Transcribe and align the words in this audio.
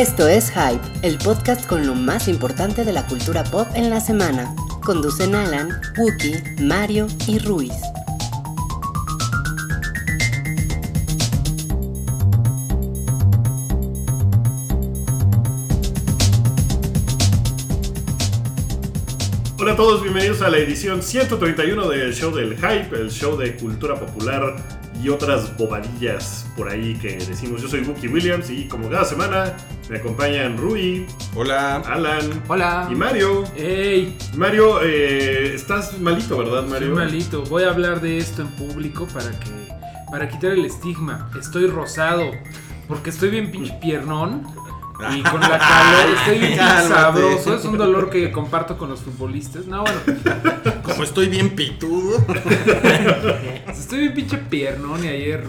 Esto 0.00 0.26
es 0.28 0.50
Hype, 0.52 0.80
el 1.02 1.18
podcast 1.18 1.66
con 1.66 1.86
lo 1.86 1.94
más 1.94 2.26
importante 2.26 2.86
de 2.86 2.92
la 2.94 3.06
cultura 3.06 3.44
pop 3.44 3.68
en 3.74 3.90
la 3.90 4.00
semana. 4.00 4.54
Conducen 4.82 5.34
Alan, 5.34 5.78
Wookie, 5.98 6.42
Mario 6.62 7.06
y 7.26 7.38
Ruiz. 7.38 7.74
Hola 19.58 19.72
a 19.72 19.76
todos, 19.76 20.02
bienvenidos 20.02 20.40
a 20.40 20.48
la 20.48 20.56
edición 20.56 21.02
131 21.02 21.88
del 21.90 22.14
show 22.14 22.34
del 22.34 22.56
Hype, 22.56 22.96
el 22.96 23.10
show 23.10 23.36
de 23.36 23.54
cultura 23.56 24.00
popular 24.00 24.56
y 25.02 25.10
otras 25.10 25.54
bobadillas 25.58 26.49
por 26.60 26.68
ahí 26.68 26.92
que 27.00 27.16
decimos. 27.16 27.62
Yo 27.62 27.68
soy 27.68 27.80
Wookie 27.80 28.08
Williams 28.08 28.50
y 28.50 28.68
como 28.68 28.90
cada 28.90 29.06
semana 29.06 29.56
me 29.88 29.96
acompañan 29.96 30.58
Rui, 30.58 31.06
Hola. 31.34 31.76
Alan 31.86 32.42
Hola. 32.48 32.86
y 32.92 32.94
Mario. 32.94 33.44
Ey, 33.56 34.14
Mario, 34.36 34.82
eh, 34.82 35.54
estás 35.54 35.98
malito, 35.98 36.36
¿verdad, 36.36 36.66
Mario? 36.66 36.94
malito. 36.94 37.44
Voy 37.44 37.62
a 37.62 37.70
hablar 37.70 38.02
de 38.02 38.18
esto 38.18 38.42
en 38.42 38.48
público 38.48 39.06
para 39.06 39.30
que 39.30 39.48
para 40.10 40.28
quitar 40.28 40.50
el 40.52 40.66
estigma. 40.66 41.30
Estoy 41.40 41.66
rosado 41.66 42.30
porque 42.86 43.08
estoy 43.08 43.30
bien 43.30 43.50
pinche 43.50 43.72
piernón 43.80 44.42
y 45.16 45.22
con 45.22 45.40
la 45.40 45.58
calor 45.58 46.14
estoy 46.18 46.38
bien 46.46 46.58
sabroso. 46.58 47.54
Es 47.56 47.64
un 47.64 47.78
dolor 47.78 48.10
que 48.10 48.30
comparto 48.30 48.76
con 48.76 48.90
los 48.90 49.00
futbolistas. 49.00 49.64
No, 49.64 49.82
bueno, 49.82 50.00
Como 50.82 51.04
estoy 51.04 51.28
bien 51.28 51.56
pitudo. 51.56 52.22
estoy 53.66 54.00
bien 54.00 54.12
pinche 54.12 54.36
piernón 54.36 55.02
y 55.02 55.08
ayer 55.08 55.44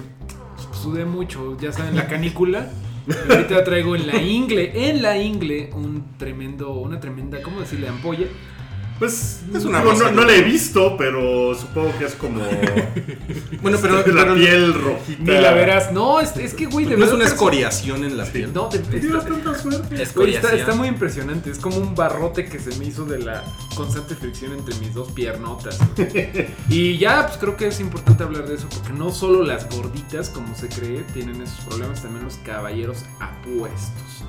sudé 0.81 1.05
mucho, 1.05 1.57
ya 1.59 1.71
saben, 1.71 1.95
la 1.95 2.07
canícula. 2.07 2.69
Ahorita 3.29 3.63
traigo 3.63 3.95
en 3.95 4.07
la 4.07 4.21
ingle, 4.21 4.89
en 4.89 5.01
la 5.01 5.17
ingle, 5.17 5.69
un 5.73 6.17
tremendo, 6.17 6.73
una 6.73 6.99
tremenda, 6.99 7.41
¿cómo 7.41 7.59
decirle? 7.59 7.87
Ampolla. 7.87 8.27
Pues 9.01 9.39
Es 9.51 9.65
una 9.65 9.79
digo, 9.79 9.93
no, 9.93 9.99
rosa. 9.99 10.11
no 10.11 10.23
la 10.25 10.35
he 10.35 10.43
visto, 10.43 10.95
pero 10.95 11.55
supongo 11.55 11.91
que 11.97 12.05
es 12.05 12.13
como 12.13 12.39
Bueno, 13.63 13.79
pero, 13.81 13.95
la 13.97 14.03
pero 14.03 14.35
piel 14.35 14.73
rojita. 14.75 15.23
Ni 15.23 15.41
la 15.41 15.53
verás. 15.53 15.91
No, 15.91 16.19
es, 16.19 16.37
es 16.37 16.53
que, 16.53 16.67
güey, 16.67 16.85
de 16.85 16.91
no 16.91 17.05
es 17.05 17.09
verdad 17.09 17.15
una 17.15 17.25
escoriación 17.25 18.03
en 18.03 18.15
la 18.15 18.25
piel. 18.25 18.53
No, 18.53 18.69
te- 18.69 18.77
Tienes 18.77 19.05
está, 19.05 19.25
tanta 19.25 19.57
suerte. 19.57 20.05
güey, 20.13 20.35
está- 20.35 20.53
está 20.53 20.75
muy 20.75 20.87
impresionante. 20.87 21.49
Es 21.49 21.57
como 21.57 21.77
un 21.77 21.95
barrote 21.95 22.45
que 22.45 22.59
se 22.59 22.75
me 22.77 22.85
hizo 22.85 23.03
de 23.05 23.17
la 23.17 23.43
constante 23.75 24.13
fricción 24.15 24.53
entre 24.53 24.75
mis 24.75 24.93
dos 24.93 25.11
piernotas. 25.13 25.79
y 26.69 26.99
ya, 26.99 27.25
pues 27.25 27.39
creo 27.39 27.57
que 27.57 27.67
es 27.69 27.79
importante 27.79 28.21
hablar 28.23 28.47
de 28.47 28.53
eso 28.53 28.67
porque 28.69 28.93
no 28.93 29.09
solo 29.09 29.43
las 29.43 29.67
gorditas, 29.75 30.29
como 30.29 30.55
se 30.55 30.67
cree, 30.69 31.01
tienen 31.11 31.41
esos 31.41 31.65
problemas, 31.65 32.03
también 32.03 32.23
los 32.23 32.35
caballeros 32.45 32.99
apuestos. 33.19 34.20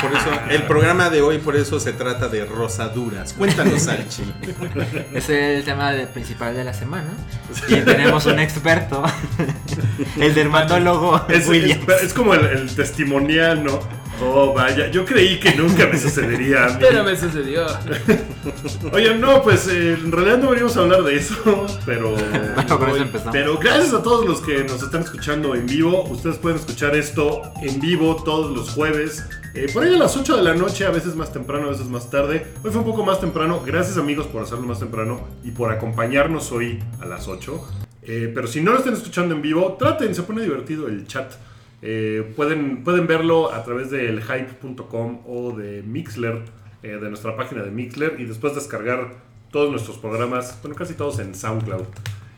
Por 0.00 0.12
eso, 0.12 0.30
el 0.50 0.62
programa 0.64 1.10
de 1.10 1.22
hoy, 1.22 1.38
por 1.38 1.56
eso 1.56 1.80
se 1.80 1.92
trata 1.92 2.28
de 2.28 2.44
rosaduras. 2.44 3.32
Cuéntanos, 3.32 3.82
Salchi. 3.82 4.22
Es 5.14 5.28
el 5.30 5.64
tema 5.64 5.90
de- 5.92 6.06
principal 6.06 6.54
de 6.54 6.64
la 6.64 6.72
semana. 6.74 7.08
Y 7.68 7.76
tenemos 7.80 8.26
un 8.26 8.38
experto, 8.38 9.02
el 10.20 10.34
dermatólogo 10.34 11.24
es- 11.28 11.48
es 11.48 12.12
como 12.14 12.34
el, 12.34 12.44
el 12.46 12.74
testimonial, 12.74 13.64
¿no? 13.64 13.80
Oh, 14.20 14.52
vaya, 14.52 14.90
yo 14.90 15.04
creí 15.04 15.38
que 15.38 15.54
nunca 15.54 15.86
me 15.86 15.96
sucedería 15.98 16.64
a 16.66 16.68
mí. 16.70 16.76
Pero 16.80 17.04
me 17.04 17.16
sucedió. 17.16 17.66
Oye, 18.92 19.14
no, 19.16 19.42
pues 19.42 19.68
eh, 19.68 19.92
en 19.92 20.10
realidad 20.10 20.38
no 20.38 20.50
venimos 20.50 20.76
a 20.76 20.80
hablar 20.80 21.02
de 21.04 21.16
eso, 21.16 21.66
pero. 21.86 22.14
Bueno, 22.54 22.78
con 22.78 22.88
eso 22.90 23.02
empezamos. 23.02 23.32
Pero 23.32 23.58
gracias 23.58 23.94
a 23.94 24.02
todos 24.02 24.26
los 24.26 24.40
que 24.40 24.64
nos 24.64 24.82
están 24.82 25.02
escuchando 25.02 25.54
en 25.54 25.66
vivo. 25.66 26.04
Ustedes 26.04 26.36
pueden 26.38 26.58
escuchar 26.58 26.96
esto 26.96 27.42
en 27.62 27.80
vivo 27.80 28.22
todos 28.24 28.54
los 28.56 28.70
jueves. 28.70 29.24
eh, 29.54 29.66
por 29.72 29.84
ahí 29.84 29.94
a 29.94 29.98
las 29.98 30.16
8 30.16 30.36
de 30.36 30.42
la 30.42 30.54
noche, 30.54 30.84
a 30.84 30.90
veces 30.90 31.14
más 31.14 31.32
temprano, 31.32 31.66
a 31.66 31.70
veces 31.70 31.86
más 31.86 32.10
tarde. 32.10 32.46
Hoy 32.64 32.70
fue 32.70 32.80
un 32.80 32.86
poco 32.86 33.04
más 33.04 33.20
temprano. 33.20 33.62
Gracias 33.64 33.96
amigos 33.98 34.26
por 34.26 34.42
hacerlo 34.42 34.66
más 34.66 34.80
temprano 34.80 35.28
y 35.44 35.52
por 35.52 35.70
acompañarnos 35.70 36.50
hoy 36.52 36.82
a 37.00 37.06
las 37.06 37.28
8. 37.28 37.68
Eh, 38.02 38.32
pero 38.34 38.46
si 38.48 38.60
no 38.60 38.72
lo 38.72 38.78
están 38.78 38.94
escuchando 38.94 39.34
en 39.34 39.42
vivo, 39.42 39.76
traten, 39.78 40.14
se 40.14 40.22
pone 40.22 40.42
divertido 40.42 40.88
el 40.88 41.06
chat. 41.06 41.32
Eh, 41.82 42.32
pueden, 42.36 42.82
pueden 42.84 43.06
verlo 43.06 43.52
a 43.52 43.62
través 43.64 43.90
del 43.90 44.22
hype.com 44.22 45.20
o 45.26 45.52
de 45.56 45.82
Mixler, 45.82 46.42
eh, 46.82 46.98
de 47.00 47.08
nuestra 47.08 47.36
página 47.36 47.62
de 47.62 47.70
Mixler, 47.70 48.16
y 48.18 48.24
después 48.24 48.54
descargar 48.54 49.12
todos 49.52 49.70
nuestros 49.70 49.96
programas, 49.98 50.58
bueno, 50.62 50.76
casi 50.76 50.94
todos 50.94 51.18
en 51.20 51.34
SoundCloud. 51.34 51.84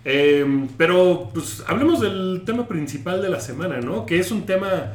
Eh, 0.04 0.66
pero, 0.78 1.30
pues, 1.34 1.62
hablemos 1.66 2.00
del 2.00 2.42
tema 2.46 2.66
principal 2.68 3.20
de 3.22 3.28
la 3.30 3.40
semana, 3.40 3.80
¿no? 3.80 4.06
Que 4.06 4.18
es 4.18 4.30
un 4.30 4.46
tema 4.46 4.94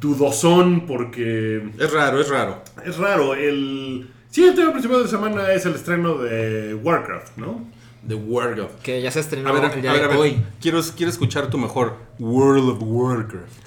dudosón 0.00 0.86
porque 0.86 1.62
Es 1.78 1.92
raro, 1.92 2.20
es 2.20 2.28
raro. 2.28 2.62
es 2.84 2.96
raro. 2.98 3.34
El... 3.34 4.08
Sí, 4.30 4.44
el 4.44 4.54
tema 4.54 4.72
principal 4.72 4.98
de 4.98 5.04
la 5.04 5.10
semana 5.10 5.52
es 5.52 5.64
el 5.64 5.74
estreno 5.74 6.18
de 6.18 6.74
Warcraft, 6.74 7.36
¿no? 7.38 7.64
The 8.06 8.14
World 8.16 8.60
of. 8.60 8.70
Que 8.82 9.00
ya 9.00 9.10
se 9.10 9.20
estrenó 9.20 9.48
A 9.48 9.52
ver, 9.52 9.64
a 9.64 9.72
el 9.72 9.80
día 9.80 9.92
ver, 9.92 10.04
a 10.04 10.08
ver. 10.08 10.16
hoy. 10.16 10.42
Quiero, 10.60 10.80
quiero 10.96 11.10
escuchar 11.10 11.48
tu 11.48 11.56
mejor 11.56 11.96
World 12.18 12.68
of 12.70 12.78
Warcraft. 12.82 13.63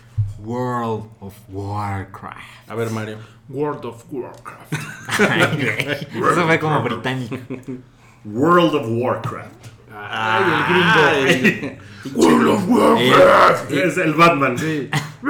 World 0.47 1.07
of 1.19 1.33
Warcraft. 1.49 2.69
A 2.69 2.75
ver, 2.75 2.89
Mario. 2.91 3.17
World 3.49 3.83
of 3.85 4.05
Warcraft. 4.09 4.73
Eso 6.15 6.45
fue 6.47 6.59
como 6.59 6.81
británico. 6.83 7.35
World 8.23 8.75
of 8.75 8.85
Warcraft. 8.87 9.67
Ay, 9.93 10.43
el 10.53 10.63
gringo. 10.63 11.77
World 12.15 12.47
of 12.47 12.69
Warcraft. 12.69 13.71
Es 13.71 13.97
el 13.97 14.13
Batman. 14.13 14.57
Sí. 14.57 14.89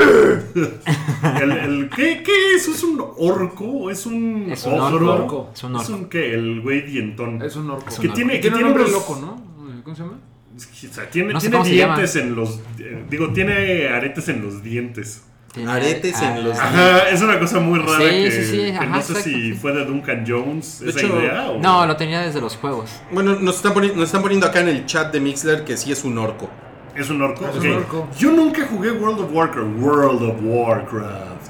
El, 1.42 1.52
el- 1.52 1.90
¿qué, 1.96 2.22
¿Qué 2.24 2.56
es? 2.56 2.68
¿Es 2.68 2.84
un 2.84 3.00
orco? 3.18 3.66
¿O 3.66 3.90
¿Es 3.90 4.06
un 4.06 4.48
Es 4.52 4.66
un 4.66 4.74
orco. 4.80 5.50
Es 5.54 5.64
un 5.64 5.76
orco. 5.76 5.84
¿Es 5.84 5.90
un 5.90 6.06
qué? 6.10 6.34
El 6.36 6.62
güey 6.62 6.82
dientón. 6.84 7.42
Es 7.42 7.56
un 7.56 7.72
orco. 7.72 7.88
Es 7.88 7.98
un 7.98 8.02
que 8.04 8.08
orco. 8.10 8.16
tiene, 8.16 8.34
que 8.34 8.40
Tiene 8.42 8.58
un 8.58 8.64
nombre 8.64 8.88
loco, 8.92 9.18
¿no? 9.20 9.42
¿Cómo 9.84 9.96
se 9.96 10.04
llama? 10.04 10.20
O 10.58 10.94
sea, 10.94 11.10
tiene, 11.10 11.34
No 11.34 11.40
sé 11.40 11.50
tiene 11.50 11.70
dientes 11.70 12.16
en 12.16 12.36
los. 12.36 12.60
eh, 12.80 13.04
digo, 13.10 13.32
tiene 13.34 13.88
aretes 13.90 14.28
en 14.30 14.42
los 14.44 14.64
dientes. 14.64 15.22
Tiene- 15.54 15.72
Aretes 15.72 16.22
en 16.22 16.44
los- 16.44 16.60
Ajá, 16.60 17.10
es 17.10 17.22
una 17.22 17.40
cosa 17.40 17.60
muy 17.60 17.80
rara 17.80 17.98
Sí, 17.98 18.04
que, 18.06 18.32
sí, 18.32 18.44
sí, 18.44 18.58
que 18.80 18.86
no 18.86 19.02
sé 19.02 19.14
exacto, 19.14 19.24
si 19.24 19.34
sí. 19.34 19.54
fue 19.54 19.74
de 19.74 19.86
Duncan 19.86 20.24
Jones 20.28 20.80
De 20.82 20.90
esa 20.90 21.00
hecho, 21.00 21.20
idea 21.20 21.50
o 21.50 21.60
No, 21.60 21.86
lo 21.88 21.96
tenía 21.96 22.22
desde 22.22 22.42
los 22.42 22.56
juegos. 22.58 22.92
Bueno, 23.12 23.36
nos 23.40 23.56
están, 23.56 23.74
poni- 23.74 23.94
nos 23.94 24.04
están 24.06 24.22
poniendo 24.22 24.46
acá 24.46 24.60
en 24.60 24.68
el 24.68 24.86
chat 24.86 25.12
de 25.12 25.20
Mixler 25.20 25.64
que 25.64 25.76
sí 25.78 25.92
es 25.92 26.04
un 26.04 26.18
orco. 26.18 26.50
es 26.96 27.10
un 27.10 27.22
orco. 27.22 27.46
Es 27.48 27.56
Ok. 27.58 27.64
un 27.64 27.74
orco. 27.74 28.08
Yo 28.20 28.32
nunca 28.32 28.66
jugué 28.68 28.92
World 28.92 29.20
of 29.22 29.32
Warcraft. 29.32 29.68
World 29.80 30.22
of 30.24 30.36
Warcraft. 30.44 31.48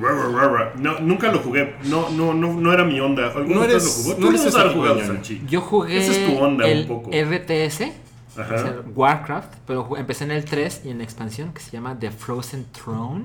Ra, 0.00 0.10
ra, 0.12 0.28
ra, 0.28 0.48
ra. 0.48 0.72
No, 0.78 0.98
nunca 1.00 1.30
lo 1.30 1.38
jugué. 1.40 1.74
No, 1.84 2.08
no, 2.10 2.32
no, 2.34 2.54
no 2.54 2.72
era 2.72 2.84
mi 2.84 2.98
onda. 3.00 3.26
¿Alguno 3.34 3.54
No 3.56 3.60
de 3.66 3.76
ustedes 3.76 3.82
eres- 3.84 3.96
lo 3.98 4.02
jugó? 4.02 4.14
no 4.14 4.20
Tú 4.20 4.28
eres 4.30 4.44
tipo 4.54 4.70
jugado. 4.74 5.00
Yo 5.48 5.60
jugué 5.60 5.98
Esa 5.98 6.12
es 6.12 6.26
tu 6.26 6.38
onda 6.38 6.64
un 6.64 6.70
el 6.70 6.86
poco. 6.86 7.10
RTS, 7.12 7.92
Ajá. 8.40 8.54
o 8.54 8.58
sea, 8.58 8.76
Warcraft, 8.94 9.54
pero 9.66 9.96
empecé 9.96 10.24
en 10.24 10.30
el 10.32 10.44
3 10.44 10.82
y 10.84 10.90
en 10.90 10.98
la 10.98 11.04
expansión 11.04 11.52
que 11.52 11.60
se 11.60 11.70
llama 11.70 11.98
The 11.98 12.10
Frozen 12.10 12.66
Throne. 12.72 13.24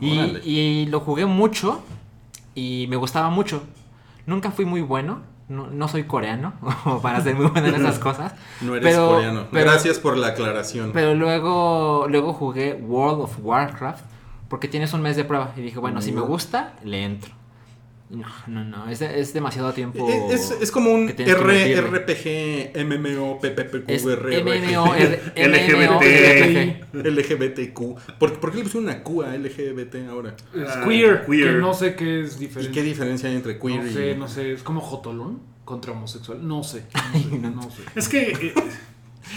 Y, 0.00 0.86
lo 0.86 1.00
jugué 1.00 1.26
mucho 1.26 1.82
y 2.54 2.86
me 2.88 2.96
gustaba 2.96 3.30
mucho. 3.30 3.62
Nunca 4.26 4.50
fui 4.50 4.64
muy 4.64 4.80
bueno, 4.80 5.20
no, 5.48 5.68
no 5.68 5.86
soy 5.88 6.04
coreano 6.04 6.54
para 7.02 7.20
ser 7.20 7.36
muy 7.36 7.46
bueno 7.46 7.68
en 7.68 7.74
esas 7.76 7.98
cosas. 8.00 8.34
No 8.60 8.74
eres 8.74 8.90
Pero- 8.92 9.08
coreano. 9.08 9.46
pero- 9.52 9.70
Gracias 9.70 9.98
por 9.98 10.16
la 10.16 10.28
aclaración. 10.28 10.90
Pero 10.92 11.14
luego, 11.14 12.06
luego 12.08 12.32
jugué 12.32 12.74
World 12.74 13.22
of 13.22 13.38
Warcraft 13.42 14.04
porque 14.48 14.68
tienes 14.68 14.92
un 14.92 15.02
mes 15.02 15.16
de 15.16 15.24
prueba 15.24 15.52
y 15.56 15.60
dije, 15.62 15.78
bueno, 15.78 16.02
si 16.02 16.12
me 16.12 16.20
gusta, 16.20 16.74
le 16.84 17.04
entro. 17.04 17.32
No, 18.12 18.26
no, 18.46 18.62
no, 18.64 18.88
es, 18.90 19.00
es 19.00 19.32
demasiado 19.32 19.72
tiempo. 19.72 20.06
Es, 20.30 20.50
es 20.60 20.70
como 20.70 20.90
un. 20.92 21.08
RPG, 21.08 22.76
MMO, 22.84 23.40
PPPQ, 23.40 23.88
Es 23.88 24.04
RRG. 24.04 24.44
MMO, 24.44 24.94
R- 24.94 25.20
LGBT. 25.34 26.84
LGBTQ. 26.92 28.18
¿Por, 28.18 28.38
por 28.38 28.50
qué 28.50 28.58
le 28.58 28.62
pusieron 28.64 28.84
una 28.90 29.02
Q 29.02 29.22
a 29.22 29.36
LGBT 29.36 29.94
ahora? 30.10 30.34
Es 30.54 30.68
Ah, 30.68 30.84
queer, 30.86 31.24
queer. 31.26 31.54
que 31.54 31.58
no 31.58 31.72
sé 31.74 31.94
qué 31.94 32.20
es 32.22 32.36
¿Y 32.36 32.40
diferente. 32.40 32.72
qué 32.74 32.82
diferencia 32.82 33.28
hay 33.28 33.36
entre 33.36 33.58
queer 33.58 33.82
no 33.82 33.86
y.? 33.90 33.92
sé, 33.94 34.14
no 34.16 34.28
sé, 34.28 34.52
es 34.52 34.62
como 34.62 34.80
Jotolón 34.80 35.40
contra 35.64 35.92
homosexual. 35.92 36.46
No 36.46 36.62
sé, 36.62 36.84
no 36.94 37.12
sé, 37.30 37.38
no 37.38 37.62
sé. 37.70 37.82
Es 37.94 38.08
que. 38.08 38.30
eh, 38.32 38.54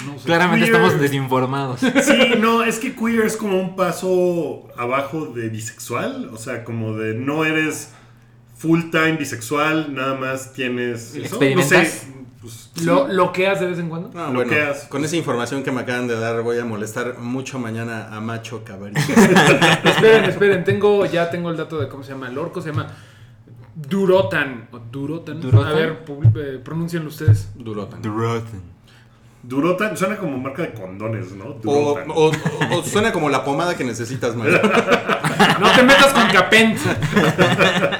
no 0.06 0.18
sé. 0.20 0.26
Claramente 0.26 0.66
Queer. 0.66 0.76
estamos 0.82 1.00
desinformados. 1.02 1.80
Sí, 1.80 2.34
no, 2.40 2.64
es 2.64 2.80
que 2.80 2.94
queer 2.94 3.22
es 3.26 3.38
como 3.38 3.58
un 3.60 3.76
paso 3.78 4.68
abajo 4.78 5.28
de 5.28 5.48
bisexual. 5.50 6.30
O 6.34 6.38
sea, 6.38 6.64
como 6.66 6.98
de 6.98 7.14
no 7.16 7.46
eres 7.46 7.94
full 8.56 8.90
time 8.92 9.14
bisexual, 9.18 9.94
nada 9.94 10.16
más 10.16 10.54
tienes. 10.54 11.16
eso. 11.16 11.20
¿Experimentas? 11.26 11.72
No 12.42 12.50
sé, 12.50 12.70
pues, 12.74 12.86
¿Lo, 12.86 13.08
¿Lo 13.08 13.32
que 13.32 13.48
haces 13.48 13.62
de 13.62 13.68
vez 13.68 13.80
en 13.80 13.90
cuando? 13.90 14.10
No, 14.14 14.28
Lo 14.28 14.34
bueno, 14.34 14.52
que 14.52 14.62
has- 14.62 14.84
con 14.86 15.04
esa 15.04 15.16
información 15.16 15.64
que 15.64 15.72
me 15.72 15.82
acaban 15.82 16.08
de 16.08 16.20
dar 16.20 16.42
voy 16.42 16.60
a 16.60 16.66
molestar 16.66 17.18
mucho 17.20 17.58
mañana 17.60 18.16
a 18.16 18.20
Macho 18.22 18.64
Cabrito. 18.64 19.00
esperen, 19.84 20.26
esperen, 20.26 20.64
tengo, 20.64 21.06
ya 21.06 21.30
tengo 21.30 21.50
el 21.50 21.58
dato 21.58 21.80
de 21.80 21.88
cómo 21.88 22.04
se 22.04 22.12
llama 22.12 22.28
el 22.30 22.38
orco, 22.38 22.62
se 22.62 22.70
llama 22.70 22.88
Durotan. 23.76 24.68
o 24.72 24.80
Durotan. 24.80 25.42
Durotan. 25.42 25.72
A 25.72 25.74
ver, 25.74 26.04
eh, 26.36 26.62
pronúncienlo 26.64 27.10
ustedes. 27.10 27.50
Durotan. 27.56 28.02
Durotan 29.44 29.96
suena 29.98 30.18
como 30.18 30.38
marca 30.38 30.62
de 30.64 30.74
condones, 30.74 31.32
¿no? 31.34 31.46
O, 31.46 31.54
Durotan. 31.62 32.10
o- 32.12 32.32
o- 32.32 32.80
o 32.80 32.84
suena 32.84 33.12
como 33.12 33.30
la 33.30 33.44
pomada 33.44 33.76
que 33.76 33.84
necesitas, 33.84 34.36
Mario. 34.36 34.60
No 35.60 35.72
te 35.76 35.84
metas 35.84 36.14
con 36.14 36.28
Capent. 36.28 36.78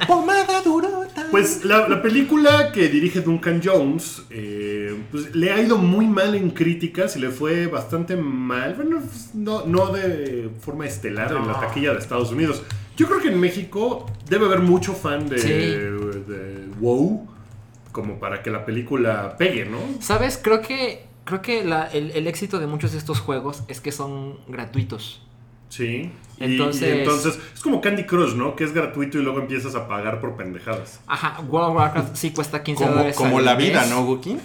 Pomada 0.06 0.62
durota. 0.62 1.26
Pues 1.30 1.64
la, 1.64 1.88
la 1.88 2.00
película 2.02 2.70
que 2.72 2.88
dirige 2.88 3.20
Duncan 3.20 3.60
Jones 3.62 4.22
eh, 4.30 4.96
pues, 5.10 5.34
le 5.34 5.50
ha 5.52 5.60
ido 5.60 5.76
muy 5.78 6.06
mal 6.06 6.34
en 6.34 6.50
críticas 6.50 7.16
y 7.16 7.20
le 7.20 7.30
fue 7.30 7.66
bastante 7.66 8.16
mal. 8.16 8.74
Bueno, 8.74 8.98
pues, 9.00 9.34
no, 9.34 9.64
no 9.66 9.88
de 9.92 10.50
forma 10.60 10.86
estelar 10.86 11.32
en 11.32 11.46
la 11.46 11.58
taquilla 11.60 11.92
de 11.92 11.98
Estados 11.98 12.30
Unidos. 12.32 12.62
Yo 12.96 13.06
creo 13.06 13.20
que 13.20 13.28
en 13.28 13.40
México 13.40 14.06
debe 14.28 14.46
haber 14.46 14.60
mucho 14.60 14.94
fan 14.94 15.28
de, 15.28 15.38
Sí. 15.38 15.48
de 15.48 16.66
WoW 16.80 17.28
como 17.92 18.18
para 18.18 18.42
que 18.42 18.50
la 18.50 18.64
película 18.64 19.36
pegue, 19.38 19.64
¿no? 19.66 19.78
¿Sabes? 20.00 20.38
Creo 20.42 20.60
que, 20.62 21.06
creo 21.24 21.42
que 21.42 21.64
la- 21.64 21.86
el, 21.86 22.10
el 22.12 22.26
éxito 22.26 22.58
de 22.58 22.66
muchos 22.66 22.92
de 22.92 22.98
estos 22.98 23.20
juegos 23.20 23.62
es 23.68 23.80
que 23.80 23.90
son 23.92 24.38
gratuitos. 24.48 25.22
Sí. 25.68 26.10
Y- 26.38 26.44
Entonces- 26.44 26.82
y 26.94 26.98
entonces 26.98 27.38
es 27.54 27.60
como 27.62 27.80
Candy 27.80 28.04
Crush, 28.04 28.34
¿no? 28.34 28.54
Que 28.56 28.64
es 28.64 28.72
gratuito 28.74 29.18
y 29.18 29.22
luego 29.22 29.40
empiezas 29.40 29.74
a 29.74 29.88
pagar 29.88 30.20
por 30.20 30.36
pendejadas. 30.36 31.00
Ajá, 31.06 31.40
World 31.48 31.70
of 31.70 31.76
Warcraft 31.76 32.14
sí 32.16 32.30
cuesta 32.32 32.62
15 32.62 32.82
Como, 32.84 32.94
dólares. 32.96 33.16
como 33.16 33.38
al 33.38 33.44
la 33.46 33.54
vida, 33.54 33.80
mes, 33.80 33.90
¿no, 33.90 34.02
Wookie? 34.02 34.38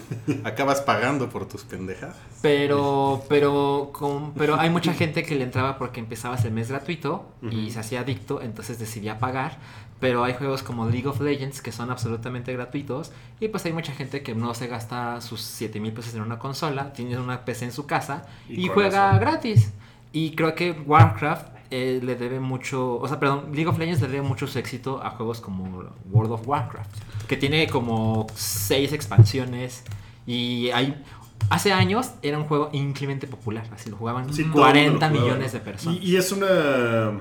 Acabas 0.46 0.80
pagando 0.82 1.28
por 1.30 1.48
tus 1.50 1.64
pendejadas. 1.64 2.16
Pero, 2.42 3.24
pero, 3.28 3.90
con- 3.94 4.34
pero 4.36 4.58
hay 4.60 4.70
mucha 4.70 4.94
gente 4.94 5.24
que 5.24 5.36
le 5.36 5.44
entraba 5.44 5.78
porque 5.78 6.00
empezabas 6.00 6.46
el 6.46 6.52
mes 6.54 6.70
gratuito 6.70 7.26
y 7.50 7.72
se 7.72 7.80
hacía 7.80 8.02
adicto, 8.02 8.42
entonces 8.42 8.80
decidía 8.80 9.20
pagar. 9.20 9.58
Pero 10.00 10.24
hay 10.24 10.34
juegos 10.34 10.64
como 10.64 10.90
League 10.90 11.08
of 11.08 11.20
Legends 11.22 11.62
que 11.62 11.72
son 11.72 11.92
absolutamente 11.92 12.52
gratuitos 12.54 13.12
y 13.40 13.50
pues 13.50 13.64
hay 13.66 13.74
mucha 13.74 13.92
gente 13.94 14.24
que 14.24 14.34
no 14.34 14.54
se 14.56 14.66
gasta 14.68 15.22
sus 15.22 15.42
7 15.42 15.80
mil 15.80 15.92
pesos 15.94 16.16
en 16.16 16.22
una 16.22 16.40
consola, 16.40 16.92
tiene 16.94 17.20
una 17.20 17.46
PC 17.46 17.66
en 17.66 17.72
su 17.72 17.86
casa 17.86 18.26
Y 18.50 18.68
juega 18.68 19.12
eso. 19.12 19.20
gratis. 19.20 19.72
Y 20.14 20.36
creo 20.36 20.56
que 20.56 20.72
Warcraft 20.72 21.48
eh, 21.72 22.00
le 22.04 22.16
debe 22.16 22.40
mucho, 22.40 22.98
o 23.00 23.08
sea, 23.08 23.20
perdón, 23.20 23.52
League 23.54 23.68
of 23.68 23.78
Legends 23.78 24.02
le 24.02 24.08
debe 24.10 24.22
mucho 24.22 24.46
su 24.48 24.60
éxito 24.60 25.02
a 25.02 25.12
juegos 25.12 25.40
como 25.40 25.84
World 26.12 26.34
of 26.34 26.48
Warcraft, 26.48 26.90
que 27.28 27.38
tiene 27.38 27.68
como 27.68 28.28
6 28.36 28.92
expansiones 28.94 29.84
y 30.28 30.70
hay... 30.72 31.02
Hace 31.50 31.74
años 31.74 32.12
era 32.22 32.38
un 32.38 32.46
juego 32.46 32.70
increíblemente 32.72 33.26
popular, 33.28 33.68
así 33.74 33.90
lo 33.90 33.98
jugaban 33.98 34.32
Sí, 34.34 34.44
todo 34.44 34.54
el 34.54 34.60
40 34.60 34.92
mundo 34.92 35.00
lo 35.00 35.08
jugaba. 35.10 35.26
millones 35.26 35.52
de 35.54 35.60
personas. 35.60 36.00
Y, 36.02 36.12
y 36.12 36.16
es 36.16 36.32
una. 36.32 37.20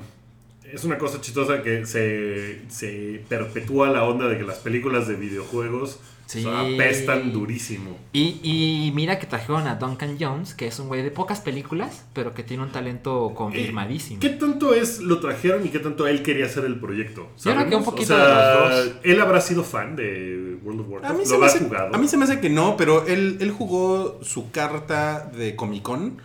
Es 0.73 0.85
una 0.85 0.99
cosa 0.99 1.21
chistosa 1.21 1.63
que 1.63 1.85
se, 1.87 2.61
se 2.71 3.25
perpetúa 3.29 3.89
la 3.89 4.05
onda 4.05 4.29
de 4.29 4.37
que 4.37 4.45
las 4.45 4.59
películas 4.59 5.09
de 5.09 5.17
videojuegos 5.17 5.99
Sí. 6.31 6.47
o 6.47 6.51
sea, 6.51 6.61
apestan 6.61 7.33
durísimo. 7.33 7.97
Y, 8.13 8.39
y 8.43 8.93
mira 8.95 9.19
que 9.19 9.27
trajeron 9.27 9.67
a 9.67 9.75
Duncan 9.75 10.17
Jones, 10.21 10.55
que 10.55 10.69
es 10.69 10.79
un 10.79 10.87
güey 10.87 11.03
de 11.03 11.11
pocas 11.11 11.41
películas, 11.41 12.05
pero 12.13 12.35
que 12.35 12.45
tiene 12.45 12.63
un 12.63 12.71
talento 12.71 13.33
confirmadísimo. 13.35 14.21
¿Qué 14.21 14.29
tanto 14.29 14.73
es 14.75 15.01
lo 15.01 15.19
trajeron 15.19 15.67
y 15.67 15.71
qué 15.71 15.81
tanto 15.81 16.07
él 16.07 16.23
quería 16.23 16.47
hacer 16.47 16.65
el 16.65 16.79
proyecto? 16.79 17.29
Yo 17.45 17.53
creo 17.55 17.69
que 17.69 17.75
un 17.77 17.85
poquito 17.85 18.15
O 18.15 18.17
sea, 18.17 18.27
de 18.27 18.55
los 18.71 18.87
dos. 18.87 18.95
¿Él 19.03 19.21
habrá 19.21 19.41
sido 19.41 19.65
fan 19.65 19.97
de 19.97 20.57
World 20.63 20.81
of 20.83 20.87
Warcraft? 20.89 21.15
A 21.15 21.19
mí, 21.19 21.25
¿Lo 21.25 21.27
se 21.27 21.31
me 21.33 21.37
habrá 21.37 21.47
hace, 21.49 21.65
jugado? 21.65 21.95
a 21.95 21.99
mí 21.99 22.07
se 22.09 22.17
me 22.17 22.25
hace 22.25 22.41
que 22.41 22.51
no, 22.51 22.77
pero 22.77 23.07
él, 23.07 23.39
él 23.41 23.51
jugó 23.51 24.21
su 24.23 24.53
carta 24.53 25.31
de 25.37 25.57
Comic 25.57 25.83
Con. 25.83 26.19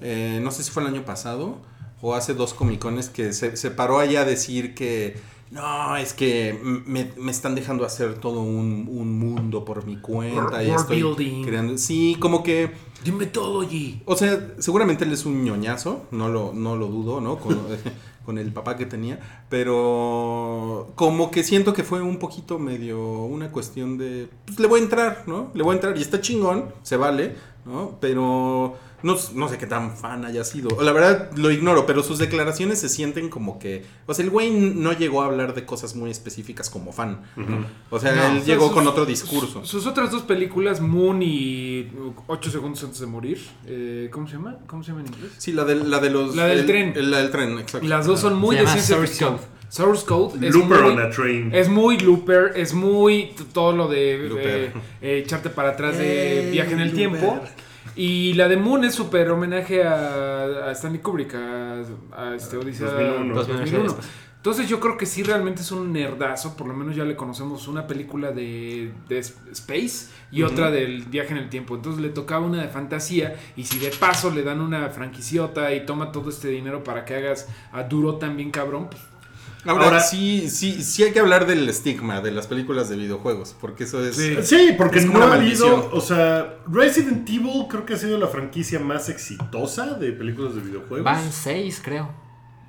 eh, 0.00 0.40
no 0.42 0.50
sé 0.52 0.62
si 0.62 0.70
fue 0.70 0.82
el 0.84 0.88
año 0.88 1.04
pasado 1.04 1.58
o 2.00 2.14
hace 2.14 2.32
dos 2.32 2.54
Comic 2.54 2.78
Cones 2.80 3.10
que 3.10 3.34
se, 3.34 3.58
se 3.58 3.70
paró 3.70 3.98
allá 3.98 4.22
a 4.22 4.24
decir 4.24 4.74
que 4.74 5.16
no, 5.50 5.96
es 5.96 6.12
que 6.12 6.58
me, 6.62 7.12
me 7.16 7.30
están 7.32 7.56
dejando 7.56 7.84
hacer 7.84 8.14
todo 8.14 8.40
un, 8.42 8.86
un 8.88 9.18
mundo 9.18 9.64
por 9.64 9.84
mi 9.84 9.96
cuenta 9.96 10.62
y 10.62 10.70
estoy 10.70 11.02
building. 11.02 11.44
creando. 11.44 11.78
Sí, 11.78 12.16
como 12.20 12.42
que. 12.42 12.70
Dime 13.04 13.26
todo, 13.26 13.64
G. 13.64 14.00
O 14.04 14.14
sea, 14.16 14.54
seguramente 14.58 15.04
él 15.04 15.12
es 15.12 15.24
un 15.26 15.42
ñoñazo, 15.42 16.06
no 16.12 16.28
lo, 16.28 16.52
no 16.52 16.76
lo 16.76 16.86
dudo, 16.86 17.20
¿no? 17.20 17.38
Con, 17.38 17.58
con 18.24 18.38
el 18.38 18.52
papá 18.52 18.76
que 18.76 18.86
tenía, 18.86 19.44
pero 19.48 20.92
como 20.94 21.30
que 21.30 21.42
siento 21.42 21.72
que 21.72 21.82
fue 21.82 22.00
un 22.02 22.18
poquito 22.18 22.58
medio 22.58 23.00
una 23.00 23.50
cuestión 23.50 23.98
de, 23.98 24.28
pues 24.46 24.60
le 24.60 24.68
voy 24.68 24.80
a 24.80 24.82
entrar, 24.84 25.24
¿no? 25.26 25.50
Le 25.54 25.62
voy 25.64 25.72
a 25.72 25.74
entrar 25.76 25.96
y 25.98 26.00
está 26.02 26.20
chingón, 26.20 26.66
se 26.82 26.96
vale, 26.96 27.34
¿no? 27.64 27.96
Pero 28.00 28.76
no, 29.02 29.16
no 29.34 29.48
sé 29.48 29.58
qué 29.58 29.66
tan 29.66 29.96
fan 29.96 30.24
haya 30.24 30.44
sido. 30.44 30.80
La 30.82 30.92
verdad 30.92 31.30
lo 31.36 31.50
ignoro, 31.50 31.86
pero 31.86 32.02
sus 32.02 32.18
declaraciones 32.18 32.78
se 32.80 32.88
sienten 32.88 33.28
como 33.28 33.58
que, 33.58 33.84
o 34.06 34.14
sea, 34.14 34.24
el 34.24 34.30
güey 34.30 34.50
no 34.50 34.92
llegó 34.92 35.22
a 35.22 35.26
hablar 35.26 35.54
de 35.54 35.64
cosas 35.64 35.94
muy 35.96 36.10
específicas 36.10 36.68
como 36.70 36.92
fan. 36.92 37.20
O 37.90 37.98
sea, 37.98 38.12
No, 38.14 38.22
él 38.26 38.30
O 38.32 38.34
sea, 38.36 38.44
llegó 38.44 38.66
sus- 38.66 38.74
con 38.74 38.86
otro 38.86 39.06
discurso. 39.06 39.64
Sus 39.64 39.86
otras 39.86 40.10
dos 40.10 40.22
películas, 40.22 40.80
Moon 40.80 41.22
y 41.22 41.88
8 42.26 42.50
segundos 42.50 42.82
antes 42.84 43.00
de 43.00 43.06
morir. 43.06 43.40
eh, 43.66 44.08
¿Cómo 44.12 44.26
se 44.26 44.34
llama? 44.34 44.58
¿Cómo 44.66 44.82
se 44.82 44.90
llama 44.92 45.02
en 45.02 45.14
inglés? 45.14 45.32
Sí, 45.38 45.52
la, 45.52 45.64
de, 45.64 45.76
la 45.76 45.98
de 46.00 46.10
los... 46.10 46.34
La 46.36 46.46
del 46.46 46.60
el- 46.60 46.66
tren. 46.66 46.92
el- 46.96 47.10
la 47.10 47.18
del 47.18 47.30
tren, 47.30 47.58
exacto. 47.58 47.86
Las 47.86 48.06
dos 48.06 48.20
son 48.20 48.34
muy 48.38 48.56
Se 48.56 48.62
de 48.62 48.68
ciencia 48.68 48.94
Source 48.96 49.08
ficción. 49.10 49.36
Code. 49.36 49.46
Source 49.70 50.04
Code 50.04 50.48
es 50.48 50.52
Looper 50.54 50.80
muy, 50.82 50.90
on 50.90 51.00
a 51.00 51.10
Train. 51.10 51.54
es 51.54 51.68
muy 51.68 51.96
Looper, 51.98 52.52
es 52.56 52.74
muy 52.74 53.32
t- 53.36 53.44
todo 53.52 53.70
lo 53.70 53.86
de 53.86 54.16
eh, 54.26 54.72
eh, 55.00 55.18
echarte 55.24 55.48
para 55.48 55.70
atrás 55.70 55.96
de 55.96 56.48
viaje 56.50 56.72
en 56.72 56.80
el 56.80 56.88
Looper. 56.88 56.96
tiempo. 56.96 57.40
Y 57.96 58.34
la 58.34 58.48
de 58.48 58.56
Moon 58.56 58.84
es 58.84 58.94
súper 58.94 59.30
homenaje 59.30 59.82
a, 59.84 60.68
a 60.68 60.72
Stanley 60.72 61.00
Kubrick, 61.00 61.34
a, 61.34 61.82
a 62.12 62.34
este 62.34 62.56
Odisea 62.56 62.88
2001. 62.90 63.34
2001. 63.34 63.96
Entonces 64.40 64.70
yo 64.70 64.80
creo 64.80 64.96
que 64.96 65.04
sí 65.04 65.22
realmente 65.22 65.60
es 65.60 65.70
un 65.70 65.92
nerdazo, 65.92 66.56
por 66.56 66.66
lo 66.66 66.72
menos 66.72 66.96
ya 66.96 67.04
le 67.04 67.14
conocemos 67.14 67.68
una 67.68 67.86
película 67.86 68.32
de, 68.32 68.90
de 69.06 69.18
Space 69.18 70.08
y 70.32 70.44
otra 70.44 70.70
del 70.70 71.02
viaje 71.02 71.32
en 71.32 71.36
el 71.36 71.50
tiempo. 71.50 71.74
Entonces 71.74 72.00
le 72.00 72.08
tocaba 72.08 72.46
una 72.46 72.62
de 72.62 72.68
fantasía 72.68 73.36
y 73.54 73.64
si 73.64 73.78
de 73.78 73.90
paso 73.90 74.30
le 74.30 74.42
dan 74.42 74.62
una 74.62 74.88
franquiciota 74.88 75.74
y 75.74 75.84
toma 75.84 76.10
todo 76.10 76.30
este 76.30 76.48
dinero 76.48 76.82
para 76.82 77.04
que 77.04 77.16
hagas 77.16 77.48
a 77.70 77.82
duro 77.82 78.14
también 78.14 78.50
cabrón, 78.50 78.88
pues 78.88 79.02
Ahora, 79.66 79.84
Ahora- 79.84 80.00
sí, 80.00 80.48
sí, 80.48 80.82
sí 80.82 81.02
hay 81.04 81.12
que 81.12 81.20
hablar 81.20 81.46
del 81.46 81.68
estigma 81.68 82.20
de 82.22 82.30
las 82.30 82.46
películas 82.46 82.88
de 82.88 82.96
videojuegos, 82.96 83.54
porque 83.60 83.84
eso 83.84 84.02
es... 84.04 84.16
Sí. 84.16 84.36
Sí, 84.42 84.74
porque 84.78 85.00
Es 85.00 85.06
como 85.06 85.18
no 85.18 85.26
ha 85.26 85.34
habido, 85.34 85.90
o 85.92 86.00
sea, 86.00 86.56
Resident 86.66 87.28
Evil 87.28 87.66
creo 87.68 87.84
que 87.84 87.94
ha 87.94 87.96
sido 87.98 88.16
la 88.18 88.28
franquicia 88.28 88.78
más 88.80 89.08
exitosa 89.10 89.94
de 89.94 90.12
películas 90.12 90.54
de 90.54 90.62
videojuegos. 90.62 91.04
Van 91.04 91.30
6, 91.30 91.80
creo. 91.84 92.10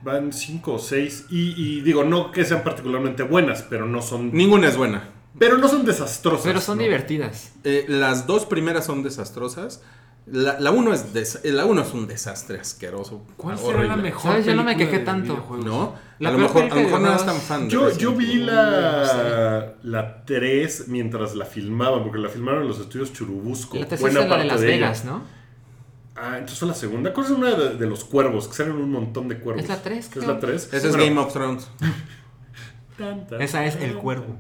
Van 0.04 0.34
cinco 0.34 0.74
o 0.74 0.80
seis 0.80 1.26
y, 1.30 1.54
y 1.56 1.82
digo, 1.82 2.04
no 2.04 2.32
que 2.32 2.44
sean 2.44 2.64
particularmente 2.64 3.22
buenas, 3.24 3.62
pero 3.62 3.86
no 3.86 4.02
son, 4.02 4.32
Ninguna 4.34 4.68
es 4.68 4.76
buena. 4.76 5.10
pero 5.38 5.58
no 5.60 5.68
son 5.68 5.86
desastrosas. 5.86 6.44
Pero 6.44 6.60
son 6.60 6.78
¿no? 6.80 6.84
divertidas. 6.84 7.52
Eh, 7.64 7.86
las 7.88 8.26
dos 8.26 8.46
primeras 8.48 8.86
son 8.86 9.04
desastrosas. 9.04 9.82
La, 10.28 10.60
la 10.60 10.72
uno 10.72 10.94
es 10.94 11.14
des- 11.14 11.40
la 11.44 11.66
uno 11.66 11.82
es 11.82 11.94
un 11.94 12.08
desastre 12.08 12.60
asqueroso. 12.60 13.24
¿cuál 13.38 13.56
horrible. 13.56 13.74
será 13.84 13.96
la 13.96 14.02
mejor? 14.02 14.32
¿Sabes? 14.32 14.46
Yo 14.46 14.56
no 14.56 14.64
me 14.64 14.78
quejé 14.78 15.00
de 15.00 15.06
tanto. 15.06 15.58
¿No? 15.64 15.96
La 16.20 16.30
a 16.30 16.32
lo 16.34 16.38
mejor, 16.38 16.64
a 16.64 16.68
lo 16.68 16.76
mejor 16.76 17.00
de 17.00 17.06
no 17.06 17.12
eres 17.12 17.22
videojuegos- 17.22 17.26
tan 17.26 17.36
fan 17.42 17.64
de 17.68 17.74
Yo, 17.74 17.80
Resident 17.86 18.02
yo 18.02 18.14
vi 18.16 18.34
la, 18.36 19.74
la 19.82 20.24
3 20.26 20.88
mientras 20.90 21.36
la 21.36 21.46
filmaban, 21.46 22.04
porque 22.04 22.20
la 22.20 22.30
filmaron 22.30 22.62
en 22.62 22.68
los 22.68 22.80
estudios 22.80 23.12
Churubusco. 23.12 23.78
La 23.80 23.88
tercera 23.88 24.12
buena 24.12 24.22
es 24.22 24.30
la 24.30 24.38
de 24.38 24.46
Las 24.48 24.62
ella. 24.62 24.72
Vegas, 24.72 25.06
¿no? 25.06 25.24
Ah, 26.16 26.34
entonces 26.34 26.60
fue 26.60 26.68
la 26.68 26.76
segunda. 26.76 27.14
¿Cuál 27.14 27.26
es 27.26 27.32
una 27.32 27.56
de, 27.56 27.76
de 27.78 27.88
los 27.88 28.04
cuervos? 28.04 28.48
Que 28.48 28.54
salen 28.54 28.74
un 28.74 28.92
montón 28.92 29.28
de 29.28 29.40
cuervos. 29.40 29.64
Es 29.64 29.70
la 29.70 29.82
tres, 29.82 30.06
¿Es 30.06 30.12
creo. 30.14 30.28
la 30.28 30.40
3? 30.40 30.70
Ese 30.72 30.88
es 30.90 30.96
Game 30.96 31.18
of 31.20 31.34
Thrones. 31.34 31.68
Esa 33.40 33.66
es 33.66 33.76
El 33.78 33.96
Cuervo. 33.96 34.38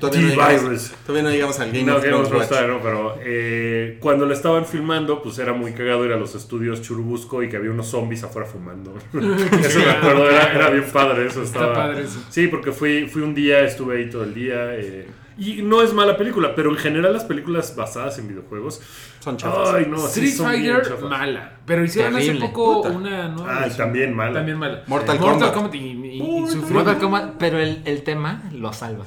Todavía 0.00 0.22
no, 0.22 0.28
llegamos, 0.28 0.92
todavía 1.06 1.22
no 1.22 1.30
llegamos 1.30 1.60
al 1.60 1.70
Game 1.70 1.84
no, 1.84 1.96
of 1.96 2.02
Thrones 2.02 2.50
no, 2.50 2.80
pero 2.82 3.16
eh, 3.20 3.98
cuando 4.00 4.26
la 4.26 4.34
estaban 4.34 4.66
filmando, 4.66 5.22
pues 5.22 5.38
era 5.38 5.52
muy 5.52 5.72
cagado 5.72 6.04
ir 6.04 6.12
a 6.12 6.16
los 6.16 6.34
estudios 6.34 6.82
Churubusco 6.82 7.42
y 7.42 7.48
que 7.48 7.56
había 7.56 7.70
unos 7.70 7.86
zombies 7.86 8.24
afuera 8.24 8.48
fumando. 8.48 8.96
eso 9.12 9.78
me 9.78 9.90
acuerdo, 9.90 10.30
era, 10.30 10.52
era 10.52 10.70
bien 10.70 10.86
padre 10.92 11.26
eso. 11.26 11.42
Estaba, 11.42 11.74
padre 11.74 12.04
eso. 12.04 12.24
Sí, 12.28 12.48
porque 12.48 12.72
fui, 12.72 13.06
fui 13.06 13.22
un 13.22 13.34
día, 13.34 13.60
estuve 13.60 13.98
ahí 13.98 14.10
todo 14.10 14.24
el 14.24 14.34
día. 14.34 14.74
eh, 14.74 15.06
y 15.38 15.62
no 15.62 15.82
es 15.82 15.92
mala 15.94 16.16
película, 16.16 16.54
pero 16.54 16.70
en 16.70 16.76
general 16.76 17.12
las 17.12 17.24
películas 17.24 17.74
basadas 17.76 18.18
en 18.18 18.28
videojuegos. 18.28 18.80
Son 19.20 19.36
chafas. 19.36 19.68
Ay, 19.74 19.86
no, 19.88 19.98
sí 19.98 20.26
Street 20.26 20.32
son 20.34 20.50
bien 20.60 20.74
Fighter, 20.82 20.98
mala. 21.04 21.52
Pero 21.64 21.84
hicieron 21.84 22.14
Terrible. 22.14 22.38
hace 22.44 22.48
poco 22.52 22.82
Puta. 22.82 22.90
una 22.96 23.28
nueva. 23.28 23.52
Ay, 23.54 23.60
versión. 23.62 23.76
también 23.86 24.14
mala. 24.14 24.32
También 24.34 24.58
mala. 24.58 24.82
Mortal 24.86 25.18
Mortal 25.18 25.52
Kombat. 25.52 25.54
Kombat 25.54 25.74
y, 25.74 25.78
y-. 26.18 26.72
Mortal 26.72 26.98
Kombat, 26.98 27.34
pero 27.38 27.58
el, 27.58 27.82
el 27.84 28.02
tema 28.02 28.42
lo 28.52 28.72
salva. 28.72 29.04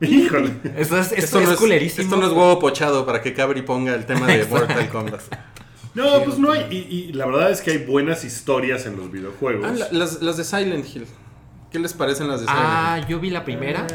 Híjole. 0.00 0.52
Esto 0.76 0.98
es, 0.98 1.12
esto 1.12 1.14
Esto, 1.16 1.38
es 1.40 1.46
no 1.46 1.52
es, 1.52 1.58
culerísimo. 1.58 2.02
esto 2.04 2.16
no 2.16 2.26
es 2.26 2.32
huevo 2.32 2.58
pochado 2.58 3.06
para 3.06 3.22
que 3.22 3.32
Cabri 3.34 3.62
ponga 3.62 3.94
el 3.94 4.04
tema 4.04 4.26
de 4.26 4.44
Mortal 4.46 4.88
Kombat. 4.88 5.20
No, 5.94 6.22
pues 6.24 6.38
no 6.38 6.50
hay. 6.52 6.66
Y, 6.70 6.76
y 7.10 7.12
la 7.12 7.26
verdad 7.26 7.50
es 7.50 7.60
que 7.60 7.70
hay 7.70 7.78
buenas 7.78 8.24
historias 8.24 8.86
en 8.86 8.96
los 8.96 9.12
videojuegos. 9.12 9.66
Ah, 9.70 9.74
la- 9.74 9.92
las, 9.92 10.20
las 10.22 10.36
de 10.36 10.44
Silent 10.44 10.86
Hill. 10.92 11.06
¿Qué 11.70 11.78
les 11.78 11.92
parecen 11.92 12.28
las 12.28 12.40
de 12.40 12.46
Silent 12.46 12.62
Ah, 12.66 12.96
Hill? 12.98 13.06
yo 13.08 13.20
vi 13.20 13.30
la 13.30 13.44
primera. 13.44 13.86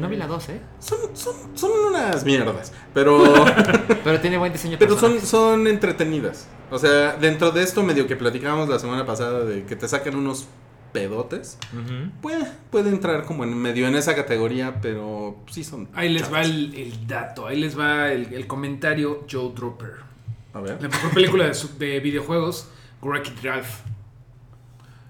No 0.00 0.08
vi 0.08 0.16
la 0.16 0.26
dos, 0.26 0.48
¿eh? 0.48 0.60
Son, 0.78 0.98
son, 1.14 1.34
son 1.54 1.70
unas 1.88 2.24
mierdas, 2.24 2.72
pero, 2.94 3.22
Pero 4.04 4.20
tiene 4.20 4.38
buen 4.38 4.52
diseño 4.52 4.72
de 4.72 4.78
pero 4.78 4.98
son, 4.98 5.20
son 5.20 5.66
entretenidas. 5.66 6.48
O 6.70 6.78
sea, 6.78 7.16
dentro 7.16 7.50
de 7.50 7.62
esto 7.62 7.82
medio 7.82 8.06
que 8.06 8.16
platicábamos 8.16 8.68
la 8.68 8.78
semana 8.78 9.04
pasada 9.04 9.44
de 9.44 9.64
que 9.64 9.76
te 9.76 9.86
sacan 9.88 10.16
unos 10.16 10.46
pedotes, 10.92 11.58
puede, 12.20 12.44
puede 12.70 12.90
entrar 12.90 13.24
como 13.24 13.44
en 13.44 13.56
medio 13.56 13.86
en 13.86 13.94
esa 13.94 14.14
categoría, 14.16 14.80
pero 14.80 15.36
sí 15.48 15.62
son... 15.62 15.88
Ahí 15.94 16.08
les 16.08 16.32
va 16.32 16.42
el, 16.42 16.74
el 16.74 17.06
dato, 17.06 17.46
ahí 17.46 17.60
les 17.60 17.78
va 17.78 18.10
el, 18.10 18.32
el 18.34 18.46
comentario 18.48 19.24
Joe 19.30 19.52
Dropper. 19.54 19.92
A 20.52 20.60
ver. 20.60 20.82
La 20.82 20.88
mejor 20.88 21.10
película 21.12 21.44
de, 21.46 21.54
su- 21.54 21.78
de 21.78 22.00
videojuegos, 22.00 22.68
Wreck-It 23.02 23.44
Ralph. 23.44 23.68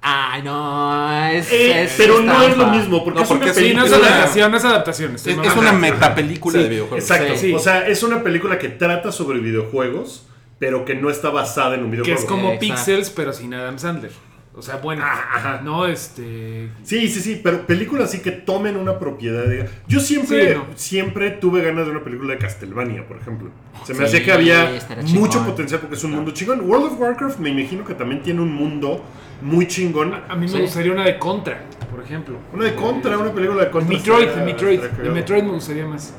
Ay, 0.02 0.42
no, 0.42 1.28
es, 1.28 1.52
Eh, 1.52 1.82
es- 1.84 1.94
pero 1.98 2.20
no 2.22 2.42
es 2.42 2.56
lo 2.56 2.66
mismo, 2.68 3.04
porque 3.04 3.18
No, 3.18 3.24
es 3.24 3.30
una 3.30 3.52
sí, 3.52 3.68
Sí, 3.68 3.74
no 3.74 3.84
es 3.84 3.90
película... 3.90 4.14
adaptación, 4.14 4.50
no 4.50 4.56
es 4.56 4.64
adaptación. 4.64 5.14
estoy 5.14 5.32
Es, 5.34 5.38
es 5.38 5.44
mamando. 5.44 5.60
una 5.60 5.72
metapelícula 5.78 6.58
de 6.62 6.68
videojuegos. 6.70 7.10
Exacto, 7.10 7.36
Sí. 7.36 7.52
o 7.52 7.58
sea, 7.58 7.86
es 7.86 8.02
una 8.02 8.22
película 8.22 8.58
que 8.58 8.68
trata 8.70 9.12
sobre 9.12 9.40
videojuegos, 9.40 10.26
pero 10.58 10.84
que 10.86 10.94
no 10.94 11.10
está 11.10 11.28
basada 11.30 11.74
en 11.74 11.80
un 11.84 11.90
Que 11.90 11.96
videojuego. 11.98 12.18
es 12.20 12.26
como 12.26 12.52
Exacto. 12.52 12.60
Pixels, 12.60 13.10
pero 13.10 13.32
sin 13.34 13.52
Adam 13.52 13.78
Sandler. 13.78 14.12
O 14.52 14.62
sea, 14.62 14.76
bueno, 14.76 15.02
Ah, 15.06 15.24
ajá. 15.36 15.60
no, 15.62 15.86
este... 15.86 16.68
Sí, 16.82 17.08
sí, 17.08 17.20
sí, 17.20 17.40
pero 17.42 17.66
películas 17.66 18.08
así 18.08 18.18
que 18.20 18.32
tomen 18.32 18.76
una 18.76 18.98
propiedad. 18.98 19.44
de- 19.44 19.68
Yo 19.86 20.00
siempre, 20.00 20.48
Sí, 20.48 20.54
no. 20.58 20.66
siempre 20.74 21.30
tuve 21.30 21.62
ganas 21.62 21.86
de 21.86 21.92
una 21.92 22.00
película 22.02 22.32
de 22.34 22.38
Castlevania, 22.40 23.06
por 23.06 23.18
ejemplo. 23.18 23.50
Se 23.84 23.94
me 23.94 24.00
Sí, 24.00 24.04
hacía 24.16 24.24
que 24.24 24.32
había 24.32 24.68
mucho 25.06 25.32
chingón. 25.38 25.44
potencial 25.46 25.80
porque 25.80 25.94
es 25.96 26.02
un 26.04 26.10
mundo 26.12 26.32
chingón. 26.32 26.68
World 26.68 26.86
of 26.92 27.00
Warcraft 27.00 27.38
me 27.38 27.50
imagino 27.50 27.84
que 27.84 27.94
también 27.94 28.22
tiene 28.22 28.40
un 28.40 28.52
mundo 28.52 29.02
muy 29.40 29.68
chingón. 29.68 30.12
A 30.28 30.34
mí 30.34 30.42
me 30.46 30.48
Sí. 30.48 30.60
gustaría 30.62 30.92
una 30.92 31.04
de 31.04 31.16
Contra, 31.18 31.60
por 31.88 32.02
ejemplo. 32.02 32.36
Una 32.52 32.64
de 32.64 32.74
Contra, 32.74 33.16
una 33.18 33.32
película 33.32 33.64
de 33.64 33.70
Contra. 33.70 33.96
Metroid, 33.96 34.24
estaría- 34.26 34.44
Metroid. 34.44 34.80
estaría 34.82 35.04
De. 35.04 35.10
Metroid 35.10 35.42
me 35.44 35.50
gustaría 35.52 35.86
más. 35.86 36.12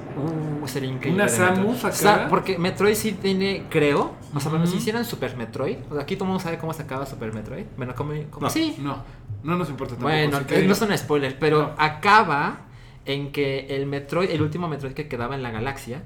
Uh, 0.64 0.68
sería 0.68 0.90
increíble. 0.90 1.22
Una. 1.22 1.30
Samus 1.30 1.80
acá. 1.84 1.90
O 1.90 1.98
sea, 1.98 2.28
porque 2.30 2.58
Metroid 2.58 2.96
sí 2.96 3.12
tiene, 3.12 3.66
creo. 3.70 4.16
O 4.34 4.40
sea, 4.40 4.66
si 4.66 4.78
hicieran 4.78 5.06
Super 5.06 5.36
Metroid. 5.36 5.78
O 5.90 5.94
sea, 5.94 6.04
aquí 6.04 6.16
todo 6.16 6.26
el 6.26 6.30
mundo 6.30 6.44
sabe 6.44 6.58
cómo 6.58 6.74
se 6.74 6.84
acaba 6.84 7.06
Super 7.06 7.34
Metroid. 7.34 7.66
Bueno, 7.78 7.94
como. 7.96 8.14
como- 8.30 8.46
No. 8.48 8.50
Sí. 8.50 8.76
No, 8.80 9.04
no 9.44 9.56
nos 9.58 9.70
importa 9.70 9.96
tampoco. 9.96 10.12
Bueno, 10.14 10.40
que 10.48 10.56
que 10.56 10.64
no 10.68 10.74
es 10.74 10.82
un 10.82 10.98
spoiler, 10.98 11.38
pero 11.40 11.62
No. 11.64 11.74
acaba 11.78 12.62
en 13.06 13.32
que 13.32 13.68
el 13.76 13.86
Metroid, 13.88 14.30
el 14.30 14.42
último 14.42 14.68
Metroid 14.68 14.94
que 14.94 15.08
quedaba 15.08 15.36
en 15.36 15.44
la 15.44 15.52
galaxia, 15.52 16.04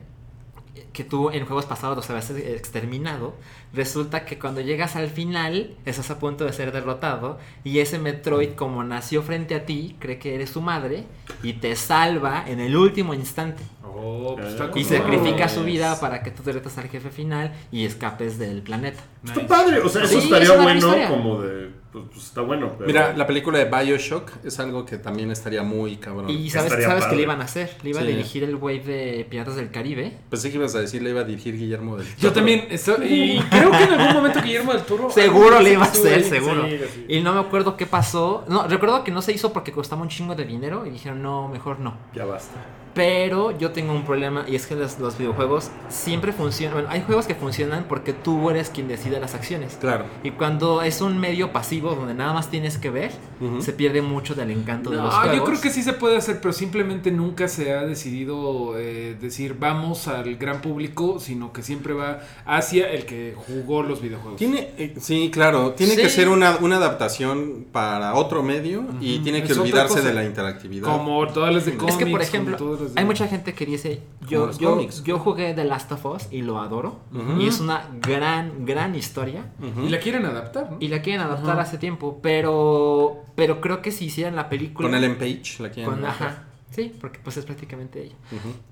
que 0.91 1.03
tú 1.05 1.29
en 1.29 1.45
juegos 1.45 1.65
pasados 1.65 1.95
los 1.95 2.09
habías 2.09 2.29
exterminado, 2.31 3.35
resulta 3.73 4.25
que 4.25 4.37
cuando 4.39 4.61
llegas 4.61 4.95
al 4.95 5.09
final 5.09 5.75
estás 5.85 6.09
a 6.11 6.19
punto 6.19 6.43
de 6.45 6.51
ser 6.53 6.71
derrotado 6.71 7.37
y 7.63 7.79
ese 7.79 7.99
Metroid 7.99 8.51
como 8.55 8.83
nació 8.83 9.21
frente 9.21 9.55
a 9.55 9.65
ti, 9.65 9.95
cree 9.99 10.19
que 10.19 10.35
eres 10.35 10.49
su 10.49 10.61
madre 10.61 11.05
y 11.43 11.53
te 11.53 11.75
salva 11.75 12.43
en 12.47 12.59
el 12.59 12.75
último 12.75 13.13
instante. 13.13 13.63
Oh, 13.97 14.35
pues 14.35 14.47
está 14.49 14.69
Y 14.75 14.83
sacrifica 14.83 15.47
su 15.47 15.63
vida 15.63 15.99
para 15.99 16.21
que 16.21 16.31
tú 16.31 16.43
derrotes 16.43 16.77
al 16.77 16.89
jefe 16.89 17.09
final 17.09 17.53
y 17.71 17.85
escapes 17.85 18.37
del 18.37 18.61
planeta. 18.61 19.01
Nice. 19.23 19.39
Está 19.41 19.47
padre, 19.55 19.79
o 19.79 19.87
sea, 19.89 20.03
eso 20.03 20.19
Sí, 20.19 20.25
estaría 20.25 20.53
es 20.53 20.61
bueno 20.61 20.77
historia. 20.79 21.09
como 21.09 21.41
de... 21.41 21.69
Pues, 21.95 22.05
pues, 22.11 22.25
está 22.25 22.41
bueno, 22.41 22.73
pero... 22.77 22.87
Mira, 22.87 23.13
la 23.15 23.25
película 23.25 23.57
de 23.57 23.65
Bioshock 23.65 24.29
es 24.43 24.59
algo 24.59 24.85
que 24.85 24.97
también 24.97 25.31
estaría 25.31 25.63
muy 25.63 25.95
cabrón. 25.95 26.29
Y 26.29 26.49
sabes, 26.49 26.65
Estaría 26.73 26.87
sabes 26.89 27.05
que 27.05 27.15
le 27.15 27.21
iban 27.21 27.39
a 27.39 27.45
hacer, 27.45 27.71
le 27.83 27.91
iba 27.91 28.01
Sí. 28.01 28.05
a 28.05 28.09
dirigir 28.09 28.43
el 28.43 28.55
wave 28.55 28.79
de 28.79 29.25
Piratas 29.29 29.55
del 29.55 29.71
Caribe. 29.71 30.11
Pensé 30.29 30.51
que 30.51 30.57
ibas 30.57 30.75
a 30.75 30.81
decir 30.81 31.01
le 31.01 31.11
iba 31.11 31.21
a 31.21 31.23
dirigir 31.23 31.57
Guillermo 31.57 31.95
del 31.95 32.05
Yo 32.07 32.13
Toro. 32.23 32.33
también, 32.33 32.67
estoy, 32.69 33.05
y 33.07 33.39
creo 33.49 33.71
que 33.71 33.83
en 33.83 33.93
algún 33.93 34.13
momento 34.13 34.41
Guillermo 34.41 34.73
del 34.73 34.81
Toro... 34.81 35.09
Seguro 35.09 35.61
le 35.61 35.71
iba 35.71 35.83
a 35.85 35.87
hacer, 35.87 36.15
ahí. 36.15 36.23
seguro. 36.25 36.65
Sí, 36.67 36.79
sí. 36.93 37.05
Y 37.07 37.21
no 37.21 37.33
me 37.33 37.39
acuerdo 37.39 37.77
qué 37.77 37.85
pasó. 37.85 38.43
No, 38.49 38.67
recuerdo 38.67 39.05
que 39.05 39.11
no 39.11 39.21
se 39.21 39.31
hizo 39.31 39.53
porque 39.53 39.71
costaba 39.71 40.01
un 40.01 40.09
chingo 40.09 40.35
de 40.35 40.43
dinero 40.43 40.85
y 40.85 40.89
dijeron, 40.89 41.21
no, 41.23 41.47
mejor 41.47 41.79
no. 41.79 41.95
Ya 42.13 42.25
basta. 42.25 42.55
Pero 42.95 43.55
yo 43.57 43.71
tengo 43.71 43.91
un 43.93 44.03
problema 44.05 44.45
y 44.47 44.55
es 44.55 44.65
que 44.65 44.75
los, 44.75 44.97
los 44.99 45.17
videojuegos 45.17 45.69
siempre 45.89 46.31
funcionan. 46.31 46.73
Bueno, 46.75 46.89
hay 46.89 47.01
juegos 47.01 47.27
que 47.27 47.35
funcionan 47.35 47.85
porque 47.89 48.13
tú 48.13 48.49
eres 48.49 48.69
quien 48.69 48.87
decide 48.87 49.19
las 49.19 49.35
acciones. 49.35 49.77
Claro. 49.79 50.05
Y 50.23 50.31
cuando 50.31 50.81
es 50.81 51.01
un 51.01 51.19
medio 51.19 51.51
pasivo 51.51 51.93
donde 51.93 52.13
nada 52.13 52.33
más 52.33 52.49
tienes 52.49 52.77
que 52.77 52.89
ver, 52.89 53.11
se 53.59 53.73
pierde 53.73 54.01
mucho 54.01 54.33
del 54.33 54.49
encanto 54.51 54.89
de 54.91 54.95
los 54.95 55.05
No, 55.05 55.11
juegos. 55.11 55.35
yo 55.37 55.43
creo 55.43 55.61
que 55.61 55.69
sí 55.69 55.83
se 55.83 55.91
puede 55.93 56.15
hacer, 56.17 56.39
pero 56.41 56.53
simplemente 56.53 57.11
nunca 57.11 57.47
se 57.49 57.73
ha 57.73 57.81
decidido 57.85 58.77
eh, 58.77 59.17
decir 59.19 59.57
vamos 59.59 60.07
al 60.07 60.37
gran 60.37 60.61
público, 60.61 61.19
sino 61.19 61.51
que 61.51 61.63
siempre 61.63 61.93
va 61.93 62.21
hacia 62.45 62.89
el 62.89 63.05
que 63.05 63.35
jugó 63.35 63.83
los 63.83 64.01
videojuegos. 64.01 64.37
Tiene, 64.37 64.69
eh, 64.77 64.95
sí, 65.01 65.29
claro, 65.33 65.71
tiene 65.71 65.95
Sí. 65.95 66.01
que 66.01 66.09
ser 66.09 66.29
una, 66.29 66.55
una 66.61 66.77
adaptación 66.77 67.65
para 67.73 68.15
otro 68.15 68.41
medio 68.41 68.85
y 69.01 69.19
tiene 69.19 69.43
que 69.43 69.51
Es 69.51 69.57
olvidarse 69.57 70.01
de 70.01 70.13
la 70.13 70.23
interactividad. 70.23 70.89
Como 70.89 71.27
todas 71.27 71.53
las 71.53 71.65
de 71.65 71.75
cómics. 71.75 71.97
es 71.97 72.03
que, 72.05 72.09
por 72.09 72.21
ejemplo, 72.21 72.57
de- 72.93 72.99
hay 72.99 73.05
mucha 73.05 73.27
gente 73.27 73.53
que 73.53 73.65
dice, 73.65 74.01
yo, 74.27 74.51
yo, 74.51 74.79
yo 75.03 75.19
jugué 75.19 75.53
The 75.53 75.63
Last 75.65 75.91
of 75.91 76.05
Us 76.05 76.27
y 76.31 76.41
lo 76.41 76.59
adoro. 76.59 76.99
Y 77.39 77.47
es 77.47 77.59
una 77.59 77.87
gran, 78.01 78.65
gran 78.65 78.95
historia. 78.95 79.51
Y 79.83 79.89
la 79.89 79.99
quieren 79.99 80.25
adaptar, 80.25 80.71
¿no? 80.71 80.77
Y 80.79 80.87
la 80.89 81.01
quieren 81.01 81.21
adaptar 81.21 81.59
hace 81.59 81.77
tiempo, 81.77 82.19
pero 82.21 83.23
pero 83.35 83.59
creo 83.61 83.81
que 83.81 83.91
si 83.91 84.05
hicieran 84.05 84.35
la 84.35 84.47
película... 84.49 84.87
Con 84.87 84.95
Ellen 84.97 85.17
Page, 85.17 85.57
la 85.61 85.69
quieren 85.69 85.91
con- 85.93 86.03
adaptar. 86.05 86.27
ajá, 86.29 86.43
sí, 86.71 86.93
porque 87.01 87.19
pues 87.23 87.35
es 87.37 87.45
prácticamente 87.45 88.01
ella. 88.03 88.15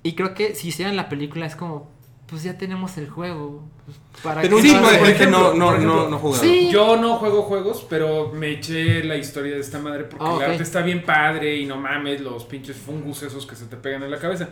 Y 0.04 0.14
creo 0.14 0.34
que 0.34 0.56
si 0.56 0.70
hicieran 0.70 0.96
la 0.96 1.10
película 1.10 1.46
es 1.46 1.56
como, 1.56 1.90
pues 2.34 2.42
ya 2.42 2.58
tenemos 2.58 2.98
el 2.98 3.08
juego. 3.12 3.64
pues, 3.86 3.96
¿para 4.24 4.42
Pero 4.42 4.58
Sí, 4.58 4.74
de 4.74 4.80
por 4.80 4.90
gente 4.90 5.28
no, 5.28 5.50
ejemplo, 5.50 5.54
no, 5.54 5.78
no, 5.78 6.10
no 6.10 6.18
jugado. 6.18 6.44
Sí. 6.44 6.68
Yo 6.72 6.98
no 6.98 7.18
juego 7.18 7.44
juegos, 7.44 7.86
pero 7.88 8.32
me 8.34 8.54
eché 8.54 9.04
la 9.04 9.18
historia 9.18 9.54
de 9.54 9.60
esta 9.60 9.78
madre 9.78 10.06
porque 10.06 10.26
ok. 10.26 10.42
el 10.42 10.52
arte 10.54 10.64
está 10.64 10.82
bien 10.82 11.06
padre 11.06 11.56
y 11.58 11.68
no 11.68 11.78
mames 11.78 12.22
los 12.22 12.46
pinches 12.46 12.76
fungus 12.76 13.22
esos 13.22 13.46
que 13.46 13.56
se 13.56 13.68
te 13.68 13.78
pegan 13.78 14.02
en 14.02 14.10
la 14.10 14.18
cabeza. 14.18 14.50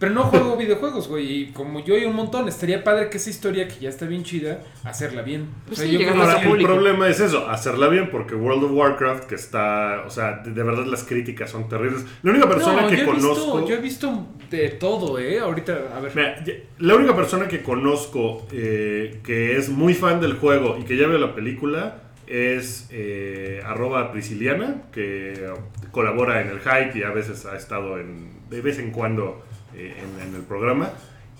Pero 0.00 0.14
no 0.14 0.24
juego 0.24 0.56
videojuegos, 0.56 1.08
güey, 1.08 1.42
y 1.42 1.46
como 1.52 1.84
yo 1.84 1.94
hay 1.94 2.06
un 2.06 2.16
montón, 2.16 2.48
estaría 2.48 2.82
padre 2.82 3.10
que 3.10 3.18
esa 3.18 3.28
historia 3.28 3.68
que 3.68 3.78
ya 3.80 3.90
está 3.90 4.06
bien 4.06 4.24
chida, 4.24 4.62
hacerla 4.82 5.20
bien. 5.20 5.48
Pues 5.66 5.78
sí, 5.78 5.88
llegar 5.88 6.14
creo 6.14 6.22
a 6.22 6.26
que 6.26 6.32
la 6.32 6.32
Ahora, 6.32 6.42
sí. 6.42 6.56
el 6.58 6.64
problema 6.66 7.08
es 7.08 7.20
eso, 7.20 7.48
hacerla 7.50 7.88
bien, 7.88 8.08
porque 8.10 8.34
World 8.34 8.64
of 8.64 8.72
Warcraft, 8.72 9.24
que 9.24 9.34
está, 9.34 10.02
o 10.06 10.10
sea, 10.10 10.38
de, 10.38 10.52
de 10.52 10.62
verdad 10.62 10.86
las 10.86 11.04
críticas 11.04 11.50
son 11.50 11.68
terribles. 11.68 12.06
La 12.22 12.30
única 12.30 12.48
persona 12.48 12.82
No, 12.82 12.88
que 12.88 12.96
yo 12.96 13.04
conozco... 13.06 13.58
Visto, 13.58 13.68
yo 13.68 13.74
he 13.74 13.80
visto 13.80 14.26
de 14.50 14.68
todo, 14.70 15.18
¿eh? 15.18 15.38
Ahorita, 15.38 15.78
a 15.94 16.00
ver. 16.00 16.12
Mira, 16.16 16.42
la 16.78 16.94
única 16.94 17.14
persona 17.14 17.46
que 17.46 17.62
conozco 17.62 18.46
eh, 18.52 19.20
que 19.22 19.58
es 19.58 19.68
muy 19.68 19.92
fan 19.92 20.18
del 20.18 20.32
juego 20.32 20.78
y 20.80 20.84
que 20.84 20.96
ya 20.96 21.06
vio 21.08 21.18
la 21.18 21.34
película 21.34 22.04
es 22.26 22.88
eh, 22.90 23.60
arroba 23.66 24.12
Prisciliana, 24.12 24.82
que 24.92 25.46
colabora 25.90 26.40
en 26.40 26.48
el 26.48 26.60
hype 26.60 26.98
y 26.98 27.02
a 27.02 27.10
veces 27.10 27.44
ha 27.44 27.56
estado 27.56 27.98
en, 27.98 28.48
de 28.48 28.60
vez 28.62 28.78
en 28.78 28.92
cuando 28.92 29.42
eh, 29.74 29.96
en, 30.02 30.28
en 30.28 30.34
el 30.34 30.42
programa. 30.42 30.90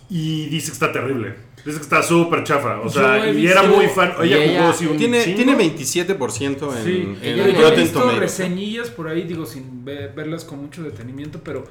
Y 0.09 0.47
dice 0.47 0.69
que 0.69 0.73
está 0.73 0.91
terrible. 0.93 1.35
Dice 1.65 1.77
que 1.77 1.83
está 1.85 2.03
súper 2.03 2.43
chafa. 2.43 2.81
O 2.81 2.89
sea, 2.89 3.31
y 3.31 3.47
era 3.47 3.63
muy 3.63 3.87
fan. 3.87 4.13
Ella 4.23 4.43
ella- 4.43 4.61
jugó 4.63 4.73
sí, 4.73 4.87
un 4.87 4.97
Tiene, 4.97 5.23
chingo. 5.23 5.37
tiene 5.37 5.57
27% 5.57 6.77
en, 6.77 6.85
Sí, 6.85 7.17
en 7.23 7.37
yo 7.37 7.45
he 7.45 7.53
Rotten 7.53 7.81
visto 7.83 7.99
Tomatoes. 8.01 8.21
reseñillas 8.21 8.91
por 8.91 9.07
ahí, 9.09 9.23
digo, 9.23 9.47
sin 9.47 9.85
ve- 9.85 10.09
verlas 10.09 10.45
con 10.45 10.61
mucho 10.61 10.83
detenimiento, 10.83 11.41
pero 11.45 11.65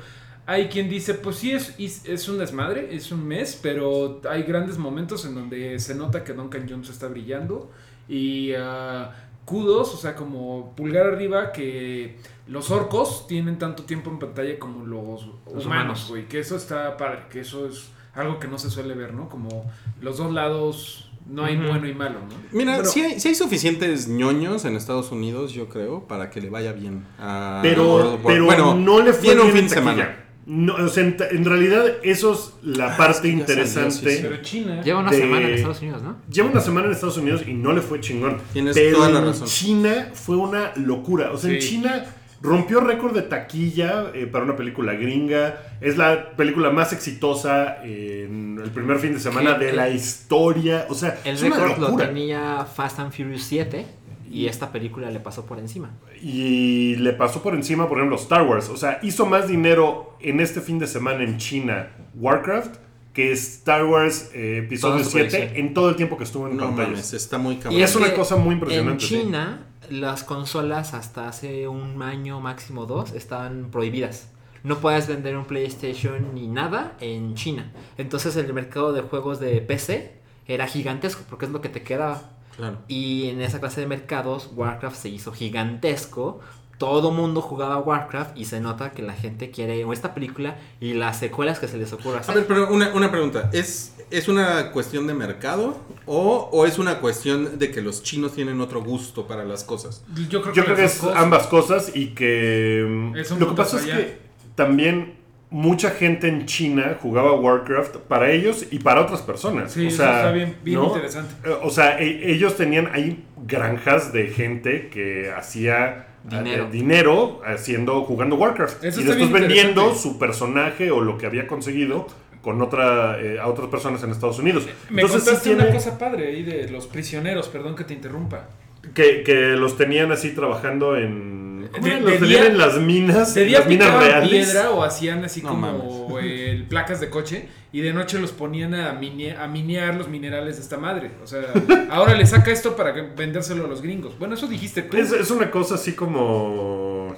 hay 0.45 0.67
quien 0.69 0.89
dice, 0.89 1.15
pues 1.15 1.35
sí, 1.37 1.51
es, 1.51 1.75
es, 1.77 2.05
es 2.05 2.29
un 2.29 2.37
desmadre, 2.37 2.95
es 2.95 3.11
un 3.11 3.27
mes, 3.27 3.59
pero 3.61 4.21
hay 4.29 4.43
grandes 4.43 4.77
momentos 4.77 5.25
en 5.25 5.35
donde 5.35 5.77
se 5.79 5.93
nota 5.95 6.23
que 6.23 6.33
Duncan 6.33 6.65
Jones 6.69 6.89
está 6.89 7.07
brillando 7.07 7.69
y 8.07 8.53
ah, 8.57 9.11
kudos, 9.45 9.93
o 9.93 9.97
sea, 9.97 10.15
como 10.15 10.73
pulgar 10.77 11.07
arriba 11.07 11.51
que 11.51 12.15
los 12.49 12.71
orcos 12.71 13.27
tienen 13.27 13.57
tanto 13.59 13.83
tiempo 13.83 14.09
en 14.09 14.19
pantalla 14.19 14.57
como 14.59 14.85
los, 14.85 15.27
Los 15.53 15.65
humanos, 15.65 16.07
güey, 16.09 16.27
que 16.27 16.39
eso 16.39 16.55
está 16.55 16.97
padre, 16.97 17.23
que 17.31 17.41
eso 17.41 17.67
es 17.67 17.89
algo 18.15 18.39
que 18.39 18.47
no 18.47 18.57
se 18.57 18.69
suele 18.69 18.95
ver, 18.95 19.13
¿no? 19.13 19.29
Como 19.29 19.71
los 20.01 20.17
dos 20.17 20.33
lados, 20.33 21.09
no 21.29 21.45
hay 21.45 21.57
bueno 21.57 21.87
y 21.87 21.93
malo, 21.93 22.19
¿no? 22.21 22.35
Mira, 22.51 22.75
Bueno. 22.77 22.89
sí, 22.89 23.01
hay, 23.01 23.19
sí 23.19 23.27
hay 23.29 23.35
suficientes 23.35 24.07
ñoños 24.07 24.65
en 24.65 24.75
Estados 24.75 25.11
Unidos, 25.11 25.53
yo 25.53 25.69
creo, 25.69 26.07
para 26.07 26.29
que 26.31 26.41
le 26.41 26.49
vaya 26.49 26.73
bien 26.73 27.05
a 27.19 27.59
Pero, 27.61 28.19
pero 28.25 28.45
Bueno, 28.45 28.73
no 28.75 28.99
le 29.01 29.13
fue 29.13 29.35
bien 29.35 29.39
un 29.45 29.51
fin 29.51 29.63
de 29.67 29.69
semana. 29.69 30.25
No, 30.47 30.73
o 30.73 30.87
sea, 30.87 31.03
en, 31.03 31.15
en 31.29 31.45
realidad 31.45 31.85
eso 32.01 32.33
es 32.33 32.53
la 32.63 32.97
parte 32.97 33.17
ya 33.17 33.21
salió, 33.21 33.37
interesante. 33.37 34.09
sí, 34.09 34.15
sí. 34.17 34.19
Pero 34.23 34.41
China... 34.41 34.81
Lleva 34.81 34.99
una 35.01 35.11
de- 35.11 35.17
semana 35.19 35.47
en 35.47 35.53
Estados 35.53 35.81
Unidos, 35.81 36.01
¿no? 36.01 36.15
Lleva 36.31 36.49
una 36.49 36.59
semana 36.61 36.87
en 36.87 36.93
Estados 36.93 37.17
Unidos 37.17 37.43
y 37.45 37.53
no 37.53 37.71
le 37.71 37.81
fue 37.81 37.99
chingón. 38.01 38.39
Tienes 38.51 38.75
pero 38.75 38.97
toda 38.97 39.09
la 39.11 39.19
en 39.19 39.25
razón. 39.25 39.47
China 39.47 40.09
fue 40.15 40.37
una 40.37 40.71
locura. 40.77 41.31
O 41.31 41.37
sea, 41.37 41.51
en. 41.51 41.59
China 41.59 42.03
rompió 42.41 42.79
récord 42.79 43.13
de 43.13 43.24
taquilla 43.24 44.12
eh, 44.13 44.25
para 44.27 44.46
una 44.46 44.55
película 44.55 44.93
gringa. 44.93 45.58
Es 45.81 45.98
la 45.98 46.31
película 46.31 46.69
más 46.72 46.93
exitosa 46.93 47.84
en 47.84 48.60
el 48.63 48.69
primer 48.72 49.00
fin 49.00 49.13
de 49.13 49.19
semana 49.19 49.53
Sí, 49.55 49.60
de 49.60 49.69
el- 49.72 49.75
la 49.75 49.89
historia. 49.89 50.86
O 50.89 50.93
sea, 50.96 51.17
El 51.25 51.38
récord 51.39 51.77
lo 51.77 51.96
tenía 51.96 52.65
Fast 52.65 53.00
and 53.00 53.12
Furious 53.12 53.43
7 53.43 53.86
y 54.31 54.46
esta 54.46 54.72
película 54.72 55.10
le 55.10 55.19
pasó 55.19 55.46
por 55.46 55.60
encima. 55.60 55.89
Y 56.22 56.96
le 56.98 57.13
pasó 57.13 57.41
por 57.41 57.55
encima, 57.55 57.88
por 57.89 57.98
ejemplo, 57.98 58.15
Star 58.17 58.43
Wars. 58.43 58.69
O 58.69 58.77
sea, 58.77 59.00
hizo 59.01 59.25
más 59.25 59.48
dinero 59.48 60.15
en 60.19 60.39
este 60.39 60.62
fin 60.62 60.79
de 60.79 60.88
semana 60.88 61.24
en 61.24 61.38
China, 61.38 61.88
Warcraft, 62.15 62.75
que 63.19 63.31
Star 63.33 63.85
Wars 63.85 64.31
eh, 64.33 64.63
Episodio 64.65 64.93
Toda 64.99 65.03
su 65.03 65.09
7 65.11 65.29
colección. 65.38 65.65
en 65.67 65.73
todo 65.73 65.89
el 65.89 65.95
tiempo 65.97 66.17
que 66.17 66.23
estuvo 66.23 66.47
en 66.47 66.55
No 66.57 66.67
pantallas. 66.67 66.89
mames, 66.91 67.13
está 67.13 67.38
muy 67.38 67.55
Y 67.55 67.57
cabrón. 67.57 67.81
es 67.81 67.95
una 67.95 68.13
cosa 68.13 68.35
muy 68.38 68.53
impresionante, 68.53 69.03
En 69.03 69.09
sí. 69.09 69.19
China, 69.21 69.65
las 69.89 70.23
consolas 70.23 70.93
hasta 70.93 71.27
hace 71.27 71.67
un 71.67 72.01
año, 72.01 72.39
máximo 72.39 72.85
dos, 72.85 73.11
estaban 73.11 73.69
prohibidas. 73.71 74.29
No 74.63 74.77
puedes 74.79 75.07
vender 75.07 75.35
un 75.38 75.45
PlayStation 75.45 76.33
ni 76.33 76.47
nada 76.47 76.95
en 77.01 77.35
China. 77.35 77.71
Entonces 77.97 78.35
el 78.38 78.53
mercado 78.53 78.93
de 78.93 79.01
juegos 79.01 79.39
de 79.39 79.59
PC 79.61 80.13
era 80.47 80.67
gigantesco 80.67 81.23
porque 81.29 81.45
es 81.45 81.51
lo 81.51 81.59
que 81.61 81.69
te 81.69 81.81
quedaba. 81.81 82.31
Claro. 82.55 82.77
Y 82.89 83.29
en 83.29 83.41
esa 83.41 83.59
clase 83.61 83.79
de 83.81 83.88
mercados, 83.88 84.49
Warcraft 84.55 84.95
se 84.97 85.09
hizo 85.09 85.31
gigantesco. 85.31 86.41
Todo 86.79 87.12
mundo 87.12 87.41
jugaba 87.41 87.77
Warcraft 87.77 88.36
y 88.38 88.45
se 88.45 88.59
nota 88.59 88.91
que 88.93 89.03
la 89.03 89.13
gente 89.13 89.51
quiere 89.51 89.83
o 89.86 89.93
esta 89.93 90.13
película 90.15 90.55
y 90.79 90.93
las 90.93 91.19
secuelas 91.19 91.59
que 91.59 91.67
se 91.67 91.77
les 91.77 91.93
ocurra 91.93 92.17
A 92.17 92.19
hacer. 92.21 92.33
ver, 92.36 92.48
pero 92.48 92.69
una, 92.74 92.89
una 92.95 93.12
pregunta. 93.12 93.50
¿Es, 93.53 93.95
¿es 94.09 94.27
una 94.29 94.71
cuestión 94.71 95.05
de 95.05 95.13
mercado 95.13 95.77
o, 96.05 96.50
o 96.51 96.65
es 96.65 96.79
una 96.79 97.00
cuestión 97.00 97.59
de 97.59 97.69
que 97.69 97.81
los 97.81 98.01
chinos 98.01 98.33
tienen 98.33 98.59
otro 98.62 98.81
gusto 98.81 99.27
para 99.27 99.43
las 99.43 99.63
cosas? 99.65 100.03
Yo 100.29 100.41
creo 100.41 100.53
que, 100.53 100.57
Yo 100.59 100.63
creo 100.65 100.77
que 100.77 100.86
es 100.86 100.98
cosas. 101.00 101.17
ambas 101.17 101.48
cosas 101.48 101.91
y 101.93 102.07
que 102.15 102.86
mm, 102.89 103.15
Es 103.17 103.29
un 103.31 103.39
lo 103.41 103.50
que 103.50 103.55
pasa 103.55 103.77
es 103.77 103.83
que 103.86 104.17
también 104.55 105.15
mucha 105.51 105.89
gente 105.91 106.27
en 106.29 106.45
China 106.45 106.98
jugaba 107.01 107.33
Warcraft 107.33 107.98
para 108.07 108.31
ellos 108.31 108.65
y 108.71 108.79
para 108.79 109.01
otras 109.01 109.21
personas. 109.21 109.74
Sí, 109.74 109.83
o 109.86 109.88
eso 109.89 109.98
sea, 109.98 110.17
está 110.19 110.31
bien- 110.31 110.55
bien 110.63 110.79
¿no? 110.79 110.88
interesante. 110.88 111.33
Eh, 111.43 111.57
O 111.62 111.69
sea, 111.71 112.00
e- 112.00 112.31
ellos 112.31 112.55
tenían 112.55 112.89
ahí 112.93 113.25
granjas 113.45 114.13
de 114.13 114.27
gente 114.27 114.89
que 114.89 115.31
hacía 115.36 116.05
Dinero. 116.23 116.65
eh, 116.65 116.67
dinero 116.71 117.41
haciendo 117.45 118.01
jugando 118.03 118.35
Warcraft 118.35 118.83
Eso 118.83 119.01
y 119.01 119.03
después 119.05 119.31
vendiendo 119.31 119.95
su 119.95 120.19
personaje 120.19 120.91
o 120.91 121.01
lo 121.01 121.17
que 121.17 121.25
había 121.25 121.47
conseguido 121.47 122.07
con 122.41 122.61
otra 122.61 123.19
eh, 123.21 123.39
a 123.39 123.47
otras 123.47 123.67
personas 123.69 124.03
en 124.03 124.11
Estados 124.11 124.39
Unidos. 124.39 124.67
Me 124.89 125.01
Entonces 125.01 125.21
sí 125.21 125.25
contaste 125.29 125.49
tiene- 125.49 125.63
una 125.65 125.73
cosa 125.73 125.97
padre 125.97 126.27
ahí 126.27 126.43
de 126.43 126.69
los 126.69 126.88
prisioneros, 126.88 127.47
perdón 127.49 127.75
que 127.75 127.83
te 127.83 127.93
interrumpa. 127.93 128.47
que, 128.93 129.23
que 129.23 129.33
los 129.57 129.77
tenían 129.77 130.11
así 130.11 130.31
trabajando 130.31 130.95
en 130.97 131.38
¿cómo 131.71 131.85
De- 131.85 131.93
de 131.95 131.99
los 132.01 132.11
tenían 132.19 132.27
día- 132.29 132.45
en 132.47 132.57
las 132.57 132.77
minas, 132.79 133.33
De 133.33 133.45
día 133.45 133.59
las 133.59 133.67
minas 133.67 133.88
picaban 133.88 134.07
reales. 134.07 134.29
piedra 134.29 134.71
o 134.71 134.83
hacían 134.83 135.23
así 135.25 135.41
No 135.41 135.49
como 135.49 136.17
eh, 136.21 136.65
placas 136.69 136.99
de 136.99 137.09
coche 137.09 137.47
y 137.71 137.81
de 137.81 137.93
noche 137.93 138.19
los 138.19 138.31
ponían 138.31 138.73
a, 138.73 138.93
mine- 138.93 139.35
a 139.38 139.47
minear 139.47 139.95
los 139.95 140.07
minerales 140.09 140.55
de 140.57 140.63
esta 140.63 140.77
madre. 140.77 141.11
O 141.23 141.27
sea, 141.27 141.41
ahora 141.91 142.15
le 142.15 142.25
saca 142.25 142.51
esto 142.51 142.75
para 142.75 142.93
que- 142.93 143.01
vendérselo 143.15 143.65
a 143.65 143.67
los 143.67 143.81
gringos. 143.81 144.17
Bueno, 144.19 144.33
eso 144.35 144.47
dijiste 144.47 144.81
tú. 144.83 144.97
Es, 144.97 145.11
es 145.11 145.31
una 145.31 145.49
cosa 145.51 145.75
así 145.75 145.93
como. 145.93 147.15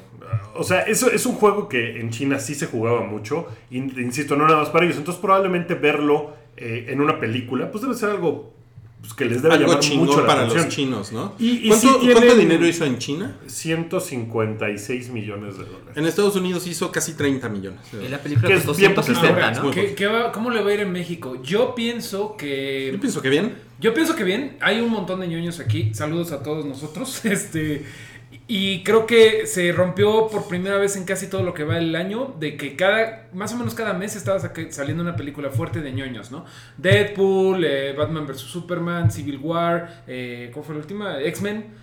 O 0.55 0.63
sea, 0.63 0.81
eso 0.81 1.09
es 1.11 1.25
un 1.25 1.35
juego 1.35 1.67
que 1.69 1.99
en 1.99 2.09
China 2.09 2.39
sí 2.39 2.55
se 2.55 2.67
jugaba 2.67 3.01
mucho. 3.01 3.47
in- 3.71 3.93
Insisto, 3.97 4.35
no 4.35 4.45
nada 4.45 4.59
más 4.59 4.69
para 4.69 4.85
ellos. 4.85 4.97
Entonces, 4.97 5.21
probablemente 5.21 5.73
verlo 5.75 6.35
eh, 6.57 6.87
en 6.89 6.99
una 7.01 7.19
película, 7.19 7.71
pues 7.71 7.81
debe 7.81 7.95
ser 7.95 8.09
algo 8.09 8.53
pues, 9.01 9.13
que 9.13 9.25
les 9.25 9.41
debe 9.41 9.55
Algo 9.55 9.73
llamar 9.79 9.93
mucho 9.95 10.21
la 10.21 10.27
para 10.27 10.41
atención. 10.41 10.65
los 10.65 10.73
chinos, 10.75 11.11
¿no? 11.11 11.33
Y- 11.39 11.49
y 11.65 11.67
¿Cuánto, 11.69 11.87
sí 11.93 11.97
tienen- 11.99 12.17
cuánto 12.17 12.35
dinero 12.35 12.67
hizo 12.67 12.85
en 12.85 12.97
China? 12.99 13.35
156 13.47 15.09
millones 15.09 15.57
de 15.57 15.65
dólares. 15.65 15.95
En 15.95 16.05
Estados 16.05 16.35
Unidos 16.35 16.67
hizo 16.67 16.91
casi 16.91 17.13
30 17.13 17.49
millones. 17.49 17.79
Y 17.93 18.07
la 18.07 18.19
película 18.19 18.47
Que 18.47 18.55
es 18.55 18.63
costó 18.63 18.77
bien 18.79 18.91
160, 18.93 19.27
Ahora, 19.29 19.51
¿no? 19.51 19.63
Muy 19.63 19.73
¿qué- 19.73 19.95
qué 19.95 20.07
va- 20.07 20.31
¿Cómo 20.31 20.49
le 20.51 20.61
va 20.61 20.69
a 20.69 20.73
ir 20.73 20.79
en 20.81 20.91
México? 20.91 21.41
Yo 21.43 21.73
pienso 21.75 22.35
que. 22.37 22.91
Yo 22.93 22.99
pienso 22.99 23.21
que 23.21 23.29
bien. 23.29 23.55
Yo 23.79 23.93
pienso 23.95 24.15
que 24.15 24.23
bien, 24.23 24.57
hay 24.61 24.79
un 24.79 24.91
montón 24.91 25.19
de 25.21 25.27
ñoños 25.27 25.59
aquí. 25.59 25.91
Saludos 25.93 26.31
a 26.31 26.43
todos 26.43 26.65
nosotros. 26.65 27.25
Este. 27.25 27.85
Y 28.53 28.83
creo 28.83 29.05
que 29.05 29.47
se 29.47 29.71
rompió 29.71 30.27
por 30.27 30.49
primera 30.49 30.75
vez 30.77 30.97
en 30.97 31.05
casi 31.05 31.27
todo 31.29 31.41
lo 31.41 31.53
que 31.53 31.63
va 31.63 31.77
el 31.77 31.95
año. 31.95 32.35
De 32.37 32.57
que 32.57 32.75
cada. 32.75 33.29
Más 33.33 33.53
o 33.53 33.55
menos 33.55 33.73
cada 33.75 33.93
mes 33.93 34.17
estaba 34.17 34.39
saliendo 34.71 35.01
una 35.01 35.15
película 35.15 35.49
fuerte 35.51 35.79
de 35.79 35.93
ñoños, 35.93 36.31
¿no? 36.31 36.43
Deadpool, 36.75 37.63
eh, 37.63 37.93
Batman 37.97 38.27
vs 38.27 38.41
Superman, 38.41 39.09
Civil 39.09 39.37
War. 39.41 40.03
Eh, 40.05 40.49
¿Cuál 40.53 40.65
fue 40.65 40.75
la 40.75 40.81
última? 40.81 41.21
X-Men. 41.21 41.75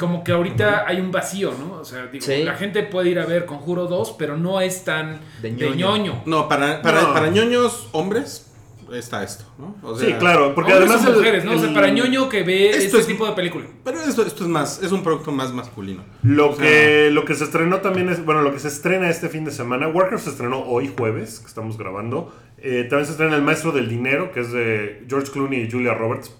Como 0.00 0.24
que 0.24 0.32
ahorita 0.32 0.84
hay 0.88 0.98
un 0.98 1.12
vacío, 1.12 1.52
¿no? 1.56 1.74
O 1.74 1.84
sea, 1.84 2.06
digo, 2.06 2.24
Sí. 2.26 2.42
la 2.42 2.54
gente 2.54 2.82
puede 2.82 3.10
ir 3.10 3.20
a 3.20 3.26
ver 3.26 3.46
Conjuro 3.46 3.86
2, 3.86 4.16
pero 4.18 4.36
no 4.36 4.60
es 4.60 4.82
tan 4.82 5.20
De 5.42 5.52
ñoño. 5.52 6.22
No, 6.26 6.48
para, 6.48 6.82
para, 6.82 7.02
No. 7.02 7.12
para 7.14 7.28
ñoños 7.30 7.88
hombres 7.92 8.45
está 8.92 9.22
esto, 9.22 9.44
¿no? 9.58 9.76
O 9.82 9.98
sí, 9.98 10.12
claro, 10.18 10.54
porque 10.54 10.72
además. 10.72 11.04
el- 11.06 11.14
mujeres, 11.14 11.44
¿no? 11.44 11.52
O 11.52 11.58
sea, 11.58 11.72
para 11.74 11.90
ñoño 11.90 12.28
que 12.28 12.42
ve 12.42 12.70
Esto 12.70 12.82
este 12.82 12.98
es- 12.98 13.06
tipo 13.06 13.26
de 13.26 13.32
película. 13.32 13.66
Pero 13.84 14.00
esto, 14.00 14.22
esto 14.24 14.44
es 14.44 14.48
más, 14.50 14.82
es 14.82 14.92
un 14.92 15.02
producto 15.02 15.32
más 15.32 15.52
masculino. 15.52 16.04
Lo, 16.22 16.50
O 16.50 16.56
sea, 16.56 16.64
que, 16.64 17.10
lo 17.12 17.24
que 17.24 17.34
se 17.34 17.44
estrenó 17.44 17.80
también 17.80 18.08
es, 18.08 18.24
bueno, 18.24 18.42
lo 18.42 18.52
que 18.52 18.58
se 18.58 18.68
estrena 18.68 19.08
este 19.10 19.28
fin 19.28 19.44
de 19.44 19.50
semana, 19.50 19.88
Warcraft 19.88 20.24
se 20.24 20.30
estrenó 20.30 20.60
hoy 20.62 20.92
jueves, 20.96 21.40
que 21.40 21.46
estamos 21.46 21.76
grabando. 21.78 22.32
Eh, 22.58 22.86
también 22.88 23.06
se 23.06 23.12
estrena 23.12 23.36
El 23.36 23.42
Maestro 23.42 23.72
del 23.72 23.88
Dinero, 23.88 24.32
que 24.32 24.40
es 24.40 24.50
de 24.52 25.04
George 25.08 25.30
Clooney 25.30 25.62
y 25.62 25.70
Julia 25.70 25.94
Roberts. 25.94 26.32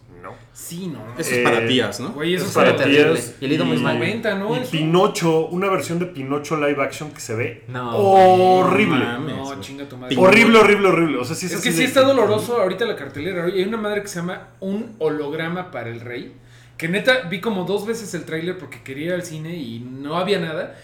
Sí, 0.58 0.86
¿no? 0.88 1.00
Eso 1.18 1.32
Eh, 1.34 1.38
es 1.38 1.44
para 1.44 1.66
tías, 1.66 2.00
¿no? 2.00 2.12
Güey, 2.12 2.34
eso 2.34 2.46
es 2.46 2.52
para 2.52 2.74
terrible. 2.74 3.12
tías. 3.12 3.34
Y 3.40 3.44
el 3.44 3.52
ido 3.52 3.64
muy 3.66 3.76
mal. 3.76 3.98
90, 3.98 4.34
¿no? 4.36 4.56
Y. 4.56 4.60
Pinocho, 4.66 5.46
una 5.48 5.68
versión 5.68 5.98
de 5.98 6.06
Pinocho 6.06 6.56
live 6.56 6.82
action 6.82 7.10
que 7.10 7.20
se 7.20 7.34
ve 7.36 7.64
No. 7.68 7.94
horrible. 7.96 8.98
No 9.00 9.04
mames, 9.04 9.36
No, 9.36 9.44
güey. 9.44 9.60
chinga 9.60 9.86
tu 9.86 9.98
madre. 9.98 10.16
Horrible, 10.18 10.58
horrible, 10.58 10.88
horrible. 10.88 11.18
O 11.18 11.24
sea, 11.26 11.36
sí 11.36 11.44
es, 11.46 11.52
Es 11.52 11.60
que 11.60 11.72
sí 11.72 11.80
de- 11.80 11.84
está 11.84 12.00
doloroso 12.00 12.56
ahorita 12.60 12.86
la 12.86 12.96
cartelera. 12.96 13.44
Hay 13.44 13.62
una 13.64 13.76
madre 13.76 14.00
que 14.00 14.08
se 14.08 14.16
llama 14.20 14.48
Un 14.60 14.96
holograma 14.98 15.70
para 15.70 15.90
el 15.90 16.00
rey. 16.00 16.32
Que 16.78 16.88
neta 16.88 17.20
vi 17.28 17.40
como 17.42 17.64
dos 17.64 17.86
veces 17.86 18.12
el 18.14 18.24
tráiler 18.24 18.56
porque 18.56 18.82
quería 18.82 19.06
ir 19.08 19.12
al 19.12 19.22
cine 19.22 19.54
y 19.54 19.80
no 19.80 20.16
había 20.16 20.38
nada. 20.40 20.74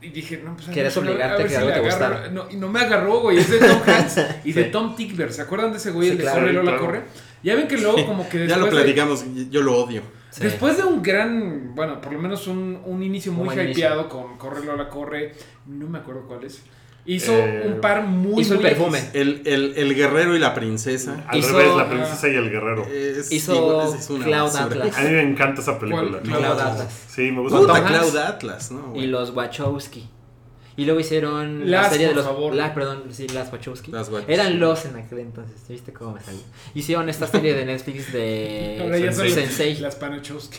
Y 0.00 0.10
dije, 0.10 0.40
no, 0.44 0.54
pues 0.56 0.66
si- 0.66 0.98
obligarte 1.00 1.34
a 1.34 1.36
ver 1.36 1.40
a 1.40 1.42
que 1.44 1.48
si 1.48 1.54
algo 1.56 1.70
te 1.72 1.90
agarro. 1.94 2.30
No, 2.30 2.46
y 2.50 2.56
no 2.56 2.68
me 2.68 2.78
agarró, 2.80 3.20
güey. 3.20 3.38
Es 3.38 3.50
de 3.50 3.58
Tom 3.58 3.78
Hanks 3.86 4.20
y 4.44 4.52
de. 4.52 4.64
Tom 4.64 4.94
Tickver. 4.94 5.32
¿Se 5.32 5.42
acuerdan 5.42 5.72
de 5.72 5.78
ese 5.78 5.90
güey? 5.90 6.08
Sí, 6.08 6.12
el 6.12 6.18
de 6.18 6.22
claro. 6.24 6.40
Corre 6.40 6.52
Lola 6.52 6.70
claro. 6.72 6.86
Corre. 6.86 7.02
Ya 7.44 7.54
ven 7.54 7.68
que 7.68 7.76
luego 7.78 8.04
como 8.06 8.28
que 8.28 8.46
Ya 8.48 8.56
lo 8.56 8.64
de- 8.64 8.70
platicamos, 8.72 9.24
yo 9.50 9.62
lo 9.62 9.76
odio. 9.76 10.02
Sí. 10.30 10.42
Después 10.42 10.76
de 10.76 10.82
un 10.82 11.00
gran, 11.00 11.74
bueno, 11.76 12.00
por 12.00 12.12
lo 12.12 12.18
menos 12.18 12.48
un, 12.48 12.80
un 12.84 13.02
inicio 13.04 13.30
Un 13.30 13.38
muy 13.38 13.54
buen 13.54 13.70
hypeado 13.70 14.08
con 14.08 14.36
Corre 14.36 14.64
Lola 14.64 14.88
Corre, 14.88 15.32
no 15.66 15.86
me 15.86 15.98
acuerdo 15.98 16.22
cuál 16.26 16.42
es. 16.42 16.60
Hizo 17.06 17.32
Eh, 17.32 17.64
un 17.66 17.80
par 17.82 18.02
muy 18.02 18.40
hizo 18.42 18.54
el 18.54 18.60
muy 18.60 18.68
perfume. 18.70 18.98
El, 19.12 19.42
el, 19.44 19.74
el 19.76 19.94
guerrero 19.94 20.34
y 20.34 20.38
la 20.38 20.54
princesa. 20.54 21.22
Al 21.28 21.38
hizo- 21.38 21.52
revés, 21.56 21.76
la 21.76 21.88
princesa 21.88 22.28
y 22.28 22.34
el 22.34 22.50
guerrero. 22.50 22.84
Es, 22.86 23.30
Hizo 23.30 23.54
igual, 23.54 23.94
es 23.98 24.08
una 24.10 24.24
Cloud 24.24 24.42
basura. 24.44 24.64
Atlas. 24.64 24.98
A 24.98 25.02
mí 25.02 25.10
me 25.10 25.22
encanta 25.22 25.60
esa 25.60 25.78
película. 25.78 26.20
Cloud 26.20 26.44
Atlas. 26.44 27.04
Sí, 27.08 27.30
me 27.30 27.42
gusta. 27.42 27.58
Puta. 27.58 27.84
Cloud 27.84 28.16
Atlas, 28.16 28.70
¿no? 28.72 28.92
Y 28.96 29.06
los 29.06 29.30
Wachowski. 29.36 30.08
Y 30.76 30.84
luego 30.86 30.98
hicieron 31.00 31.70
la 31.70 31.82
Las, 31.82 31.90
serie 31.92 32.08
de 32.08 32.14
por 32.14 32.24
los. 32.24 32.26
favor. 32.32 32.54
La, 32.54 32.74
perdón, 32.74 33.04
sí, 33.12 33.28
las 33.28 33.52
Wachowski. 33.52 33.92
Las 33.92 34.08
Wachowski. 34.08 34.32
Eran 34.32 34.58
los 34.58 34.84
en 34.86 34.96
aquel 34.96 35.20
entonces. 35.20 35.56
¿Viste 35.68 35.92
cómo 35.92 36.14
me 36.14 36.20
salió? 36.20 36.40
Hicieron 36.74 37.08
esta 37.08 37.26
serie 37.28 37.54
de 37.54 37.64
Netflix 37.64 38.12
de. 38.12 38.78
Ahora 38.82 38.98
ya 38.98 39.12
son 39.12 39.28
Sensei. 39.30 39.76
las, 39.78 39.94
Panochowski. 39.96 40.58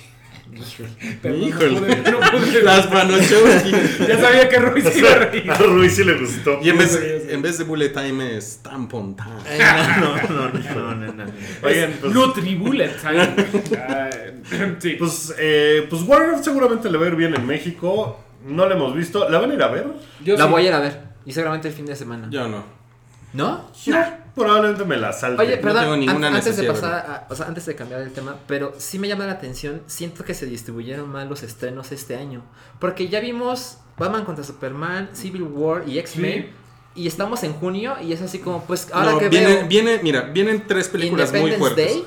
Híjole. 0.53 0.89
Perdón, 1.21 1.41
no 1.41 1.47
Híjole. 1.47 1.79
pude- 1.79 2.11
no 2.11 2.19
pude- 2.19 2.61
Las 2.63 2.87
Panochowski. 2.87 3.71
Ya 4.07 4.19
sabía 4.21 4.47
que 4.47 4.57
Ruiz 4.59 4.85
se 4.85 4.99
iba 4.99 5.11
a 5.11 5.15
reír. 5.15 5.51
A 5.51 5.57
Ruiz 5.57 5.95
sí 5.95 6.03
le 6.03 6.13
gustó. 6.13 6.59
Y 6.61 6.69
en 6.69 6.77
vez, 6.77 6.99
en 7.29 7.41
de 7.41 7.63
bullet 7.63 7.89
time 7.89 8.37
es 8.37 8.59
tampon 8.61 9.15
time. 9.15 9.31
Ay, 9.49 9.99
no, 9.99 10.15
no, 10.15 10.49
no, 10.49 10.75
no, 10.75 10.95
no, 10.95 11.13
no. 11.13 11.23
Oigan, 11.63 11.93
pues, 11.99 12.13
Nutribullet 12.13 13.01
time. 13.01 13.35
Ah, 13.79 14.09
sí. 14.79 14.95
pues, 14.99 15.33
eh, 15.39 15.87
pues 15.89 16.03
Warcraft 16.03 16.43
seguramente 16.45 16.89
le 16.89 16.97
va 16.99 17.05
a 17.05 17.09
ir 17.09 17.15
bien 17.15 17.33
en 17.35 17.45
México. 17.45 18.21
No 18.45 18.65
la 18.67 18.75
hemos 18.75 18.95
visto. 18.95 19.27
¿La 19.29 19.39
van 19.39 19.51
a 19.51 19.53
ir 19.53 19.63
a 19.63 19.67
ver? 19.67 19.87
Yo 20.23 20.37
La 20.37 20.45
sí. 20.45 20.51
voy 20.51 20.63
a 20.63 20.67
ir 20.67 20.73
a 20.73 20.79
ver. 20.79 21.01
Y 21.25 21.31
seguramente 21.33 21.67
el 21.67 21.73
fin 21.73 21.85
de 21.85 21.95
semana. 21.95 22.27
Yo 22.29 22.47
no. 22.47 22.63
¿No? 23.33 23.69
Probablemente 24.33 24.85
me 24.85 24.97
la 24.97 25.11
salte. 25.13 25.41
Oye, 25.41 25.57
perdón, 25.57 25.83
tengo 25.83 25.97
ninguna 25.97 26.27
an- 26.27 26.35
antes 26.35 26.57
de 26.57 26.63
necesidad 26.63 26.73
de 26.91 26.97
pasar, 27.03 27.09
a- 27.09 27.27
o 27.29 27.35
sea, 27.35 27.47
antes 27.47 27.65
de 27.65 27.75
cambiar 27.75 28.01
el 28.01 28.11
tema, 28.11 28.35
pero 28.47 28.73
sí 28.77 28.99
me 28.99 29.07
llama 29.07 29.25
la 29.25 29.33
atención, 29.33 29.81
siento 29.87 30.23
que 30.23 30.33
se 30.33 30.45
distribuyeron 30.45 31.09
mal 31.09 31.27
los 31.29 31.41
estrenos 31.43 31.91
este 31.91 32.15
año, 32.17 32.43
porque 32.79 33.07
ya 33.07 33.19
vimos 33.21 33.77
Batman 33.97 34.25
contra 34.25 34.43
Superman, 34.43 35.09
Civil 35.13 35.43
War 35.43 35.83
y 35.87 35.99
X-Men, 35.99 36.51
y 36.95 37.07
estamos 37.07 37.43
en 37.43 37.53
junio 37.53 37.95
y 38.01 38.11
es 38.13 38.21
así 38.21 38.39
como, 38.39 38.63
pues 38.65 38.89
ahora 38.93 39.13
No, 39.13 39.19
que 39.19 39.29
viene, 39.29 39.47
veo 39.55 39.67
viene, 39.67 39.99
mira, 40.03 40.21
vienen 40.21 40.65
tres 40.67 40.87
películas 40.89 41.31
muy 41.33 41.51
fuertes. 41.53 41.93
Day, 41.93 42.05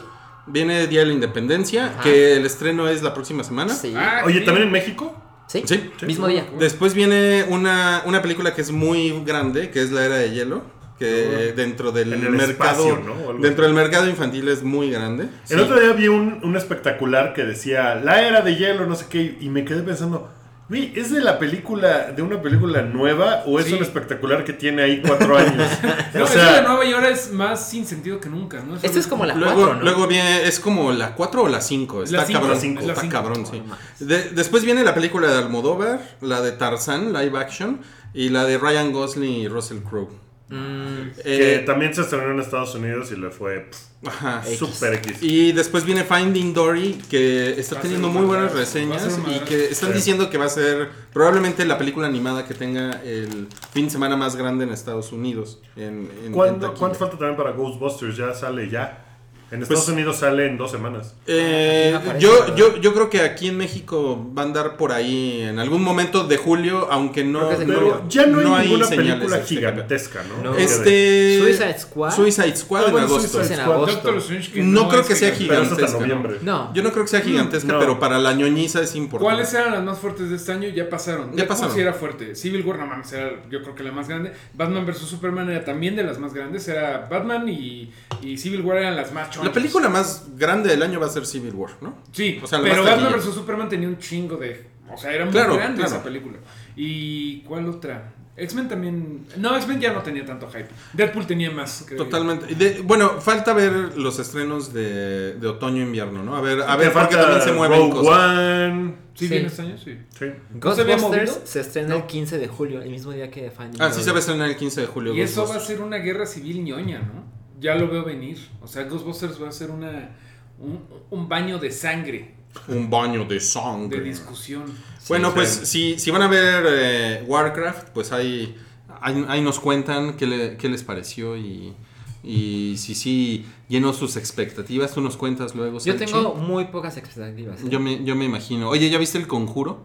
Viene 0.51 0.87
Día 0.87 1.01
de 1.01 1.07
la 1.07 1.13
Independencia, 1.13 1.87
Ajá. 1.89 2.03
que 2.05 2.37
el 2.37 2.47
estreno 2.47 2.89
es 2.89 3.03
la 3.03 3.13
próxima 3.13 3.45
semana. 3.45 3.75
sí, 3.75 3.93
Ah, 3.97 4.23
Oye, 4.25 4.41
sí. 4.41 4.45
¿también 4.47 4.67
en 4.69 4.73
México? 4.73 5.15
Sí, 5.49 5.65
Sí. 5.67 5.91
mismo 6.07 6.29
día. 6.29 6.47
Después 6.59 6.95
viene 6.95 7.45
una, 7.49 8.03
una 8.07 8.23
película 8.23 8.55
que 8.55 8.61
es 8.61 8.71
muy 8.71 9.23
grande, 9.25 9.71
que 9.71 9.83
es 9.83 9.91
La 9.91 10.05
Era 10.05 10.15
de 10.17 10.31
Hielo, 10.31 10.63
que 10.99 11.53
dentro 11.57 11.93
del 11.93 12.13
En 12.13 12.25
el 12.25 12.31
mercado 12.33 12.99
dentro 13.41 13.65
del 13.65 13.73
mercado 13.75 14.09
infantil 14.09 14.49
es 14.49 14.63
muy 14.65 14.91
grande. 14.91 15.25
El 15.49 15.59
Sí. 15.59 15.65
otro 15.65 15.79
día 15.79 15.93
vi 15.93 16.09
un, 16.09 16.41
un 16.43 16.57
espectacular 16.57 17.35
que 17.35 17.45
decía 17.45 17.95
La 17.97 18.23
era 18.27 18.41
de 18.43 18.57
hielo, 18.57 18.87
no 18.87 18.95
sé 18.97 19.07
qué, 19.09 19.37
y 19.41 19.49
me 19.49 19.65
quedé 19.65 19.83
pensando, 19.83 20.29
¿es 20.71 21.11
de 21.11 21.21
la 21.21 21.39
película, 21.39 22.13
de 22.13 22.21
una 22.21 22.43
película 22.43 22.83
nueva 22.83 23.43
o 23.47 23.59
es 23.59 23.67
Sí. 23.67 23.73
un 23.75 23.83
espectacular 23.83 24.45
que 24.45 24.53
tiene 24.53 24.83
ahí 24.83 25.01
cuatro 25.07 25.37
años? 25.39 25.67
No, 26.15 26.25
o 26.25 26.27
esa 26.27 26.53
de 26.57 26.63
Nueva 26.63 26.85
York 26.85 27.07
es 27.11 27.33
más 27.33 27.69
sin 27.69 27.87
sentido 27.87 28.21
que 28.21 28.29
nunca, 28.29 28.61
¿no? 28.63 28.77
Esta 28.77 28.99
es 28.99 29.07
como 29.07 29.25
la 29.25 29.35
Luego, 29.35 29.55
4, 29.57 29.75
¿no? 29.77 29.83
luego 29.83 30.07
viene, 30.07 30.47
es 30.47 30.61
como 30.61 30.93
la 30.93 31.15
4 31.15 31.43
o 31.45 31.49
la 31.49 31.61
5, 31.61 32.03
está 32.03 32.17
La 32.19 32.25
cinco, 32.27 32.41
cabrón, 32.41 32.55
la 32.57 32.61
cinco. 32.61 32.81
está 32.81 32.93
La 32.95 33.01
cinco. 33.01 33.13
cabrón, 33.13 33.47
sí. 33.47 33.63
De- 34.05 34.31
después 34.31 34.65
viene 34.65 34.85
la 34.85 34.95
película 34.95 35.29
de 35.31 35.39
Almodóvar, 35.39 36.01
la 36.21 36.41
de 36.43 36.53
Tarzán, 36.53 37.13
live 37.13 37.39
action, 37.39 37.81
y 38.15 38.29
la 38.31 38.45
de 38.45 38.59
Ryan 38.59 38.93
Gosling 38.93 39.33
y 39.41 39.49
Russell 39.49 39.79
Crowe. 39.79 40.11
Mm, 40.51 41.11
que 41.23 41.55
Eh, 41.57 41.59
también 41.61 41.93
se 41.95 42.01
estrenó 42.01 42.31
en 42.31 42.41
Estados 42.41 42.75
Unidos 42.75 43.13
y 43.13 43.17
le 43.17 43.31
fue 43.31 43.67
pff, 43.71 44.07
ajá. 44.09 44.43
X. 44.47 44.59
super 44.59 44.95
X. 44.95 45.23
Y 45.23 45.53
después 45.53 45.85
viene 45.85 46.05
Finding 46.05 46.55
Dory, 46.55 46.99
que 47.11 47.59
está 47.61 47.75
Va 47.77 47.81
teniendo 47.83 48.09
muy 48.09 48.25
buenas 48.25 48.53
reseñas 48.55 49.19
y 49.27 49.41
que 49.41 49.67
están 49.67 49.91
Sí. 49.91 49.97
diciendo 49.97 50.31
que 50.31 50.39
va 50.39 50.47
a 50.47 50.49
ser 50.49 50.89
probablemente 51.13 51.65
la 51.67 51.77
película 51.77 52.07
animada 52.07 52.47
que 52.47 52.55
tenga 52.55 52.93
el 53.05 53.49
fin 53.73 53.85
de 53.87 53.91
semana 53.91 54.17
más 54.17 54.37
grande 54.37 54.65
en 54.65 54.71
Estados 54.73 55.13
Unidos. 55.13 55.61
En, 55.77 55.83
en- 55.85 56.11
en 56.27 56.33
¿Cuándo, 56.33 56.61
taquilla. 56.69 56.79
¿Cuánto 56.79 56.99
falta 56.99 57.19
también 57.19 57.37
para 57.37 57.51
Ghostbusters? 57.53 58.17
Ya 58.17 58.33
sale 58.33 58.71
ya. 58.71 59.05
En 59.51 59.63
Estados 59.63 59.85
Pues- 59.87 59.95
Unidos 59.95 60.17
sale 60.19 60.47
en 60.47 60.59
dos 60.59 60.71
semanas. 60.71 61.15
Eh, 61.27 61.89
no 61.93 61.99
aparece, 61.99 62.21
yo, 62.21 62.55
yo, 62.55 62.77
yo 62.77 62.93
creo 62.93 63.09
que 63.09 63.23
aquí 63.23 63.49
en 63.49 63.57
México 63.57 64.31
va 64.37 64.43
a 64.43 64.45
andar 64.45 64.77
por 64.77 64.93
ahí 64.93 65.41
en 65.41 65.59
algún 65.59 65.83
momento 65.83 66.25
de 66.25 66.37
julio, 66.37 66.87
aunque 66.91 67.25
no, 67.25 67.49
que 67.49 67.55
es 67.55 67.59
de 67.61 67.67
no- 67.67 67.75
Pero 67.79 68.09
ya 68.11 68.27
no 68.27 68.55
hay 68.55 68.67
ninguna 68.69 68.87
señales 68.87 69.15
película 69.15 69.37
de 69.37 69.43
este 69.43 69.55
gigantesca, 69.55 70.21
¿no? 70.29 70.51
No. 70.53 70.57
Este. 70.59 71.39
Suicide 71.41 71.79
Squad. 71.79 72.11
Suicide 72.15 72.57
Squad 72.57 72.81
Ah, 72.83 72.87
en 72.87 72.93
bueno, 72.93 73.07
agosto. 73.07 73.43
En 73.43 73.61
agosto. 73.61 73.93
Doctor 73.95 74.17
Strange 74.19 74.53
que 74.53 74.63
No 74.63 74.89
creo 74.89 75.07
que 75.07 75.15
sea. 75.17 75.29
Pero 75.31 75.65
gigantesca. 75.65 75.99
No. 76.43 76.75
Yo 76.75 76.83
no 76.83 76.91
creo 76.93 77.05
que 77.05 77.09
sea 77.11 77.21
gigantesca, 77.23 77.73
no. 77.73 77.79
pero 77.79 77.99
para 77.99 78.19
la 78.19 78.35
ñoñiza 78.35 78.83
es 78.83 78.95
importante. 78.97 79.33
¿Cuáles 79.35 79.55
eran 79.55 79.73
las 79.73 79.83
más 79.83 79.99
fuertes 79.99 80.29
de 80.29 80.37
este 80.37 80.53
año? 80.53 80.69
Ya 80.69 80.89
pasaron. 80.91 81.35
Ya 81.35 81.47
pasaron. 81.49 81.75
sí 81.75 81.81
era 81.81 81.95
fuerte. 81.95 82.35
Civil 82.35 82.65
War, 82.67 82.79
no 82.79 82.87
mames, 82.87 83.11
era 83.13 83.31
yo 83.51 83.63
creo 83.63 83.75
que 83.75 83.83
la 83.83 83.93
más 83.93 84.09
grande. 84.09 84.33
Batman 84.55 84.85
vs 84.85 84.99
Superman 84.99 85.49
era 85.51 85.65
también 85.65 85.97
de 85.97 86.03
las 86.05 86.19
más 86.19 86.35
grandes. 86.35 86.69
Era 86.69 87.09
Batman 87.11 87.49
y, 87.49 87.91
y 88.21 88.37
Civil 88.37 88.61
War 88.61 88.77
eran 88.79 88.95
las 88.97 89.13
más 89.13 89.38
La 89.45 89.53
película 89.53 89.89
más 89.89 90.25
grande 90.37 90.69
del 90.71 90.83
año 90.83 90.99
va 91.01 91.07
a 91.07 91.11
ser 91.11 91.27
Civil 91.27 91.55
War, 91.55 91.71
¿no? 91.81 91.99
Sí, 92.13 92.41
O 92.43 92.47
sea, 92.47 92.61
pero 92.63 92.85
Batman 92.85 93.13
vs 93.15 93.35
Superman 93.35 93.69
tenía 93.69 93.89
un 93.89 93.99
chingo 93.99 94.37
de. 94.37 94.67
O 94.93 94.97
sea, 94.97 95.13
era 95.13 95.25
muy 95.25 95.33
Claro, 95.33 95.57
grande 95.57 95.79
claro. 95.83 95.95
esa 95.95 96.03
película. 96.03 96.39
¿Y 96.77 97.41
cuál 97.43 97.69
otra? 97.69 98.13
X-Men 98.37 98.69
también. 98.69 99.27
No, 99.37 99.57
X-Men 99.57 99.81
ya 99.81 99.93
no 99.93 100.01
tenía 100.01 100.25
tanto 100.25 100.47
hype. 100.49 100.69
Deadpool 100.93 101.27
tenía 101.27 101.51
más. 101.51 101.83
creo. 101.87 102.05
Totalmente. 102.05 102.55
De- 102.55 102.83
bueno, 102.83 103.21
falta 103.21 103.53
ver 103.53 103.99
los 103.99 104.19
estrenos 104.21 104.73
de, 104.73 105.35
de 105.35 105.47
otoño-invierno, 105.49 106.23
¿no? 106.23 106.37
A 106.37 106.41
ver, 106.41 106.63
a 106.63 106.77
ver, 106.77 106.93
porque 106.93 107.17
también 107.17 107.43
se 107.43 107.51
mueven 107.53 107.81
Rogue 107.81 107.91
cosas. 107.95 108.39
One. 108.71 108.95
¿Sí, 109.15 109.27
Sí. 109.27 109.35
este 109.35 109.63
año? 109.63 109.77
Sí. 109.77 109.99
Sí. 110.17 110.27
¿No 110.63 110.73
se 110.73 110.83
había 110.83 110.95
Ghostbusters 110.95 111.41
se 111.43 111.61
estrena 111.61 111.97
el 111.97 112.07
15 112.07 112.39
de 112.39 112.47
julio, 112.47 112.81
el 112.81 112.91
mismo 112.91 113.11
día 113.11 113.29
que 113.29 113.51
Fanny. 113.51 113.77
Ah, 113.81 113.91
sí 113.93 114.03
se 114.05 114.11
va 114.13 114.19
a 114.19 114.21
estrenar 114.21 114.49
el 114.49 114.57
15 114.57 114.83
de 114.83 114.87
julio. 114.87 115.13
Y 115.15 115.21
eso 115.21 115.45
va 115.49 115.57
a 115.57 115.61
ser 115.61 115.81
una 115.83 115.97
guerra 115.97 116.25
civil 116.25 116.63
ñoña, 116.63 117.01
¿no? 117.01 117.38
Ya 117.61 117.75
lo 117.75 117.89
veo 117.89 118.05
venir. 118.05 118.39
O 118.63 118.67
sea, 118.69 118.85
Ghostbusters 118.85 119.43
va 119.43 119.49
a 119.49 119.53
ser 119.53 119.71
una, 119.71 120.11
un, 120.59 120.81
un 121.11 121.29
baño 121.29 121.59
de 121.59 121.71
sangre, 121.71 122.35
Un 122.69 122.89
baño 122.91 123.25
de 123.25 123.35
de 123.35 123.41
sangre. 123.41 124.01
discusión. 124.01 124.65
Bueno, 125.09 125.29
Sí. 125.29 125.35
pues 125.35 125.49
si, 125.49 125.99
si 125.99 126.11
van 126.11 126.23
a 126.23 126.29
ver 126.29 126.65
eh, 126.69 127.25
Warcraft, 127.27 127.89
pues 127.91 128.13
ahí, 128.13 128.57
ahí, 129.01 129.25
ahí 129.29 129.41
nos 129.41 129.59
cuentan 129.61 130.17
qué, 130.17 130.27
le- 130.27 130.57
qué 130.57 130.69
les 130.69 130.83
pareció 130.85 131.37
y, 131.37 131.75
y 132.23 132.75
si 132.79 132.95
sí 132.95 133.47
llenó 133.69 133.93
sus 133.93 134.17
expectativas. 134.17 134.93
Tú 134.93 135.01
nos 135.01 135.17
cuentas 135.17 135.55
luego. 135.55 135.79
Yo 135.79 135.97
tengo 135.97 136.35
muy 136.35 136.67
pocas 136.67 136.97
expectativas. 136.97 137.63
¿eh? 137.63 137.67
Yo 137.69 137.81
me, 137.81 138.05
yo 138.05 138.15
me 138.17 138.25
imagino. 138.25 138.69
Oye, 138.69 138.89
¿ya 138.91 138.99
viste 138.99 139.19
el 139.19 139.27
conjuro? 139.27 139.83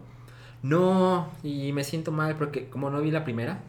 No, 0.62 1.28
y 1.42 1.72
me 1.72 1.84
siento 1.84 2.10
mal 2.12 2.36
porque 2.36 2.68
como 2.68 2.88
no 2.90 3.00
vi 3.02 3.10
la 3.10 3.24
primera, 3.24 3.60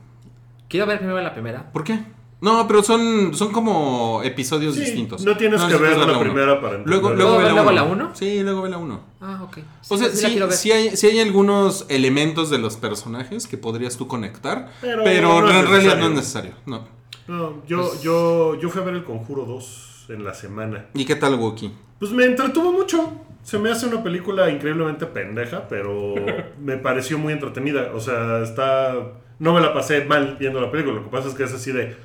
quiero 0.69 0.85
ver 0.85 0.97
primero 0.99 1.19
la 1.21 1.33
primera. 1.33 1.71
¿Por 1.73 1.83
qué? 1.83 1.99
No, 2.41 2.67
pero 2.67 2.83
son, 2.83 3.33
son 3.33 3.51
como 3.51 4.21
episodios 4.23 4.75
Sí, 4.75 4.81
distintos. 4.81 5.23
no 5.25 5.35
tienes 5.37 5.61
que 5.61 5.67
necesitas 5.67 5.97
ver 5.97 6.07
la 6.07 6.19
primera 6.19 6.61
para 6.61 6.77
Luego, 6.79 7.09
entenderla. 7.11 7.15
luego, 7.15 7.37
ve 7.37 7.43
¿Luego 7.53 7.71
la 7.71 7.75
la 7.81 7.83
1. 7.83 7.93
uno? 7.93 8.11
Sí, 8.15 8.43
luego 8.43 8.61
ve 8.63 8.69
la 8.69 8.77
1. 8.77 8.99
Ah, 9.21 9.41
ok. 9.43 9.57
O 9.89 9.97
sea, 9.97 10.09
sí, 10.09 10.37
ver. 10.39 10.51
sí 10.51 10.71
hay, 10.71 10.95
sí 10.97 11.07
hay 11.07 11.19
algunos 11.21 11.85
elementos 11.89 12.49
de 12.49 12.57
los 12.59 12.75
personajes 12.77 13.47
que 13.47 13.57
podrías 13.57 13.97
tú 13.97 14.07
conectar, 14.07 14.69
pero, 14.81 15.41
no 15.41 15.49
en 15.59 15.67
realidad 15.67 15.97
no 15.97 16.07
es 16.07 16.11
necesario. 16.11 16.51
No. 16.65 16.83
No, 17.27 17.65
yo, 17.65 17.87
Pues 17.87 18.01
yo, 18.03 18.55
yo 18.59 18.69
fui 18.69 18.81
a 18.81 18.85
ver 18.85 18.95
el 18.95 19.03
Conjuro 19.03 19.45
2 19.45 20.05
en 20.09 20.23
la 20.23 20.33
semana. 20.35 20.85
¿Y 20.93 21.05
qué 21.05 21.15
tal, 21.15 21.35
Wookie? 21.35 21.71
Pues 21.99 22.11
me 22.11 22.25
entretuvo 22.25 22.71
mucho. 22.71 23.11
Se 23.41 23.57
me 23.57 23.71
hace 23.71 23.87
una 23.87 24.03
película 24.03 24.49
increíblemente 24.51 25.05
pendeja, 25.07 25.67
pero 25.67 26.13
me 26.61 26.77
pareció 26.77 27.17
muy 27.17 27.33
entretenida. 27.33 27.91
O 27.95 27.99
sea, 27.99 28.43
está. 28.43 28.93
No 29.39 29.53
me 29.53 29.61
la 29.61 29.73
pasé 29.73 30.03
mal 30.05 30.37
viendo 30.39 30.59
la 30.61 30.69
película. 30.71 30.95
Lo 30.97 31.03
que 31.03 31.09
pasa 31.09 31.29
es 31.29 31.33
que 31.33 31.43
es 31.45 31.53
así 31.53 31.71
de. 31.71 31.95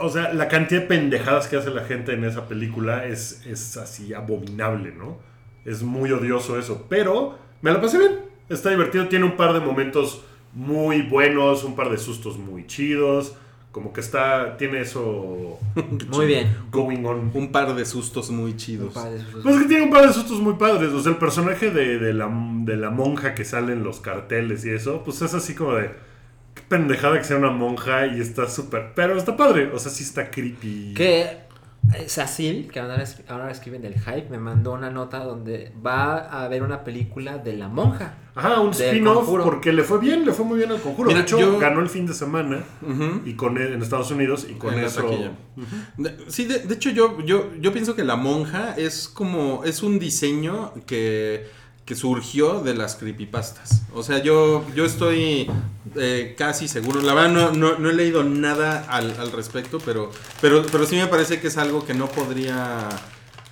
O 0.00 0.08
sea, 0.08 0.32
la 0.32 0.48
cantidad 0.48 0.80
de 0.82 0.86
pendejadas 0.86 1.48
que 1.48 1.56
hace 1.56 1.70
la 1.70 1.84
gente 1.84 2.12
en 2.12 2.24
esa 2.24 2.48
película 2.48 3.06
es, 3.06 3.42
es 3.46 3.76
así 3.76 4.14
abominable, 4.14 4.92
¿no? 4.92 5.18
Es 5.64 5.82
muy 5.82 6.10
odioso 6.12 6.58
eso. 6.58 6.86
Pero 6.88 7.38
me 7.60 7.72
la 7.72 7.80
pasé 7.80 7.98
bien. 7.98 8.12
Está 8.48 8.70
divertido. 8.70 9.08
Tiene 9.08 9.24
un 9.24 9.36
par 9.36 9.52
de 9.52 9.60
momentos 9.60 10.24
muy 10.54 11.02
buenos, 11.02 11.64
un 11.64 11.74
par 11.76 11.88
de 11.90 11.98
sustos 11.98 12.36
muy 12.38 12.66
chidos. 12.66 13.34
Como 13.70 13.92
que 13.94 14.00
está. 14.02 14.58
Tiene 14.58 14.80
eso. 14.82 15.58
Muy 16.10 16.26
bien. 16.26 16.54
Going 16.70 17.04
on. 17.06 17.30
Un 17.32 17.50
par 17.50 17.74
de 17.74 17.86
sustos 17.86 18.30
muy 18.30 18.54
chidos. 18.54 18.92
Padre, 18.92 19.18
sus- 19.32 19.42
Pues 19.42 19.56
es 19.56 19.62
que 19.62 19.68
tiene 19.68 19.84
un 19.84 19.90
par 19.90 20.06
de 20.06 20.12
sustos 20.12 20.40
muy 20.40 20.54
padres. 20.56 20.90
O 20.92 21.00
sea, 21.00 21.12
el 21.12 21.16
personaje 21.18 21.70
de, 21.70 21.98
de 21.98 22.12
la, 22.12 22.30
de 22.64 22.76
la 22.76 22.90
monja 22.90 23.34
que 23.34 23.46
sale 23.46 23.72
en 23.72 23.82
los 23.82 24.00
carteles 24.00 24.66
y 24.66 24.70
eso, 24.72 25.02
pues 25.02 25.22
es 25.22 25.32
así 25.32 25.54
como 25.54 25.72
de. 25.76 25.90
Qué 26.54 26.62
pendejada 26.68 27.18
que 27.18 27.24
sea 27.24 27.36
una 27.38 27.50
monja 27.50 28.06
y 28.06 28.20
está 28.20 28.48
súper. 28.48 28.92
Pero 28.94 29.16
está 29.16 29.36
padre. 29.36 29.70
O 29.72 29.78
sea, 29.78 29.90
sí 29.90 30.02
está 30.04 30.30
creepy. 30.30 30.92
Que 30.94 31.20
eh, 31.94 32.04
Cecil, 32.08 32.70
que 32.70 32.78
ahora, 32.78 33.02
es- 33.02 33.22
ahora 33.28 33.50
escriben 33.50 33.82
del 33.82 33.94
hype, 33.94 34.28
me 34.30 34.38
mandó 34.38 34.72
una 34.72 34.88
nota 34.90 35.18
donde 35.24 35.72
va 35.84 36.18
a 36.18 36.44
haber 36.44 36.62
una 36.62 36.84
película 36.84 37.38
de 37.38 37.54
la 37.54 37.68
monja. 37.68 38.14
Ajá, 38.34 38.60
un 38.60 38.72
spin-off 38.88 39.26
porque 39.44 39.72
le 39.72 39.82
fue 39.82 39.98
bien, 39.98 40.24
le 40.24 40.32
fue 40.32 40.44
muy 40.44 40.58
bien 40.58 40.70
al 40.70 40.80
conjuro. 40.80 41.08
Mira, 41.08 41.18
de 41.20 41.24
hecho, 41.24 41.38
yo- 41.40 41.58
ganó 41.58 41.80
el 41.80 41.88
fin 41.88 42.06
de 42.06 42.14
semana 42.14 42.62
y 43.26 43.34
con 43.34 43.58
en 43.58 43.82
Estados 43.82 44.10
Unidos 44.12 44.46
y 44.48 44.54
con 44.54 44.74
En 44.74 44.84
eso. 44.84 45.02
Sí, 46.28 46.44
de, 46.46 46.60
de 46.60 46.74
hecho 46.74 46.90
yo, 46.90 47.20
yo, 47.22 47.50
yo 47.60 47.72
pienso 47.72 47.94
que 47.96 48.04
la 48.04 48.16
monja 48.16 48.74
es 48.76 49.08
como, 49.08 49.64
es 49.64 49.82
un 49.82 49.98
diseño 49.98 50.72
que, 50.86 51.46
surgió 51.94 52.60
de 52.60 52.74
las 52.74 52.96
creepypastas. 52.96 53.82
O 53.94 54.02
sea, 54.02 54.22
yo, 54.22 54.64
yo 54.74 54.84
estoy 54.84 55.50
eh, 55.96 56.34
casi 56.36 56.68
seguro, 56.68 57.02
la 57.02 57.14
verdad 57.14 57.30
no, 57.30 57.52
no, 57.52 57.78
no 57.78 57.90
he 57.90 57.94
leído 57.94 58.24
nada 58.24 58.84
al, 58.88 59.14
al 59.18 59.32
respecto, 59.32 59.78
pero, 59.84 60.10
pero, 60.40 60.64
pero 60.70 60.86
sí 60.86 60.96
me 60.96 61.06
parece 61.06 61.40
que 61.40 61.48
es 61.48 61.56
algo 61.56 61.84
que 61.84 61.94
no 61.94 62.08
podría... 62.08 62.88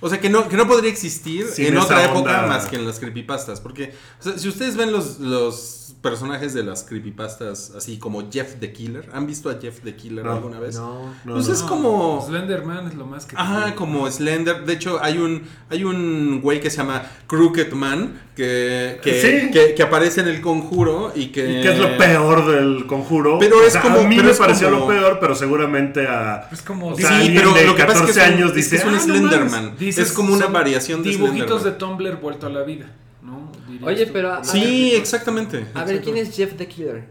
O 0.01 0.09
sea, 0.09 0.19
que 0.19 0.29
no, 0.29 0.49
que 0.49 0.57
no 0.57 0.67
podría 0.67 0.89
existir 0.91 1.45
Sin 1.47 1.67
en 1.67 1.77
otra 1.77 2.03
época 2.05 2.19
onda. 2.41 2.47
más 2.47 2.65
que 2.65 2.75
en 2.75 2.85
las 2.85 2.99
creepypastas. 2.99 3.61
Porque, 3.61 3.93
o 4.19 4.23
sea, 4.23 4.37
si 4.37 4.47
ustedes 4.49 4.75
ven 4.75 4.91
los, 4.91 5.19
los 5.19 5.77
personajes 6.01 6.55
de 6.55 6.63
las 6.63 6.83
creepypastas, 6.83 7.73
así 7.77 7.99
como 7.99 8.31
Jeff 8.31 8.55
the 8.59 8.73
Killer, 8.73 9.09
¿han 9.13 9.27
visto 9.27 9.49
a 9.51 9.59
Jeff 9.61 9.81
the 9.83 9.95
Killer 9.95 10.25
No. 10.25 10.31
alguna 10.33 10.59
vez? 10.59 10.75
No. 10.75 11.13
No, 11.23 11.33
pues 11.35 11.47
no. 11.47 11.53
es 11.53 11.61
como. 11.61 12.25
Slenderman 12.27 12.87
es 12.87 12.95
lo 12.95 13.05
más 13.05 13.25
que. 13.25 13.35
Ajá, 13.37 13.75
como 13.75 14.09
Slender. 14.09 14.65
De 14.65 14.73
hecho, 14.73 14.99
hay 15.03 15.19
un, 15.19 15.43
hay 15.69 15.83
un 15.83 16.41
güey 16.41 16.59
que 16.59 16.69
se 16.71 16.77
llama 16.77 17.03
Crooked 17.27 17.71
Man 17.73 18.19
que, 18.35 18.99
que, 19.03 19.21
Sí. 19.21 19.51
que, 19.51 19.75
que 19.75 19.83
aparece 19.83 20.21
en 20.21 20.29
el 20.29 20.41
conjuro 20.41 21.11
y 21.15 21.27
que. 21.27 21.59
Y 21.59 21.61
que 21.61 21.73
es 21.73 21.77
lo 21.77 21.95
peor 21.97 22.49
del 22.51 22.87
conjuro. 22.87 23.37
Pero 23.39 23.61
es 23.61 23.67
O 23.67 23.71
sea, 23.71 23.81
como- 23.81 23.99
A 23.99 24.03
mí 24.07 24.17
me 24.17 24.31
es 24.31 24.37
pareció 24.39 24.69
como- 24.71 24.79
lo 24.81 24.87
peor, 24.87 25.17
pero 25.19 25.35
seguramente 25.35 26.07
a. 26.07 26.49
Es 26.51 26.61
como. 26.63 26.87
O 26.87 26.95
Sí, 26.97 27.03
sea, 27.03 27.21
pero 27.35 27.53
de 27.53 27.65
lo 27.67 27.75
que 27.75 27.83
pasa 27.83 27.99
es 27.99 28.05
que 28.05 28.11
es 28.11 28.17
14 28.17 28.21
un, 28.21 28.37
años 28.37 28.49
es 28.49 28.55
dice, 28.55 28.75
es 28.77 28.83
un 28.83 28.89
"Ah, 28.89 28.93
no 28.93 28.99
Slenderman. 29.01 29.49
mames". 29.65 29.79
Dices, 29.97 30.07
es 30.09 30.13
como 30.13 30.33
una 30.33 30.47
variación 30.47 31.03
de 31.03 31.09
Dibujitos 31.11 31.63
de 31.63 31.71
Slenderman. 31.71 31.77
Tumblr 31.77 32.15
vuelto 32.21 32.47
a 32.47 32.49
la 32.49 32.63
vida, 32.63 32.91
¿no? 33.21 33.51
Oye, 33.85 34.05
tú. 34.05 34.13
pero 34.13 34.33
a- 34.33 34.43
Sí, 34.43 34.91
exactamente. 34.95 35.65
A 35.73 35.83
ver, 35.85 36.01
¿quién 36.01 36.17
es 36.17 36.35
Jeff 36.35 36.53
the 36.57 36.67
Killer? 36.67 37.07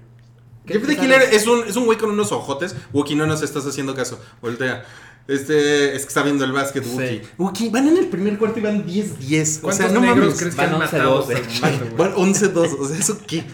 ¿Qué 0.67 0.75
Jeff 0.75 0.87
the 0.87 0.97
Killer 0.97 1.23
es 1.33 1.47
un, 1.47 1.65
es 1.67 1.77
un 1.77 1.85
güey 1.87 1.99
con 1.99 2.11
unos 2.11 2.33
ojotes. 2.33 2.77
Wookie, 2.93 3.15
no 3.17 3.27
nos 3.27 3.43
estás 3.43 3.67
haciendo 3.67 3.95
caso. 3.95 4.21
Voltea. 4.43 4.85
Este, 5.29 5.95
es 5.95 6.03
que 6.03 6.09
está 6.09 6.23
viendo 6.23 6.45
el 6.45 6.51
básquet, 6.53 6.83
Sí. 6.83 6.91
Wookie. 6.91 7.23
Wookie, 7.39 7.69
van 7.71 7.87
en 7.89 7.97
el 7.99 8.07
primer 8.09 8.37
cuarto 8.37 8.59
y 8.59 8.63
van 8.63 8.85
10-10. 8.85 9.59
O 9.59 9.63
¿Cuántos 9.63 9.77
sea, 9.77 9.89
no 9.95 10.01
negros 10.01 10.19
mames. 10.19 10.39
crees 10.39 10.55
que 10.55 10.61
Van 10.61 10.69
han 10.75 10.75
11 10.83 10.97
matado 10.97 11.15
dos, 11.15 11.31
hasta 11.31 11.39
eh. 11.39 11.43
el 11.47 11.61
momento, 11.61 11.97
güey? 11.97 12.11
Van 12.11 12.15
11-2. 12.35 12.77
O 12.81 12.89
sea, 12.89 12.99
¿eso 12.99 13.19
qué? 13.27 13.45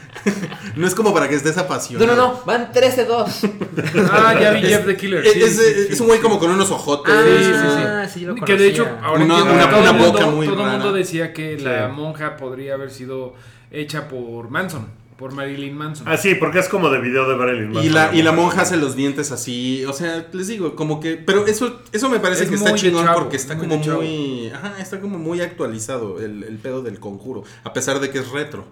No 0.76 0.86
es 0.86 0.94
como 0.94 1.12
para 1.12 1.28
que 1.28 1.34
estés 1.34 1.56
No, 1.56 1.62
apasionado. 1.62 2.06
no, 2.14 2.16
no, 2.16 2.40
van 2.44 2.72
13-2. 2.72 3.50
Ah, 4.12 4.34
ya 4.40 4.50
vi 4.52 4.60
Es- 4.60 4.68
Jeff 4.68 4.86
the 4.86 4.96
Killer. 4.96 5.26
Es, 5.26 5.32
sí, 5.32 5.40
es- 5.42 5.56
sí, 5.56 5.62
sí, 5.74 5.86
es 5.90 6.00
un 6.00 6.06
güey 6.08 6.20
como 6.20 6.38
con 6.38 6.50
unos 6.50 6.70
ojotes. 6.70 7.12
Ah, 7.14 8.06
sí, 8.12 8.20
lo 8.24 8.34
Que 8.34 8.56
de 8.56 8.68
hecho, 8.68 8.86
ahora 9.02 9.24
Una- 9.24 9.34
entiendo 9.38 9.54
una- 9.54 9.62
que 9.64 9.70
todo 9.70 9.80
una 9.80 9.90
el 9.90 9.96
mundo- 9.96 10.12
boca 10.12 10.26
muy 10.30 10.46
Todo 10.46 10.64
el 10.64 10.70
mundo 10.70 10.92
decía 10.92 11.32
que 11.32 11.58
Sí. 11.58 11.64
la 11.64 11.88
monja 11.88 12.36
podría 12.36 12.74
haber 12.74 12.90
sido 12.90 13.34
hecha 13.70 14.08
por 14.08 14.48
Manson, 14.50 14.86
por 15.18 15.32
Marilyn 15.32 15.76
Manson. 15.76 16.06
Ah, 16.08 16.16
sí, 16.16 16.34
porque 16.34 16.58
es 16.58 16.68
como 16.68 16.90
de 16.90 17.00
video 17.00 17.28
de 17.28 17.36
Marilyn 17.36 17.70
Y 17.70 17.74
Manson. 17.74 17.94
la, 17.94 18.14
y 18.14 18.22
la 18.22 18.32
monja 18.32 18.62
hace 18.62 18.76
los 18.76 18.94
dientes 18.96 19.32
así, 19.32 19.84
o 19.86 19.92
sea, 19.92 20.26
les 20.32 20.46
digo, 20.46 20.76
como 20.76 21.00
que, 21.00 21.16
pero 21.16 21.46
eso, 21.46 21.80
eso 21.92 22.08
me 22.10 22.20
parece 22.20 22.44
Es 22.44 22.48
que 22.50 22.54
está 22.56 22.74
chingón 22.74 23.04
chavo, 23.06 23.20
porque 23.20 23.36
está 23.36 23.54
muy 23.54 23.66
como 23.66 23.78
muy, 23.96 24.50
ajá, 24.54 24.74
está 24.78 25.00
como 25.00 25.18
muy 25.18 25.40
actualizado 25.40 26.20
el, 26.20 26.42
el 26.44 26.58
pedo 26.58 26.82
del 26.82 27.00
conjuro, 27.00 27.44
a 27.64 27.72
pesar 27.72 27.98
de 28.00 28.10
que 28.10 28.18
es 28.18 28.30
retro, 28.30 28.66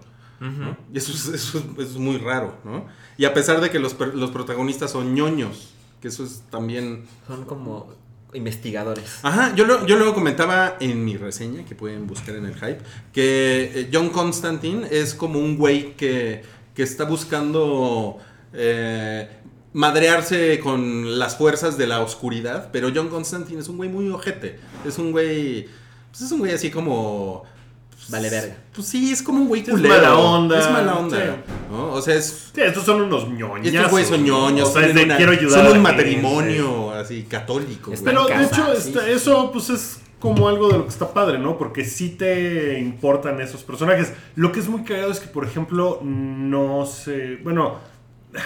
Y 0.93 0.97
eso 0.97 1.11
es, 1.11 1.25
eso 1.27 1.57
es- 1.59 1.63
eso 1.63 1.81
es 1.81 1.95
muy 1.97 2.17
raro, 2.17 2.57
¿no? 2.63 2.85
Y 3.17 3.25
a 3.25 3.33
pesar 3.33 3.61
de 3.61 3.69
que 3.69 3.79
los, 3.79 3.95
los 4.13 4.31
protagonistas 4.31 4.91
son 4.91 5.15
ñoños, 5.15 5.73
que 6.01 6.09
eso 6.09 6.23
es 6.23 6.43
también 6.51 7.05
Son 7.27 7.45
como 7.45 7.93
investigadores. 8.33 9.19
Ajá, 9.23 9.55
yo 9.55 9.65
lo, 9.65 9.85
yo 9.87 9.95
lo 9.97 10.13
comentaba 10.13 10.75
en 10.81 11.05
mi 11.05 11.15
reseña, 11.15 11.63
que 11.63 11.73
pueden 11.73 12.05
buscar 12.05 12.35
en 12.35 12.45
el 12.45 12.53
hype, 12.55 12.79
que 13.13 13.71
eh, 13.73 13.89
John 13.93 14.09
Constantine 14.09 14.85
es 14.91 15.13
como 15.13 15.39
un 15.39 15.57
güey 15.57 15.95
que, 15.95 16.43
que 16.75 16.83
está 16.83 17.05
buscando 17.05 18.17
eh, 18.51 19.29
madrearse 19.71 20.59
con 20.59 21.17
las 21.17 21.37
fuerzas 21.37 21.77
de 21.77 21.87
la 21.87 22.01
oscuridad, 22.01 22.69
pero 22.73 22.89
John 22.93 23.07
Constantine 23.09 23.61
es 23.61 23.69
un 23.69 23.77
güey 23.77 23.89
muy 23.89 24.09
ojete, 24.09 24.59
es 24.85 24.97
un 24.97 25.11
güey, 25.11 25.67
pues 26.11 26.21
es 26.23 26.31
un 26.31 26.39
güey 26.39 26.51
así 26.53 26.69
como... 26.71 27.43
Vale 28.09 28.29
verga. 28.29 28.55
Pues 28.73 28.87
sí, 28.87 29.11
es 29.11 29.21
como 29.23 29.39
un 29.41 29.47
güey 29.47 29.61
Es 29.61 29.69
culero. 29.69 29.95
mala 29.95 30.15
onda, 30.17 30.59
Es 30.59 30.69
mala 30.71 30.95
onda. 30.95 31.17
sí. 31.17 31.51
¿no? 31.71 31.93
O 31.93 32.01
sea, 32.01 32.15
es... 32.15 32.51
Sí, 32.53 32.61
estos 32.61 32.83
son 32.83 33.01
unos 33.01 33.27
ñoños. 33.29 33.67
Estos 33.73 33.91
güeyes 33.91 34.09
son 34.09 34.23
ñoños, 34.23 34.69
O 34.69 34.73
sea, 34.73 34.85
es 34.85 34.95
una- 35.03 35.17
quiero 35.17 35.31
ayudar 35.31 35.51
son 35.65 35.65
un 35.67 35.73
gente. 35.85 35.91
matrimonio 35.91 36.91
así 36.91 37.23
católico. 37.23 37.91
Pero 38.03 38.25
de 38.27 38.43
hecho, 38.43 38.75
sí. 38.79 38.89
está- 38.89 39.09
eso 39.09 39.51
pues 39.51 39.69
es 39.71 39.99
como 40.19 40.47
algo 40.47 40.69
de 40.69 40.77
lo 40.77 40.83
que 40.85 40.89
está 40.89 41.13
padre, 41.13 41.39
¿no? 41.39 41.57
Porque 41.57 41.83
sí 41.85 42.09
te 42.09 42.79
importan 42.79 43.39
esos 43.41 43.63
personajes. 43.63 44.13
Lo 44.35 44.51
que 44.51 44.59
es 44.59 44.67
muy 44.69 44.83
cagado 44.83 45.11
es 45.11 45.19
que, 45.19 45.27
por 45.27 45.45
ejemplo, 45.45 45.99
no 46.03 46.85
sé. 46.85 47.37
Bueno, 47.43 47.75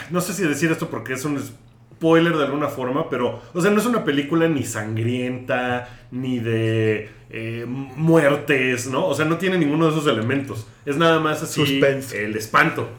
no 0.10 0.22
sé 0.22 0.34
si 0.34 0.43
decir 0.43 0.72
esto 0.72 0.89
porque 0.89 1.13
es 1.13 1.26
un 1.26 1.39
spoiler 1.39 2.36
de 2.38 2.45
alguna 2.45 2.67
forma, 2.67 3.10
pero, 3.10 3.41
o 3.54 3.62
sea, 3.62 3.72
no 3.72 3.80
es 3.80 3.86
una 3.86 4.04
película 4.04 4.48
ni 4.48 4.63
sangrienta, 4.63 5.89
ni 6.12 6.39
de 6.39 7.10
eh, 7.30 7.65
muertes, 7.68 8.88
¿no? 8.88 9.06
O 9.08 9.13
sea, 9.13 9.26
no 9.26 9.38
tiene 9.38 9.58
ninguno 9.58 9.86
de 9.86 9.92
esos 9.92 10.08
elementos. 10.08 10.65
Es 10.86 10.98
nada 10.98 11.20
más 11.20 11.42
así 11.44 11.65
Suspense. 11.65 12.24
el 12.26 12.36
espanto. 12.36 12.89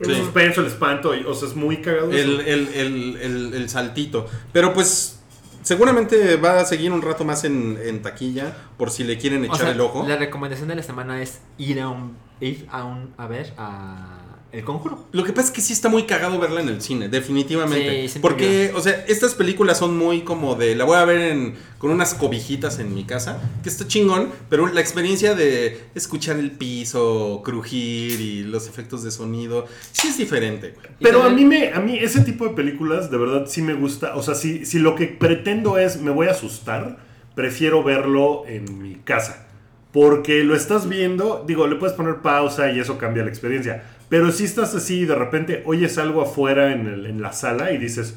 El 0.00 0.06
Sí. 0.14 0.20
suspenso, 0.20 0.60
el 0.62 0.66
espanto, 0.68 1.14
y- 1.14 1.24
o 1.24 1.34
sea, 1.34 1.48
es 1.48 1.54
muy 1.56 1.76
cagado. 1.78 2.10
eso. 2.12 2.18
el, 2.18 2.40
el, 2.40 2.68
el, 2.74 3.16
el, 3.20 3.54
el 3.54 3.68
saltito. 3.68 4.26
Pero 4.52 4.72
pues 4.74 5.20
seguramente 5.62 6.36
va 6.36 6.60
a 6.60 6.64
seguir 6.64 6.90
un 6.92 7.02
rato 7.02 7.24
más 7.24 7.44
en, 7.44 7.78
en 7.84 8.02
taquilla 8.02 8.56
por 8.76 8.90
si 8.90 9.04
le 9.04 9.16
quieren 9.18 9.42
O 9.42 9.46
echar 9.46 9.58
sea, 9.58 9.70
el 9.70 9.80
ojo. 9.80 10.04
la 10.08 10.16
recomendación 10.16 10.68
de 10.68 10.74
la 10.76 10.82
semana 10.82 11.22
es 11.22 11.40
ir 11.58 11.80
a 11.80 11.88
un, 11.88 12.16
ir 12.40 12.66
a 12.70 12.84
un, 12.84 13.14
a 13.16 13.26
ver 13.28 13.52
a 13.58 14.21
El 14.52 14.64
Conjuro. 14.64 15.06
Lo 15.12 15.24
que 15.24 15.32
pasa 15.32 15.48
es 15.48 15.54
que 15.54 15.62
sí 15.62 15.72
está 15.72 15.88
muy 15.88 16.02
cagado 16.02 16.38
verla 16.38 16.60
en 16.60 16.68
el 16.68 16.82
cine, 16.82 17.08
definitivamente. 17.08 18.06
Sí, 18.08 18.18
Porque, 18.18 18.70
o 18.74 18.82
sea, 18.82 19.02
estas 19.08 19.34
películas 19.34 19.78
son 19.78 19.96
muy 19.96 20.20
como 20.22 20.54
de. 20.56 20.76
La 20.76 20.84
voy 20.84 20.96
a 20.96 21.06
ver 21.06 21.20
en, 21.22 21.54
con 21.78 21.90
unas 21.90 22.12
cobijitas 22.12 22.78
en 22.78 22.94
mi 22.94 23.04
casa, 23.04 23.40
que 23.62 23.70
está 23.70 23.88
chingón, 23.88 24.28
pero 24.50 24.66
la 24.66 24.82
experiencia 24.82 25.34
de 25.34 25.80
escuchar 25.94 26.36
el 26.36 26.50
piso 26.50 27.40
crujir 27.42 28.20
y 28.20 28.42
los 28.42 28.68
efectos 28.68 29.02
de 29.02 29.10
sonido, 29.10 29.66
sí 29.90 30.08
es 30.08 30.18
diferente. 30.18 30.74
Pero 31.00 31.22
a 31.22 31.30
mí 31.30 31.46
me, 31.46 31.72
a 31.72 31.80
mí 31.80 31.96
ese 31.98 32.20
tipo 32.20 32.46
de 32.46 32.54
películas 32.54 33.10
de 33.10 33.16
verdad 33.16 33.46
sí 33.46 33.62
me 33.62 33.72
gusta. 33.72 34.16
O 34.16 34.22
sea, 34.22 34.34
si, 34.34 34.66
si 34.66 34.78
lo 34.78 34.96
que 34.96 35.06
pretendo 35.06 35.78
es 35.78 35.98
me 35.98 36.10
voy 36.10 36.26
a 36.26 36.32
asustar, 36.32 36.98
prefiero 37.34 37.82
verlo 37.82 38.44
en 38.46 38.82
mi 38.82 38.96
casa. 38.96 39.46
Porque 39.92 40.42
lo 40.42 40.54
estás 40.54 40.88
viendo, 40.88 41.44
digo, 41.46 41.66
le 41.66 41.76
puedes 41.76 41.94
poner 41.94 42.16
pausa 42.16 42.70
y 42.72 42.80
eso 42.80 42.96
cambia 42.96 43.22
la 43.22 43.28
experiencia. 43.28 43.84
Pero 44.12 44.30
si 44.30 44.44
estás 44.44 44.74
así 44.74 45.00
y 45.00 45.04
de 45.06 45.14
repente 45.14 45.62
oyes 45.64 45.96
algo 45.96 46.20
afuera 46.20 46.70
en, 46.72 46.86
el- 46.86 47.06
en 47.06 47.22
la 47.22 47.32
sala 47.32 47.72
y 47.72 47.78
dices, 47.78 48.14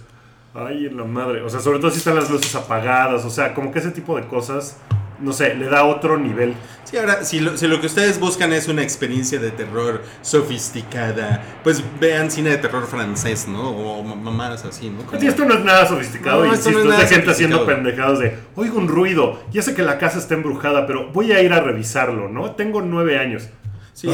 ay, 0.53 0.87
en 0.87 0.97
la 0.97 1.05
madre. 1.05 1.41
O 1.41 1.49
sea, 1.49 1.61
sobre 1.61 1.79
todo 1.79 1.89
si 1.89 1.99
están 1.99 2.15
las 2.15 2.29
luces 2.29 2.53
apagadas. 2.53 3.23
O 3.23 3.29
sea, 3.29 3.53
como 3.53 3.71
que 3.71 3.79
ese 3.79 3.91
tipo 3.91 4.17
de 4.17 4.27
cosas, 4.27 4.75
no 5.21 5.31
sé, 5.31 5.55
le 5.55 5.67
da 5.69 5.85
otro 5.85 6.17
nivel. 6.17 6.53
Sí, 6.83 6.97
ahora, 6.97 7.23
si 7.23 7.39
lo, 7.39 7.55
si 7.57 7.67
lo 7.67 7.79
que 7.79 7.87
ustedes 7.87 8.19
buscan 8.19 8.51
es 8.51 8.67
una 8.67 8.81
experiencia 8.83 9.39
de 9.39 9.51
terror 9.51 10.01
sofisticada, 10.21 11.41
pues 11.63 11.81
vean 11.99 12.29
cine 12.29 12.49
de 12.51 12.57
terror 12.57 12.85
francés, 12.87 13.47
¿no? 13.47 13.69
O 13.71 14.03
ma- 14.03 14.15
mamadas 14.15 14.65
así, 14.65 14.89
¿no? 14.89 15.03
Como- 15.05 15.19
Sí, 15.19 15.27
esto 15.27 15.45
no 15.45 15.53
es 15.55 15.63
nada 15.63 15.87
sofisticado, 15.87 16.43
No, 16.45 16.53
esto 16.53 16.69
insisto, 16.69 16.71
no 16.71 16.79
es 16.79 16.83
es 16.85 16.91
de 16.91 16.97
nada 17.05 17.07
gente 17.15 17.31
haciendo 17.31 17.65
pendejadas 17.65 18.19
de, 18.19 18.37
oigo 18.55 18.77
un 18.77 18.87
ruido, 18.87 19.39
ya 19.51 19.61
sé 19.61 19.73
que 19.73 19.81
la 19.81 19.97
casa 19.97 20.19
está 20.19 20.33
embrujada, 20.35 20.85
pero 20.87 21.09
voy 21.11 21.31
a 21.31 21.41
ir 21.41 21.53
a 21.53 21.61
revisarlo, 21.61 22.27
¿no? 22.29 22.51
Tengo 22.51 22.81
nueve 22.81 23.17
años. 23.17 23.47
Sí. 23.93 24.09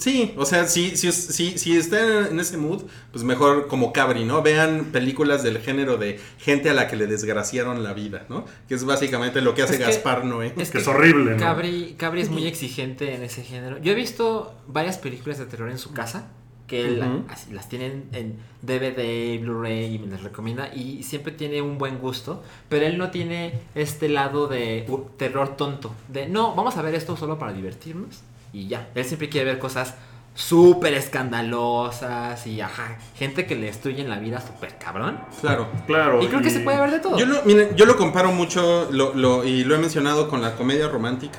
Sí, 0.00 0.32
o 0.38 0.46
sea, 0.46 0.66
si, 0.66 0.96
si, 0.96 1.12
si, 1.12 1.58
si 1.58 1.76
están 1.76 2.26
en 2.30 2.40
ese 2.40 2.56
mood, 2.56 2.84
pues 3.12 3.22
mejor 3.22 3.68
como 3.68 3.92
Cabri, 3.92 4.24
¿no? 4.24 4.40
Vean 4.40 4.86
películas 4.86 5.42
del 5.42 5.58
género 5.58 5.98
de 5.98 6.18
gente 6.38 6.70
a 6.70 6.74
la 6.74 6.88
que 6.88 6.96
le 6.96 7.06
desgraciaron 7.06 7.82
la 7.84 7.92
vida, 7.92 8.24
¿no? 8.30 8.46
Que 8.66 8.74
es 8.76 8.84
básicamente 8.84 9.42
lo 9.42 9.54
que 9.54 9.62
hace 9.62 9.74
Es 9.74 9.78
que- 9.78 9.84
Gaspar 9.84 10.24
Noé. 10.24 10.52
que 10.54 10.62
es 10.62 10.86
horrible, 10.88 11.32
¿no? 11.32 11.36
Cabri, 11.36 11.96
Cabri 11.98 12.22
es 12.22 12.30
muy 12.30 12.46
exigente 12.46 13.14
en 13.14 13.22
ese 13.22 13.42
género. 13.44 13.78
Yo 13.78 13.92
he 13.92 13.94
visto 13.94 14.54
varias 14.66 14.96
películas 14.96 15.38
de 15.38 15.44
terror 15.44 15.68
en 15.70 15.78
su 15.78 15.92
casa 15.92 16.28
que 16.66 16.84
él 16.86 17.02
las 17.50 17.68
tienen 17.68 18.04
en 18.12 18.36
DVD, 18.62 19.38
Blu-ray 19.40 19.96
y 19.96 19.98
me 19.98 20.06
las 20.06 20.22
recomienda 20.22 20.72
y 20.72 21.02
siempre 21.02 21.32
tiene 21.32 21.60
un 21.60 21.78
buen 21.78 21.98
gusto, 21.98 22.42
pero 22.68 22.86
él 22.86 22.96
no 22.96 23.10
tiene 23.10 23.58
este 23.74 24.08
lado 24.08 24.46
de 24.46 24.86
uh, 24.88 24.98
terror 25.16 25.56
tonto, 25.56 25.92
de 26.08 26.28
no, 26.28 26.54
vamos 26.54 26.76
a 26.76 26.82
ver 26.82 26.94
esto 26.94 27.16
solo 27.16 27.38
para 27.40 27.52
divertirnos 27.52 28.20
y 28.52 28.68
ya. 28.68 28.88
Él 28.94 29.04
siempre 29.04 29.28
quiere 29.28 29.46
ver 29.46 29.58
cosas 29.58 29.94
súper 30.34 30.94
escandalosas 30.94 32.46
y 32.46 32.60
ajá, 32.60 32.98
gente 33.16 33.46
que 33.46 33.56
le 33.56 33.66
destruyen 33.66 34.08
la 34.08 34.18
vida 34.18 34.40
súper 34.40 34.76
cabrón. 34.78 35.18
Claro. 35.40 35.68
Claro. 35.86 36.22
Y 36.22 36.28
creo 36.28 36.40
que 36.40 36.50
se 36.50 36.60
puede 36.60 36.80
ver 36.80 36.90
de 36.90 37.00
todo. 37.00 37.18
Yo 37.18 37.26
lo, 37.26 37.42
miren, 37.42 37.74
yo 37.76 37.84
lo 37.86 37.96
comparo 37.96 38.30
mucho 38.32 38.88
lo, 38.92 39.14
lo- 39.14 39.44
y 39.44 39.64
lo 39.64 39.74
he 39.74 39.78
mencionado 39.78 40.28
con 40.28 40.40
la 40.40 40.54
comedia 40.56 40.88
romántica, 40.88 41.38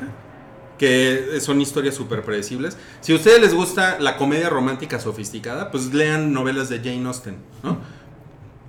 que 0.77 1.39
son 1.41 1.61
historias 1.61 1.95
súper 1.95 2.23
predecibles. 2.23 2.77
Si 3.01 3.13
a 3.13 3.15
ustedes 3.15 3.39
les 3.39 3.53
gusta 3.53 3.97
la 3.99 4.17
comedia 4.17 4.49
romántica 4.49 4.99
sofisticada, 4.99 5.71
pues 5.71 5.93
lean 5.93 6.33
novelas 6.33 6.69
de 6.69 6.79
Jane 6.79 7.05
Austen, 7.07 7.37
¿no? 7.63 7.77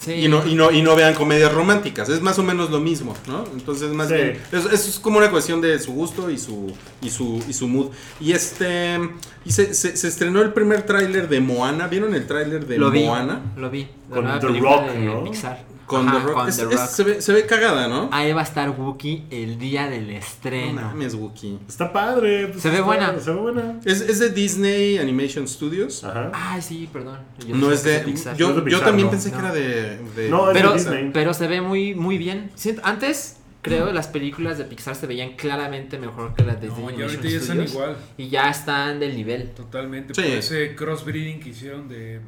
Sí. 0.05 0.13
Y 0.15 0.29
no, 0.29 0.45
y, 0.47 0.55
no, 0.57 0.73
y 0.73 0.83
no 0.83 0.97
vean 0.97 1.15
comedias 1.15 1.53
románticas, 1.53 2.09
es 2.09 2.21
más 2.23 2.37
o 2.39 2.43
menos 2.43 2.71
lo 2.71 2.81
mismo, 2.81 3.15
¿no? 3.29 3.45
Entonces, 3.53 3.91
más 3.93 4.09
Sí. 4.09 4.15
bien, 4.15 4.39
es, 4.51 4.67
es 4.67 4.99
como 4.99 5.19
una 5.19 5.31
cuestión 5.31 5.61
de 5.61 5.79
su 5.79 5.93
gusto 5.93 6.29
y 6.29 6.39
su, 6.39 6.73
y 7.01 7.09
su, 7.11 7.41
y 7.49 7.53
su 7.53 7.69
mood. 7.69 7.91
Y 8.21 8.33
este, 8.33 8.99
y 9.45 9.53
se, 9.53 9.75
se- 9.75 9.97
se 9.97 10.09
estrenó 10.09 10.43
el 10.43 10.53
primer 10.53 10.83
tráiler 10.83 11.29
de 11.29 11.41
Moana, 11.41 11.87
¿vieron 11.87 12.15
el 12.17 12.27
tráiler 12.27 12.67
de 12.67 12.79
lo 12.79 12.91
vi, 12.91 13.05
Moana? 13.05 13.41
lo 13.57 13.71
vi. 13.71 13.87
La 14.11 14.39
Con 14.41 14.55
The 14.55 14.61
Rock, 14.61 14.87
de 14.91 14.99
¿no? 15.05 15.23
Pixar. 15.25 15.65
Con 15.87 16.09
Ajá, 16.09 16.19
The 16.21 16.25
Rock. 16.27 16.35
con 16.35 16.49
Es- 16.49 16.57
The 16.57 16.63
es- 16.63 16.71
Rock. 16.71 16.87
se, 16.89 17.03
ve, 17.05 17.21
se 17.23 17.33
ve 17.33 17.47
cagada, 17.47 17.89
¿no? 17.89 18.09
Ahí 18.13 18.33
va 18.33 18.41
a 18.41 18.45
estar 18.45 18.71
Wookiee 18.71 19.25
el 19.31 19.59
día 19.59 19.89
del 19.91 20.07
No 20.07 20.13
estreno. 20.19 20.81
mames, 20.83 21.15
Wookie. 21.15 21.59
Está 21.69 21.93
padre. 21.93 22.49
pues 22.49 22.63
Se 22.63 22.69
ve 22.69 22.77
está- 22.77 22.87
buena. 22.87 23.19
Se 23.21 23.31
ve 23.31 23.37
buena. 23.41 23.81
Es, 23.85 24.01
es 24.01 24.19
de 24.21 24.31
Disney 24.31 24.99
Animation 24.99 25.47
Studios. 25.47 26.03
Ajá. 26.05 26.31
Ay, 26.33 26.63
sí, 26.63 26.89
perdón. 26.93 27.19
Yo 27.47 27.57
No 27.57 27.71
es 27.73 27.83
de. 27.83 27.99
Pixar. 28.01 28.37
Yo, 28.37 28.47
No 28.49 28.51
es 28.51 28.57
de 28.57 28.61
yo 28.63 28.65
Pixar, 28.79 28.85
también 28.87 29.07
no. 29.07 29.11
pensé 29.11 29.31
que 29.31 29.37
No. 29.37 29.43
era 29.45 29.55
de. 29.55 29.99
de- 30.17 30.29
No, 30.31 30.51
es 30.51 30.63
de 30.63 30.73
Disney. 30.73 31.11
pero 31.13 31.35
se 31.35 31.47
ve 31.47 31.61
muy, 31.61 31.95
muy 31.95 32.17
bien. 32.17 32.51
Antes, 32.83 33.37
creo, 33.61 33.93
las 33.93 34.09
películas 34.09 34.59
de 34.59 34.65
Pixar 34.65 34.95
se 34.97 35.07
veían 35.07 35.33
claramente 35.37 35.99
mejor 35.99 36.35
que 36.35 36.45
las 36.45 36.61
de 36.61 36.69
No, 36.69 36.75
Disney 36.77 36.99
y 36.99 37.03
ahorita 37.03 37.21
Animation 37.21 37.31
ya 37.31 37.39
están 37.39 37.57
Studios. 37.57 37.73
igual. 37.73 37.97
Y 38.17 38.29
ya 38.29 38.51
están 38.51 39.01
del 39.01 39.15
nivel. 39.17 39.51
Totalmente. 39.51 40.15
Sí. 40.15 40.23
Por 40.23 40.31
ese 40.31 40.75
crossbreeding 40.75 41.41
que 41.41 41.51
hicieron 41.51 41.89
de 41.89 42.21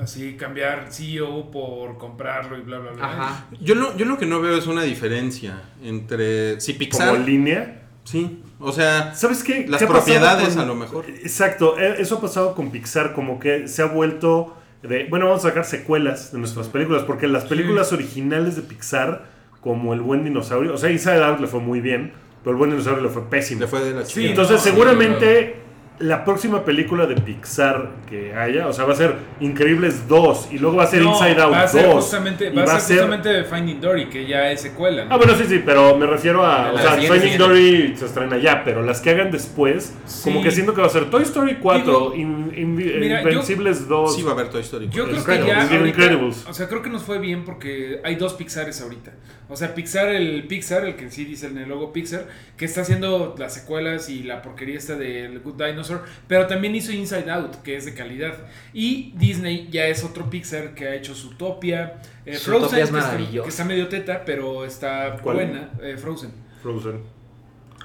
así 0.00 0.34
cambiar 0.34 0.88
CEO 0.90 1.50
por 1.50 1.96
comprarlo 1.98 2.58
y 2.58 2.60
bla 2.60 2.78
bla 2.78 2.92
bla. 2.92 3.04
Ajá. 3.04 3.46
Yo, 3.60 3.74
lo, 3.74 3.96
yo 3.96 4.04
lo 4.06 4.18
que 4.18 4.26
no 4.26 4.40
veo 4.40 4.56
es 4.56 4.66
una 4.66 4.82
diferencia 4.82 5.62
entre. 5.82 6.60
Si 6.60 6.74
Pixar. 6.74 7.10
Como 7.14 7.24
línea. 7.24 7.82
Sí. 8.04 8.42
O 8.58 8.72
sea. 8.72 9.14
¿Sabes 9.14 9.42
qué? 9.42 9.66
Las 9.68 9.78
¿Qué 9.78 9.84
ha 9.84 9.88
pasado 9.88 10.04
propiedades, 10.04 10.48
con- 10.54 10.60
a 10.60 10.66
lo 10.66 10.74
mejor. 10.74 11.04
Exacto, 11.08 11.78
e- 11.78 12.00
eso 12.00 12.16
ha 12.16 12.20
pasado 12.20 12.54
con 12.54 12.70
Pixar, 12.70 13.14
como 13.14 13.38
que 13.40 13.68
se 13.68 13.82
ha 13.82 13.86
vuelto 13.86 14.56
de, 14.82 15.04
bueno, 15.10 15.26
vamos 15.26 15.44
a 15.44 15.48
sacar 15.48 15.64
secuelas 15.64 16.32
de 16.32 16.38
nuestras 16.38 16.68
películas, 16.68 17.02
porque 17.02 17.28
las 17.28 17.44
películas 17.44 17.92
originales 17.92 18.56
de 18.56 18.62
Pixar, 18.62 19.26
como 19.60 19.92
El 19.92 20.00
Buen 20.00 20.24
Dinosaurio, 20.24 20.72
o 20.72 20.78
sea, 20.78 20.90
Inside 20.90 21.22
Out 21.22 21.40
le 21.40 21.46
fue 21.46 21.60
muy 21.60 21.80
bien, 21.80 22.12
pero 22.42 22.52
El 22.52 22.56
Buen 22.56 22.70
Dinosaurio 22.70 23.02
le 23.02 23.10
fue 23.10 23.28
pésimo. 23.28 23.60
Le 23.60 23.66
fue 23.66 23.80
de 23.84 23.90
la 23.92 24.04
Sí, 24.06 24.14
chingada. 24.14 24.30
Entonces, 24.30 24.56
no, 24.56 24.62
seguramente 24.62 25.56
la 26.00 26.24
próxima 26.24 26.64
película 26.64 27.06
de 27.06 27.14
Pixar 27.14 27.90
que 28.08 28.34
haya, 28.34 28.66
o 28.66 28.72
sea, 28.72 28.84
va 28.86 28.94
a 28.94 28.96
ser 28.96 29.14
Increíbles 29.40 30.08
2 30.08 30.48
y 30.52 30.58
luego 30.58 30.76
va 30.78 30.84
a 30.84 30.86
ser 30.86 31.02
No, 31.02 31.10
Inside 31.12 31.40
Out 31.42 31.52
va 31.52 31.62
a 31.62 31.68
ser 31.68 31.84
2. 31.86 31.94
justamente, 31.94 32.48
y 32.48 32.56
va 32.56 32.62
a 32.64 32.80
ser 32.80 32.96
justamente 32.98 33.28
de 33.28 33.44
Finding 33.44 33.80
Dory, 33.80 34.06
que 34.08 34.26
ya 34.26 34.50
es 34.50 34.62
secuela. 34.62 35.04
¿no? 35.04 35.14
Ah, 35.14 35.16
bueno, 35.18 35.34
sí, 35.36 35.44
sí, 35.46 35.62
pero 35.64 35.96
me 35.96 36.06
refiero 36.06 36.44
a. 36.44 36.72
O 36.72 36.78
sea, 36.78 36.92
Finding 36.92 37.12
siguiente. 37.20 37.38
Dory 37.38 37.94
se 37.96 38.06
estrena 38.06 38.38
ya, 38.38 38.64
pero 38.64 38.82
las 38.82 39.00
que 39.00 39.10
hagan 39.10 39.30
después, 39.30 39.94
Sí. 40.06 40.24
como 40.24 40.42
que 40.42 40.50
siento 40.50 40.74
que 40.74 40.80
va 40.80 40.86
a 40.86 40.90
ser 40.90 41.10
Toy 41.10 41.22
Story 41.22 41.56
4, 41.60 41.82
Digo, 41.84 42.14
In- 42.16 42.52
In- 42.56 42.74
mira, 42.74 43.22
yo- 43.22 43.28
Invencibles 43.30 43.86
2. 43.86 44.16
Sí 44.16 44.22
va 44.22 44.30
a 44.30 44.34
haber 44.34 44.48
Toy 44.48 44.62
Story. 44.62 44.86
Yo 44.86 45.04
creo 45.04 45.06
que 45.08 45.16
Incredibles, 45.20 45.48
ya 45.56 45.62
ahorita- 45.76 45.86
Incredibles. 45.88 46.46
o 46.48 46.54
sea, 46.54 46.68
creo 46.68 46.82
que 46.82 46.90
nos 46.90 47.02
fue 47.02 47.18
bien 47.18 47.44
porque 47.44 48.00
hay 48.04 48.16
dos 48.16 48.34
Pixares 48.34 48.80
ahorita. 48.80 49.12
O 49.52 49.56
sea, 49.56 49.74
Pixar, 49.74 50.06
el 50.08 50.44
Pixar, 50.46 50.84
el 50.84 50.94
que 50.94 51.10
sí 51.10 51.24
dice 51.24 51.48
en 51.48 51.58
el 51.58 51.68
logo 51.68 51.92
Pixar, 51.92 52.26
que 52.56 52.64
está 52.66 52.82
haciendo 52.82 53.34
las 53.36 53.52
secuelas 53.52 54.08
y 54.08 54.22
la 54.22 54.42
porquería 54.42 54.78
esta 54.78 54.94
del 54.94 55.40
Good 55.40 55.60
Dinosaur, 55.60 55.89
pero 56.26 56.46
también 56.46 56.74
hizo 56.74 56.92
Inside 56.92 57.30
Out, 57.30 57.56
que 57.62 57.76
es 57.76 57.84
de 57.84 57.94
calidad. 57.94 58.34
Y 58.72 59.12
Disney 59.16 59.68
ya 59.70 59.86
es 59.86 60.04
otro 60.04 60.28
Pixar 60.28 60.74
que 60.74 60.86
ha 60.86 60.94
hecho 60.94 61.14
Zootopia, 61.14 62.00
eh, 62.26 62.36
Zootopia 62.36 62.38
Frozen, 62.38 62.64
es 62.64 62.90
que, 62.90 62.96
está, 62.96 63.08
maravilloso. 63.08 63.42
que 63.44 63.50
está 63.50 63.64
medio 63.64 63.88
teta, 63.88 64.24
pero 64.24 64.64
está 64.64 65.16
¿Cuál? 65.22 65.36
buena, 65.36 65.70
eh, 65.82 65.96
Frozen. 65.96 66.32
Frozen. 66.62 67.00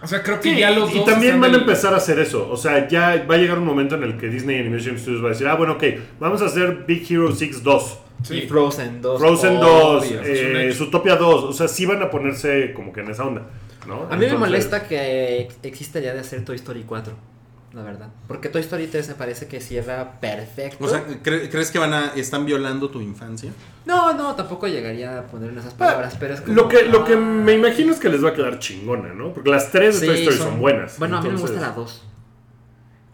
O 0.02 0.08
sea, 0.08 0.22
creo 0.22 0.40
que 0.40 0.54
Sí, 0.54 0.60
ya 0.60 0.72
los 0.72 0.92
y 0.92 0.98
dos 0.98 1.06
también 1.06 1.36
están 1.36 1.52
van 1.52 1.56
a 1.56 1.58
empezar 1.64 1.94
a 1.94 1.98
hacer 1.98 2.20
eso. 2.20 2.50
O 2.52 2.58
sea, 2.58 2.88
ya 2.88 3.26
va 3.30 3.36
a 3.36 3.38
llegar 3.38 3.58
un 3.58 3.66
momento 3.66 3.96
en 3.96 4.04
el 4.04 4.18
que 4.18 4.28
Disney 4.28 4.60
Animation 4.60 5.00
Studios 5.00 5.24
va 5.24 5.28
a 5.28 5.32
decir, 5.32 5.48
ah, 5.48 5.56
bueno, 5.56 5.74
ok, 5.74 5.84
vamos 6.20 6.42
a 6.42 6.46
hacer 6.46 6.84
Big 6.86 7.10
Hero 7.10 7.34
6 7.34 7.64
2. 7.64 8.00
Sí. 8.24 8.36
Y 8.36 8.42
Frozen 8.48 9.02
2. 9.02 9.20
Frozen 9.20 9.58
obvio. 9.58 9.68
2, 9.68 10.04
es 10.06 10.46
un 10.46 10.58
eh. 10.58 10.74
Zootopia 10.74 11.16
2. 11.16 11.44
O 11.46 11.54
sea, 11.54 11.68
sí 11.68 11.86
van 11.86 12.02
a 12.02 12.10
ponerse 12.10 12.74
como 12.74 12.92
que 12.92 13.02
en 13.02 13.10
esa 13.10 13.26
onda. 13.26 13.44
¿no? 13.88 14.08
A 14.10 14.16
mí 14.16 14.26
me 14.26 14.38
molesta 14.38 14.88
que 14.88 15.48
exista 15.64 16.00
ya 16.00 16.14
de 16.14 16.20
hacer 16.20 16.44
Toy 16.44 16.56
Story 16.56 16.84
4. 16.84 17.14
La 17.76 17.84
verdad. 17.84 18.08
Porque 18.30 18.48
Toy 18.48 18.62
Story 18.62 18.88
3 18.88 19.10
me 19.10 19.14
parece 19.16 19.48
que 19.48 19.60
cierra 19.60 20.20
perfecto. 20.22 20.84
O 20.86 20.88
sea, 20.88 21.06
¿cre- 21.22 21.50
¿crees 21.52 21.72
que 21.72 21.78
van 21.78 21.94
a 21.94 22.14
están 22.16 22.46
violando 22.46 22.90
tu 22.90 23.02
infancia? 23.02 23.52
no, 23.86 24.14
no, 24.14 24.34
tampoco 24.34 24.66
llegaría 24.68 25.20
a 25.20 25.28
poner 25.28 25.50
en 25.50 25.58
esas 25.60 25.74
Ah, 25.74 25.78
palabras, 25.78 26.16
pero 26.18 26.34
es 26.36 26.42
como. 26.42 26.54
Lo 26.56 26.68
que, 26.70 26.84
lo 26.84 27.04
que 27.04 27.14
ah. 27.14 27.18
me 27.18 27.52
imagino 27.54 27.92
es 27.92 28.00
que 28.00 28.08
les 28.08 28.24
va 28.24 28.30
a 28.30 28.34
quedar 28.34 28.60
chingona, 28.60 29.14
¿no? 29.14 29.34
Porque 29.34 29.50
las 29.50 29.72
tres 29.72 30.00
de 30.00 30.08
Sí, 30.08 30.14
Toy 30.14 30.34
Story 30.34 30.38
son, 30.52 30.60
buenas. 30.62 30.98
Bueno, 30.98 31.18
a 31.18 31.22
mí 31.22 31.30
me 31.30 31.38
gusta 31.38 31.60
la 31.60 31.72
2. 31.72 32.04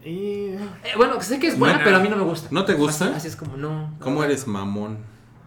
Y- 0.04 0.10
Eh, 0.54 0.58
bueno, 0.96 1.20
sé 1.20 1.38
que 1.38 1.48
es 1.48 1.58
buena, 1.58 1.80
pero 1.82 1.96
a 1.96 2.00
mí 2.00 2.08
no 2.08 2.16
me 2.16 2.24
gusta. 2.24 2.48
¿No 2.50 2.64
te 2.64 2.74
gusta? 2.74 3.06
Así, 3.06 3.14
así 3.16 3.28
es 3.28 3.36
como, 3.36 3.56
no. 3.56 3.94
¿Cómo 4.00 4.20
no. 4.20 4.24
eres 4.24 4.46
mamón? 4.46 4.98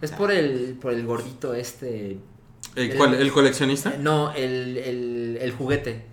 Es 0.01 0.11
por 0.11 0.31
el, 0.31 0.77
por 0.81 0.91
el 0.93 1.05
gordito 1.05 1.53
este. 1.53 2.11
Eh, 2.11 2.19
El- 2.75 2.95
¿Cuál? 2.95 3.13
¿El 3.15 3.31
coleccionista? 3.31 3.93
No, 3.99 4.33
el, 4.33 4.77
el, 4.77 5.37
el 5.41 5.51
juguete. 5.53 6.05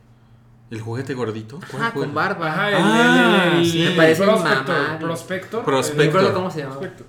¿El 0.72 0.80
juguete 0.80 1.12
gordito? 1.14 1.60
¿Cuál 1.70 1.82
Ajá, 1.82 1.92
con 1.92 2.14
barba. 2.14 2.50
Ajá, 2.50 2.68
el, 2.70 2.74
Ah, 2.78 3.50
el- 3.54 3.58
el- 3.60 3.70
sí. 3.70 3.82
el 3.82 3.90
Me 3.90 3.96
parece 3.96 4.22
prospector, 4.24 4.66
mamable. 4.76 4.98
prospector. 5.06 5.64
Prospector. 5.64 6.22
No 6.22 6.32
cómo 6.34 6.50
se 6.50 6.60
llama. 6.60 6.78
prospector. 6.78 7.06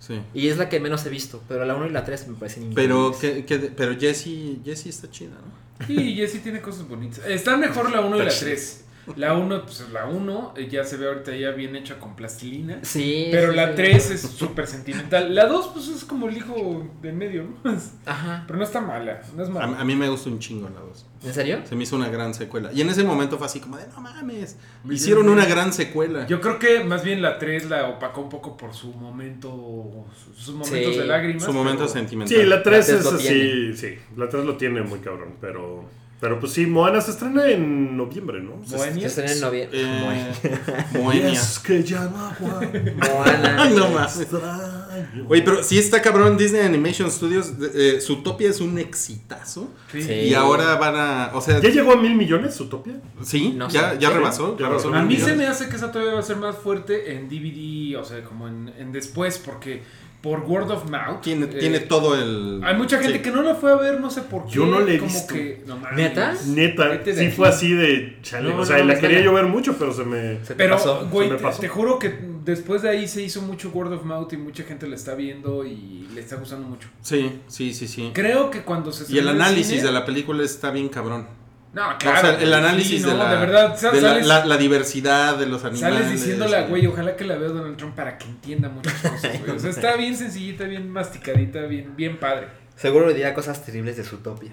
Sí. 0.00 0.20
Y 0.34 0.48
es 0.48 0.58
la 0.58 0.68
que 0.68 0.80
menos 0.80 1.06
he 1.06 1.10
visto, 1.10 1.40
pero 1.48 1.64
la 1.64 1.74
1 1.76 1.86
y 1.86 1.90
la 1.90 2.04
3 2.04 2.26
me 2.28 2.34
parecen 2.34 2.72
Pero. 2.74 3.16
¿qué, 3.18 3.44
qué- 3.46 3.58
pero 3.74 3.98
Jessie, 3.98 4.60
Jessie 4.64 4.90
está 4.90 5.08
chida, 5.10 5.30
¿no? 5.30 5.86
Sí, 5.86 6.14
Jessie 6.16 6.40
tiene 6.40 6.60
cosas 6.60 6.86
bonitas. 6.88 7.20
Está 7.26 7.56
mejor 7.56 7.90
la 7.90 8.00
1 8.00 8.16
y 8.16 8.24
la 8.24 8.36
3. 8.36 8.83
La 9.16 9.34
1, 9.34 9.62
pues 9.64 9.84
la 9.92 10.06
1 10.06 10.54
eh, 10.56 10.68
ya 10.70 10.84
se 10.84 10.96
ve 10.96 11.06
ahorita 11.08 11.34
ya 11.36 11.50
bien 11.50 11.76
hecha 11.76 11.98
con 11.98 12.16
plastilina. 12.16 12.78
Sí. 12.82 13.28
Pero 13.30 13.50
sí, 13.50 13.56
la 13.56 13.68
sí. 13.68 13.72
3 13.76 14.10
es 14.10 14.20
súper 14.22 14.66
sentimental. 14.66 15.34
La 15.34 15.46
2, 15.46 15.70
pues 15.74 15.88
es 15.88 16.04
como 16.04 16.28
el 16.28 16.36
hijo 16.36 16.88
de 17.02 17.12
medio, 17.12 17.44
¿no? 17.62 17.76
Ajá. 18.06 18.44
Pero 18.46 18.58
no 18.58 18.64
está 18.64 18.80
mala, 18.80 19.22
no 19.36 19.42
es 19.42 19.48
A, 19.48 19.52
mala. 19.52 19.80
a 19.80 19.84
mí 19.84 19.94
me 19.94 20.08
gusta 20.08 20.30
un 20.30 20.38
chingo 20.38 20.68
la 20.68 20.80
2. 20.80 21.06
¿En 21.24 21.32
serio? 21.34 21.60
Se 21.64 21.74
me 21.74 21.84
hizo 21.84 21.96
una 21.96 22.08
gran 22.08 22.34
secuela. 22.34 22.70
Y 22.72 22.80
en 22.82 22.90
ese 22.90 23.02
momento 23.04 23.38
fue 23.38 23.46
así 23.46 23.58
como 23.60 23.76
de, 23.78 23.86
no 23.88 24.00
mames, 24.00 24.58
hicieron 24.90 25.28
una 25.28 25.46
gran 25.46 25.72
secuela. 25.72 26.26
Yo 26.26 26.40
creo 26.40 26.58
que 26.58 26.84
más 26.84 27.02
bien 27.02 27.22
la 27.22 27.38
3 27.38 27.70
la 27.70 27.88
opacó 27.88 28.20
un 28.20 28.28
poco 28.28 28.56
por 28.56 28.74
su 28.74 28.88
momento, 28.92 30.04
sus 30.36 30.54
momentos 30.54 30.92
Sí. 30.94 30.98
de 31.00 31.06
lágrimas. 31.06 31.42
Su 31.44 31.52
momento 31.52 31.84
pero- 31.84 31.92
sentimental. 31.92 32.36
Sí, 32.36 32.44
la 32.46 32.62
3 32.62 32.88
La 32.90 32.94
es 32.98 33.06
así, 33.06 33.74
sí, 33.76 33.98
la 34.16 34.28
3 34.28 34.44
lo 34.44 34.56
tiene 34.56 34.82
muy 34.82 34.98
cabrón, 34.98 35.36
pero 35.40 35.84
pero 36.24 36.40
pues 36.40 36.52
sí, 36.52 36.64
Moana 36.64 37.02
se 37.02 37.10
estrena 37.10 37.46
en 37.50 37.98
noviembre, 37.98 38.40
¿no? 38.40 38.64
Se- 38.66 38.76
Moenia. 38.78 39.00
Se 39.02 39.06
estrena 39.26 39.32
en 39.32 39.40
noviembre. 39.42 39.78
Eh, 39.82 40.98
Moenia. 40.98 41.32
Es 41.32 41.58
que 41.58 41.82
ya 41.84 42.04
no. 42.04 42.32
Moana. 42.40 43.56
Ay, 43.62 43.74
no 43.76 43.90
más. 43.90 44.18
Extraño. 44.18 45.26
Oye, 45.28 45.42
pero 45.42 45.62
sí 45.62 45.78
está 45.78 46.00
cabrón 46.00 46.38
Disney 46.38 46.62
Animation 46.62 47.10
Studios. 47.10 47.52
eh, 47.74 47.98
Zootopia 48.00 48.48
es 48.48 48.62
un 48.62 48.78
exitazo. 48.78 49.68
Sí. 49.92 50.02
Sí. 50.02 50.12
Y 50.12 50.34
ahora 50.34 50.76
van 50.76 50.96
a. 50.96 51.30
O 51.34 51.42
sea, 51.42 51.60
¿Ya 51.60 51.68
llegó 51.68 51.92
a 51.92 51.96
mil 51.96 52.14
millones 52.14 52.54
Zootopia? 52.56 52.94
sí, 53.22 53.52
No 53.54 53.68
ya, 53.68 53.90
sé. 53.92 53.98
ya 54.00 54.08
¿Sí? 54.08 54.14
rebasó. 54.14 54.56
Ya 54.58 54.68
rebasó. 54.68 54.94
A 54.94 55.02
mil 55.02 55.18
mí 55.18 55.22
se 55.22 55.34
me 55.36 55.46
hace 55.46 55.68
que 55.68 55.76
esa 55.76 55.92
todavía 55.92 56.14
va 56.14 56.20
a 56.20 56.22
ser 56.22 56.36
más 56.36 56.56
fuerte 56.56 57.14
en 57.14 57.28
DVD, 57.28 57.98
o 58.00 58.04
sea, 58.04 58.24
como 58.24 58.48
en, 58.48 58.72
en 58.78 58.92
después, 58.92 59.36
porque 59.38 59.82
por 60.24 60.40
word 60.40 60.70
of 60.70 60.88
mouth. 60.90 61.20
Tiene, 61.20 61.44
eh, 61.44 61.56
tiene 61.60 61.80
todo 61.80 62.14
el. 62.20 62.62
Hay 62.64 62.74
mucha 62.76 62.96
gente 62.98 63.18
Sí. 63.18 63.22
que 63.22 63.30
no 63.30 63.42
la 63.42 63.54
fue 63.54 63.70
a 63.70 63.76
ver, 63.76 64.00
no 64.00 64.08
sé 64.10 64.22
por 64.22 64.46
qué. 64.46 64.52
Yo 64.52 64.64
no 64.64 64.80
la 64.80 64.90
he 64.94 64.98
como 64.98 65.12
visto. 65.12 65.34
Que, 65.34 65.62
no. 65.66 65.78
¿Neta? 65.94 66.34
Neta, 66.46 66.98
sí 67.04 67.10
aquí. 67.26 67.30
fue 67.30 67.46
así 67.48 67.74
de 67.74 68.16
chale. 68.22 68.48
No, 68.48 68.60
o 68.60 68.64
sea, 68.64 68.78
no, 68.78 68.84
la 68.84 68.98
quería 68.98 69.20
yo 69.20 69.34
ver 69.34 69.44
mucho, 69.44 69.76
pero 69.78 69.92
se 69.92 70.02
me. 70.04 70.38
Se 70.40 70.48
te 70.48 70.54
Pero, 70.54 70.76
pasó. 70.76 71.06
güey, 71.10 71.28
se 71.28 71.32
me 71.34 71.38
te, 71.38 71.44
pasó. 71.44 71.60
te 71.60 71.68
juro 71.68 71.98
que 71.98 72.14
después 72.44 72.80
de 72.80 72.88
ahí 72.88 73.06
se 73.06 73.22
hizo 73.22 73.42
mucho 73.42 73.68
word 73.68 73.92
of 73.92 74.04
mouth 74.04 74.32
y 74.32 74.38
mucha 74.38 74.64
gente 74.64 74.86
la 74.88 74.96
está 74.96 75.14
viendo 75.14 75.62
y 75.66 76.08
le 76.14 76.22
está 76.22 76.36
gustando 76.36 76.66
mucho. 76.66 76.88
Sí, 77.02 77.40
sí, 77.46 77.74
sí, 77.74 77.86
sí. 77.86 78.10
Creo 78.14 78.50
que 78.50 78.62
cuando 78.62 78.92
se 78.92 79.12
Y 79.12 79.18
el 79.18 79.28
análisis 79.28 79.74
cine- 79.80 79.82
de 79.82 79.92
la 79.92 80.06
película 80.06 80.42
está 80.42 80.70
bien 80.70 80.88
cabrón. 80.88 81.26
No, 81.74 81.90
O 81.90 81.98
claro. 81.98 82.20
sea, 82.20 82.40
el 82.40 82.54
análisis 82.54 83.02
sí, 83.02 83.06
de, 83.08 83.12
no, 83.12 83.18
la, 83.24 83.30
de 83.34 83.36
verdad, 83.46 83.76
de 83.76 84.00
la, 84.00 84.08
sales, 84.08 84.26
la- 84.26 84.44
la 84.46 84.56
diversidad 84.56 85.36
de 85.36 85.46
los 85.46 85.64
animales. 85.64 85.98
sales 86.04 86.12
diciéndole 86.12 86.56
a 86.56 86.62
güey, 86.68 86.86
ojalá 86.86 87.16
que 87.16 87.24
la 87.24 87.36
vea 87.36 87.48
Donald 87.48 87.76
Trump 87.76 87.94
para 87.96 88.16
que 88.16 88.26
entienda 88.26 88.68
muchas 88.68 88.94
cosas, 88.94 89.40
güey. 89.40 89.50
O 89.56 89.58
sea, 89.58 89.70
está 89.70 89.96
bien 89.96 90.16
sencillita, 90.16 90.64
bien 90.64 90.88
masticadita, 90.88 91.62
bien, 91.62 91.96
bien 91.96 92.18
padre. 92.18 92.46
Seguro 92.76 93.08
diría 93.08 93.34
cosas 93.34 93.64
terribles 93.64 93.96
de 93.96 94.04
Zootopia. 94.04 94.52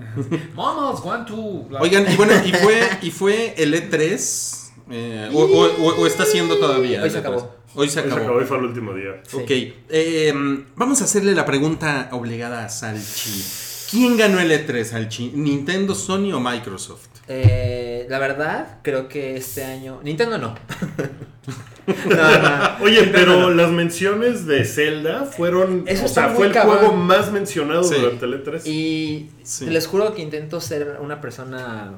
Vamos, 0.54 1.00
one, 1.04 1.24
two. 1.26 1.68
Oigan, 1.80 2.10
y 2.10 2.16
bueno, 2.16 2.32
y 2.44 2.52
fue, 2.52 2.80
y 3.02 3.10
fue 3.10 3.54
el 3.56 3.74
E3. 3.74 4.70
eh, 4.90 5.30
o, 5.32 5.38
o- 5.40 5.66
o- 5.82 6.00
o 6.02 6.06
está 6.06 6.24
siendo 6.24 6.56
todavía. 6.58 7.00
Hoy 7.00 7.06
el 7.06 7.10
se 7.10 7.18
E3. 7.18 7.20
acabó. 7.20 7.56
Hoy 7.74 7.88
se 7.88 8.00
Hoy 8.00 8.04
se 8.04 8.12
acabó. 8.12 8.22
acabó 8.22 8.42
y 8.42 8.44
fue 8.44 8.58
el 8.58 8.64
último 8.64 8.92
día. 8.94 9.22
Sí. 9.26 9.36
Ok, 9.36 9.50
eh, 9.90 10.32
vamos 10.74 11.00
a 11.00 11.04
hacerle 11.04 11.34
la 11.34 11.44
pregunta 11.46 12.08
obligada 12.12 12.64
a 12.64 12.68
Salchi. 12.68 13.44
¿Quién 13.90 14.16
ganó 14.16 14.38
el 14.40 14.50
E3, 14.52 14.84
Salchi? 14.84 15.32
¿Nintendo, 15.34 15.94
Sony 15.94 16.32
o 16.32 16.40
Microsoft? 16.40 17.08
Eh, 17.28 18.06
la 18.08 18.18
verdad, 18.18 18.78
creo 18.82 19.08
que 19.08 19.36
este 19.36 19.64
año. 19.64 20.00
Nintendo 20.02 20.38
no. 20.38 20.54
no, 22.08 22.38
no. 22.38 22.84
Oye, 22.84 23.04
pero 23.12 23.50
las 23.50 23.70
menciones 23.70 24.46
de 24.46 24.64
Zelda 24.64 25.24
fueron. 25.24 25.84
Eso 25.86 26.04
o 26.04 26.08
sea, 26.08 26.28
fue 26.30 26.46
el 26.46 26.52
cabrón. 26.52 26.78
juego 26.78 26.94
más 26.96 27.32
mencionado 27.32 27.82
Sí. 27.82 27.94
durante 28.00 28.24
el 28.26 28.44
E3. 28.44 28.66
Y 28.66 29.30
Sí. 29.42 29.66
les 29.66 29.86
juro 29.86 30.14
que 30.14 30.22
intento 30.22 30.60
ser 30.60 30.98
una 31.00 31.20
persona, 31.20 31.92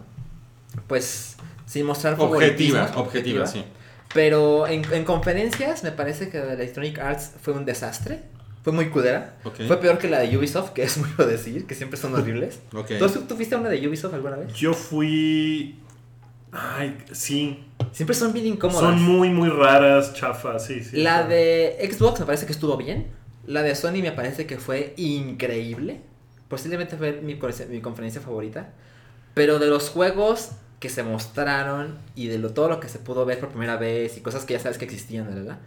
pues, 0.86 1.36
sin 1.66 1.84
mostrar 1.86 2.14
Objetiva, 2.18 2.86
favoritismo, 2.88 3.02
objetiva, 3.02 3.46
sí. 3.46 3.64
Pero 4.14 4.66
en, 4.66 4.84
en 4.92 5.04
conferencias 5.04 5.82
me 5.84 5.92
parece 5.92 6.28
que 6.28 6.38
Electronic 6.38 6.98
Arts 6.98 7.32
fue 7.40 7.54
un 7.54 7.64
desastre. 7.64 8.22
Fue 8.62 8.72
muy 8.72 8.90
culera. 8.90 9.36
Ok. 9.44 9.62
Fue 9.66 9.78
peor 9.80 9.98
que 9.98 10.08
la 10.08 10.20
de 10.20 10.36
Ubisoft, 10.36 10.70
que 10.70 10.82
es 10.84 10.96
mucho 10.98 11.26
decir, 11.26 11.66
que 11.66 11.74
siempre 11.74 11.98
son 11.98 12.14
horribles. 12.14 12.60
Ok. 12.74 12.92
¿Tú, 12.98 13.08
tú 13.28 13.34
fuiste 13.36 13.54
a 13.54 13.58
una 13.58 13.68
de 13.68 13.86
Ubisoft 13.88 14.14
alguna 14.14 14.36
vez? 14.36 14.52
Yo 14.54 14.72
fui. 14.74 15.78
Ay, 16.52 16.96
sí. 17.12 17.64
Siempre 17.92 18.14
son 18.14 18.32
bien 18.32 18.46
incómodas. 18.46 18.82
Son 18.90 19.02
muy, 19.02 19.30
muy 19.30 19.48
raras, 19.48 20.14
chafas, 20.14 20.66
sí, 20.66 20.82
sí. 20.84 21.02
La 21.02 21.24
de 21.24 21.76
Xbox 21.90 22.20
me 22.20 22.26
parece 22.26 22.46
que 22.46 22.52
estuvo 22.52 22.76
bien. 22.76 23.06
La 23.46 23.62
de 23.62 23.74
Sony 23.74 24.00
me 24.02 24.12
parece 24.12 24.46
que 24.46 24.58
fue 24.58 24.94
increíble. 24.96 26.00
Posiblemente 26.48 26.96
fue 26.96 27.20
mi, 27.22 27.34
conferencia- 27.38 27.66
mi 27.66 27.80
conferencia 27.80 28.20
favorita. 28.20 28.70
Pero 29.34 29.58
de 29.58 29.66
los 29.68 29.88
juegos 29.88 30.50
que 30.78 30.90
se 30.90 31.02
mostraron 31.02 31.98
y 32.14 32.26
de 32.26 32.38
lo, 32.38 32.52
todo 32.52 32.68
lo 32.68 32.80
que 32.80 32.88
se 32.88 32.98
pudo 32.98 33.24
ver 33.24 33.40
por 33.40 33.48
primera 33.48 33.76
vez 33.76 34.18
y 34.18 34.20
cosas 34.20 34.44
que 34.44 34.52
ya 34.54 34.60
sabes 34.60 34.76
que 34.78 34.84
existían, 34.84 35.26
¿verdad? 35.34 35.58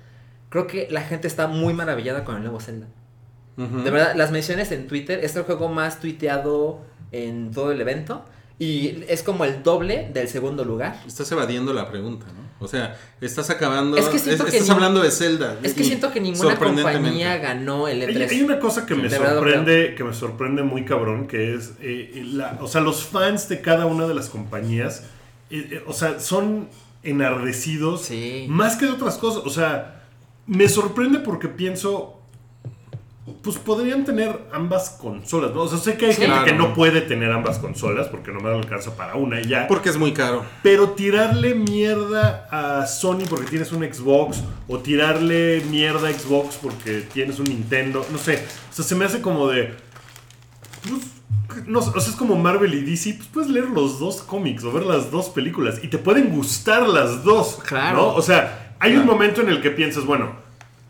Creo 0.56 0.68
que 0.68 0.88
la 0.90 1.02
gente 1.02 1.28
está 1.28 1.48
muy 1.48 1.74
maravillada 1.74 2.24
con 2.24 2.38
el 2.38 2.42
nuevo 2.44 2.62
Zelda. 2.62 2.88
De 3.58 3.92
verdad, 3.92 4.14
las 4.16 4.32
menciones 4.32 4.72
en 4.72 4.88
Twitter 4.88 5.20
es 5.22 5.36
el 5.36 5.44
juego 5.44 5.68
más 5.68 6.00
tuiteado 6.00 6.80
en 7.12 7.52
todo 7.52 7.74
el 7.74 7.82
evento. 7.82 8.24
Y 8.58 9.04
es 9.10 9.22
como 9.22 9.44
el 9.44 9.64
doble 9.64 10.10
del 10.14 10.30
segundo 10.30 10.64
lugar. 10.64 11.02
Estás 11.06 11.30
evadiendo 11.34 11.74
la 11.74 11.92
pregunta, 11.92 12.26
¿no? 12.28 12.64
O 12.64 12.70
sea, 12.70 12.98
estás 13.20 13.50
acabando. 13.50 13.98
Es 13.98 14.06
que 14.06 14.18
siento 14.18 14.46
que 14.46 14.52
estás 14.52 14.70
ni- 14.70 14.74
hablando 14.76 15.02
de 15.02 15.12
Zelda. 15.12 15.58
Es 15.62 15.74
que 15.74 15.84
siento 15.84 16.10
que 16.14 16.22
ninguna 16.22 16.56
compañía 16.58 17.36
ganó 17.36 17.90
el 17.90 18.02
E 18.04 18.06
Hay, 18.06 18.16
E3. 18.16 18.30
hay 18.32 18.42
una 18.44 18.60
cosa 18.60 18.86
que 18.86 18.96
me 18.96 19.10
verdad 19.10 19.34
sorprende, 19.36 19.94
que 19.98 20.04
me 20.06 20.14
sorprende 20.14 20.64
muy 20.64 20.86
cabrón, 20.86 21.28
que 21.28 21.54
es, 21.54 21.74
eh, 21.82 22.24
la, 22.32 22.58
o 22.62 22.68
sea, 22.70 22.80
los 22.80 23.04
fans 23.04 23.50
de 23.50 23.60
cada 23.60 23.88
una 23.88 24.08
de 24.08 24.14
las 24.14 24.30
compañías, 24.30 25.04
eh, 25.50 25.68
eh, 25.72 25.84
o 25.86 25.92
sea, 25.92 26.22
son 26.22 26.70
enardecidos 27.04 28.04
Sí. 28.04 28.46
más 28.50 28.78
que 28.78 28.86
de 28.86 28.94
otras 28.94 29.18
cosas. 29.18 29.44
O 29.46 29.50
sea, 29.50 30.04
me 30.48 30.68
sorprende 30.70 31.20
porque 31.20 31.48
pienso, 31.48 32.22
pues 33.42 33.58
podrían 33.58 34.06
tener 34.06 34.48
ambas 34.54 34.92
consolas, 35.02 35.52
¿no? 35.54 35.62
O 35.64 35.68
sea, 35.68 35.80
sé 35.80 35.98
que 35.98 36.06
hay 36.08 36.14
Sí. 36.14 36.22
gente 36.22 36.46
que 36.46 36.54
no 36.54 36.74
puede 36.76 37.02
tener 37.02 37.32
ambas 37.32 37.58
consolas 37.58 38.08
porque 38.08 38.32
no 38.32 38.40
me 38.40 38.50
alcanza 38.50 38.96
para 38.96 39.16
una 39.16 39.42
y 39.42 39.46
ya. 39.48 39.68
Porque 39.68 39.90
es 39.90 39.98
muy 39.98 40.14
caro. 40.14 40.46
Pero 40.62 40.90
tirarle 40.92 41.56
mierda 41.56 42.48
a 42.52 42.86
Sony 42.86 43.24
porque 43.30 43.46
tienes 43.48 43.72
un 43.72 43.84
Xbox 43.84 44.44
o 44.68 44.78
tirarle 44.80 45.64
mierda 45.70 46.10
a 46.10 46.14
Xbox 46.14 46.58
porque 46.62 47.02
tienes 47.14 47.40
un 47.40 47.46
Nintendo, 47.46 48.06
no 48.12 48.18
sé, 48.20 48.46
o 48.70 48.74
sea, 48.74 48.86
se 48.86 48.96
me 48.96 49.06
hace 49.06 49.22
como 49.22 49.48
de 49.48 49.74
pues, 50.88 51.66
no, 51.68 51.82
sé, 51.82 51.90
o 51.96 52.00
sea, 52.00 52.12
es 52.12 52.16
como 52.18 52.36
Marvel 52.36 52.74
y 52.76 52.82
DC, 52.82 53.14
pues 53.16 53.28
puedes 53.30 53.50
leer 53.50 53.70
los 53.70 54.00
dos 54.00 54.22
cómics 54.22 54.64
o 54.64 54.72
ver 54.72 54.84
las 54.86 55.10
dos 55.10 55.30
películas 55.30 55.80
y 55.84 55.88
te 55.88 55.98
pueden 55.98 56.30
gustar 56.30 56.88
las 56.88 57.24
dos, 57.24 57.60
Claro. 57.66 57.98
¿no? 57.98 58.08
O 58.16 58.22
sea, 58.22 58.65
hay 58.80 58.96
un 58.96 59.06
momento 59.06 59.42
en 59.42 59.50
el 59.50 59.62
que 59.62 59.72
piensas, 59.72 60.06
bueno, 60.06 60.34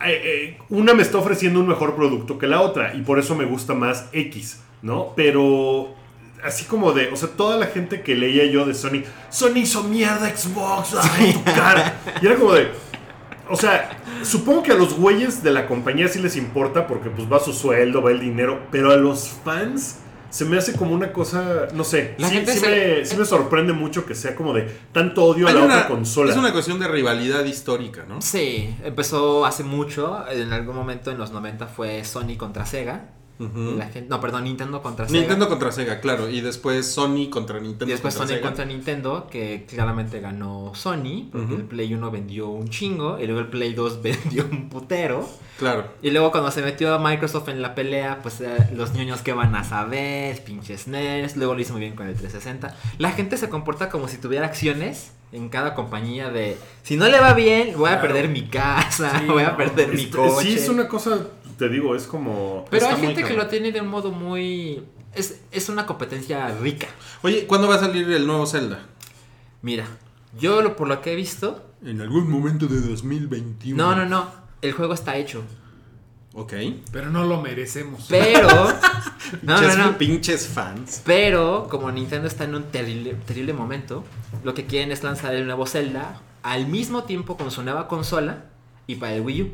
eh, 0.05 0.21
eh, 0.23 0.57
una 0.69 0.93
me 0.93 1.01
está 1.01 1.17
ofreciendo 1.17 1.59
un 1.59 1.67
mejor 1.67 1.95
producto 1.95 2.37
que 2.37 2.47
la 2.47 2.61
otra 2.61 2.93
y 2.93 3.01
por 3.01 3.19
eso 3.19 3.35
me 3.35 3.45
gusta 3.45 3.73
más 3.73 4.09
X, 4.11 4.61
¿no? 4.81 5.13
Pero 5.15 5.95
así 6.43 6.65
como 6.65 6.91
de, 6.93 7.09
o 7.09 7.15
sea, 7.15 7.29
toda 7.29 7.57
la 7.57 7.67
gente 7.67 8.01
que 8.01 8.15
leía 8.15 8.45
yo 8.45 8.65
de 8.65 8.73
Sony, 8.73 9.03
Sony 9.29 9.57
hizo 9.57 9.83
mierda 9.83 10.29
Xbox, 10.35 10.95
ay, 10.99 11.33
tu 11.33 11.43
cara. 11.43 11.97
Y 12.21 12.25
era 12.27 12.35
como 12.35 12.53
de, 12.53 12.69
o 13.49 13.55
sea, 13.55 13.97
supongo 14.23 14.63
que 14.63 14.71
a 14.71 14.75
los 14.75 14.95
güeyes 14.95 15.43
de 15.43 15.51
la 15.51 15.67
compañía 15.67 16.07
sí 16.07 16.19
les 16.19 16.35
importa 16.35 16.87
porque 16.87 17.09
pues 17.09 17.31
va 17.31 17.39
su 17.39 17.53
sueldo, 17.53 18.01
va 18.01 18.11
el 18.11 18.19
dinero, 18.19 18.61
pero 18.71 18.91
a 18.91 18.97
los 18.97 19.29
fans 19.43 19.99
se 20.35 20.43
me 20.43 20.57
hace 20.57 20.73
como 20.73 20.93
una 20.93 21.13
cosa, 21.13 21.69
no 21.73 21.85
sé, 21.85 22.13
La 22.17 22.27
sí, 22.27 22.35
gente 22.35 22.51
sí 22.51 22.59
se- 22.59 22.69
me, 22.99 23.05
sí 23.05 23.15
me 23.15 23.23
sorprende 23.23 23.71
mucho 23.71 24.05
que 24.05 24.13
sea 24.15 24.35
como 24.35 24.53
de 24.53 24.63
tanto 24.91 25.23
odio 25.23 25.47
a 25.47 25.53
la 25.53 25.61
una- 25.63 25.75
otra 25.75 25.87
consola. 25.87 26.31
Es 26.31 26.37
una 26.37 26.51
cuestión 26.51 26.77
de 26.77 26.89
rivalidad 26.89 27.45
histórica, 27.45 28.03
¿no? 28.05 28.21
Sí, 28.21 28.75
empezó 28.83 29.45
hace 29.45 29.63
mucho. 29.63 30.25
En 30.29 30.51
algún 30.51 30.75
momento 30.75 31.09
en 31.09 31.17
los 31.17 31.31
90 31.31 31.67
fue 31.67 32.03
Sony 32.03 32.35
contra 32.37 32.65
Sega. 32.65 33.11
La 33.37 33.87
gente- 33.87 34.07
no, 34.09 34.21
perdón, 34.21 34.45
Nintendo 34.45 34.81
contra 34.81 35.07
Sega. 35.07 35.19
Nintendo 35.19 35.49
contra 35.49 35.71
Sega, 35.71 35.99
claro. 35.99 36.29
Y 36.29 36.39
después 36.41 36.87
Sony 36.87 37.29
contra 37.29 37.59
Nintendo. 37.59 37.85
y 37.87 37.91
después 37.91 38.15
contra 38.15 38.27
Sony 38.35 38.37
Sega. 38.39 38.47
contra 38.47 38.65
Nintendo, 38.65 39.27
que 39.29 39.65
claramente 39.67 40.21
ganó 40.21 40.71
Sony, 40.73 41.29
porque 41.31 41.55
el 41.55 41.63
Play 41.63 41.93
1 41.93 42.11
vendió 42.11 42.47
un 42.47 42.69
chingo, 42.69 43.19
y 43.19 43.25
luego 43.25 43.41
el 43.41 43.47
Play 43.47 43.73
2 43.73 44.01
vendió 44.01 44.45
un 44.49 44.69
putero. 44.69 45.27
Claro. 45.59 45.85
Y 46.01 46.11
luego 46.11 46.31
cuando 46.31 46.51
se 46.51 46.61
metió 46.61 46.97
Microsoft 46.99 47.49
en 47.49 47.61
la 47.61 47.75
pelea, 47.75 48.19
pues 48.21 48.39
eh, 48.41 48.69
los 48.73 48.93
niños 48.93 49.21
que 49.21 49.33
van 49.33 49.53
a 49.55 49.63
saber, 49.63 50.41
pinches 50.43 50.87
nerds, 50.87 51.35
luego 51.37 51.55
lo 51.55 51.61
hizo 51.61 51.73
muy 51.73 51.81
bien 51.81 51.95
con 51.95 52.07
el 52.07 52.13
360. 52.15 52.75
La 52.97 53.11
gente 53.11 53.37
se 53.37 53.49
comporta 53.49 53.89
como 53.89 54.07
si 54.07 54.17
tuviera 54.17 54.45
acciones 54.45 55.11
en 55.31 55.49
cada 55.49 55.73
compañía 55.75 56.29
de, 56.29 56.57
si 56.83 56.95
no 56.95 57.07
le 57.09 57.19
va 57.19 57.33
bien, 57.33 57.73
voy 57.77 57.89
a 57.89 57.99
perder 57.99 58.29
mi 58.29 58.43
casa, 58.47 59.19
Sí, 59.19 59.25
voy 59.29 59.43
a 59.43 59.51
no, 59.51 59.57
perder 59.57 59.89
mi 59.93 60.05
coche. 60.09 60.43
Sí, 60.45 60.53
es 60.55 60.69
una 60.69 60.87
cosa, 60.87 61.19
te 61.57 61.69
digo, 61.69 61.95
es 61.95 62.03
como... 62.03 62.65
Pero 62.69 62.87
hay 62.87 62.97
gente 62.97 63.23
que 63.23 63.33
lo 63.33 63.47
tiene 63.47 63.71
de 63.71 63.81
un 63.81 63.87
modo 63.87 64.11
muy 64.11 64.83
es, 65.15 65.39
es 65.51 65.69
una 65.69 65.85
competencia 65.85 66.49
rica. 66.59 66.87
Oye, 67.23 67.47
¿cuándo 67.47 67.67
va 67.67 67.75
a 67.75 67.79
salir 67.79 68.09
el 68.11 68.27
nuevo 68.27 68.45
Zelda? 68.45 68.85
Mira, 69.61 69.87
yo 70.39 70.61
lo, 70.61 70.75
por 70.75 70.87
lo 70.87 71.01
que 71.01 71.13
he 71.13 71.15
visto, 71.15 71.65
En 71.83 72.01
algún 72.01 72.29
momento 72.29 72.67
de 72.67 72.81
2021. 72.81 73.81
no, 73.81 73.95
no, 73.95 74.05
no, 74.05 74.29
el 74.61 74.73
juego 74.73 74.93
está 74.93 75.15
hecho. 75.15 75.43
Ok. 76.33 76.53
Pero 76.91 77.09
no 77.09 77.23
lo 77.23 77.41
merecemos. 77.41 78.07
Pero, 78.09 78.49
no, 79.41 79.61
no, 79.61 79.67
Pinches- 79.67 79.77
no. 79.77 79.97
Pinches 79.97 80.47
fans. 80.47 81.01
Pero 81.05 81.67
como 81.69 81.89
Nintendo 81.91 82.27
está 82.27 82.43
en 82.43 82.55
un 82.55 82.63
terrible, 82.63 83.15
terrible 83.25 83.53
momento, 83.53 84.03
lo 84.43 84.53
que 84.53 84.65
quieren 84.65 84.91
es 84.91 85.01
lanzar 85.01 85.33
el 85.33 85.45
nuevo 85.45 85.65
Zelda 85.65 86.21
al 86.43 86.67
mismo 86.67 87.05
tiempo 87.05 87.37
con 87.37 87.51
su 87.51 87.63
nueva 87.63 87.87
consola 87.87 88.45
y 88.85 88.95
para 88.95 89.15
el 89.15 89.21
Wii 89.21 89.41
U. 89.43 89.51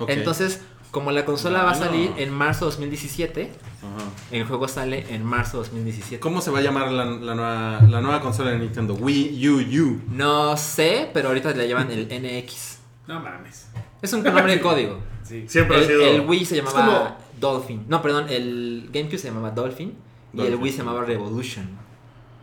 Ok. 0.00 0.10
Entonces, 0.10 0.60
como 0.92 1.10
la 1.10 1.24
consola 1.24 1.64
va 1.64 1.72
a 1.72 1.74
salir 1.74 2.12
en 2.18 2.30
marzo 2.30 2.66
2017, 2.66 3.50
Ajá. 3.78 4.10
el 4.30 4.44
juego 4.44 4.68
sale 4.68 5.04
en 5.12 5.24
marzo 5.24 5.56
2017. 5.58 6.20
¿Cómo 6.20 6.40
se 6.40 6.50
va 6.52 6.60
a 6.60 6.62
llamar 6.62 6.92
la, 6.92 7.04
la 7.06 7.34
nueva, 7.34 7.80
la 7.88 8.00
nueva 8.00 8.20
consola 8.20 8.50
de 8.52 8.58
Nintendo? 8.60 8.94
Wii 8.94 9.48
U 9.48 9.56
U. 9.84 10.00
No 10.10 10.56
sé, 10.56 11.10
pero 11.12 11.28
ahorita 11.28 11.50
le 11.52 11.66
llaman 11.68 11.90
el 11.90 12.06
NX. 12.06 12.78
No 13.08 13.18
mames. 13.20 13.66
Es 14.00 14.12
un 14.12 14.22
nombre 14.22 14.52
de 14.54 14.60
código. 14.68 15.00
Sí. 15.24 15.44
Siempre 15.48 15.76
ha 15.78 15.80
El, 15.80 15.86
sido. 15.86 16.02
el 16.02 16.20
Wii 16.20 16.44
se 16.44 16.56
llamaba 16.56 17.16
Dolphin. 17.40 17.84
No, 17.88 18.00
perdón, 18.02 18.26
el 18.28 18.88
GameCube 18.92 19.18
se 19.18 19.28
llamaba 19.28 19.50
Dolphin. 19.50 19.94
Y 20.34 20.40
el. 20.42 20.54
Wii 20.56 20.70
se 20.72 20.78
llamaba 20.78 21.04
Revolution. 21.04 21.68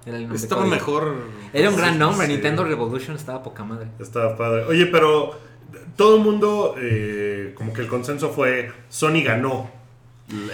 Era 0.06 0.16
el 0.18 0.24
nombre 0.24 0.38
Estaba 0.40 0.62
código. 0.62 0.76
mejor. 0.76 1.16
Era 1.54 1.70
un 1.70 1.76
gran 1.76 1.94
Sí, 1.94 2.00
nombre, 2.00 2.26
sí. 2.28 2.34
Nintendo 2.34 2.64
Revolution 2.64 3.16
estaba 3.16 3.44
poca 3.44 3.64
madre. 3.64 3.88
Estaba 4.00 4.36
padre. 4.36 4.64
Oye, 4.66 4.88
pero 4.88 5.38
todo 5.96 6.16
el 6.18 6.22
mundo, 6.24 6.76
eh, 6.80 7.54
como 7.56 7.74
que 7.74 7.82
el 7.82 7.88
consenso 7.88 8.30
fue, 8.30 8.72
Sony 8.90 9.22
ganó 9.24 9.70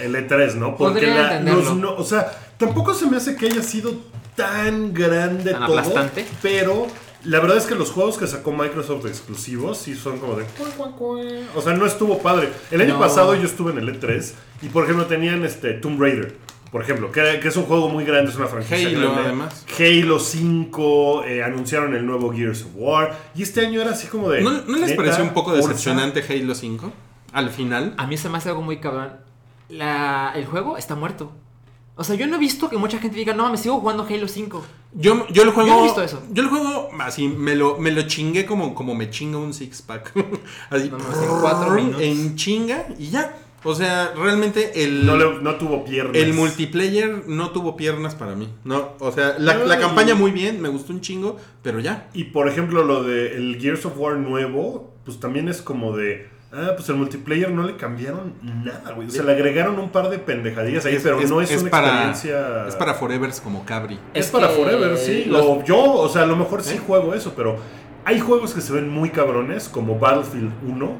el 0.00 0.14
E3, 0.14 0.54
¿no? 0.54 0.76
Porque 0.76 1.06
la, 1.06 1.32
entenderlo. 1.38 1.62
los 1.62 1.76
no- 1.76 1.94
o 1.96 2.04
sea, 2.04 2.30
tampoco 2.58 2.94
se 2.94 3.06
me 3.06 3.16
hace 3.18 3.36
que 3.36 3.46
haya 3.46 3.62
sido 3.62 3.94
tan 4.34 4.92
grande 4.94 5.52
Tan 5.52 5.66
todo, 5.66 5.78
aplastante. 5.78 6.26
pero 6.42 6.86
la 7.24 7.40
verdad 7.40 7.56
es 7.58 7.64
que 7.66 7.74
los 7.74 7.90
juegos 7.90 8.18
que 8.18 8.26
sacó 8.26 8.52
Microsoft 8.52 9.06
exclusivos 9.06 9.78
sí 9.78 9.94
son 9.94 10.18
como 10.18 10.36
de... 10.36 10.44
O 11.54 11.60
sea, 11.62 11.72
no 11.74 11.84
estuvo 11.86 12.18
padre. 12.18 12.50
El 12.70 12.80
año 12.82 12.94
No. 12.94 13.00
pasado 13.00 13.34
yo 13.34 13.44
estuve 13.44 13.72
en 13.72 13.78
el 13.78 14.00
E3 14.00 14.32
y, 14.62 14.68
por 14.68 14.84
ejemplo, 14.84 15.06
tenían 15.06 15.44
este 15.44 15.72
Tomb 15.74 16.00
Raider. 16.00 16.36
Por 16.76 16.82
ejemplo, 16.82 17.10
que, 17.10 17.40
que 17.40 17.48
es 17.48 17.56
un 17.56 17.62
juego 17.64 17.88
muy 17.88 18.04
grande, 18.04 18.30
es 18.30 18.36
una 18.36 18.48
franquicia 18.48 18.86
Halo, 18.86 19.00
grande. 19.00 19.22
además. 19.22 19.64
Halo 19.78 20.18
5, 20.18 21.24
eh, 21.24 21.42
anunciaron 21.42 21.94
el 21.94 22.04
nuevo 22.04 22.34
Gears 22.34 22.64
of 22.64 22.72
War. 22.74 23.16
Y 23.34 23.44
este 23.44 23.64
año 23.64 23.80
era 23.80 23.92
así 23.92 24.08
como 24.08 24.28
de. 24.28 24.42
¿No, 24.42 24.50
¿no 24.50 24.76
les 24.76 24.90
neta, 24.90 24.96
pareció 24.96 25.24
un 25.24 25.30
poco 25.30 25.54
decepcionante 25.54 26.22
Halo 26.28 26.54
5? 26.54 26.92
Al 27.32 27.48
final. 27.48 27.94
A 27.96 28.06
mí 28.06 28.18
se 28.18 28.28
me 28.28 28.36
hace 28.36 28.50
algo 28.50 28.60
muy 28.60 28.76
cabrón. 28.76 29.12
La, 29.70 30.34
el 30.36 30.44
juego 30.44 30.76
está 30.76 30.96
muerto. 30.96 31.32
O 31.94 32.04
sea, 32.04 32.14
yo 32.14 32.26
no 32.26 32.36
he 32.36 32.38
visto 32.38 32.68
que 32.68 32.76
mucha 32.76 32.98
gente 32.98 33.16
diga, 33.16 33.32
no, 33.32 33.50
me 33.50 33.56
sigo 33.56 33.80
jugando 33.80 34.06
Halo 34.06 34.28
5. 34.28 34.62
Yo, 34.92 35.26
yo 35.28 35.46
lo 35.46 35.52
juego. 35.52 35.70
Yo 35.70 35.74
no 35.76 35.80
he 35.80 35.84
visto 35.84 36.02
eso. 36.02 36.22
Yo 36.30 36.42
lo 36.42 36.50
juego 36.50 36.90
así, 37.00 37.26
me 37.26 37.56
lo, 37.56 37.78
me 37.78 37.90
lo 37.90 38.02
chingué 38.02 38.44
como, 38.44 38.74
como 38.74 38.94
me 38.94 39.08
chinga 39.08 39.38
un 39.38 39.54
six 39.54 39.80
pack. 39.80 40.12
así, 40.68 40.90
No, 40.90 40.98
no, 40.98 41.22
en 41.22 41.40
cuatro. 41.40 41.78
En 41.78 42.36
chinga 42.36 42.86
y 42.98 43.08
ya. 43.08 43.34
O 43.66 43.74
sea, 43.74 44.12
realmente 44.16 44.84
el. 44.84 45.04
No, 45.04 45.16
le- 45.16 45.42
no 45.42 45.56
tuvo 45.56 45.84
piernas. 45.84 46.14
El 46.16 46.32
multiplayer 46.34 47.24
no 47.26 47.50
tuvo 47.50 47.76
piernas 47.76 48.14
para 48.14 48.34
mí. 48.36 48.48
No, 48.64 48.92
o 49.00 49.10
sea, 49.10 49.34
la, 49.38 49.78
campaña 49.78 50.14
muy 50.14 50.30
bien, 50.30 50.62
me 50.62 50.68
gustó 50.68 50.92
un 50.92 51.00
chingo, 51.00 51.36
pero 51.62 51.80
ya. 51.80 52.08
Y 52.14 52.24
por 52.24 52.48
ejemplo, 52.48 52.84
lo 52.84 53.02
de 53.02 53.36
el 53.36 53.58
Gears 53.60 53.84
of 53.86 53.98
War 53.98 54.16
nuevo, 54.16 54.94
pues 55.04 55.18
también 55.18 55.48
es 55.48 55.60
como 55.62 55.96
de. 55.96 56.28
Ah, 56.52 56.70
pues 56.76 56.88
el 56.88 56.94
multiplayer 56.94 57.50
no 57.50 57.64
le 57.64 57.76
cambiaron 57.76 58.34
nada, 58.42 58.92
güey. 58.92 59.08
O 59.08 59.10
sea, 59.10 59.24
le 59.24 59.32
agregaron 59.32 59.78
un 59.78 59.90
par 59.90 60.08
de 60.08 60.18
pendejadillas 60.20 60.86
ahí, 60.86 60.98
pero 61.02 61.20
no 61.20 61.40
es, 61.42 61.50
una 61.60 61.70
para, 61.70 61.88
experiencia. 61.88 62.66
Es 62.68 62.76
para 62.76 62.94
Forevers 62.94 63.40
como 63.40 63.64
Cabri. 63.66 63.98
Es, 64.14 64.26
Es 64.26 64.30
para 64.30 64.48
que 64.48 64.54
Forever, 64.54 64.96
sí. 64.96 65.24
los- 65.26 65.42
O 65.44 65.64
yo, 65.64 65.76
o 65.94 66.08
sea, 66.08 66.22
a 66.22 66.26
lo 66.26 66.36
mejor 66.36 66.62
sí 66.62 66.76
¿Eh? 66.76 66.80
juego 66.86 67.12
eso, 67.14 67.34
pero 67.36 67.56
hay 68.08 68.20
juegos 68.20 68.54
que 68.54 68.60
se 68.60 68.72
ven 68.72 68.88
muy 68.88 69.10
cabrones, 69.10 69.68
como 69.68 69.98
Battlefield 69.98 70.52
1, 70.68 70.90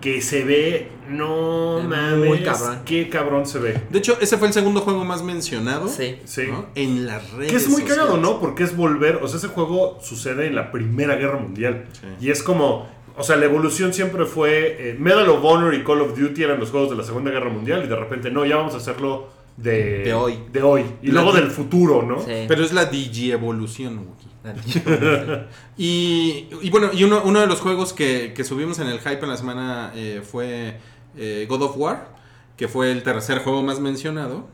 que 0.00 0.22
se 0.22 0.44
ve. 0.44 0.88
No 1.10 1.78
Es 1.80 1.84
mames. 1.84 2.28
muy 2.28 2.42
cabrón. 2.42 2.78
Qué 2.84 3.08
cabrón 3.08 3.46
se 3.46 3.58
ve. 3.58 3.80
De 3.90 3.98
hecho, 3.98 4.16
ese 4.20 4.38
fue 4.38 4.46
el 4.48 4.54
segundo 4.54 4.80
juego 4.80 5.04
más 5.04 5.22
mencionado. 5.22 5.88
Sí. 5.88 6.16
Sí. 6.24 6.44
¿no? 6.48 6.66
En 6.76 7.04
las 7.06 7.32
redes. 7.32 7.50
Que 7.50 7.56
es 7.56 7.68
muy 7.68 7.80
sociales. 7.82 7.98
cagado, 8.04 8.16
¿no? 8.18 8.40
Porque 8.40 8.62
es 8.62 8.76
volver, 8.76 9.16
o 9.22 9.28
sea, 9.28 9.38
ese 9.38 9.48
juego 9.48 9.98
sucede 10.02 10.46
en 10.46 10.54
la 10.54 10.70
Primera 10.72 11.16
Guerra 11.16 11.38
Mundial. 11.38 11.86
Sí. 11.92 12.06
Y 12.26 12.30
es 12.30 12.42
como, 12.44 12.86
o 13.16 13.22
sea, 13.24 13.34
la 13.36 13.44
evolución 13.46 13.92
siempre 13.92 14.24
fue, 14.24 14.90
eh, 14.90 14.96
Medal 14.98 15.28
of 15.28 15.44
Honor 15.44 15.74
y 15.74 15.82
Call 15.82 16.00
of 16.00 16.16
Duty 16.18 16.42
eran 16.44 16.60
los 16.60 16.70
juegos 16.70 16.90
de 16.90 16.96
la 16.96 17.02
Segunda 17.02 17.30
Guerra 17.32 17.50
Mundial 17.50 17.82
y 17.84 17.88
de 17.88 17.96
repente, 17.96 18.30
no, 18.30 18.44
ya 18.46 18.56
vamos 18.56 18.74
a 18.74 18.76
hacerlo 18.76 19.28
de, 19.56 20.04
De 20.04 20.14
hoy. 20.14 20.38
De 20.52 20.62
hoy. 20.62 20.84
Y 21.02 21.08
La 21.08 21.22
luego 21.22 21.32
del 21.36 21.50
futuro, 21.50 22.02
¿no? 22.02 22.20
Sí. 22.20 22.44
Pero 22.46 22.62
es 22.62 22.72
la 22.72 22.84
Digi-evolución, 22.86 23.98
Wookie. 23.98 24.26
Y, 25.78 26.48
y 26.62 26.70
bueno, 26.70 26.90
y 26.92 27.04
uno, 27.04 27.22
uno 27.24 27.40
de 27.40 27.46
los 27.46 27.60
juegos 27.60 27.92
que, 27.92 28.32
que 28.34 28.44
subimos 28.44 28.78
en 28.78 28.88
el 28.88 28.98
hype 29.00 29.20
en 29.22 29.28
la 29.28 29.36
semana 29.36 29.92
eh, 29.94 30.22
fue 30.24 30.78
eh, 31.16 31.46
God 31.48 31.62
of 31.62 31.76
War, 31.76 32.08
que 32.56 32.68
fue 32.68 32.90
el 32.92 33.02
tercer 33.02 33.40
juego 33.40 33.62
más 33.62 33.80
mencionado 33.80 34.48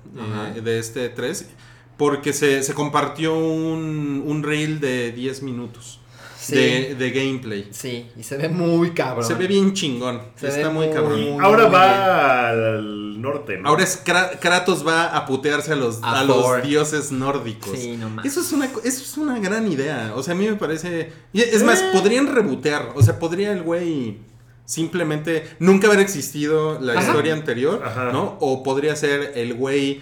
eh, 0.57 0.61
de 0.61 0.79
este 0.79 1.09
3, 1.09 1.49
porque 1.97 2.33
se, 2.33 2.63
se 2.63 2.75
compartió 2.75 3.37
un, 3.37 4.23
un 4.27 4.43
reel 4.43 4.81
de 4.81 5.13
10 5.13 5.43
minutos 5.43 6.02
Sí. 6.43 6.55
de, 6.57 6.95
de 6.97 7.11
gameplay. 7.11 7.69
Sí, 7.71 8.07
y 8.19 8.23
se 8.23 8.37
ve 8.37 8.49
muy 8.49 8.91
cabrón. 8.91 9.25
Se 9.27 9.35
ve 9.35 9.47
bien 9.47 9.73
chingón, 9.75 10.21
Se 10.37 10.49
está 10.49 10.69
ve 10.69 10.75
muy 10.75 10.87
muy- 10.87 10.95
cabrón. 10.95 11.21
muy- 11.35 11.45
Ahora 11.45 11.65
muy 11.65 11.73
va 11.73 12.49
al 12.49 13.21
norte, 13.23 13.59
¿no? 13.59 13.69
Ahora 13.69 13.85
es 13.85 14.05
Kra- 14.05 14.39
Kratos 14.41 14.87
va 14.87 15.17
a 15.17 15.25
putearse 15.27 15.73
a 15.73 15.77
los, 15.77 16.03
A 16.03 16.21
a 16.21 16.25
los 16.25 16.63
dioses 16.65 17.13
nórdicos. 17.13 17.79
Sí, 17.79 17.97
no 17.97 18.09
mames. 18.11 18.33
Eso 18.33 18.41
es, 18.41 18.53
una, 18.53 18.67
eso 18.67 18.81
es 19.03 19.17
una 19.17 19.39
gran 19.39 19.71
idea. 19.71 20.13
O 20.17 20.23
sea, 20.23 20.35
a 20.35 20.37
mí 20.37 20.47
me 20.49 20.57
parece. 20.57 21.13
Es 21.33 21.63
más, 21.63 21.81
Eh. 21.81 21.91
podrían 21.93 22.27
rebotear. 22.27 22.91
O 22.97 23.03
sea, 23.03 23.19
podría 23.19 23.53
el 23.53 23.63
güey 23.63 24.19
simplemente 24.65 25.45
nunca 25.59 25.87
haber 25.89 26.01
existido 26.01 26.81
la 26.81 26.95
Ajá. 26.95 27.03
historia 27.03 27.35
anterior, 27.35 27.83
Ajá. 27.85 28.11
¿no? 28.13 28.37
O 28.41 28.63
podría 28.63 28.97
ser 28.97 29.33
el 29.37 29.55
güey 29.55 30.01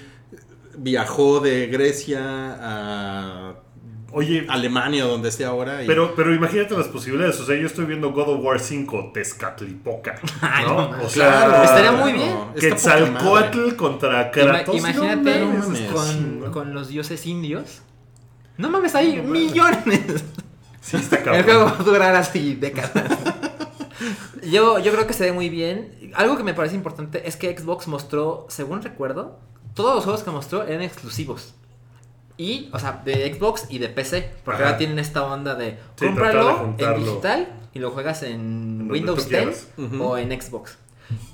viajó 0.79 1.41
de 1.41 1.67
Grecia 1.67 2.21
a 2.61 3.40
Oye, 4.13 4.45
Alemania, 4.49 5.05
donde 5.05 5.29
esté 5.29 5.45
ahora. 5.45 5.83
y- 5.85 5.87
pero, 5.87 6.15
pero 6.17 6.35
imagínate 6.35 6.77
las 6.77 6.89
posibilidades. 6.89 7.39
O 7.41 7.47
sea, 7.47 7.57
yo 7.57 7.67
estoy 7.67 7.85
viendo 7.87 8.11
God 8.13 8.29
of 8.29 8.45
War 8.45 8.59
5 8.61 9.11
Tezcatlipoca. 9.15 10.19
¿no? 10.67 10.91
o 11.03 11.09
sea, 11.09 11.29
Claro, 11.47 11.63
Estaría 11.65 11.93
muy 11.93 12.13
bien. 12.15 12.37
Quetzalcoatl 12.59 13.75
contra 13.77 14.29
Ima- 14.29 14.31
Kratos. 14.33 14.77
imagínate 14.77 15.41
no 15.41 15.47
mames, 15.53 16.51
con, 16.51 16.75
los 16.75 16.89
dioses 16.89 17.25
indios. 17.27 17.83
No 18.57 18.69
mames, 18.69 18.95
hay 18.95 19.23
millones. 19.23 20.25
Sí, 20.81 20.97
está 20.97 21.17
El 21.19 21.23
cabrón. 21.25 21.45
juego 21.45 21.65
va 21.67 21.71
a 21.79 21.83
durar 21.83 22.15
así 22.17 22.55
décadas. 22.57 22.91
yo, 24.43 24.79
yo 24.79 24.93
creo 24.93 25.07
que 25.07 25.13
se 25.13 25.25
ve 25.25 25.33
muy 25.33 25.49
bien. 25.49 26.11
Algo 26.15 26.37
que 26.37 26.43
me 26.43 26.55
parece 26.55 26.75
importante 26.75 27.29
es 27.29 27.37
que 27.37 27.57
Xbox 27.57 27.87
mostró, 27.87 28.47
según 28.49 28.83
recuerdo, 28.83 29.39
todos 29.75 29.95
los 29.95 30.05
juegos 30.05 30.23
que 30.25 30.31
mostró 30.31 30.65
eran 30.65 30.83
exclusivos. 30.83 31.55
Y, 32.41 32.71
o 32.73 32.79
sea, 32.79 33.03
de 33.05 33.35
Xbox 33.35 33.67
y 33.69 33.79
de 33.79 33.89
PC. 33.89 34.31
Porque 34.45 34.61
Ajá. 34.63 34.67
ahora 34.71 34.79
tienen 34.79 34.99
esta 34.99 35.25
onda 35.25 35.55
de 35.55 35.73
Sí, 35.73 35.77
de 36.01 36.07
cómpralo 36.07 36.75
en 36.79 36.95
digital 37.05 37.49
y 37.75 37.79
lo 37.81 37.91
juegas 37.91 38.23
en 38.23 38.89
Windows 38.91 39.25
tú 39.25 39.29
10 39.29 39.43
quieras. 39.43 39.69
Ujú. 39.77 40.03
o 40.03 40.17
en 40.19 40.41
Xbox. 40.41 40.79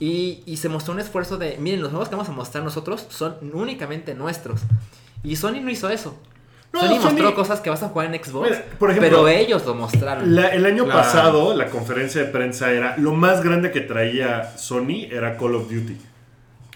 Y, 0.00 0.42
y 0.46 0.56
se 0.56 0.68
mostró 0.68 0.94
un 0.94 1.00
esfuerzo 1.00 1.36
de, 1.38 1.58
miren, 1.58 1.80
los 1.80 1.90
juegos 1.90 2.08
que 2.08 2.16
vamos 2.16 2.28
a 2.28 2.32
mostrar 2.32 2.64
nosotros 2.64 3.06
son 3.08 3.36
únicamente 3.52 4.14
nuestros. 4.14 4.62
Y 5.22 5.36
Sony 5.36 5.60
no 5.62 5.70
hizo 5.70 5.88
eso. 5.90 6.18
No, 6.72 6.80
Sony, 6.80 6.98
mostró 7.00 7.34
cosas 7.34 7.60
que 7.60 7.70
vas 7.70 7.82
a 7.84 7.88
jugar 7.90 8.12
en 8.12 8.22
Xbox, 8.22 8.50
Mira, 8.50 8.64
por 8.78 8.90
ejemplo, 8.90 9.08
pero 9.10 9.28
ellos 9.28 9.64
lo 9.64 9.74
mostraron. 9.76 10.34
La- 10.34 10.48
el 10.48 10.66
año 10.66 10.84
Claro. 10.84 11.00
pasado, 11.00 11.54
la 11.54 11.66
conferencia 11.70 12.22
de 12.22 12.28
prensa 12.28 12.72
era. 12.72 12.96
Lo 12.98 13.12
más 13.14 13.42
grande 13.44 13.70
que 13.70 13.80
traía 13.80 14.56
Sony 14.58 15.06
era 15.10 15.36
Call 15.38 15.54
of 15.54 15.70
Duty. 15.70 15.96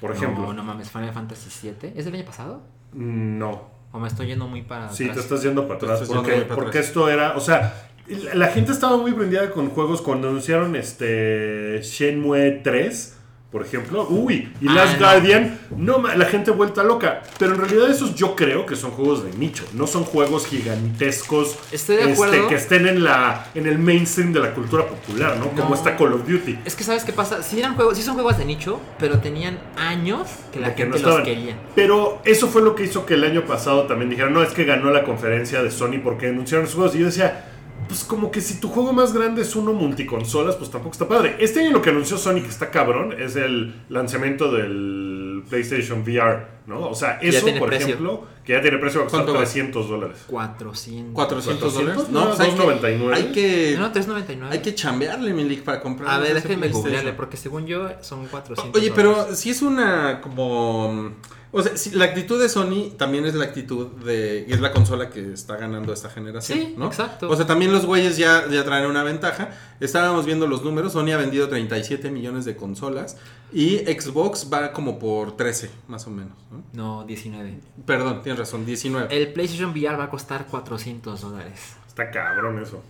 Por 0.01 0.12
ejemplo. 0.12 0.45
No, 0.47 0.53
no 0.53 0.62
mames, 0.62 0.89
Final 0.91 1.12
Fantasy 1.12 1.51
VII. 1.62 1.93
¿Es 1.97 2.05
del 2.05 2.14
año 2.14 2.24
pasado? 2.24 2.62
No. 2.95 3.80
¿O 3.93 3.99
me 3.99 4.09
estoy 4.09 4.28
yendo 4.28 4.47
muy 4.47 4.62
para 4.62 4.88
Sí, 4.91 5.05
atrás? 5.05 5.16
te 5.16 5.22
estás 5.22 5.43
yendo 5.43 5.62
para 5.66 5.76
atrás. 5.76 6.03
Porque, 6.07 6.32
para 6.43 6.55
porque 6.55 6.68
atrás. 6.78 6.86
esto 6.86 7.09
era. 7.09 7.36
O 7.36 7.41
sea, 7.41 7.88
la, 8.09 8.34
la 8.34 8.47
gente 8.49 8.72
estaba 8.72 8.97
muy 8.97 9.12
prendida 9.12 9.51
con 9.51 9.70
juegos 9.70 10.01
cuando 10.01 10.28
anunciaron 10.28 10.76
este. 10.76 11.80
Shenmue 11.82 12.61
3. 12.62 13.16
Por 13.51 13.66
ejemplo, 13.66 14.07
uy, 14.09 14.53
y 14.61 14.68
Ah, 14.68 14.74
Last. 14.74 14.98
Guardian, 15.01 15.59
no, 15.76 16.01
la 16.01 16.24
gente 16.26 16.53
vuelta 16.53 16.84
loca. 16.84 17.22
Pero 17.36 17.55
en 17.55 17.61
realidad 17.61 17.90
esos 17.90 18.14
yo 18.14 18.36
creo 18.36 18.64
que 18.64 18.76
son 18.76 18.92
juegos 18.92 19.24
de 19.24 19.36
nicho, 19.36 19.64
no 19.72 19.88
son 19.88 20.05
juegos 20.05 20.46
gigantescos 20.46 21.59
Estoy 21.72 21.96
de 21.96 22.12
este, 22.12 22.46
que 22.48 22.55
estén 22.55 22.86
en 22.86 23.03
la 23.03 23.48
en 23.57 23.66
el 23.66 23.78
mainstream 23.78 24.32
de 24.32 24.38
la 24.38 24.55
cultura 24.55 24.86
popular, 24.86 25.36
¿no? 25.36 25.51
Como 25.61 25.74
está 25.74 25.96
Call 25.96 26.12
of 26.12 26.28
Duty. 26.28 26.61
Es 26.64 26.76
que 26.76 26.84
sabes 26.84 27.03
qué 27.03 27.12
pasa, 27.12 27.42
sí 27.42 27.59
eran 27.59 27.74
juegos, 27.74 27.96
sí 27.96 28.05
son 28.05 28.14
juegos 28.14 28.38
de 28.38 28.44
nicho, 28.44 28.80
pero 29.01 29.18
tenían 29.18 29.59
años 29.76 30.28
que 30.53 30.61
la 30.61 30.68
de 30.68 30.74
que 30.76 30.86
no 30.86 30.94
gente 30.94 31.11
los 31.11 31.20
quería. 31.22 31.57
Pero 31.74 32.22
eso 32.24 32.46
fue 32.46 32.62
lo 32.62 32.76
que 32.76 32.84
hizo 32.84 33.05
que 33.05 33.14
el 33.14 33.24
año 33.24 33.44
pasado 33.46 33.82
también 33.84 34.11
dijeran, 34.11 34.32
no, 34.32 34.42
es 34.44 34.53
que 34.53 34.64
ganó 34.64 34.90
la 34.90 35.03
conferencia 35.03 35.61
de 35.62 35.72
Sony 35.72 35.98
porque 36.03 36.28
anunciaron 36.28 36.66
sus 36.66 36.76
juegos. 36.76 36.94
Y 36.94 37.01
yo 37.01 37.07
decía, 37.07 37.46
pues 37.91 38.05
como 38.05 38.30
que 38.30 38.41
si 38.41 38.61
tu 38.61 38.68
juego 38.68 38.93
más 38.93 39.12
grande 39.12 39.43
es 39.43 39.57
uno 39.57 39.72
multiconsolas, 39.72 40.55
pues 40.55 40.70
tampoco 40.70 40.93
está 40.93 41.09
padre. 41.09 41.34
Este 41.41 41.59
año 41.59 41.72
lo 41.72 41.82
que 41.82 41.91
anunció 41.91 42.16
Sony 42.18 42.34
que 42.41 42.47
está 42.49 42.70
cabrón 42.70 43.12
es 43.20 43.34
el 43.34 43.74
lanzamiento 43.88 44.53
del 44.53 45.43
PlayStation 45.51 46.03
VR 46.03 46.61
¿no? 46.68 46.88
O 46.88 46.95
sea, 46.95 47.18
eso, 47.20 47.47
por 47.59 47.68
precio. 47.70 47.86
ejemplo, 47.88 48.26
que 48.45 48.53
ya 48.53 48.62
tiene 48.62 48.78
precio, 48.78 49.01
va 49.01 49.07
a 49.07 49.09
costar 49.09 49.24
¿Cuánto 49.24 49.32
va? 49.32 49.38
300 49.41 49.88
dólares. 49.88 50.18
400. 50.28 51.14
400 51.14 51.74
dólares. 51.74 52.09
No, 52.11 52.26
pues 52.28 52.41
hay 52.41 52.51
que- 52.51 52.57
2.99. 52.57 53.14
Hay 53.14 53.32
que, 53.32 53.76
No, 53.76 53.91
399. 53.91 54.55
hay 54.55 54.62
que 54.62 54.74
chambearle, 54.76 55.32
mi 55.34 55.43
league, 55.45 55.62
para 55.64 55.80
comprar. 55.80 56.11
A 56.12 56.18
ver, 56.20 56.34
déjenme 56.34 56.68
googlearle, 56.68 57.12
porque 57.14 57.36
según 57.36 57.66
yo 57.66 57.88
son 58.03 58.26
400. 58.28 58.80
Oye, 58.80 58.91
dólares. 58.91 58.93
pero 59.26 59.34
si 59.34 59.51
es 59.51 59.62
una 59.62 60.20
como... 60.20 61.12
O 61.53 61.62
sea, 61.62 61.76
si 61.76 61.90
la 61.90 62.05
actitud 62.05 62.40
de 62.40 62.48
Sony 62.48 62.90
también 62.96 63.26
es 63.26 63.34
la 63.34 63.44
actitud 63.44 63.88
de... 64.05 64.44
Y 64.48 64.53
es 64.53 64.61
la 64.61 64.72
consola 64.72 65.11
que 65.11 65.32
está 65.32 65.57
ganando 65.57 65.92
esta 65.92 66.09
generación, 66.09 66.59
Sí, 66.59 66.74
¿no? 66.78 66.86
exacto. 66.86 67.28
O 67.28 67.34
sea, 67.36 67.46
también 67.46 67.72
los 67.72 67.86
güeyes 67.86 68.16
ya, 68.16 68.48
ya 68.48 68.64
traen 68.64 68.86
una 68.86 69.03
ventaja. 69.03 69.51
Estábamos 69.80 70.26
viendo 70.26 70.46
los 70.46 70.62
números. 70.62 70.92
Sony 70.92 71.11
ha 71.12 71.16
vendido 71.16 71.48
37 71.48 72.11
millones 72.11 72.44
de 72.44 72.55
consolas. 72.55 73.16
Y 73.53 73.78
Xbox 73.78 74.48
va 74.53 74.72
como 74.72 74.98
por 75.01 75.36
13, 75.36 75.70
más 75.88 76.07
o 76.07 76.11
menos. 76.11 76.34
¿no? 76.53 76.62
No, 76.72 77.05
19. 77.05 77.59
Perdón, 77.84 78.22
tienes 78.22 78.38
razón, 78.38 78.64
19. 78.64 79.09
El 79.16 79.32
PlayStation 79.32 79.70
VR 79.70 79.96
va 79.96 80.05
a 80.05 80.11
costar 80.11 80.46
400 80.46 81.20
dólares. 81.20 81.74
Está 81.88 82.11
cabrón 82.12 82.62
eso. 82.62 82.80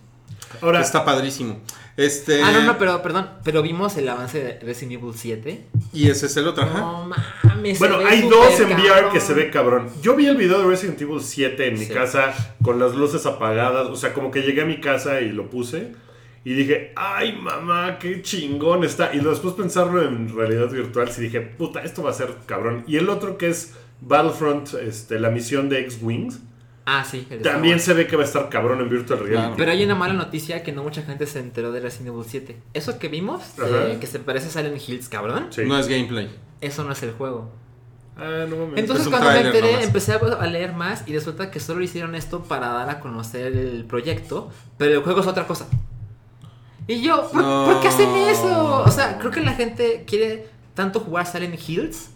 Ahora, 0.61 0.81
Está 0.81 1.05
padrísimo. 1.05 1.59
Este... 1.97 2.41
Ah, 2.41 2.51
no, 2.51 2.63
no, 2.63 2.77
pero 2.77 3.01
perdón. 3.01 3.29
Pero 3.43 3.61
vimos 3.61 3.95
el 3.97 4.07
avance 4.09 4.41
de 4.41 4.59
Resident 4.59 5.01
Evil 5.01 5.13
7. 5.15 5.65
Y 5.93 6.09
ese 6.09 6.25
es 6.25 6.37
el 6.37 6.47
otro, 6.47 6.63
ajá. 6.63 6.79
No 6.79 7.09
mames. 7.43 7.77
se 7.77 7.79
Bueno, 7.79 7.99
ve 7.99 8.05
hay 8.05 8.21
dos 8.29 8.59
en 8.59 8.67
VR 8.71 8.87
cabrón. 8.87 9.13
que 9.13 9.19
se 9.19 9.33
ve 9.33 9.49
cabrón. 9.51 9.89
Yo 10.01 10.15
vi 10.15 10.25
el 10.27 10.37
video 10.37 10.59
de 10.59 10.65
Resident 10.67 11.01
Evil 11.01 11.21
7 11.21 11.67
en 11.67 11.73
mi 11.79 11.85
Sí. 11.85 11.93
casa 11.93 12.33
con 12.63 12.79
las 12.79 12.95
luces 12.95 13.25
apagadas. 13.25 13.87
O 13.87 13.95
sea, 13.95 14.13
como 14.13 14.31
que 14.31 14.41
llegué 14.41 14.61
a 14.61 14.65
mi 14.65 14.79
casa 14.79 15.21
y 15.21 15.29
lo 15.29 15.49
puse. 15.49 15.93
Y 16.43 16.53
dije, 16.53 16.91
ay 16.95 17.33
mamá, 17.33 17.99
qué 17.99 18.21
chingón 18.23 18.83
está. 18.83 19.13
Y 19.13 19.19
después 19.19 19.53
pensarlo 19.53 20.01
en 20.01 20.35
realidad 20.35 20.69
virtual, 20.69 21.11
sí 21.11 21.21
dije, 21.21 21.41
puta, 21.41 21.83
esto 21.83 22.01
va 22.03 22.09
a 22.09 22.13
ser 22.13 22.33
cabrón. 22.47 22.83
Y 22.87 22.97
el 22.97 23.09
otro 23.09 23.37
que 23.37 23.47
es 23.49 23.73
Battlefront, 24.01 24.73
este, 24.81 25.19
la 25.19 25.29
misión 25.29 25.69
de 25.69 25.81
X-Wings, 25.81 26.39
Ah, 26.85 27.03
sí. 27.09 27.27
el 27.29 27.41
también 27.41 27.79
se 27.79 27.93
ve 27.93 28.07
que 28.07 28.15
va 28.15 28.23
a 28.23 28.25
estar 28.25 28.49
cabrón 28.49 28.81
en 28.81 28.89
Virtual 28.89 29.19
Reality. 29.19 29.53
Pero 29.55 29.71
hay 29.71 29.83
una 29.83 29.95
mala 29.95 30.13
noticia 30.13 30.63
que 30.63 30.71
no 30.71 30.83
mucha 30.83 31.03
gente 31.03 31.27
se 31.27 31.39
enteró 31.39 31.71
de 31.71 31.79
Resident 31.79 32.09
Evil 32.09 32.25
7. 32.27 32.57
Eso 32.73 32.97
que 32.97 33.07
vimos, 33.07 33.41
eh, 33.63 33.97
que 34.01 34.07
se 34.07 34.19
parece 34.19 34.47
a 34.47 34.49
Silent 34.49 34.81
Hills, 34.89 35.07
cabrón, 35.07 35.47
Sí. 35.51 35.63
No 35.65 35.77
es 35.77 35.87
gameplay. 35.87 36.29
eso 36.59 36.83
no 36.83 36.91
es 36.93 37.03
el 37.03 37.11
juego. 37.11 37.51
Ah, 38.17 38.45
no 38.49 38.55
mames. 38.57 38.79
Entonces 38.79 39.07
cuando 39.07 39.29
me 39.29 39.39
enteré, 39.41 39.71
nomás. 39.71 39.85
empecé 39.85 40.13
a 40.13 40.17
a 40.17 40.47
leer 40.47 40.73
más 40.73 41.07
y 41.07 41.13
resulta 41.13 41.49
que 41.49 41.59
solo 41.59 41.81
hicieron 41.83 42.13
esto 42.15 42.43
para 42.43 42.69
dar 42.69 42.89
a 42.89 42.99
conocer 42.99 43.55
el 43.55 43.85
proyecto, 43.85 44.49
pero 44.77 44.93
el 44.95 45.03
juego 45.03 45.21
es 45.21 45.27
otra 45.27 45.47
cosa. 45.47 45.67
Y 46.87 47.01
yo, 47.01 47.29
¿por, 47.31 47.41
No. 47.41 47.65
¿por 47.65 47.79
qué 47.81 47.87
hacen 47.87 48.09
eso? 48.09 48.83
O 48.83 48.91
sea, 48.91 49.17
creo 49.19 49.31
que 49.31 49.41
la 49.41 49.53
gente 49.53 50.03
quiere 50.07 50.47
tanto 50.73 50.99
jugar 50.99 51.25
Silent 51.27 51.57
Hills 51.67 52.09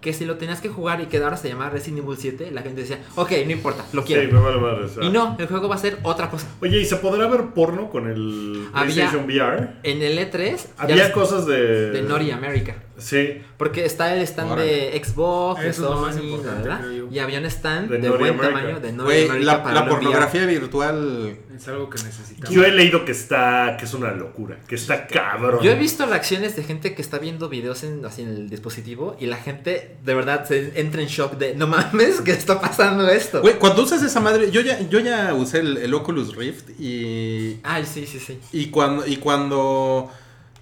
que 0.00 0.12
si 0.12 0.24
lo 0.24 0.36
tenías 0.36 0.60
que 0.60 0.68
jugar 0.68 1.00
y 1.00 1.06
que 1.06 1.18
ahora 1.18 1.36
se 1.36 1.48
llama 1.48 1.68
Resident 1.70 2.04
Evil 2.04 2.16
7, 2.18 2.50
la 2.52 2.62
gente 2.62 2.82
decía, 2.82 3.00
ok, 3.16 3.32
no 3.46 3.52
importa, 3.52 3.84
lo 3.92 4.02
Sí, 4.02 4.08
quiero. 4.08 4.40
me 4.40 4.40
vale 4.40 4.60
madre. 4.60 4.86
y 5.02 5.08
no, 5.10 5.36
el 5.38 5.46
juego 5.46 5.68
va 5.68 5.74
a 5.74 5.78
ser 5.78 5.98
otra 6.02 6.30
cosa. 6.30 6.46
Oye, 6.60 6.80
¿y 6.80 6.84
se 6.84 6.96
podrá 6.96 7.26
ver 7.26 7.46
porno 7.54 7.90
con 7.90 8.08
el 8.08 8.66
Había- 8.72 8.94
PlayStation 8.94 9.24
VR? 9.24 9.68
En 9.82 10.02
el 10.02 10.18
E3 10.18 10.56
ya 10.56 10.82
Había 10.82 11.12
cosas 11.12 11.46
de... 11.46 11.90
de 11.90 12.02
Nori 12.02 12.30
America. 12.30 12.76
Sí, 12.98 13.42
Porque 13.58 13.84
está 13.84 14.14
el 14.14 14.22
stand 14.22 14.56
de 14.58 15.02
Xbox, 15.04 15.60
de 15.62 15.68
Eso 15.68 15.84
es 15.84 15.90
lo 15.90 16.00
más 16.00 16.14
Sony, 16.14 16.22
importante, 16.24 16.62
¿verdad? 16.62 16.80
creo 16.80 16.92
yo. 16.92 17.08
Y 17.10 17.18
había 17.18 17.38
un 17.38 17.44
stand 17.46 17.90
De 17.90 17.98
de, 17.98 18.08
buen 18.10 18.34
America. 18.34 18.46
tamaño 18.48 18.80
de 18.80 18.88
America 18.88 19.34
la, 19.40 19.62
para 19.62 19.74
la 19.74 19.80
VR. 19.82 19.90
pornografía 19.90 20.46
virtual... 20.46 21.36
Es 21.56 21.68
algo 21.68 21.88
que 21.88 22.02
necesitamos. 22.02 22.50
yo 22.50 22.64
he 22.64 22.70
leído 22.72 23.04
que 23.06 23.12
está, 23.12 23.76
que 23.78 23.86
es 23.86 23.94
una 23.94 24.12
locura, 24.12 24.58
que 24.68 24.74
está 24.74 25.06
cabrón. 25.06 25.60
Yo 25.62 25.70
he 25.70 25.74
visto 25.74 26.04
reacciones 26.04 26.54
de 26.54 26.62
gente 26.64 26.94
que 26.94 27.00
está 27.00 27.18
viendo 27.18 27.48
videos 27.48 27.82
en, 27.82 28.04
así 28.04 28.22
en 28.22 28.28
el 28.28 28.50
dispositivo 28.50 29.16
y 29.18 29.24
la 29.26 29.36
gente 29.38 29.96
de 30.04 30.14
verdad 30.14 30.46
se 30.46 30.78
entra 30.78 31.00
en 31.00 31.08
shock 31.08 31.34
de 31.38 31.54
no 31.54 31.66
mames, 31.66 32.20
¿qué 32.20 32.32
está 32.32 32.60
pasando 32.60 33.08
esto? 33.08 33.40
Güey, 33.40 33.58
cuando 33.58 33.82
usas 33.82 34.02
esa 34.02 34.20
madre, 34.20 34.50
yo 34.50 34.60
ya, 34.60 34.80
yo 34.88 35.00
ya 35.00 35.32
usé 35.32 35.60
el, 35.60 35.78
el 35.78 35.94
Oculus 35.94 36.36
Rift 36.36 36.78
y, 36.78 37.58
Ay, 37.62 37.86
sí, 37.86 38.06
sí, 38.06 38.20
sí. 38.20 38.38
y 38.52 38.66
cuando 38.70 39.06
y 39.06 39.16
cuando 39.16 40.10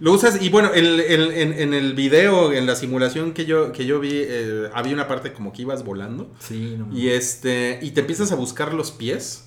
lo 0.01 0.13
usas 0.13 0.43
y 0.43 0.49
bueno, 0.49 0.73
el, 0.75 1.01
el- 1.01 1.33
en, 1.33 1.53
en 1.53 1.75
el 1.75 1.95
video, 1.95 2.53
en 2.53 2.67
la 2.67 2.75
simulación 2.77 3.33
que 3.33 3.45
yo 3.47 3.73
que 3.73 3.87
yo 3.87 4.01
vi, 4.01 4.11
eh, 4.15 4.69
había 4.75 4.93
una 4.95 5.07
parte 5.09 5.33
como 5.33 5.53
que 5.53 5.63
ibas 5.63 5.85
volando 5.85 6.31
Sí, 6.41 6.75
no 6.79 6.89
y 6.97 7.11
este 7.11 7.79
y 7.83 7.93
te 7.93 8.01
empiezas 8.01 8.33
a 8.33 8.35
buscar 8.35 8.75
los 8.75 8.91
pies. 8.91 9.45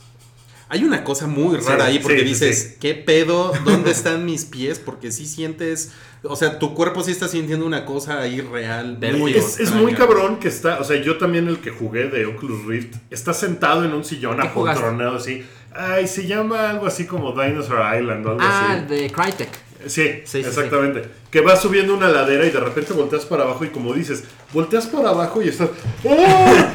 Hay 0.69 0.83
una 0.83 1.05
cosa 1.05 1.27
muy 1.27 1.57
Sí, 1.61 1.65
rara 1.65 1.85
ahí 1.85 1.99
porque 1.99 2.17
sí, 2.19 2.23
sí, 2.23 2.29
dices, 2.29 2.59
sí. 2.73 2.77
¿qué 2.81 2.93
pedo? 2.93 3.53
¿Dónde 3.63 3.91
están 3.97 4.25
mis 4.25 4.43
pies? 4.43 4.79
Porque 4.79 5.11
sí 5.13 5.25
sientes, 5.25 5.91
o 6.23 6.35
sea, 6.35 6.59
tu 6.59 6.73
cuerpo 6.73 7.03
sí 7.03 7.11
está 7.11 7.29
sintiendo 7.29 7.65
una 7.65 7.85
cosa 7.85 8.19
ahí 8.19 8.41
real. 8.41 8.97
Muy 9.17 9.31
Es, 9.33 9.61
es 9.61 9.71
muy 9.71 9.93
cabrón 9.93 10.39
que 10.41 10.49
está, 10.49 10.79
o 10.81 10.83
sea, 10.83 11.01
yo 11.01 11.17
también 11.17 11.47
el 11.47 11.59
que 11.59 11.69
jugué 11.71 12.09
de 12.09 12.25
Oculus 12.25 12.65
Rift, 12.65 12.95
está 13.09 13.33
sentado 13.33 13.85
en 13.85 13.93
un 13.93 14.03
sillón 14.03 14.41
apoltronado 14.41 15.15
así. 15.15 15.45
Ay, 15.73 16.05
se 16.07 16.27
llama 16.27 16.69
algo 16.71 16.85
así 16.85 17.05
como 17.05 17.31
Dinosaur 17.31 17.97
Island 18.01 18.25
o 18.25 18.29
algo 18.31 18.41
Ah, 18.41 18.73
así. 18.73 18.81
el 18.81 18.87
de 18.89 19.09
Crytek. 19.11 19.49
Sí, 19.89 20.21
sí, 20.25 20.39
exactamente. 20.39 21.03
Que 21.31 21.41
vas 21.41 21.61
subiendo 21.61 21.93
una 21.93 22.09
ladera 22.09 22.45
y 22.45 22.49
de 22.51 22.59
repente 22.59 22.93
volteas 22.93 23.25
para 23.25 23.43
abajo 23.43 23.65
y 23.65 23.69
como 23.69 23.93
dices, 23.93 24.23
volteas 24.53 24.87
para 24.87 25.09
abajo 25.09 25.41
y 25.41 25.49
estás... 25.49 25.69
¡Oh! 26.03 26.15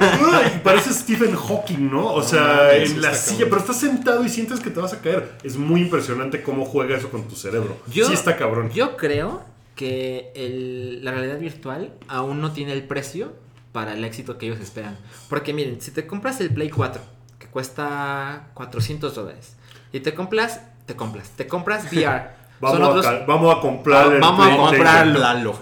¡Ah! 0.00 0.42
Y 0.54 0.58
pareces 0.60 0.96
Stephen 0.96 1.34
Hawking, 1.34 1.90
¿no? 1.90 2.12
O 2.12 2.22
sea, 2.22 2.42
mames, 2.72 2.90
en 2.92 3.00
la 3.02 3.14
silla, 3.14 3.30
cabrón. 3.44 3.48
pero 3.50 3.60
estás 3.62 3.80
sentado 3.80 4.24
y 4.24 4.28
sientes 4.28 4.60
que 4.60 4.70
te 4.70 4.80
vas 4.80 4.92
a 4.92 5.00
caer. 5.00 5.32
Es 5.42 5.56
muy 5.56 5.80
impresionante 5.82 6.42
cómo 6.42 6.64
juega 6.64 6.96
eso 6.96 7.10
con 7.10 7.26
tu 7.28 7.36
cerebro. 7.36 7.76
Yo- 7.88 8.06
sí 8.06 8.12
está 8.14 8.36
cabrón. 8.36 8.70
Yo 8.70 8.96
creo 8.96 9.42
que 9.76 10.30
el- 10.34 11.04
la 11.04 11.12
realidad 11.12 11.38
virtual 11.38 11.92
aún 12.08 12.40
no 12.40 12.52
tiene 12.52 12.72
el 12.72 12.84
precio 12.84 13.32
para 13.72 13.94
el 13.94 14.04
éxito 14.04 14.36
que 14.36 14.46
ellos 14.46 14.60
esperan. 14.60 14.98
Porque 15.30 15.54
miren, 15.54 15.80
si 15.80 15.90
te 15.92 16.06
compras 16.06 16.40
el 16.42 16.50
Play 16.52 16.68
4, 16.68 17.00
que 17.38 17.46
cuesta 17.46 18.48
400 18.54 19.14
dólares, 19.14 19.54
y 19.92 20.00
te 20.00 20.14
compras, 20.14 20.60
te 20.86 20.94
compras, 20.94 21.30
te 21.36 21.46
compras 21.46 21.90
VR. 21.92 22.30
Vamos, 22.62 22.78
son 22.78 22.86
a, 22.86 22.88
otros, 22.90 23.06
ca- 23.06 23.24
vamos 23.26 23.54
a 23.56 23.60
comprar 23.60 24.08
Va- 24.08 24.14
el 24.14 24.20
vamos 24.20 24.46
a 24.46 24.56
comprarlo. 24.56 25.58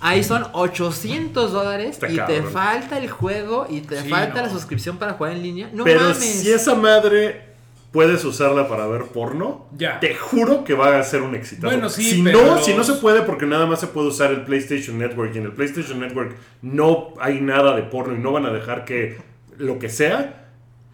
Ahí 0.00 0.24
son 0.24 0.44
800 0.52 1.52
dólares 1.52 1.90
Está 1.90 2.08
y 2.08 2.16
te 2.18 2.42
falta 2.42 2.98
el 2.98 3.10
juego 3.10 3.66
y 3.68 3.80
te 3.82 4.00
Sí, 4.02 4.08
falta 4.08 4.40
no. 4.40 4.46
la 4.46 4.50
suscripción 4.52 4.96
para 4.96 5.12
jugar 5.12 5.32
en 5.34 5.42
línea. 5.42 5.70
No 5.72 5.84
Pero 5.84 6.00
mames. 6.00 6.16
si 6.18 6.50
esa 6.50 6.74
madre 6.74 7.48
puedes 7.92 8.24
usarla 8.24 8.68
para 8.68 8.86
ver 8.86 9.02
porno, 9.06 9.66
Ya. 9.76 9.98
te 10.00 10.14
juro 10.14 10.62
que 10.64 10.74
va 10.74 10.98
a 10.98 11.02
ser 11.02 11.22
un 11.22 11.34
éxito. 11.34 11.66
Bueno, 11.66 11.88
sí, 11.88 12.10
si 12.12 12.22
pero 12.22 12.44
no, 12.44 12.58
si 12.58 12.74
no 12.74 12.84
se 12.84 12.94
puede 12.94 13.22
porque 13.22 13.44
nada 13.46 13.66
más 13.66 13.80
se 13.80 13.86
puede 13.88 14.08
usar 14.08 14.30
el 14.30 14.42
PlayStation 14.42 14.98
Network 14.98 15.34
y 15.34 15.38
en 15.38 15.44
el 15.44 15.52
PlayStation 15.52 15.98
Network 16.00 16.34
no 16.62 17.14
hay 17.20 17.40
nada 17.40 17.74
de 17.76 17.82
porno 17.82 18.14
y 18.14 18.18
no 18.18 18.32
van 18.32 18.46
a 18.46 18.50
dejar 18.52 18.84
que 18.84 19.18
lo 19.58 19.78
que 19.78 19.88
sea 19.88 20.47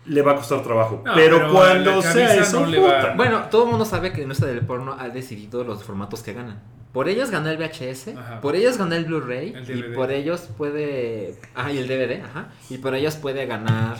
le 0.06 0.22
va 0.22 0.32
a 0.32 0.36
costar 0.36 0.62
trabajo. 0.62 1.02
No, 1.04 1.14
pero, 1.14 1.38
pero 1.38 1.52
cuando 1.52 2.02
sea 2.02 2.34
eso, 2.36 2.66
no 2.66 2.82
va-. 2.82 3.14
Bueno, 3.14 3.44
todo 3.50 3.64
el 3.64 3.70
mundo 3.70 3.84
sabe 3.84 4.10
que 4.10 4.18
la 4.18 4.22
industria 4.24 4.52
del 4.52 4.60
porno 4.66 4.96
ha 4.98 5.08
decidido 5.08 5.64
los 5.64 5.82
formatos 5.84 6.22
que 6.22 6.32
ganan. 6.32 6.60
Por 6.92 7.08
ellos 7.08 7.30
ganó 7.30 7.50
el 7.50 7.56
VHS, 7.56 8.08
Ajá. 8.16 8.40
por 8.40 8.54
ellos 8.54 8.78
ganó 8.78 8.94
el 8.94 9.04
Blu-ray 9.04 9.52
El 9.52 9.78
y 9.78 9.82
por 9.94 10.12
ellos 10.12 10.48
puede... 10.56 11.34
Ah, 11.56 11.72
y 11.72 11.78
el 11.78 11.88
DVD, 11.88 12.22
ajá. 12.24 12.48
Y 12.70 12.78
por 12.78 12.94
ellos 12.94 13.16
puede 13.16 13.46
ganar 13.46 13.96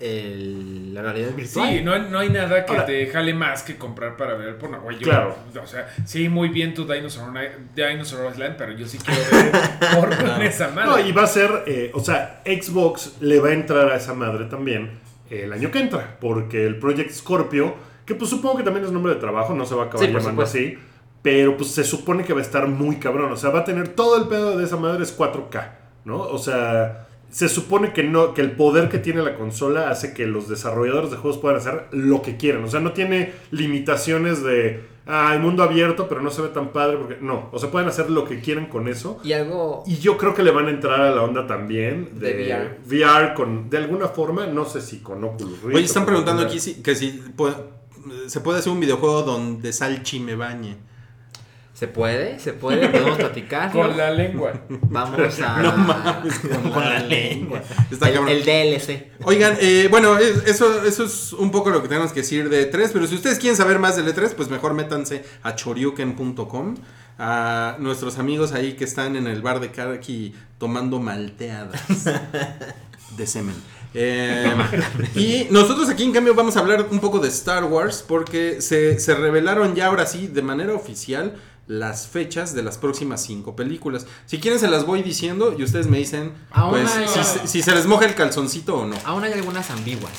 el- 0.00 0.94
la 0.94 1.02
realidad 1.02 1.30
virtual. 1.34 1.68
Sí, 1.70 1.82
no, 1.82 1.92
hay- 1.92 2.06
no 2.10 2.18
hay 2.18 2.28
nada 2.30 2.64
que 2.64 2.72
Ahora- 2.72 2.86
te 2.86 3.06
jale 3.06 3.34
más 3.34 3.62
que 3.62 3.76
comprar 3.76 4.16
para 4.16 4.34
ver 4.34 4.58
porno. 4.58 4.80
Güey, 4.80 4.98
yo- 4.98 5.04
Claro. 5.08 5.36
O 5.60 5.66
sea, 5.66 5.88
sí, 6.04 6.28
muy 6.28 6.50
bien 6.50 6.74
tu 6.74 6.84
Dinosaur, 6.86 7.32
Dinosaur 7.74 8.30
Island, 8.30 8.56
pero 8.58 8.72
yo 8.72 8.86
sí 8.86 8.98
quiero 8.98 9.20
ver 9.32 9.52
porno 9.96 10.36
en 10.36 10.42
esa 10.42 10.68
madre. 10.68 10.90
No, 10.90 10.98
y 11.08 11.12
va 11.12 11.22
a 11.24 11.26
ser, 11.26 11.50
eh, 11.66 11.90
o 11.94 12.00
sea, 12.00 12.42
Xbox 12.44 13.16
le 13.20 13.40
va 13.40 13.48
a 13.48 13.52
entrar 13.52 13.90
a 13.90 13.96
esa 13.96 14.14
madre 14.14 14.44
también 14.44 15.00
el 15.30 15.52
año 15.52 15.70
que 15.70 15.80
entra, 15.80 16.16
porque 16.20 16.66
el 16.66 16.78
Project 16.78 17.10
Scorpio, 17.10 17.74
que 18.06 18.14
pues 18.14 18.30
supongo 18.30 18.58
que 18.58 18.62
también 18.62 18.84
es 18.84 18.92
nombre 18.92 19.14
de 19.14 19.20
trabajo, 19.20 19.54
no 19.54 19.64
se 19.64 19.74
va 19.74 19.84
a 19.84 19.86
acabar 19.86 20.06
Sí, 20.06 20.12
llamando 20.12 20.42
así, 20.42 20.78
pero 21.22 21.56
pues 21.56 21.70
se 21.70 21.84
supone 21.84 22.24
que 22.24 22.32
va 22.32 22.40
a 22.40 22.42
estar 22.42 22.66
muy 22.68 22.96
cabrón, 22.96 23.32
o 23.32 23.36
sea, 23.36 23.50
va 23.50 23.60
a 23.60 23.64
tener 23.64 23.88
todo 23.88 24.16
el 24.16 24.28
pedo 24.28 24.56
de 24.56 24.64
esa 24.64 24.76
madre 24.76 25.02
es 25.02 25.16
4K, 25.16 25.70
¿no? 26.04 26.20
O 26.20 26.38
sea, 26.38 27.06
se 27.30 27.48
supone 27.48 27.92
que 27.92 28.02
no 28.02 28.32
que 28.32 28.40
el 28.40 28.52
poder 28.52 28.88
que 28.88 28.98
tiene 28.98 29.22
la 29.22 29.34
consola 29.34 29.90
hace 29.90 30.14
que 30.14 30.26
los 30.26 30.48
desarrolladores 30.48 31.10
de 31.10 31.18
juegos 31.18 31.38
puedan 31.38 31.58
hacer 31.58 31.88
lo 31.90 32.22
que 32.22 32.36
quieran, 32.36 32.64
o 32.64 32.68
sea, 32.68 32.80
no 32.80 32.92
tiene 32.92 33.32
limitaciones 33.50 34.42
de 34.42 34.82
ah, 35.08 35.32
el 35.34 35.40
mundo 35.40 35.62
abierto, 35.64 36.06
pero 36.08 36.20
no 36.22 36.30
se 36.30 36.42
ve 36.42 36.48
tan 36.48 36.68
padre 36.68 36.96
porque 36.98 37.16
no, 37.20 37.48
o 37.50 37.58
sea, 37.58 37.70
pueden 37.70 37.88
hacer 37.88 38.08
lo 38.10 38.24
que 38.24 38.40
quieran 38.40 38.66
con 38.66 38.86
eso. 38.86 39.18
Y 39.24 39.32
algo... 39.32 39.82
Y 39.86 39.96
yo 39.96 40.16
creo 40.16 40.34
que 40.34 40.42
le 40.44 40.50
van 40.52 40.66
a 40.66 40.70
entrar 40.70 41.00
a 41.00 41.10
la 41.10 41.22
onda 41.22 41.46
también 41.46 42.10
de, 42.20 42.34
De 42.34 42.78
VR. 42.86 43.34
con, 43.34 43.68
de 43.70 43.78
alguna 43.78 44.08
forma, 44.08 44.46
no 44.46 44.64
sé 44.64 44.80
si 44.80 44.98
con 44.98 45.24
Oculus 45.24 45.62
Rift. 45.62 45.74
Oye, 45.76 45.84
están 45.84 46.06
preguntando 46.06 46.42
aquí 46.42 46.60
si, 46.60 46.74
que 46.82 46.94
si 46.94 47.08
puede- 47.34 47.56
se 48.26 48.40
puede 48.40 48.60
hacer 48.60 48.72
un 48.72 48.80
videojuego 48.80 49.22
donde 49.22 49.72
Salchi 49.72 50.20
me 50.20 50.34
bañe. 50.36 50.76
¿Se 51.78 51.86
puede? 51.86 52.40
¿Se 52.40 52.54
puede? 52.54 52.88
¿Podemos 52.88 53.18
platicar? 53.18 53.70
Con 53.72 53.96
la 53.96 54.10
lengua. 54.10 54.52
Vamos 54.68 55.38
a... 55.40 55.62
No 55.62 55.76
mames, 55.76 56.40
con, 56.40 56.72
la 56.74 56.98
lengua. 56.98 57.62
Está 57.88 58.08
el, 58.08 58.14
cabrón. 58.14 58.32
el 58.34 58.44
DLC. 58.44 59.12
Oigan, 59.22 59.56
eh, 59.60 59.86
bueno, 59.88 60.18
es- 60.18 60.42
eso, 60.46 60.82
eso 60.82 61.04
es 61.04 61.32
un 61.34 61.52
poco 61.52 61.70
lo 61.70 61.80
que 61.80 61.86
tenemos 61.86 62.12
que 62.12 62.22
decir 62.22 62.48
de 62.48 62.68
E3, 62.68 62.90
pero 62.92 63.06
si 63.06 63.14
ustedes 63.14 63.38
quieren 63.38 63.56
saber 63.56 63.78
más 63.78 63.94
del 63.94 64.12
E3, 64.12 64.30
pues 64.34 64.48
mejor 64.50 64.74
métanse 64.74 65.22
a 65.44 65.54
choryuken.com, 65.54 66.74
a 67.16 67.76
nuestros 67.78 68.18
amigos 68.18 68.50
ahí 68.54 68.72
que 68.72 68.82
están 68.82 69.14
en 69.14 69.28
el 69.28 69.40
bar 69.40 69.60
de 69.60 69.70
Karaki 69.70 70.34
tomando 70.58 70.98
malteadas 70.98 71.80
de 73.16 73.26
semen. 73.28 73.54
Eh, 73.94 74.52
y 75.14 75.46
nosotros 75.50 75.88
aquí 75.88 76.02
en 76.04 76.12
cambio 76.12 76.34
vamos 76.34 76.56
a 76.56 76.60
hablar 76.60 76.88
un 76.90 76.98
poco 76.98 77.20
de 77.20 77.28
Star 77.28 77.64
Wars 77.64 78.04
porque 78.06 78.60
se, 78.60 78.98
se 79.00 79.14
revelaron 79.14 79.74
ya 79.74 79.86
ahora 79.86 80.04
sí 80.06 80.26
de 80.26 80.42
manera 80.42 80.74
oficial 80.74 81.36
las 81.68 82.08
fechas 82.08 82.54
de 82.54 82.62
las 82.64 82.78
próximas 82.78 83.22
cinco 83.22 83.54
películas. 83.54 84.06
Si 84.26 84.38
quieren 84.40 84.58
se 84.58 84.68
las 84.68 84.84
voy 84.86 85.02
diciendo 85.02 85.54
y 85.56 85.62
ustedes 85.62 85.86
me 85.86 85.98
dicen 85.98 86.32
pues, 86.70 86.90
hay- 86.96 87.06
si, 87.08 87.22
se- 87.22 87.46
si 87.46 87.62
se 87.62 87.74
les 87.74 87.86
moja 87.86 88.06
el 88.06 88.14
calzoncito 88.14 88.78
o 88.78 88.86
no. 88.86 88.96
Aún 89.04 89.22
hay 89.22 89.32
algunas 89.34 89.70
ambiguas. 89.70 90.12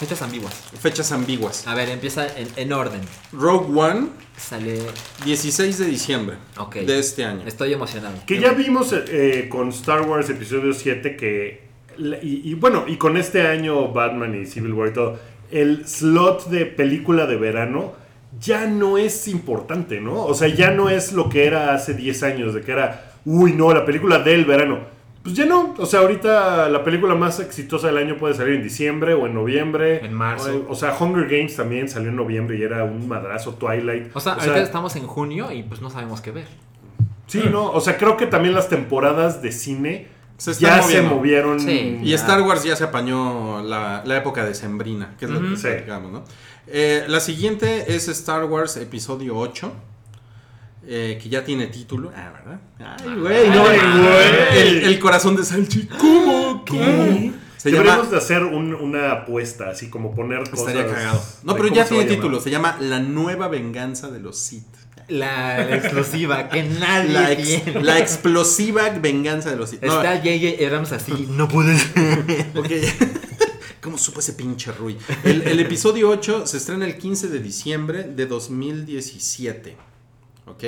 Fechas 0.00 0.22
ambiguas. 0.22 0.52
Fechas 0.80 1.12
ambiguas. 1.12 1.66
A 1.68 1.74
ver, 1.76 1.88
empieza 1.90 2.26
en, 2.36 2.48
en 2.56 2.72
orden. 2.72 3.00
Rogue 3.32 3.78
One, 3.78 4.08
Sale... 4.36 4.80
16 5.24 5.78
de 5.78 5.84
diciembre 5.86 6.36
Ok. 6.56 6.76
de 6.76 6.98
este 6.98 7.24
año. 7.24 7.42
Estoy 7.46 7.72
emocionado. 7.72 8.14
Que 8.26 8.40
ya 8.40 8.52
vimos 8.52 8.92
eh, 8.92 9.46
con 9.48 9.68
Star 9.68 10.00
Wars 10.02 10.28
Episodio 10.28 10.72
7 10.72 11.16
que. 11.16 11.68
Y, 11.98 12.50
y 12.50 12.54
bueno, 12.54 12.84
y 12.88 12.96
con 12.96 13.16
este 13.16 13.46
año 13.46 13.92
Batman 13.92 14.34
y 14.42 14.46
Civil 14.46 14.72
War 14.72 14.88
y 14.88 14.92
todo, 14.94 15.20
el 15.52 15.86
slot 15.86 16.46
de 16.48 16.64
película 16.66 17.26
de 17.26 17.36
verano 17.36 17.92
ya 18.40 18.66
no 18.66 18.98
es 18.98 19.28
importante, 19.28 20.00
¿no? 20.00 20.24
O 20.24 20.34
sea, 20.34 20.48
ya 20.48 20.70
no 20.70 20.88
es 20.88 21.12
lo 21.12 21.28
que 21.28 21.46
era 21.46 21.74
hace 21.74 21.94
10 21.94 22.22
años, 22.22 22.54
de 22.54 22.62
que 22.62 22.72
era, 22.72 23.12
uy, 23.24 23.52
no, 23.52 23.72
la 23.72 23.84
película 23.84 24.18
del 24.18 24.44
verano. 24.44 24.80
Pues 25.22 25.36
ya 25.36 25.46
no, 25.46 25.74
o 25.78 25.86
sea, 25.86 26.00
ahorita 26.00 26.68
la 26.68 26.82
película 26.82 27.14
más 27.14 27.38
exitosa 27.38 27.86
del 27.86 27.98
año 27.98 28.16
puede 28.16 28.34
salir 28.34 28.56
en 28.56 28.62
diciembre 28.62 29.14
o 29.14 29.26
en 29.26 29.34
noviembre. 29.34 30.04
En 30.04 30.12
marzo. 30.12 30.64
O, 30.68 30.72
o 30.72 30.74
sea, 30.74 30.96
Hunger 30.98 31.28
Games 31.28 31.54
también 31.54 31.88
salió 31.88 32.08
en 32.08 32.16
noviembre 32.16 32.58
y 32.58 32.62
era 32.62 32.82
un 32.82 33.06
madrazo, 33.06 33.54
Twilight. 33.54 34.10
O 34.14 34.20
sea, 34.20 34.32
ahorita 34.32 34.60
estamos 34.60 34.96
en 34.96 35.06
junio 35.06 35.52
y 35.52 35.62
pues 35.62 35.80
no 35.80 35.90
sabemos 35.90 36.20
qué 36.20 36.32
ver. 36.32 36.46
Sí, 37.28 37.44
no, 37.50 37.70
o 37.70 37.80
sea, 37.80 37.96
creo 37.96 38.16
que 38.16 38.26
también 38.26 38.54
las 38.54 38.68
temporadas 38.68 39.40
de 39.42 39.52
cine 39.52 40.08
Se 40.38 40.54
ya 40.54 40.82
se 40.82 41.02
movieron. 41.02 41.60
Sí. 41.60 42.00
Y 42.02 42.12
Star 42.14 42.42
Wars 42.42 42.64
ya 42.64 42.74
se 42.74 42.84
apañó 42.84 43.62
la, 43.62 44.02
la 44.04 44.16
época 44.16 44.44
de 44.44 44.54
Sembrina, 44.54 45.14
que 45.18 45.26
es 45.26 45.30
lo 45.30 45.40
que 45.40 45.56
platicamos, 45.56 46.10
¿no? 46.10 46.24
Eh, 46.66 47.04
la 47.08 47.20
siguiente 47.20 47.94
es 47.94 48.08
Star 48.08 48.44
Wars 48.44 48.76
Episodio 48.76 49.36
8. 49.36 49.72
eh, 50.86 51.18
que 51.22 51.28
ya 51.28 51.44
tiene 51.44 51.68
título. 51.68 52.10
Ah, 52.16 52.32
¿verdad? 52.32 52.60
Ay, 53.04 53.16
güey, 53.20 53.50
no, 53.50 53.62
güey. 53.62 54.58
El, 54.58 54.84
el 54.84 54.98
corazón 54.98 55.36
de 55.36 55.44
Salchi. 55.44 55.86
¿Cómo? 55.86 56.64
¿Qué? 56.64 57.32
Se 57.56 57.70
Deberíamos 57.70 58.06
llama. 58.06 58.10
de 58.10 58.16
hacer 58.24 58.42
un- 58.42 58.74
una 58.74 59.12
apuesta, 59.12 59.70
así 59.70 59.88
como 59.88 60.12
poner 60.12 60.40
cosas. 60.50 60.66
Estaría 60.68 60.92
cagado. 60.92 61.22
No, 61.44 61.52
pero 61.54 61.68
cómo 61.68 61.76
ya 61.76 61.84
tiene 61.86 62.04
título. 62.06 62.40
Se 62.40 62.50
llama 62.50 62.76
La 62.80 62.98
nueva 62.98 63.46
venganza 63.46 64.10
de 64.10 64.18
los 64.18 64.36
Sith. 64.38 64.66
La 65.08 65.72
exclusiva 65.76 66.48
que 66.48 66.64
nadie 66.64 67.10
La, 67.12 67.30
ex- 67.32 67.62
tiene. 67.64 67.82
la 67.84 67.98
explosiva 68.00 68.88
venganza 68.90 69.50
de 69.50 69.56
los 69.56 69.70
Sith. 69.70 69.82
No, 69.82 70.02
Está 70.02 70.16
J.J. 70.16 70.66
Abrams 70.66 70.90
así, 70.92 71.28
no 71.30 71.46
puede 71.46 71.78
ser. 71.78 72.46
Ok. 72.56 72.70
¿Cómo 73.82 73.98
supo 73.98 74.20
ese 74.20 74.34
pinche 74.34 74.70
Rui? 74.72 74.96
El, 75.24 75.42
el 75.42 75.58
episodio 75.60 76.08
8 76.08 76.46
se 76.46 76.56
estrena 76.58 76.86
el 76.86 76.96
15 76.96 77.28
de 77.28 77.40
diciembre 77.40 78.04
de 78.04 78.26
2017. 78.26 79.76
¿Ok? 80.46 80.64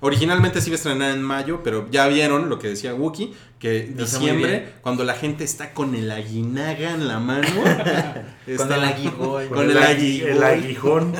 Originalmente 0.00 0.60
se 0.60 0.68
iba 0.68 0.74
a 0.74 0.76
estrenar 0.76 1.10
en 1.14 1.22
mayo, 1.22 1.62
pero 1.62 1.88
ya 1.90 2.06
vieron 2.08 2.48
lo 2.50 2.58
que 2.58 2.68
decía 2.68 2.94
Wookie, 2.94 3.32
que 3.58 3.82
diciembre, 3.96 4.74
cuando 4.82 5.02
la 5.04 5.14
gente 5.14 5.44
está 5.44 5.72
con 5.72 5.94
el 5.94 6.10
aguinaga 6.10 6.90
en 6.92 7.08
la 7.08 7.18
mano. 7.20 7.48
Con 8.58 8.70
el 8.72 8.84
aguijón. 8.84 9.48
Con 9.48 9.70
el 9.70 9.76
agui- 9.78 10.22
aguijón. 10.22 10.28
el 10.30 10.42
aguijón. 10.42 11.14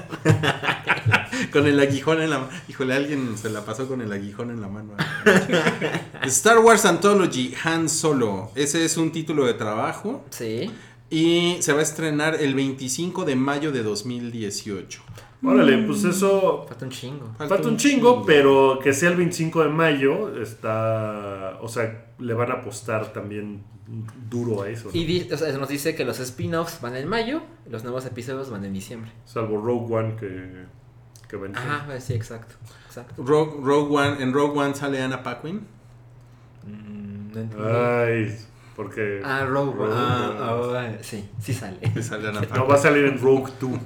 Con 1.52 1.66
el 1.66 1.80
aguijón 1.80 2.20
en 2.22 2.30
la 2.30 2.38
mano. 2.40 2.50
Híjole, 2.68 2.94
alguien 2.94 3.36
se 3.38 3.48
la 3.50 3.64
pasó 3.64 3.88
con 3.88 4.00
el 4.02 4.12
aguijón 4.12 4.50
en 4.50 4.60
la 4.60 4.68
mano. 4.68 4.92
Star 6.24 6.58
Wars 6.58 6.84
Anthology 6.84 7.54
Han 7.64 7.88
Solo. 7.88 8.50
Ese 8.54 8.84
es 8.84 8.96
un 8.96 9.10
título 9.12 9.46
de 9.46 9.54
trabajo. 9.54 10.24
Sí. 10.30 10.70
Y 11.14 11.58
se 11.62 11.72
va 11.72 11.80
a 11.80 11.82
estrenar 11.82 12.34
el 12.40 12.54
25 12.54 13.24
de 13.24 13.36
mayo 13.36 13.70
de 13.72 13.82
2018. 13.82 15.02
Órale, 15.44 15.78
pues 15.86 16.02
eso. 16.04 16.64
Falta 16.66 16.86
un 16.86 16.90
chingo. 16.90 17.34
Falta 17.36 17.68
un 17.68 17.76
chingo, 17.76 18.24
pero 18.24 18.78
que 18.82 18.92
sea 18.94 19.10
el 19.10 19.16
25 19.16 19.62
de 19.64 19.68
mayo, 19.68 20.40
está. 20.40 21.58
O 21.60 21.68
sea, 21.68 22.06
le 22.18 22.32
van 22.34 22.50
a 22.50 22.54
apostar 22.54 23.12
también 23.12 23.62
duro 24.30 24.62
a 24.62 24.68
eso. 24.70 24.88
¿no? 24.92 24.98
Y 24.98 25.04
di- 25.04 25.28
o 25.32 25.36
sea, 25.36 25.52
nos 25.58 25.68
dice 25.68 25.94
que 25.94 26.04
los 26.06 26.18
spin-offs 26.18 26.80
van 26.80 26.96
en 26.96 27.06
mayo, 27.06 27.42
los 27.70 27.84
nuevos 27.84 28.06
episodios 28.06 28.48
van 28.50 28.64
en 28.64 28.72
diciembre. 28.72 29.12
Salvo 29.26 29.60
Rogue 29.60 29.94
One 29.94 30.16
que, 30.16 30.64
que 31.28 31.36
va 31.36 31.46
en 31.46 31.56
Ajá, 31.56 31.84
pues 31.86 32.04
sí, 32.04 32.14
exacto. 32.14 32.54
exacto. 32.86 33.22
Rogue, 33.22 33.58
Rogue 33.62 33.94
One, 33.96 34.22
en 34.22 34.32
Rogue 34.32 34.58
One 34.58 34.74
sale 34.74 35.02
Anna 35.02 35.22
Paquin. 35.22 35.60
Mm, 36.66 37.32
no 37.34 37.40
entendí. 37.40 37.64
Ay, 37.68 38.38
porque. 38.76 39.20
ah, 39.24 39.44
Rogue. 39.46 39.74
Rogue 39.76 39.92
Ah, 39.96 40.32
ah, 40.40 40.92
sí, 41.02 41.28
sí 41.40 41.52
sale. 41.54 41.78
Que 41.92 42.02
sale 42.02 42.30
Paquin. 42.32 42.48
No, 42.54 42.66
va 42.66 42.74
a 42.74 42.78
salir 42.78 43.04
en 43.04 43.20
Rogue 43.20 43.52
2. 43.60 43.70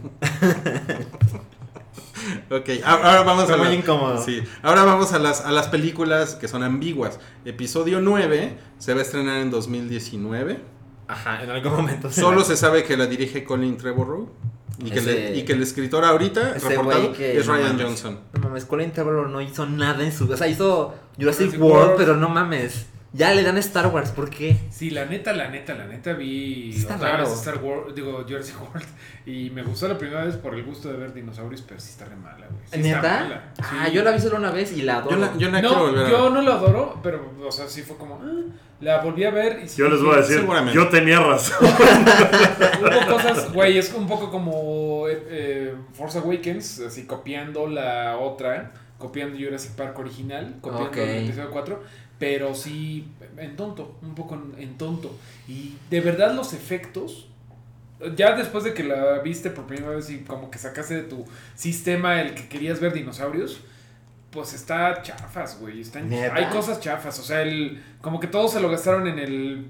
Ok, 2.50 2.68
ahora 2.84 3.22
vamos 3.22 3.48
a 3.48 3.56
muy 3.56 3.68
incómodo. 3.68 4.22
Sí, 4.22 4.42
ahora 4.62 4.84
vamos 4.84 5.12
a 5.12 5.18
las, 5.18 5.42
a 5.42 5.50
las 5.52 5.68
películas 5.68 6.34
que 6.34 6.48
son 6.48 6.62
ambiguas. 6.62 7.20
Episodio 7.44 8.00
9 8.00 8.58
se 8.78 8.92
va 8.92 9.00
a 9.00 9.02
estrenar 9.02 9.40
en 9.40 9.50
2019. 9.50 10.60
Ajá, 11.06 11.42
en 11.42 11.50
algún 11.50 11.72
momento. 11.72 12.10
Solo 12.10 12.42
se 12.44 12.56
sabe 12.56 12.84
que 12.84 12.96
la 12.96 13.06
dirige 13.06 13.44
Colin 13.44 13.76
Trevorrow. 13.76 14.28
Y 14.84 14.90
que, 14.90 14.98
Ese- 14.98 15.12
le- 15.30 15.36
y 15.38 15.42
que 15.44 15.54
el 15.54 15.62
escritor 15.62 16.04
ahorita 16.04 16.54
reportado 16.54 17.12
que. 17.12 17.38
es 17.38 17.46
no 17.46 17.54
Ryan 17.54 17.68
mames. 17.68 17.82
Johnson. 17.84 18.20
No 18.34 18.40
mames, 18.40 18.64
Colin 18.64 18.92
Trevorrow 18.92 19.28
no 19.28 19.40
hizo 19.40 19.66
nada 19.66 20.04
en 20.04 20.12
su. 20.12 20.30
O 20.30 20.36
sea, 20.36 20.46
hizo 20.48 20.94
Jurassic, 21.18 21.46
Jurassic 21.46 21.60
World, 21.62 21.76
World. 21.86 21.94
pero 21.98 22.16
no 22.16 22.28
mames. 22.28 22.86
Ya 23.12 23.32
le 23.32 23.42
dan 23.42 23.56
Star 23.58 23.86
Wars, 23.86 24.10
¿por 24.10 24.28
qué? 24.28 24.56
Sí, 24.70 24.90
la 24.90 25.06
neta, 25.06 25.32
la 25.32 25.48
neta, 25.48 25.74
la 25.74 25.86
neta 25.86 26.12
vi 26.12 26.74
Está 26.76 26.96
otra 26.96 27.12
raro. 27.12 27.24
vez 27.24 27.32
Star 27.38 27.56
Wars, 27.64 27.94
digo 27.94 28.22
Jurassic 28.28 28.60
World 28.60 28.84
y 29.24 29.48
me 29.50 29.62
gustó 29.62 29.88
la 29.88 29.96
primera 29.96 30.24
vez 30.24 30.36
por 30.36 30.54
el 30.54 30.62
gusto 30.62 30.90
de 30.90 30.98
ver 30.98 31.14
dinosaurios, 31.14 31.62
pero 31.62 31.80
sí 31.80 31.88
está 31.90 32.04
re 32.04 32.16
mala, 32.16 32.46
güey. 32.46 32.60
Sí 32.70 32.86
está 32.90 32.96
¿Neta? 32.96 33.20
mala. 33.22 33.52
Ah, 33.60 33.88
yo 33.88 34.04
la 34.04 34.10
vi 34.10 34.20
solo 34.20 34.36
una 34.36 34.50
vez 34.50 34.76
y 34.76 34.82
la 34.82 34.98
adoro. 34.98 35.16
Yo 35.16 35.20
la, 35.22 35.36
yo 35.38 35.50
la 35.50 35.60
quiero 35.60 35.92
No, 35.92 36.08
yo 36.10 36.30
no 36.30 36.42
la 36.42 36.52
adoro, 36.54 37.00
pero, 37.02 37.32
o 37.42 37.50
sea, 37.50 37.66
sí 37.66 37.80
fue 37.82 37.96
como, 37.96 38.20
ah, 38.22 38.42
la 38.80 39.00
volví 39.00 39.24
a 39.24 39.30
ver 39.30 39.60
y 39.64 39.68
sí 39.68 39.78
Yo 39.78 39.88
les 39.88 40.02
voy 40.02 40.14
a 40.14 40.18
decir, 40.18 40.40
Seguramente. 40.40 40.74
yo 40.74 40.88
tenía 40.88 41.18
razón. 41.20 41.56
Hubo 42.80 43.12
cosas, 43.14 43.52
güey, 43.54 43.78
es 43.78 43.92
un 43.94 44.06
poco 44.06 44.30
como 44.30 45.08
eh, 45.08 45.22
eh, 45.30 45.74
Force 45.94 46.18
Awakens, 46.18 46.80
así 46.80 47.06
copiando 47.06 47.66
la 47.66 48.18
otra, 48.18 48.72
copiando 48.98 49.38
Jurassic 49.38 49.72
Park 49.72 49.98
original, 49.98 50.56
copiando 50.60 50.92
el 51.02 51.24
episodio 51.24 51.50
4, 51.50 51.82
pero 52.18 52.54
sí 52.54 53.08
en 53.36 53.56
tonto, 53.56 53.96
un 54.02 54.14
poco 54.14 54.34
en, 54.34 54.62
en 54.62 54.78
tonto. 54.78 55.16
Y 55.46 55.74
de 55.90 56.00
verdad 56.00 56.34
los 56.34 56.52
efectos, 56.52 57.28
ya 58.16 58.34
después 58.36 58.64
de 58.64 58.74
que 58.74 58.84
la 58.84 59.18
viste 59.20 59.50
por 59.50 59.66
primera 59.66 59.90
vez 59.94 60.10
y 60.10 60.18
como 60.20 60.50
que 60.50 60.58
sacaste 60.58 60.94
de 60.94 61.02
tu 61.02 61.24
sistema 61.54 62.20
el 62.20 62.34
que 62.34 62.48
querías 62.48 62.80
ver 62.80 62.92
dinosaurios, 62.92 63.60
pues 64.30 64.52
está 64.52 65.00
chafas, 65.02 65.58
güey. 65.58 65.80
Están, 65.80 66.12
hay 66.12 66.44
cosas 66.46 66.80
chafas. 66.80 67.18
O 67.18 67.22
sea, 67.22 67.42
el, 67.42 67.82
como 68.02 68.20
que 68.20 68.26
todos 68.26 68.52
se 68.52 68.60
lo 68.60 68.68
gastaron 68.70 69.06
en 69.08 69.18
el. 69.18 69.66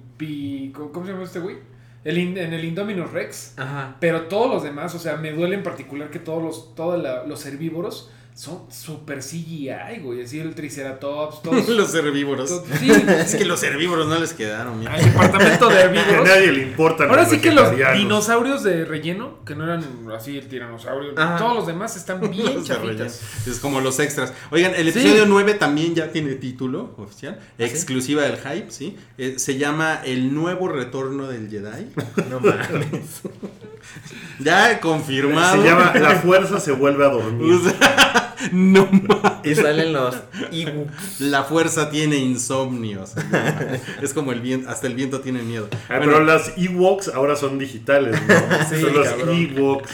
¿Cómo 0.72 1.06
se 1.06 1.12
llama 1.12 1.24
este 1.24 1.38
güey? 1.38 1.56
El, 2.04 2.18
in- 2.18 2.38
en 2.38 2.52
el 2.52 2.64
Indominus 2.64 3.10
Rex. 3.12 3.54
Ajá. 3.56 3.96
Pero 4.00 4.22
todos 4.22 4.50
los 4.52 4.62
demás, 4.62 4.94
o 4.94 4.98
sea, 4.98 5.16
me 5.16 5.32
duele 5.32 5.54
en 5.56 5.62
particular 5.62 6.10
que 6.10 6.18
todos 6.18 6.42
los, 6.42 6.74
todos 6.74 7.02
los 7.28 7.46
herbívoros 7.46 8.10
son 8.38 8.70
super 8.70 9.18
CGI, 9.18 9.98
güey. 10.00 10.22
Así 10.22 10.38
el 10.38 10.54
Triceratops, 10.54 11.42
todos. 11.42 11.68
los 11.68 11.92
herbívoros. 11.92 12.48
todos- 12.48 12.78
sí, 12.78 12.88
Es 12.92 13.34
que 13.34 13.44
los 13.44 13.60
herbívoros 13.64 14.06
no 14.06 14.16
les 14.20 14.32
quedaron. 14.32 14.78
mira. 14.78 14.94
Al 14.94 15.04
departamento 15.04 15.68
de 15.68 15.74
Que 15.74 15.80
a 15.80 15.84
herbívoros. 15.86 16.28
nadie 16.28 16.52
le 16.52 16.62
importan. 16.62 17.10
Ahora 17.10 17.22
los 17.22 17.30
sí 17.32 17.40
que 17.40 17.50
los 17.50 17.72
dinosaurios 17.96 18.62
de 18.62 18.84
relleno, 18.84 19.42
que 19.44 19.56
no 19.56 19.64
eran 19.64 19.84
así 20.16 20.38
el 20.38 20.46
tiranosaurio, 20.46 21.14
todos 21.14 21.56
los 21.56 21.66
demás 21.66 21.96
están 21.96 22.20
bien 22.30 22.62
chafitas. 22.62 23.20
Es 23.44 23.58
como 23.58 23.80
los 23.80 23.98
extras. 23.98 24.32
Oigan, 24.52 24.72
el 24.76 24.92
Sí. 24.92 25.00
episodio 25.00 25.26
9 25.26 25.54
también 25.54 25.96
ya 25.96 26.12
tiene 26.12 26.36
título 26.36 26.94
oficial, 26.96 27.40
sí? 27.58 27.64
exclusiva 27.64 28.22
del 28.22 28.36
hype, 28.36 28.70
¿sí? 28.70 28.96
Eh, 29.18 29.34
se 29.38 29.58
llama 29.58 30.00
El 30.04 30.32
nuevo 30.32 30.68
retorno 30.68 31.26
del 31.26 31.50
Jedi. 31.50 31.88
No 32.30 32.38
mames. 32.38 33.22
ya 34.38 34.78
confirmado. 34.78 35.60
Se 35.60 35.68
llama 35.68 35.92
La 35.94 36.16
fuerza 36.20 36.60
se 36.60 36.70
vuelve 36.70 37.04
a 37.04 37.08
dormir. 37.08 37.58
No 38.52 38.88
Y 39.44 39.54
salen 39.54 39.92
los 39.92 40.16
Ewoks. 40.52 41.20
La 41.20 41.44
fuerza 41.44 41.90
tiene 41.90 42.16
insomnio. 42.16 43.02
o 43.02 43.06
sea, 43.06 43.24
no, 43.98 44.02
es 44.04 44.12
como 44.14 44.32
el 44.32 44.40
viento, 44.40 44.68
hasta 44.70 44.86
el 44.86 44.94
viento 44.94 45.20
tiene 45.20 45.42
miedo. 45.42 45.68
Ah, 45.88 45.96
Bueno, 45.98 46.12
pero 46.12 46.24
las 46.24 46.52
Ewoks 46.56 47.08
ahora 47.08 47.36
son 47.36 47.58
digitales, 47.58 48.20
¿no? 48.26 48.34
Sí, 48.68 48.80
son 48.80 48.94
los. 48.94 49.06
Ewoks. 49.28 49.90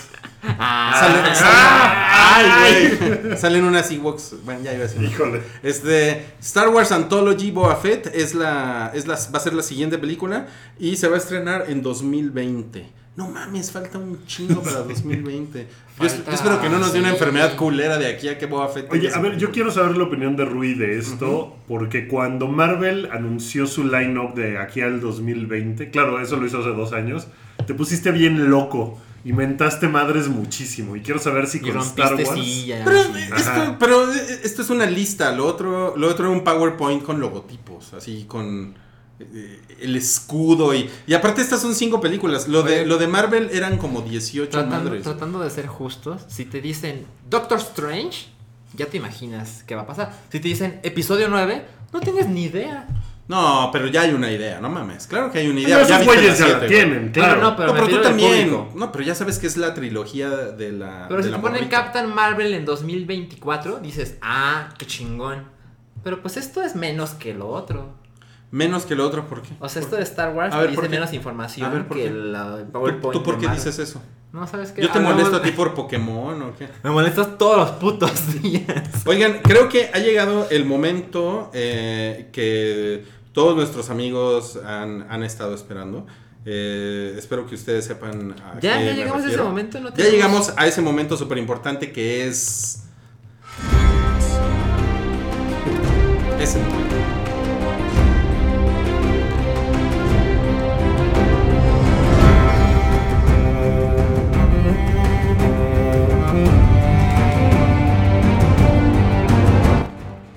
Ah, 0.47 0.95
Salen, 1.01 1.35
salen- 1.35 2.99
ay, 3.01 3.19
güey. 3.23 3.37
Salen 3.39 3.65
unas 3.65 3.91
Ewoks. 3.91 4.35
Bueno, 4.45 4.61
ya 4.63 4.75
iba 4.75 4.85
a 4.85 4.87
decir. 4.89 5.03
Híjole. 5.03 5.41
Este, 5.63 6.27
Star 6.41 6.69
Wars 6.69 6.93
Anthology 6.93 7.51
Boba 7.51 7.77
Fett 7.77 8.11
es 8.15 8.35
la, 8.35 8.91
es 8.95 9.07
la, 9.07 9.15
va 9.15 9.39
a 9.39 9.41
ser 9.41 9.55
la 9.55 9.63
siguiente 9.63 9.97
película 9.99 10.47
y 10.79 10.97
se 10.97 11.09
va 11.09 11.15
a 11.15 11.19
estrenar 11.19 11.65
en 11.69 11.83
2020. 11.83 12.87
No 13.17 13.29
mames, 13.29 13.71
falta 13.71 13.99
un 13.99 14.25
chingo 14.27 14.61
para 14.61 14.79
2020. 14.83 15.61
Yo, 15.61 15.67
Falta- 16.09 16.25
yo 16.31 16.33
espero 16.33 16.61
que 16.61 16.69
no 16.69 16.79
nos 16.79 16.93
dé 16.93 16.99
una 16.99 17.11
enfermedad 17.11 17.55
culera 17.57 17.97
de 17.99 18.09
aquí 18.09 18.27
a 18.29 18.37
que 18.37 18.47
Boba 18.47 18.69
Fett. 18.69 18.91
Oye, 18.93 19.13
a 19.15 19.19
ver, 19.21 19.37
yo 19.39 19.53
quiero 19.53 19.71
saber 19.71 19.97
la 19.97 20.05
opinión 20.05 20.35
de 20.37 20.45
Rui 20.45 20.75
de 20.75 20.99
esto, 20.99 21.57
porque 21.69 22.09
cuando 22.09 22.49
Marvel 22.49 23.09
anunció 23.13 23.67
su 23.69 23.85
line-up 23.85 24.35
de 24.35 24.59
aquí 24.59 24.81
al 24.81 25.01
2020, 25.01 25.91
claro, 25.91 26.21
eso 26.21 26.37
lo 26.37 26.47
hizo 26.47 26.59
hace 26.59 26.71
dos 26.71 26.93
años, 26.93 27.29
te 27.67 27.75
pusiste 27.75 28.11
bien 28.11 28.51
loco 28.51 28.99
y 29.25 29.33
mentaste 29.33 29.87
madres 29.89 30.27
muchísimo. 30.29 30.97
Y 30.97 31.01
quiero 31.01 31.21
saber 31.21 31.47
si 31.47 31.59
y 31.59 31.61
con 31.61 31.79
Star 31.79 32.15
Wars... 32.17 32.29
sillas. 32.35 32.81
Pero, 32.85 32.99
eh, 32.99 33.31
esto, 33.37 33.77
pero 33.79 34.13
eh, 34.13 34.41
esto 34.43 34.63
es 34.63 34.71
una 34.71 34.87
lista, 34.87 35.31
lo 35.31 35.47
otro, 35.47 35.97
lo 35.97 36.09
otro 36.09 36.27
era 36.27 36.35
un 36.37 36.43
PowerPoint 36.43 37.05
con 37.05 37.21
logotipos, 37.21 37.95
así 37.95 38.25
con 38.27 38.75
el 39.81 39.97
escudo 39.97 40.75
y, 40.75 40.91
y 41.07 41.15
aparte 41.15 41.41
estas 41.41 41.61
son 41.61 41.75
cinco 41.75 42.01
películas, 42.01 42.49
lo 42.49 42.63
de, 42.63 42.85
lo 42.85 42.99
de 42.99 43.07
Marvel 43.07 43.51
eran 43.53 43.79
como 43.79 44.03
18 44.03 44.51
Tratando, 44.51 44.91
madres. 44.91 45.03
tratando 45.05 45.39
de 45.41 45.51
ser 45.51 45.67
justos, 45.67 46.23
si 46.29 46.45
te 46.45 46.61
dicen 46.61 47.07
Doctor 47.31 47.59
Strange, 47.59 48.27
ya 48.75 48.87
te 48.87 48.97
imaginas 48.97 49.63
qué 49.67 49.75
va 49.77 49.83
a 49.83 49.87
pasar. 49.87 50.13
Si 50.31 50.41
te 50.41 50.49
dicen 50.49 50.81
episodio 50.83 51.29
9, 51.29 51.65
no 51.93 52.01
tienes 52.01 52.29
ni 52.29 52.45
idea. 52.45 52.89
No, 53.27 53.71
pero 53.73 53.87
ya 53.87 54.03
hay 54.03 54.11
una 54.13 54.31
idea, 54.31 54.61
no 54.61 54.69
mames, 54.69 55.07
claro 55.07 55.31
que 55.33 55.39
hay 55.39 55.49
una 55.49 55.61
idea. 55.61 55.79
Pero 55.81 55.95
esos 55.95 56.05
güeyes 56.07 56.25
ya 56.27 56.35
siete, 56.37 56.53
la 56.53 56.59
güey. 56.59 56.69
tienen, 56.69 57.09
claro. 57.11 57.41
No, 57.41 57.57
pero 57.57 57.69
No, 57.69 57.75
pero 57.75 57.89
tú 57.97 58.03
también. 58.03 58.49
público. 58.51 58.73
No, 58.75 58.93
pero 58.93 59.05
ya 59.05 59.15
sabes 59.15 59.39
que 59.39 59.47
es 59.47 59.57
la 59.57 59.73
trilogía 59.73 60.29
de 60.29 60.73
la. 60.73 61.07
Pero 61.09 61.19
de 61.23 61.25
si 61.29 61.31
la 61.31 61.37
te 61.39 61.43
ponen 61.43 61.61
morrita. 61.63 61.85
Captain 61.85 62.13
Marvel 62.15 62.53
en 62.53 62.65
2024, 62.67 63.79
dices, 63.79 64.17
ah, 64.21 64.69
qué 64.77 64.87
chingón. 64.87 65.45
Pero 66.03 66.21
pues 66.21 66.37
esto 66.37 66.63
es 66.63 66.75
menos 66.77 67.11
que 67.11 67.33
lo 67.33 67.49
otro. 67.49 67.95
Menos 68.55 68.87
que 68.87 68.95
lo 68.95 69.05
otro, 69.05 69.27
¿por 69.27 69.43
qué? 69.43 69.49
O 69.59 69.69
sea, 69.69 69.83
esto 69.83 69.97
de 69.97 70.05
Star 70.05 70.33
Wars 70.33 70.55
A 70.55 70.61
ver, 70.61 70.71
dice 70.71 70.89
menos 70.89 71.13
información 71.13 71.67
A 71.69 71.75
ver, 71.75 71.89
¿por 71.89 71.97
que 71.97 72.07
el 72.07 72.33
¿Tú, 72.67 72.71
PowerPoint. 72.71 73.13
tú 73.13 73.23
por 73.25 73.37
qué 73.37 73.49
dices 73.49 73.81
eso? 73.81 74.01
No, 74.33 74.47
¿sabes 74.47 74.71
qué? 74.71 74.81
Yo 74.81 74.91
te 74.93 74.99
Hablamos- 75.01 75.17
molesto 75.17 75.37
a 75.39 75.43
ti 75.43 75.51
por 75.57 75.75
Pokémon 75.75 76.41
o 76.41 76.55
qué. 76.57 76.69
Me 76.85 76.91
molestas 76.91 77.37
todos 77.37 77.57
los 77.57 77.71
putos 77.73 78.13
días. 78.43 78.65
Oigan, 79.07 79.41
creo 79.43 79.69
que 79.69 79.91
ha 79.93 79.99
llegado 79.99 80.47
el 80.51 80.67
momento 80.67 81.51
eh, 81.53 82.29
que 82.33 83.05
todos 83.33 83.57
nuestros 83.57 83.91
amigos 83.91 84.57
han, 84.65 85.05
han 85.11 85.25
estado 85.25 85.53
esperando. 85.53 86.07
Eh, 86.47 87.17
espero 87.19 87.49
que 87.49 87.57
ustedes 87.57 87.85
sepan 87.85 88.37
a 88.41 88.61
Ya, 88.61 88.61
qué 88.61 88.69
ya 88.69 88.79
me 88.79 88.95
llegamos 88.95 89.25
a 89.25 89.29
ese 89.31 89.43
momento. 89.43 89.81
¿no 89.81 89.93
Ya 89.97 90.05
llegamos 90.09 90.53
a 90.57 90.65
ese 90.69 90.81
momento 90.81 91.17
súper 91.17 91.39
importante 91.39 91.91
que 91.91 92.29
es... 92.29 92.85
Ese. 96.39 96.61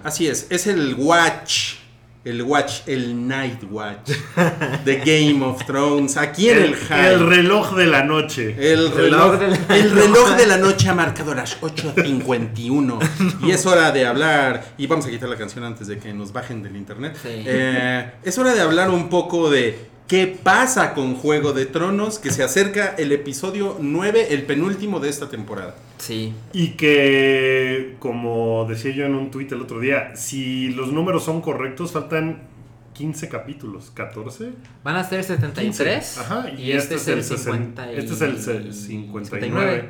Así 0.07 0.25
es, 0.25 0.47
es 0.49 0.67
el 0.67 0.95
Watch, 0.95 1.73
el 2.23 2.41
Watch, 2.41 2.75
el 2.85 3.27
Night 3.27 3.61
Watch 3.69 4.09
de 4.85 4.95
Game 4.99 5.45
of 5.45 5.65
Thrones, 5.65 6.15
aquí 6.15 6.49
en 6.49 6.59
el, 6.59 6.63
El, 6.63 6.75
hype. 6.77 7.07
el 7.13 7.27
reloj 7.27 7.75
de 7.75 7.87
la 7.87 8.03
noche. 8.05 8.55
El 8.57 8.89
reloj 8.89 9.33
reloj, 9.33 9.39
de 9.41 9.47
la 9.49 9.75
el 9.75 9.91
reloj 9.91 10.37
de 10.37 10.45
la 10.47 10.57
noche 10.59 10.87
ha 10.87 10.93
marcado 10.93 11.35
las 11.35 11.59
8.51 11.59 12.99
y 13.45 13.51
es 13.51 13.65
hora 13.65 13.91
de 13.91 14.05
hablar, 14.05 14.75
y 14.77 14.87
vamos 14.87 15.05
a 15.07 15.09
quitar 15.09 15.27
la 15.27 15.35
canción 15.35 15.65
antes 15.65 15.87
de 15.87 15.97
que 15.97 16.13
nos 16.13 16.31
bajen 16.31 16.63
del 16.63 16.77
internet, 16.77 17.17
Sí. 17.21 17.27
Eh, 17.45 18.09
es 18.23 18.37
hora 18.37 18.53
de 18.53 18.61
hablar 18.61 18.89
un 18.89 19.09
poco 19.09 19.49
de 19.49 19.89
qué 20.07 20.37
pasa 20.41 20.93
con 20.93 21.15
Juego 21.15 21.53
de 21.53 21.65
Tronos, 21.65 22.19
que 22.19 22.31
se 22.31 22.43
acerca 22.43 22.95
el 22.97 23.11
episodio 23.11 23.77
9, 23.79 24.27
el 24.33 24.43
penúltimo 24.43 24.99
de 24.99 25.09
esta 25.09 25.29
temporada. 25.29 25.75
Sí. 25.97 26.33
Y 26.53 26.69
que, 26.71 27.95
como 27.99 28.65
decía 28.69 28.91
yo 28.93 29.05
en 29.05 29.15
un 29.15 29.31
tuit 29.31 29.51
el 29.51 29.61
otro 29.61 29.79
día, 29.79 30.15
si 30.15 30.69
los 30.69 30.91
números 30.91 31.23
son 31.25 31.41
correctos, 31.41 31.91
faltan 31.91 32.43
15 32.93 33.29
capítulos, 33.29 33.91
14. 33.93 34.51
Van 34.83 34.95
a 34.95 35.03
ser 35.03 35.23
73. 35.23 36.17
Ajá, 36.19 36.49
y, 36.57 36.71
este, 36.71 36.95
es 36.95 37.07
el 37.07 37.19
sesen- 37.23 37.37
50 37.37 37.93
y- 37.93 37.97
Este 37.97 38.13
es 38.13 38.21
el 38.21 38.41
se- 38.41 38.73
59. 38.73 39.89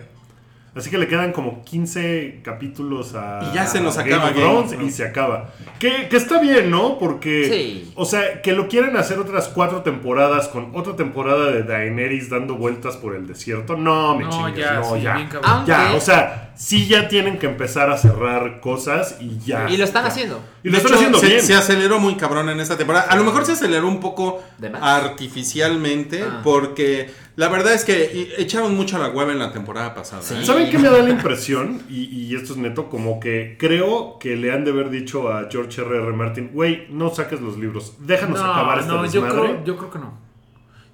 Así 0.77 0.91
que 0.91 0.97
le 0.97 1.07
quedan 1.07 1.31
como 1.31 1.63
15 1.63 2.41
capítulos 2.43 3.15
a. 3.15 3.39
Y 3.51 3.55
ya 3.55 3.65
se 3.65 3.81
nos 3.81 3.97
acaba 3.97 4.29
of 4.29 4.35
Game 4.35 4.45
of 4.45 4.69
Thrones 4.69 4.87
y 4.87 4.91
se 4.91 5.05
acaba. 5.05 5.49
Que, 5.79 6.07
que 6.07 6.17
está 6.17 6.39
bien, 6.39 6.69
¿no? 6.69 6.99
Porque. 6.99 7.49
Sí. 7.49 7.91
O 7.95 8.05
sea, 8.05 8.41
que 8.41 8.53
lo 8.53 8.67
quieren 8.67 8.95
hacer 8.95 9.17
otras 9.17 9.47
cuatro 9.47 9.81
temporadas 9.81 10.47
con 10.47 10.71
otra 10.75 10.95
temporada 10.95 11.51
de 11.51 11.63
Daenerys 11.63 12.29
dando 12.29 12.55
vueltas 12.55 12.95
por 12.97 13.15
el 13.15 13.25
desierto. 13.25 13.75
No, 13.75 14.15
me 14.15 14.25
No, 14.25 14.29
chingues, 14.29 14.57
ya, 14.57 14.73
no, 14.75 14.95
sí, 14.95 15.01
ya. 15.01 15.15
bien 15.15 15.29
Ya, 15.65 15.93
o 15.95 15.99
sea, 15.99 16.46
sí 16.57 16.87
ya 16.87 17.07
tienen 17.07 17.37
que 17.39 17.45
empezar 17.45 17.89
a 17.91 17.97
cerrar 17.97 18.59
cosas 18.61 19.17
y 19.21 19.37
ya. 19.39 19.69
Y 19.69 19.77
lo 19.77 19.83
están 19.83 20.03
ya. 20.03 20.09
haciendo. 20.09 20.41
Y 20.63 20.69
lo 20.69 20.71
De 20.73 20.77
están 20.77 20.91
hecho, 20.93 20.95
haciendo 20.97 21.19
se, 21.19 21.27
bien. 21.27 21.41
se 21.41 21.53
aceleró 21.55 21.99
muy 21.99 22.15
cabrón 22.15 22.49
en 22.49 22.59
esta 22.59 22.77
temporada. 22.77 23.05
A 23.09 23.15
lo 23.15 23.23
mejor 23.23 23.45
se 23.45 23.53
aceleró 23.53 23.87
un 23.87 23.99
poco 23.99 24.41
artificialmente 24.81 26.23
Ah. 26.23 26.41
porque 26.43 27.09
la 27.35 27.47
verdad 27.49 27.73
es 27.73 27.85
que 27.85 28.33
echaron 28.37 28.75
mucho 28.75 28.97
la 28.97 29.09
hueva 29.09 29.31
en 29.31 29.39
la 29.39 29.51
temporada 29.51 29.93
pasada. 29.93 30.21
Sí. 30.21 30.33
¿eh? 30.35 30.45
¿Saben 30.45 30.69
qué 30.69 30.77
me 30.79 30.89
da 30.89 31.01
la 31.01 31.09
impresión? 31.09 31.81
Y, 31.89 32.05
y 32.05 32.35
esto 32.35 32.53
es 32.53 32.57
neto, 32.59 32.89
como 32.89 33.19
que 33.19 33.55
creo 33.59 34.17
que 34.19 34.35
le 34.35 34.51
han 34.51 34.65
de 34.65 34.71
haber 34.71 34.89
dicho 34.89 35.31
a 35.31 35.47
George 35.51 35.81
R.R. 35.81 36.13
Martin, 36.13 36.49
güey, 36.53 36.87
no 36.89 37.13
saques 37.13 37.39
los 37.41 37.57
libros, 37.57 37.93
déjanos 37.99 38.39
acabar 38.39 38.79
esta 38.79 38.93
no, 38.93 39.05
yo 39.05 39.21
creo, 39.27 39.63
yo 39.63 39.77
creo 39.77 39.91
que 39.91 39.99
no. 39.99 40.26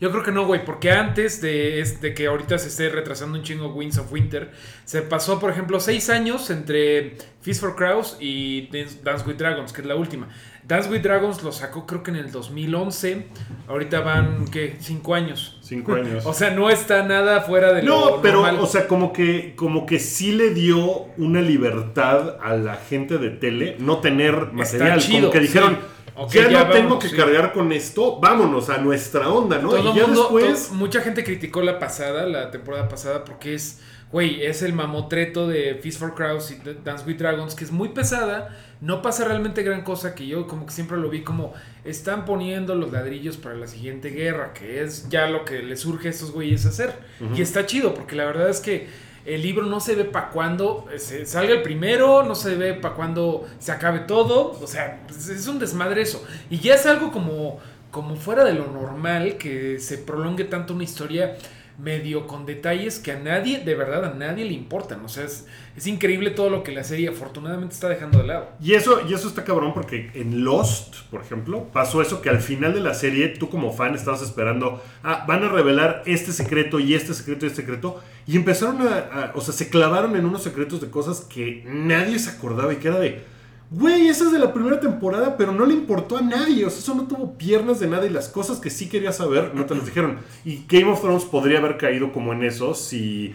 Yo 0.02 0.12
creo 0.12 0.24
que 0.24 0.32
no, 0.32 0.46
güey, 0.46 0.66
porque 0.66 0.92
antes 0.92 1.40
de, 1.42 1.80
es- 1.80 2.02
de 2.02 2.14
que 2.14 2.28
ahorita 2.28 2.58
se 2.58 2.68
esté 2.68 2.90
retrasando 2.90 3.38
un 3.38 3.44
chingo 3.44 3.68
Winds 3.74 3.98
of 4.00 4.12
Winter, 4.12 4.52
se 4.84 5.02
pasó, 5.02 5.40
por 5.40 5.50
ejemplo, 5.52 5.80
seis 5.80 6.10
años 6.10 6.50
entre 6.50 7.16
Feast 7.42 7.62
for 7.62 7.76
Crows 7.76 8.18
y 8.20 8.68
Dance 9.04 9.24
with 9.26 9.36
Dragons, 9.38 9.72
que 9.72 9.82
es 9.82 9.88
la 9.88 9.96
última. 9.96 10.28
Dance 10.66 10.90
with 10.90 11.02
Dragons 11.02 11.44
lo 11.44 11.52
sacó 11.52 11.86
creo 11.86 12.04
que 12.04 12.12
en 12.12 12.18
el 12.18 12.32
2011, 12.32 13.28
ahorita 13.68 14.00
van, 14.02 14.46
¿qué? 14.50 14.78
Cinco 14.80 15.14
años. 15.14 15.60
Cinco 15.62 15.94
años. 15.94 16.26
O 16.26 16.34
sea, 16.34 16.52
no 16.52 16.70
está 16.70 17.04
nada 17.04 17.42
fuera 17.42 17.74
de 17.74 17.84
lo 17.84 18.12
No, 18.16 18.22
pero, 18.22 18.42
normal. 18.44 18.60
o 18.62 18.66
sea, 18.66 18.88
como 18.88 19.12
que, 19.14 19.56
como 19.56 19.86
que 19.86 20.00
sí 20.00 20.32
le 20.32 20.54
dio 20.54 21.06
una 21.18 21.42
libertad 21.42 22.38
a 22.42 22.56
la 22.56 22.76
gente 22.76 23.18
de 23.18 23.30
tele 23.30 23.76
no 23.80 23.98
tener 24.00 24.52
material. 24.54 25.00
chido, 25.00 25.20
como 25.20 25.32
que 25.32 25.40
dijeron, 25.42 25.74
sí. 25.76 25.88
Ya, 26.30 26.50
ya 26.50 26.66
no 26.66 26.72
tengo 26.72 27.00
que 27.00 27.10
sí. 27.10 27.16
cargar 27.16 27.54
con 27.54 27.72
esto, 27.72 28.20
vámonos 28.20 28.70
a 28.70 28.78
nuestra 28.78 29.30
onda, 29.30 29.58
¿no? 29.58 29.70
Todo 29.70 29.94
y 29.94 29.98
ya 29.98 30.06
mundo, 30.06 30.30
después... 30.32 30.72
mucha 30.72 31.02
gente 31.02 31.24
criticó 31.24 31.62
la 31.62 31.80
pasada, 31.80 32.26
la 32.26 32.52
temporada 32.52 32.88
pasada, 32.88 33.24
porque 33.24 33.56
es, 33.56 33.82
güey, 34.12 34.46
es 34.46 34.62
el 34.62 34.74
mamotreto 34.74 35.48
de 35.48 35.76
Feast 35.82 36.00
for 36.00 36.14
Crows 36.14 36.52
y 36.52 36.62
Dance 36.84 37.04
with 37.08 37.18
Dragons, 37.18 37.56
que 37.56 37.64
es 37.64 37.72
muy 37.72 37.90
pesada. 37.90 38.56
No 38.80 39.02
pasa 39.02 39.26
realmente 39.26 39.64
gran 39.64 39.84
cosa, 39.84 40.14
que 40.14 40.28
yo 40.28 40.46
como 40.46 40.66
que 40.66 40.72
siempre 40.72 40.98
lo 40.98 41.10
vi 41.10 41.22
como 41.22 41.54
están 41.84 42.26
poniendo 42.26 42.76
los 42.76 42.92
ladrillos 42.92 43.38
para 43.38 43.56
la 43.56 43.66
siguiente 43.66 44.10
guerra, 44.10 44.54
que 44.54 44.84
es 44.84 45.10
ya 45.10 45.28
lo 45.28 45.46
que 45.46 45.64
les 45.64 45.80
surge 45.80 46.10
a 46.10 46.12
estos 46.12 46.32
güeyes 46.32 46.66
hacer. 46.66 46.94
Y 47.36 47.42
está 47.42 47.66
chido, 47.66 47.94
porque 47.94 48.16
la 48.16 48.26
verdad 48.26 48.50
es 48.50 48.60
que 48.60 48.88
el 49.26 49.42
libro 49.42 49.66
no 49.66 49.80
se 49.80 49.96
ve 49.96 50.06
para 50.06 50.30
cuando 50.30 50.86
se 50.98 51.26
salga 51.26 51.54
el 51.54 51.62
primero, 51.62 52.24
no 52.24 52.36
se 52.36 52.56
ve 52.56 52.74
para 52.74 52.96
cuando 52.96 53.46
se 53.60 53.72
acabe 53.72 54.00
todo. 54.00 54.60
O 54.62 54.68
sea, 54.68 55.02
pues, 55.08 55.30
es 55.30 55.48
un 55.48 55.60
desmadre 55.60 56.02
eso. 56.02 56.26
Y 56.50 56.60
ya 56.60 56.76
es 56.76 56.86
algo 56.86 57.12
como, 57.12 57.60
como 57.92 58.16
fuera 58.16 58.44
de 58.44 58.54
lo 58.54 58.68
normal 58.68 59.38
que 59.38 59.80
se 59.80 59.98
prolongue 59.98 60.44
tanto 60.44 60.74
una 60.74 60.84
historia 60.84 61.38
medio 61.78 62.28
con 62.28 62.46
detalles 62.46 63.00
que 63.00 63.12
a 63.12 63.20
nadie, 63.20 63.60
de 63.60 63.76
verdad, 63.76 64.06
a 64.06 64.14
nadie 64.14 64.46
le 64.46 64.54
importan. 64.54 65.04
O 65.04 65.10
sea, 65.10 65.24
es, 65.24 65.48
es 65.76 65.88
increíble 65.88 66.30
todo 66.30 66.50
lo 66.50 66.64
que 66.64 66.72
la 66.72 66.84
serie 66.84 67.10
afortunadamente 67.10 67.74
está 67.74 67.90
dejando 67.90 68.20
de 68.20 68.28
lado. 68.28 68.50
Y 68.62 68.74
eso, 68.74 69.02
y 69.08 69.14
eso 69.14 69.28
está 69.28 69.44
cabrón 69.44 69.74
porque 69.74 70.12
en 70.14 70.44
Lost, 70.44 70.96
por 71.10 71.22
ejemplo, 71.22 71.68
pasó 71.74 72.02
eso 72.02 72.22
que 72.22 72.30
al 72.30 72.42
final 72.42 72.74
de 72.74 72.82
la 72.82 72.94
serie 72.94 73.30
tú 73.30 73.50
como 73.50 73.72
fan 73.72 73.96
estabas 73.96 74.22
esperando, 74.22 74.84
ah, 75.04 75.26
van 75.28 75.44
a 75.44 75.50
revelar 75.50 76.04
este 76.06 76.32
secreto 76.32 76.80
y 76.80 76.94
este 76.94 77.14
secreto 77.14 77.46
y 77.46 77.50
este 77.50 77.62
secreto. 77.62 78.02
Y 78.26 78.36
empezaron 78.38 78.82
a, 78.88 78.96
a- 78.98 79.32
o 79.36 79.42
sea, 79.42 79.54
se 79.54 79.70
clavaron 79.70 80.16
en 80.16 80.26
unos 80.26 80.44
secretos 80.44 80.80
de 80.82 80.90
cosas 80.90 81.22
que 81.22 81.64
nadie 81.68 82.18
se 82.20 82.30
acordaba 82.30 82.72
y 82.74 82.78
que 82.78 82.88
era 82.88 83.00
de, 83.00 83.22
güey, 83.70 84.08
esa 84.08 84.26
es 84.26 84.32
de 84.32 84.40
la 84.40 84.54
primera 84.54 84.80
temporada, 84.80 85.36
pero 85.36 85.52
no 85.52 85.66
le 85.66 85.74
importó 85.74 86.18
a 86.18 86.22
nadie. 86.22 86.66
O 86.66 86.70
sea, 86.70 86.80
eso 86.80 86.96
no 86.96 87.08
tuvo 87.08 87.38
piernas 87.38 87.80
de 87.80 87.88
nada 87.88 88.06
y 88.06 88.10
las 88.10 88.30
cosas 88.30 88.60
que 88.60 88.70
sí 88.70 88.88
querías 88.88 89.18
saber 89.18 89.52
no 89.54 89.66
te 89.66 89.76
las 89.76 89.86
dijeron. 89.86 90.20
Y 90.46 90.64
Game 90.70 90.90
of 90.92 91.02
Thrones 91.02 91.26
podría 91.26 91.60
haber 91.60 91.78
caído 91.78 92.12
como 92.14 92.34
en 92.34 92.44
eso 92.44 92.74
si... 92.76 93.34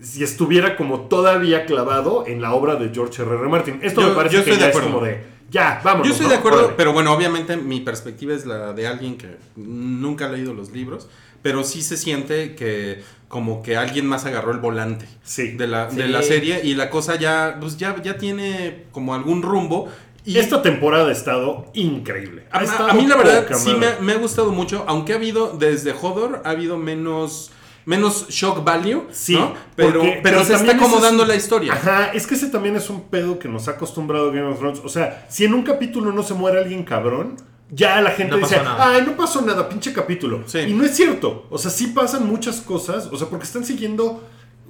Si 0.00 0.22
estuviera 0.22 0.76
como 0.76 1.00
todavía 1.08 1.66
clavado 1.66 2.22
en 2.28 2.40
la 2.40 2.52
obra 2.54 2.76
de 2.76 2.90
George 2.94 3.20
R.R. 3.20 3.48
Martin. 3.48 3.80
Esto 3.82 4.00
Yo- 4.02 4.10
me 4.10 4.14
parece 4.14 4.44
que 4.44 4.52
de 4.52 4.56
ya 4.58 4.68
es 4.68 4.78
como 4.78 5.00
de, 5.00 5.24
ya, 5.50 5.80
vámonos. 5.82 6.06
Yo 6.06 6.12
estoy 6.12 6.26
¿no? 6.28 6.32
de 6.34 6.38
acuerdo, 6.38 6.58
Órale. 6.60 6.74
pero 6.76 6.92
bueno, 6.92 7.12
obviamente 7.12 7.56
mi 7.56 7.80
perspectiva 7.80 8.32
es 8.32 8.46
la 8.46 8.72
de 8.72 8.86
alguien 8.86 9.18
que 9.18 9.38
nunca 9.56 10.26
ha 10.26 10.28
leído 10.28 10.54
los 10.54 10.70
libros. 10.70 11.08
pero 11.42 11.64
sí 11.64 11.82
se 11.82 11.96
siente 11.96 12.54
que 12.54 13.02
como 13.28 13.62
que 13.62 13.76
alguien 13.76 14.06
más 14.06 14.24
agarró 14.24 14.52
el 14.52 14.58
volante 14.58 15.06
Sí. 15.22 15.52
de 15.52 15.66
la, 15.66 15.86
de 15.86 16.08
la 16.08 16.22
serie 16.22 16.60
y 16.64 16.74
la 16.74 16.88
cosa 16.90 17.16
ya, 17.16 17.58
pues 17.60 17.76
ya, 17.76 18.00
ya 18.02 18.16
tiene 18.16 18.84
como 18.92 19.14
algún 19.14 19.42
rumbo. 19.42 19.88
Y 20.24 20.38
Esta 20.38 20.60
temporada 20.62 21.08
ha 21.08 21.12
estado 21.12 21.70
increíble. 21.74 22.44
a, 22.50 22.58
Ha 22.58 22.62
estado 22.64 22.90
a 22.90 22.94
mí 22.94 23.06
la 23.06 23.16
verdad 23.16 23.42
poca 23.44 23.54
sí 23.54 23.72
me, 24.00 24.12
ha 24.12 24.16
gustado 24.16 24.50
mucho, 24.52 24.84
aunque 24.86 25.12
ha 25.12 25.16
habido 25.16 25.56
desde 25.58 25.92
Hodor, 25.92 26.42
ha 26.44 26.50
habido 26.50 26.76
menos, 26.76 27.50
menos 27.86 28.28
shock 28.28 28.62
value, 28.64 29.04
Sí, 29.10 29.34
¿no? 29.34 29.54
pero, 29.76 30.00
porque- 30.00 30.20
pero, 30.22 30.44
se 30.44 30.54
está 30.54 30.72
acomodando 30.72 31.22
es- 31.22 31.28
la 31.28 31.36
historia. 31.36 31.72
Ajá, 31.72 32.10
es 32.12 32.26
que 32.26 32.34
ese 32.34 32.48
también 32.48 32.76
es 32.76 32.90
un 32.90 33.08
pedo 33.08 33.38
que 33.38 33.48
nos 33.48 33.68
ha 33.68 33.72
acostumbrado 33.72 34.28
Game 34.30 34.42
of 34.48 34.58
Thrones. 34.58 34.80
O 34.84 34.88
sea, 34.90 35.26
si 35.30 35.44
en 35.46 35.54
un 35.54 35.62
capítulo 35.62 36.12
no 36.12 36.22
se 36.22 36.34
muere 36.34 36.58
alguien 36.58 36.82
cabrón, 36.84 37.36
ya 37.70 38.00
la 38.00 38.10
gente 38.10 38.32
No 38.36 38.38
dice, 38.38 38.60
ay, 38.78 39.02
no 39.06 39.16
pasó 39.16 39.42
nada, 39.42 39.68
pinche 39.68 39.92
capítulo. 39.92 40.42
Sí. 40.46 40.58
Y 40.60 40.72
no 40.74 40.84
es 40.84 40.96
cierto. 40.96 41.46
O 41.50 41.58
sea, 41.58 41.70
sí 41.70 41.88
pasan 41.88 42.26
muchas 42.26 42.60
cosas. 42.60 43.08
O 43.12 43.16
sea, 43.16 43.28
porque 43.28 43.44
están 43.44 43.64
siguiendo. 43.64 44.24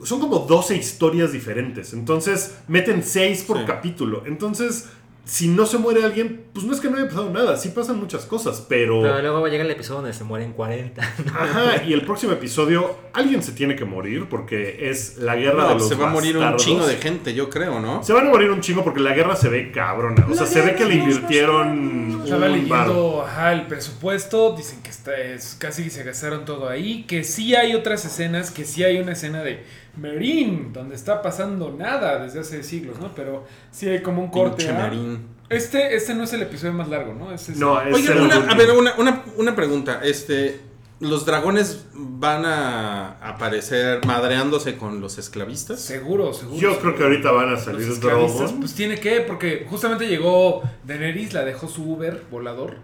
Son 0.05 0.21
como 0.21 0.39
12 0.41 0.77
historias 0.77 1.33
diferentes. 1.33 1.93
Entonces, 1.93 2.59
meten 2.69 3.03
6 3.03 3.43
por 3.45 3.59
Sí. 3.59 3.65
capítulo. 3.67 4.23
Entonces, 4.27 4.89
si 5.29 5.47
no 5.47 5.66
se 5.66 5.76
muere 5.76 6.03
alguien, 6.05 6.45
pues 6.55 6.64
no 6.64 6.72
es 6.72 6.81
que 6.81 6.89
no 6.89 6.97
haya 6.97 7.07
pasado 7.07 7.29
nada. 7.29 7.59
Sí 7.59 7.68
pasan 7.68 8.01
muchas 8.01 8.24
cosas, 8.24 8.64
pero. 8.66 9.03
Pero 9.03 9.20
luego 9.20 9.47
llega 9.47 9.62
el 9.62 9.70
episodio 9.70 9.97
donde 10.01 10.14
se 10.14 10.24
mueren 10.24 10.55
40. 10.55 11.03
Ajá, 11.03 11.85
y 11.87 11.93
el 11.93 12.01
próximo 12.01 12.33
episodio, 12.33 12.97
alguien 13.12 13.43
se 13.43 13.53
tiene 13.53 13.76
que 13.76 13.85
morir 13.85 14.26
porque 14.31 14.89
es 14.89 15.18
la 15.18 15.37
guerra 15.37 15.64
No, 15.64 15.68
de 15.68 15.74
los 15.74 15.89
se 15.89 15.97
va 15.97 16.09
a 16.09 16.12
morir 16.12 16.39
un 16.39 16.57
chingo 16.57 16.87
de 16.87 16.97
gente, 16.97 17.35
yo 17.35 17.51
creo, 17.51 17.79
¿no? 17.79 18.03
Se 18.03 18.14
van 18.14 18.26
a 18.26 18.31
morir 18.31 18.51
un 18.51 18.62
chingo 18.62 18.83
porque 18.83 19.01
la 19.01 19.12
guerra 19.12 19.37
se 19.37 19.51
ve 19.51 19.70
cabrona. 19.70 20.26
O 20.31 20.35
sea, 20.35 20.47
se 20.47 20.62
ve 20.62 20.74
que 20.74 20.87
le 20.87 20.95
invirtieron 20.95 22.22
Estaba 22.24 22.49
leyendo 22.49 23.22
ajá, 23.26 23.53
el 23.53 23.66
presupuesto, 23.66 24.55
dicen 24.57 24.83
que 24.83 24.89
está, 24.89 25.14
es, 25.14 25.57
casi 25.59 25.91
se 25.91 26.05
gastaron 26.05 26.47
todo 26.47 26.70
ahí, 26.70 27.05
que 27.05 27.22
sí 27.22 27.55
hay 27.55 27.74
otras 27.74 28.03
escenas, 28.07 28.51
que 28.51 28.64
sí 28.64 28.83
hay 28.83 28.99
una 28.99 29.12
escena 29.12 29.43
de 29.43 29.62
Merín, 29.99 30.73
donde 30.73 30.95
está 30.95 31.21
pasando 31.23 31.71
nada 31.77 32.19
desde 32.23 32.41
hace 32.41 32.63
siglos, 32.63 32.99
¿no? 33.01 33.15
Pero 33.15 33.45
sí 33.71 33.89
hay 33.89 34.03
como 34.03 34.23
un 34.23 34.29
corte. 34.31 34.65
Pinche 34.65 34.73
¿ah? 34.73 34.83
Merín. 34.89 35.27
Este, 35.49 35.97
este 35.97 36.15
no 36.15 36.25
es 36.25 36.33
el 36.35 36.43
episodio 36.43 36.75
más 36.75 36.89
largo, 36.89 37.15
¿no? 37.15 37.33
Este 37.33 37.53
es- 37.53 37.59
No, 37.59 37.81
el 37.81 37.89
una, 37.89 37.97
último. 38.37 38.53
a 38.53 38.55
ver, 38.55 38.71
una, 38.73 38.95
una, 38.99 39.25
una 39.37 39.57
pregunta. 39.57 40.01
Este, 40.05 40.61
¿Los 41.01 41.25
dragones 41.25 41.87
van 41.95 42.45
a 42.45 43.19
aparecer 43.23 44.05
madreándose 44.05 44.77
con 44.77 45.01
los 45.01 45.17
esclavistas? 45.17 45.81
Seguro, 45.81 46.33
seguro. 46.33 46.59
Yo 46.61 46.79
creo 46.81 46.97
que 46.97 47.05
ahorita 47.05 47.31
van 47.31 47.49
a 47.49 47.53
Los 47.53 47.63
salir 47.63 47.89
esclavistas, 47.89 48.39
Drogon. 48.39 48.59
pues 48.61 48.75
tiene 48.75 48.99
que, 48.99 49.21
porque 49.21 49.65
justamente 49.71 50.09
llegó 50.09 50.61
Daenerys, 50.85 51.33
la 51.35 51.45
dejó 51.45 51.69
su 51.69 51.85
Uber 51.93 52.25
volador, 52.33 52.79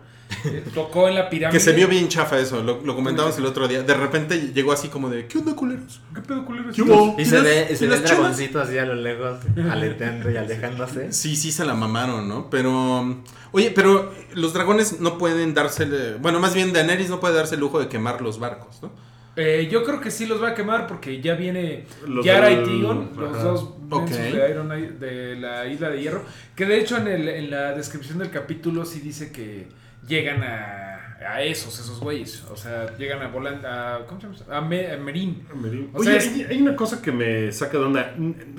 tocó 0.75 1.09
en 1.09 1.15
la 1.15 1.29
pirámide. 1.31 1.59
Que 1.59 1.65
se 1.65 1.73
vio 1.73 1.89
bien 1.89 2.09
chafa 2.09 2.39
eso, 2.39 2.63
lo, 2.63 2.81
lo 2.83 2.95
comentamos 2.95 3.37
el 3.39 3.47
otro 3.47 3.69
día. 3.69 3.83
De 3.83 3.95
repente 3.95 4.53
llegó 4.53 4.73
así 4.73 4.89
como 4.89 5.09
de, 5.11 5.27
¿qué 5.27 5.39
onda, 5.39 5.55
culeros? 5.55 6.01
¿Qué 6.15 6.21
pedo, 6.21 6.45
culeros? 6.45 6.75
¿Qué 6.75 6.83
hubo? 6.83 7.17
Y 7.19 7.25
se 7.25 7.41
ve, 7.41 7.69
y 7.71 7.77
se 7.77 7.87
ve 7.87 7.97
el 7.97 8.03
dragoncito 8.03 8.61
así 8.61 8.79
a 8.79 8.85
lo 8.85 8.95
lejos, 8.95 9.39
aleteando 9.71 10.31
y 10.31 10.37
alejándose. 10.37 11.13
Sí, 11.13 11.37
sí 11.37 11.53
se 11.53 11.65
la 11.65 11.75
mamaron, 11.75 12.29
¿no? 12.29 12.51
Pero, 12.51 13.23
oye, 13.53 13.71
pero 13.75 14.13
los 14.35 14.53
dragones 14.53 15.01
no 15.01 15.19
pueden 15.19 15.55
darse, 15.55 16.15
bueno, 16.21 16.41
más 16.41 16.55
bien 16.55 16.73
Daenerys 16.73 17.11
no 17.11 17.21
puede 17.21 17.35
darse 17.35 17.55
el 17.55 17.61
lujo 17.61 17.81
de 17.81 17.89
quemar 17.89 18.21
los 18.21 18.39
barcos, 18.39 18.83
¿no? 18.83 18.91
Eh, 19.37 19.69
yo 19.69 19.83
creo 19.83 20.01
que 20.01 20.13
sí 20.13 20.27
los 20.27 20.41
va 20.41 20.51
a 20.51 20.55
quemar 20.55 20.87
porque 20.87 21.21
ya 21.21 21.35
viene 21.35 21.87
Los 22.07 22.25
Yara 22.25 22.53
y 22.53 22.63
Tion, 22.63 23.11
los 23.17 23.43
dos 23.43 23.71
Ok. 23.91 24.09
mensos 24.09 24.33
de, 24.33 24.51
Iron, 24.51 24.69
de 25.01 25.37
la 25.37 25.67
Isla 25.67 25.91
de 25.91 26.01
Hierro. 26.01 26.23
Que 26.55 26.67
de 26.67 26.79
hecho 26.79 26.97
en, 26.99 27.09
el, 27.09 27.29
en 27.29 27.51
la 27.51 27.73
descripción 27.73 28.19
del 28.19 28.31
capítulo 28.31 28.85
sí 28.85 29.01
dice 29.01 29.33
que 29.33 29.67
llegan 30.07 30.43
a, 30.43 31.17
a 31.27 31.43
esos, 31.43 31.79
esos 31.79 32.01
güeyes. 32.01 32.43
O 32.51 32.57
sea, 32.57 32.97
llegan 32.97 33.23
a 33.23 33.29
Volan, 33.29 33.61
a, 33.65 34.01
¿cómo 34.07 34.21
se 34.21 34.27
llama? 34.45 34.57
A, 34.57 34.61
Me- 34.61 34.91
a 34.93 34.97
Merín. 34.97 35.47
Merín. 35.55 35.91
O 35.93 35.99
Oye, 35.99 36.11
sea, 36.11 36.17
es- 36.19 36.35
hay, 36.35 36.43
hay 36.57 36.63
una 36.63 36.77
cosa 36.77 37.01
que 37.03 37.13
me 37.13 37.51
saca 37.53 37.79
de 37.79 37.85
onda. 37.85 38.15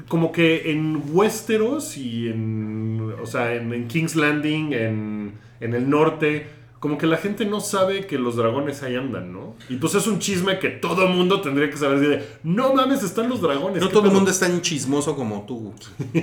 Como 0.08 0.32
que 0.32 0.72
en 0.72 1.02
Westeros 1.14 1.98
y 1.98 2.30
en. 2.30 3.14
O 3.22 3.26
sea, 3.26 3.54
en, 3.54 3.74
en 3.74 3.88
King's 3.88 4.16
Landing, 4.16 4.74
en, 4.74 5.34
en 5.60 5.74
el 5.74 5.90
norte. 5.90 6.48
Como 6.86 7.00
que 7.00 7.08
la 7.08 7.18
gente 7.18 7.46
no 7.48 7.62
sabe 7.62 8.06
que 8.06 8.20
los 8.20 8.36
dragones 8.36 8.84
ahí 8.84 8.96
andan, 8.96 9.34
¿no? 9.34 9.56
Y 9.70 9.78
pues 9.78 9.96
es 9.96 10.06
un 10.06 10.20
chisme 10.20 10.60
que 10.60 10.70
todo 10.70 11.08
mundo 11.08 11.42
tendría 11.42 11.68
que 11.68 11.78
saber. 11.78 11.98
de, 12.00 12.24
no 12.44 12.76
mames, 12.76 13.02
están 13.02 13.28
los 13.28 13.42
dragones. 13.42 13.82
No 13.82 13.88
¿qué 13.88 13.92
todo 13.94 14.04
el 14.04 14.10
pedo?" 14.10 14.16
mundo 14.20 14.30
es 14.30 14.40
tan 14.40 14.62
chismoso 14.62 15.16
como 15.16 15.46
tú. 15.48 15.74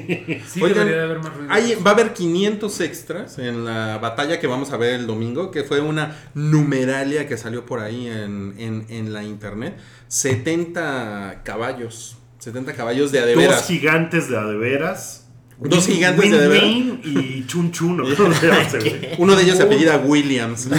Sí 0.47 0.63
Oigan, 0.63 0.87
debería 0.87 0.99
de 0.99 1.03
haber 1.03 1.19
más 1.19 1.35
ruido. 1.37 1.53
Hay- 1.53 1.75
va 1.85 1.91
a 1.91 1.95
haber 1.95 2.13
500 2.13 2.81
extras 2.81 3.39
en 3.41 3.65
la 3.65 3.99
batalla 3.99 4.39
que 4.39 4.47
vamos 4.47 4.71
a 4.73 4.77
ver 4.77 4.95
el 4.95 5.09
domingo, 5.09 5.51
que 5.51 5.65
fue 5.65 5.81
una 5.81 6.17
numeralia 6.35 7.27
que 7.27 7.37
salió 7.37 7.67
por 7.67 7.81
ahí 7.81 8.07
en, 8.07 8.55
en- 8.59 8.87
en 8.89 9.13
la 9.13 9.25
internet. 9.25 9.77
70 10.09 11.43
caballos. 11.45 12.17
70 12.39 12.73
caballos 12.75 13.11
de 13.13 13.19
Dos 13.19 13.27
adeveras. 13.27 13.67
gigantes 13.67 14.29
de 14.29 14.37
adeveras. 14.37 15.22
Dos 15.69 15.87
Win- 15.89 15.95
gigantes 15.97 16.23
de 16.25 16.29
Win- 16.29 16.35
adeveras. 16.39 16.65
Win 16.65 17.01
y 17.05 17.47
Chun 17.47 17.71
Chun. 17.73 17.97
¿no? 17.99 18.05
Uno 19.19 19.37
de 19.37 19.43
ellos 19.43 19.57
se 19.57 19.63
apellida 19.63 19.99
Williams. 19.99 20.69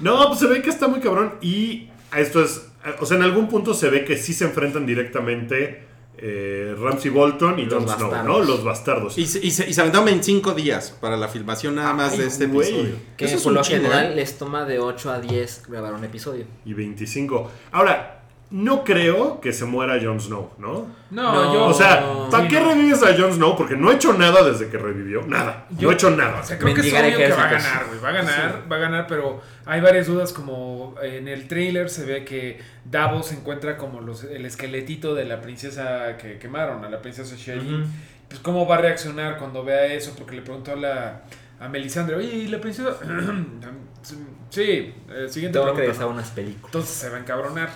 No, 0.00 0.26
pues 0.28 0.40
se 0.40 0.46
ve 0.46 0.62
que 0.62 0.70
está 0.70 0.88
muy 0.88 1.00
cabrón. 1.00 1.34
Y 1.40 1.88
esto 2.16 2.42
es. 2.42 2.66
O 3.00 3.06
sea, 3.06 3.16
en 3.16 3.22
algún 3.22 3.48
punto 3.48 3.74
se 3.74 3.88
ve 3.88 4.04
que 4.04 4.16
sí 4.16 4.34
se 4.34 4.44
enfrentan 4.44 4.84
directamente 4.84 5.84
eh, 6.18 6.74
Ramsey 6.76 7.10
Bolton 7.12 7.60
y 7.60 7.66
Los 7.66 7.84
Jon 7.84 7.88
Snow, 7.88 7.98
¿no? 7.98 8.10
bastardos. 8.10 8.48
Los 8.48 8.64
bastardos. 8.64 9.18
Y 9.18 9.26
se, 9.26 9.38
y, 9.38 9.46
y 9.46 9.50
se 9.52 9.80
aventaron 9.80 10.06
25 10.06 10.54
días 10.54 10.90
para 11.00 11.16
la 11.16 11.28
filmación 11.28 11.76
nada 11.76 11.92
más 11.94 12.14
Ay, 12.14 12.18
de 12.18 12.26
este 12.26 12.46
güey. 12.46 12.68
episodio. 12.68 12.94
Que 13.16 13.24
Eso 13.26 13.36
es 13.36 13.42
por 13.44 13.52
lo 13.52 13.62
general 13.62 14.12
¿eh? 14.12 14.16
les 14.16 14.36
toma 14.36 14.64
de 14.64 14.80
8 14.80 15.10
a 15.12 15.20
10 15.20 15.62
grabar 15.68 15.94
un 15.94 16.02
episodio. 16.04 16.44
Y 16.64 16.72
25. 16.74 17.50
Ahora, 17.70 18.21
no 18.52 18.84
creo 18.84 19.40
que 19.40 19.52
se 19.52 19.64
muera 19.64 19.98
Jon 20.02 20.20
Snow, 20.20 20.50
¿no? 20.58 20.86
No, 21.10 21.32
No. 21.32 21.54
yo. 21.54 21.64
O 21.66 21.72
sea. 21.74 22.04
¿para 22.30 22.46
qué 22.48 22.60
no. 22.60 22.68
revives 22.68 23.02
a 23.02 23.16
Jon 23.18 23.32
Snow? 23.32 23.56
Porque 23.56 23.76
no 23.76 23.88
ha 23.90 23.94
hecho 23.94 24.12
nada 24.12 24.42
desde 24.42 24.68
que 24.68 24.76
revivió. 24.78 25.22
Nada. 25.26 25.66
Yo- 25.70 25.82
no 25.86 25.90
ha 25.90 25.94
hecho 25.94 26.10
nada. 26.10 26.40
O 26.40 26.44
sea, 26.44 26.58
creo 26.58 26.74
que 26.74 26.80
es 26.82 26.92
obvio 26.92 27.16
que 27.16 27.28
va 27.30 27.44
a 27.48 27.50
ganar, 27.50 27.86
güey. 27.88 27.98
Va 28.00 28.08
a 28.10 28.12
ganar, 28.12 28.62
va 28.70 28.76
a 28.76 28.78
ganar, 28.78 29.06
pero 29.06 29.40
hay 29.64 29.80
varias 29.80 30.06
dudas 30.06 30.32
como 30.32 30.94
en 31.02 31.28
el 31.28 31.48
trailer 31.48 31.88
se 31.90 32.04
ve 32.04 32.24
que 32.24 32.60
Davos 32.84 33.32
encuentra 33.32 33.76
como 33.76 34.00
los, 34.00 34.24
el 34.24 34.44
esqueletito 34.44 35.14
de 35.14 35.24
la 35.24 35.40
princesa 35.40 36.16
que 36.18 36.38
quemaron, 36.38 36.84
a 36.84 36.90
la 36.90 37.00
princesa 37.00 37.34
Sherry. 37.36 37.74
Ujú. 37.74 37.84
Pues 38.28 38.40
cómo 38.40 38.66
va 38.66 38.76
a 38.76 38.78
reaccionar 38.78 39.38
cuando 39.38 39.64
vea 39.64 39.86
eso, 39.86 40.14
porque 40.16 40.36
le 40.36 40.42
preguntó 40.42 40.72
a 40.72 40.76
la 40.76 41.22
a 41.60 41.68
Melisandre, 41.68 42.16
oye, 42.16 42.26
¿y 42.34 42.48
la 42.48 42.60
princesa? 42.60 42.96
sí, 44.50 44.94
el 45.14 45.30
siguiente 45.30 45.58
Tengo 45.58 45.72
que 45.72 45.72
pregunta, 45.72 45.76
regresar 45.80 46.02
a 46.04 46.06
¿no? 46.06 46.12
unas 46.14 46.30
películas. 46.30 46.64
Entonces 46.66 46.90
se 46.94 47.08
va 47.08 47.16
a 47.16 47.20
encabronar. 47.20 47.68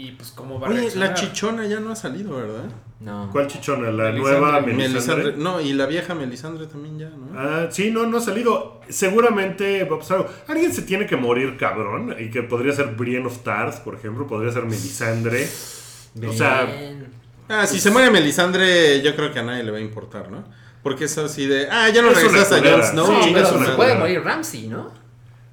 Y 0.00 0.12
pues 0.12 0.30
cómo 0.30 0.60
va 0.60 0.68
a 0.68 0.70
Oye, 0.70 0.80
reaccionar. 0.82 1.08
la 1.08 1.14
chichona 1.14 1.66
ya 1.66 1.80
no 1.80 1.90
ha 1.90 1.96
salido, 1.96 2.36
¿verdad? 2.36 2.66
No. 3.00 3.30
¿Cuál 3.32 3.48
chichona? 3.48 3.90
¿La 3.90 4.04
Melisandre. 4.12 4.38
nueva 4.40 4.60
Melisandre. 4.60 4.88
Melisandre? 4.88 5.32
No, 5.38 5.60
y 5.60 5.72
la 5.72 5.86
vieja 5.86 6.14
Melisandre 6.14 6.66
también 6.68 6.98
ya, 7.00 7.08
¿no? 7.08 7.28
Ah, 7.36 7.66
sí, 7.68 7.90
no, 7.90 8.06
no 8.06 8.18
ha 8.18 8.20
salido. 8.20 8.80
Seguramente 8.88 9.82
va 9.84 9.96
a 9.96 9.98
pasar 9.98 10.18
algo. 10.18 10.30
Alguien 10.46 10.72
se 10.72 10.82
tiene 10.82 11.04
que 11.06 11.16
morir, 11.16 11.56
cabrón. 11.56 12.14
Y 12.16 12.30
que 12.30 12.42
podría 12.44 12.72
ser 12.72 12.94
Brienne 12.94 13.26
of 13.26 13.38
Tarth, 13.38 13.80
por 13.80 13.96
ejemplo. 13.96 14.24
Podría 14.28 14.52
ser 14.52 14.64
Melisandre. 14.66 15.48
O 16.26 16.32
sea. 16.32 16.68
Ah, 17.48 17.66
si 17.66 17.80
se 17.80 17.90
muere 17.90 18.12
Melisandre, 18.12 19.02
yo 19.02 19.16
creo 19.16 19.32
que 19.32 19.40
a 19.40 19.42
nadie 19.42 19.64
le 19.64 19.72
va 19.72 19.78
a 19.78 19.80
importar, 19.80 20.30
¿no? 20.30 20.44
Porque 20.84 21.06
es 21.06 21.18
así 21.18 21.46
de, 21.46 21.68
ah, 21.70 21.88
ya 21.88 22.02
no 22.02 22.10
regresaste 22.10 22.68
a. 22.68 22.72
Jon 22.72 22.84
Snow, 22.84 23.22
Sí, 23.24 23.30
una 23.30 23.44
se 23.66 23.72
puede 23.72 23.96
morir 23.96 24.22
Ramsey, 24.22 24.68
¿no? 24.68 24.92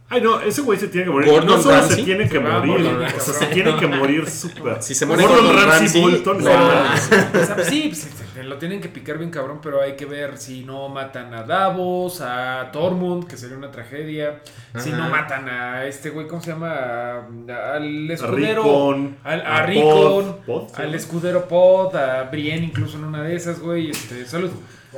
Ay, 0.07 0.21
no, 0.21 0.39
ese 0.39 0.61
güey 0.61 0.77
se 0.79 0.87
tiene 0.87 1.05
que 1.05 1.11
morir. 1.11 1.29
Gordon 1.31 1.47
no 1.49 1.61
solo 1.61 1.75
Ramsay. 1.77 1.97
se 1.97 2.03
tiene 2.03 2.29
que 2.29 2.39
morir. 2.39 2.85
o 2.85 3.19
sea, 3.19 3.33
se 3.33 3.45
tiene 3.47 3.75
que 3.75 3.87
morir 3.87 4.29
súper. 4.29 4.81
Si 4.83 4.93
se 4.93 5.05
muere 5.07 5.23
Gordon, 5.23 5.45
Gordon 5.47 5.63
Ramsay, 5.67 5.79
Ramsay, 5.87 6.01
Bolton. 6.01 6.43
no. 6.43 6.83
no. 6.83 6.97
Sea, 7.45 7.63
sí, 7.63 7.83
pues, 7.87 8.01
se- 8.33 8.43
lo 8.43 8.57
tienen 8.59 8.79
que 8.81 8.89
picar 8.89 9.17
bien 9.17 9.31
cabrón, 9.31 9.59
pero 9.63 9.81
hay 9.81 9.95
que 9.95 10.05
ver 10.05 10.37
si 10.37 10.63
no 10.63 10.87
matan 10.89 11.33
a 11.33 11.41
Davos, 11.43 12.21
a 12.21 12.69
Tormund, 12.71 13.25
que 13.27 13.35
sería 13.37 13.57
una 13.57 13.71
tragedia. 13.71 14.41
Si 14.77 14.91
no 14.91 15.09
matan 15.09 15.49
a 15.49 15.85
este 15.85 16.11
güey, 16.11 16.27
¿cómo 16.27 16.41
se 16.41 16.51
llama? 16.51 16.71
A- 16.75 17.73
al 17.75 18.11
escudero. 18.11 18.61
Rickon, 18.63 19.17
al, 19.23 19.41
a, 19.41 19.57
a 19.57 19.65
Rickon, 19.65 19.91
Pod, 19.91 20.35
Pod, 20.45 20.67
¿sí? 20.75 20.81
al 20.83 20.93
escudero 20.93 21.47
Pod, 21.47 21.95
a 21.95 22.23
Brienne 22.25 22.65
incluso 22.65 22.97
en 22.97 23.05
una 23.05 23.23
de 23.23 23.35
esas, 23.35 23.59
güey. 23.59 23.89
Este, 23.89 24.23
salud. 24.27 24.51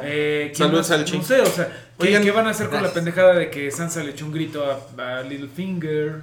Eh, 0.04 0.52
¿quién 0.56 0.68
Salud, 0.68 0.78
más? 0.80 0.88
Salchi. 0.88 1.18
No 1.18 1.24
sé, 1.24 1.42
o 1.42 1.46
sea, 1.46 1.68
¿qué, 2.00 2.08
Oigan, 2.08 2.24
qué 2.24 2.32
van 2.32 2.48
a 2.48 2.52
hacer 2.52 2.70
con 2.70 2.82
la 2.84 2.92
pendejada 2.94 3.34
de 3.34 3.50
que 3.50 3.72
Sansa 3.72 4.04
le 4.04 4.12
echó 4.12 4.26
un 4.26 4.34
grito 4.34 4.64
a, 4.66 5.18
a 5.20 5.22
Littlefinger? 5.24 6.22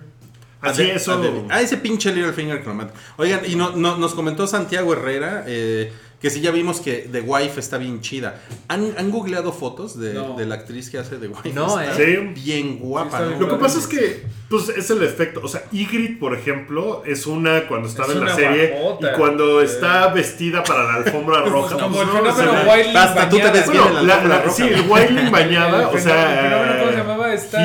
Así 0.60 0.82
A 0.82 0.84
de- 0.86 0.94
eso. 0.94 1.12
a 1.12 1.16
de- 1.18 1.44
Ah, 1.50 1.60
ese 1.60 1.76
pinche 1.76 2.12
Littlefinger 2.12 2.60
que 2.62 2.66
lo 2.68 2.74
mata. 2.74 2.94
Oigan, 3.18 3.40
y 3.46 3.54
no, 3.54 3.72
no- 3.76 3.96
nos 3.98 4.14
comentó 4.14 4.46
Santiago 4.46 4.92
Herrera 4.94 5.44
eh, 5.46 5.92
que 6.20 6.30
sí 6.30 6.40
ya 6.40 6.50
vimos 6.50 6.80
que 6.80 7.06
The 7.12 7.20
Wife 7.20 7.60
está 7.60 7.76
bien 7.76 8.00
chida. 8.00 8.40
¿Han, 8.68 8.94
han 8.96 9.10
googleado 9.10 9.52
fotos 9.52 9.98
de, 10.00 10.14
No. 10.14 10.36
de 10.36 10.46
la 10.46 10.54
actriz 10.54 10.88
que 10.88 10.96
hace 10.98 11.16
The 11.16 11.28
Wife? 11.28 11.50
No, 11.52 11.78
Está 11.80 12.00
¿eh? 12.02 12.32
Bien 12.34 12.78
guapa, 12.78 13.20
Lo 13.20 13.48
que 13.48 13.56
pasa 13.56 13.78
es 13.78 13.86
que, 13.86 14.22
pues, 14.48 14.70
es 14.70 14.88
el 14.90 15.02
efecto. 15.02 15.40
O 15.42 15.48
sea, 15.48 15.64
Ygritte, 15.70 16.18
por 16.18 16.34
ejemplo, 16.34 17.02
es 17.04 17.26
una 17.26 17.66
cuando 17.68 17.88
estaba 17.88 18.08
Es 18.08 18.14
en 18.16 18.24
la 18.24 18.34
serie 18.34 18.74
guapota. 18.80 19.12
y 19.12 19.16
cuando 19.18 19.60
Eh. 19.60 19.64
está 19.64 20.08
vestida 20.08 20.64
para 20.64 20.84
la 20.84 20.94
alfombra 20.94 21.40
roja. 21.42 21.74
Como 21.76 21.88
pues, 21.96 22.08
el 22.08 22.14
no, 22.24 22.34
fenómeno 22.34 22.52
ve- 22.64 22.70
Wildling 22.72 22.96
Hasta 22.96 23.28
tú 23.28 23.36
te 23.36 23.50
ves 23.50 23.70
bien 23.70 23.82
en 23.84 23.92
Bueno, 23.92 23.94
la 23.94 24.02
la- 24.02 24.14
alfombra 24.14 24.36
la- 24.38 24.42
roja. 24.44 24.56
sí, 24.56 24.62
el 24.62 24.80
Wildling 24.90 25.30
bañada, 25.30 25.78
El 25.80 25.84
o 25.84 25.90
fenómeno- 25.90 26.30
el 26.30 26.38
fenómeno, 26.38 26.72
¿cómo 26.78 26.86
se 26.86 26.92
sea. 26.94 27.02
llamaba? 27.04 27.34
esta 27.34 27.58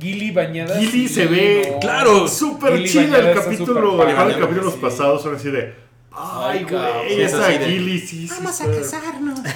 Gilly. 0.00 0.30
Bañada? 0.30 0.78
Gilly 0.78 1.08
se 1.08 1.26
ve, 1.26 1.68
no. 1.72 1.80
claro, 1.80 2.28
súper 2.28 2.84
chida 2.84 3.18
el 3.18 3.34
capítulo. 3.34 4.06
El 4.06 4.14
capítulos 4.38 4.74
sí. 4.74 4.78
pasados 4.80 5.22
son 5.22 5.34
así 5.34 5.50
de. 5.50 5.87
Ay, 6.12 6.64
güey, 6.68 7.20
esa 7.20 7.50
Gilly, 7.52 7.98
sí, 8.00 8.26
sí. 8.28 8.34
Vamos 8.36 8.60
a 8.60 8.70
casarnos. 8.70 9.40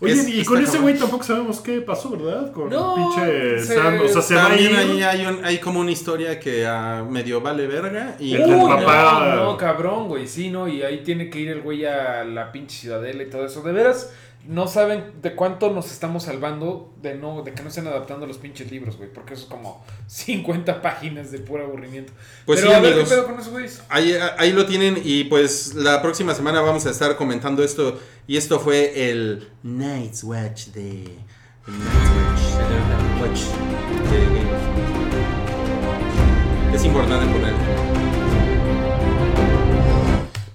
Oye, 0.00 0.12
Es- 0.12 0.28
y 0.28 0.44
con 0.44 0.62
ese 0.62 0.78
güey 0.78 0.98
tampoco 0.98 1.22
sabemos 1.22 1.60
qué 1.60 1.80
pasó, 1.80 2.10
¿verdad? 2.10 2.52
Con 2.52 2.68
No, 2.68 2.94
pinche 3.14 3.58
se- 3.60 3.74
Sam. 3.76 4.00
O 4.04 4.08
sea, 4.08 4.22
se 4.22 4.34
va 4.34 4.46
a 4.48 4.56
ir. 4.56 4.74
ahí 4.76 5.02
hay, 5.02 5.24
un- 5.26 5.44
hay 5.44 5.58
como 5.58 5.80
una 5.80 5.92
historia 5.92 6.38
que 6.40 6.66
a 6.66 7.04
medio 7.08 7.40
vale 7.40 7.66
verga 7.66 8.16
y 8.18 8.34
El 8.34 8.42
Uy, 8.42 8.50
del 8.50 8.58
no, 8.58 8.68
papá. 8.68 9.34
no, 9.36 9.56
cabrón, 9.56 10.08
güey, 10.08 10.26
sí, 10.26 10.50
¿no? 10.50 10.66
Y 10.68 10.82
ahí 10.82 10.98
tiene 11.04 11.30
que 11.30 11.38
ir 11.40 11.48
el 11.48 11.62
güey 11.62 11.86
a 11.86 12.24
la 12.24 12.50
pinche 12.52 12.76
ciudadela 12.80 13.22
y 13.22 13.30
todo 13.30 13.46
eso. 13.46 13.62
De 13.62 13.72
veras, 13.72 14.10
no 14.46 14.66
saben 14.68 15.12
de 15.22 15.34
cuánto 15.34 15.70
nos 15.70 15.90
estamos 15.90 16.24
salvando 16.24 16.92
de 17.00 17.14
no 17.14 17.42
de 17.42 17.52
que 17.52 17.62
no 17.62 17.68
estén 17.68 17.86
adaptando 17.86 18.26
los 18.26 18.36
pinches 18.38 18.70
libros, 18.70 18.96
güey. 18.96 19.10
Porque 19.12 19.34
eso 19.34 19.44
es 19.44 19.48
como 19.48 19.84
50 20.06 20.82
páginas 20.82 21.30
de 21.30 21.38
puro 21.38 21.64
aburrimiento. 21.64 22.12
Pues 22.46 22.60
Pero 22.60 22.72
sí, 22.72 22.76
a 22.76 22.80
ver 22.80 22.92
amigos. 22.92 23.08
qué 23.10 23.14
pedo 23.16 23.26
con 23.26 23.38
esos 23.38 23.52
güeyes. 23.52 23.82
Ahí, 23.88 24.16
ahí 24.38 24.52
lo 24.52 24.66
tienen 24.66 25.00
y 25.02 25.24
pues 25.24 25.74
la 25.74 26.00
próxima 26.02 26.34
semana 26.34 26.60
vamos 26.60 26.84
a 26.86 26.90
estar 26.90 27.16
comentando 27.16 27.62
esto 27.64 27.98
y 28.26 28.36
esto 28.36 28.60
fue 28.60 29.10
el 29.10 29.48
Night's 29.62 30.22
Watch 30.24 30.66
de 30.68 31.04
el 31.66 31.78
Night's 31.78 32.54
Watch, 33.20 33.22
Watch 33.22 33.40
de 34.10 34.18
Game 34.18 34.54
of 34.54 34.62
Thrones. 34.62 34.84
Es 36.74 36.84
importante 36.84 37.26
poner 37.32 37.54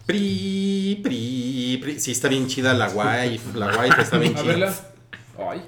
Pri, 0.06 1.00
pri, 1.04 1.39
Sí, 1.98 2.12
está 2.12 2.28
bien 2.28 2.48
chida 2.48 2.74
la 2.74 2.88
wife. 2.88 3.58
La 3.58 3.68
wife 3.68 4.02
está 4.02 4.18
bien 4.18 4.36
chida. 4.36 4.74
Ay. 5.38 5.62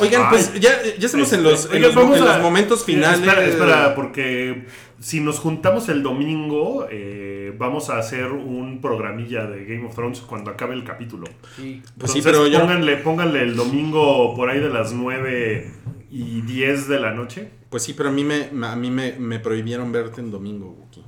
Oigan, 0.00 0.22
Ay. 0.22 0.28
pues 0.30 0.60
ya, 0.60 0.82
ya 0.98 1.06
estamos 1.06 1.32
en 1.32 1.42
los, 1.44 1.66
en 1.66 1.84
Oigan, 1.84 1.94
los, 1.94 2.40
momentos 2.40 2.84
finales. 2.84 3.20
Espera, 3.20 3.44
espera, 3.44 3.94
porque 3.94 4.66
si 4.98 5.20
nos 5.20 5.38
juntamos 5.38 5.88
el 5.88 6.02
domingo, 6.02 6.86
eh, 6.90 7.54
vamos 7.56 7.90
a 7.90 7.98
hacer 7.98 8.32
un 8.32 8.80
programilla 8.80 9.46
de 9.46 9.64
Game 9.66 9.86
of 9.86 9.94
Thrones 9.94 10.20
cuando 10.20 10.50
acabe 10.50 10.74
el 10.74 10.82
capítulo. 10.82 11.26
Sí. 11.56 11.82
Pues 11.98 12.10
sí, 12.12 12.18
Entonces, 12.18 12.24
pero 12.24 12.46
yo. 12.46 12.60
pónganle, 12.60 12.96
pónganle 12.96 13.42
el 13.42 13.54
domingo 13.54 14.34
por 14.34 14.50
ahí 14.50 14.60
de 14.60 14.70
las 14.70 14.92
9 14.92 15.72
y 16.10 16.40
10 16.42 16.88
de 16.88 17.00
la 17.00 17.12
noche. 17.12 17.50
Pues 17.70 17.82
sí, 17.82 17.92
pero 17.92 18.08
a 18.08 18.12
mí 18.12 18.24
me, 18.24 18.48
a 18.66 18.76
mí 18.76 18.90
me, 18.90 19.12
me 19.12 19.38
prohibieron 19.38 19.92
verte 19.92 20.20
en 20.20 20.30
domingo, 20.30 20.70
Wookie. 20.70 21.04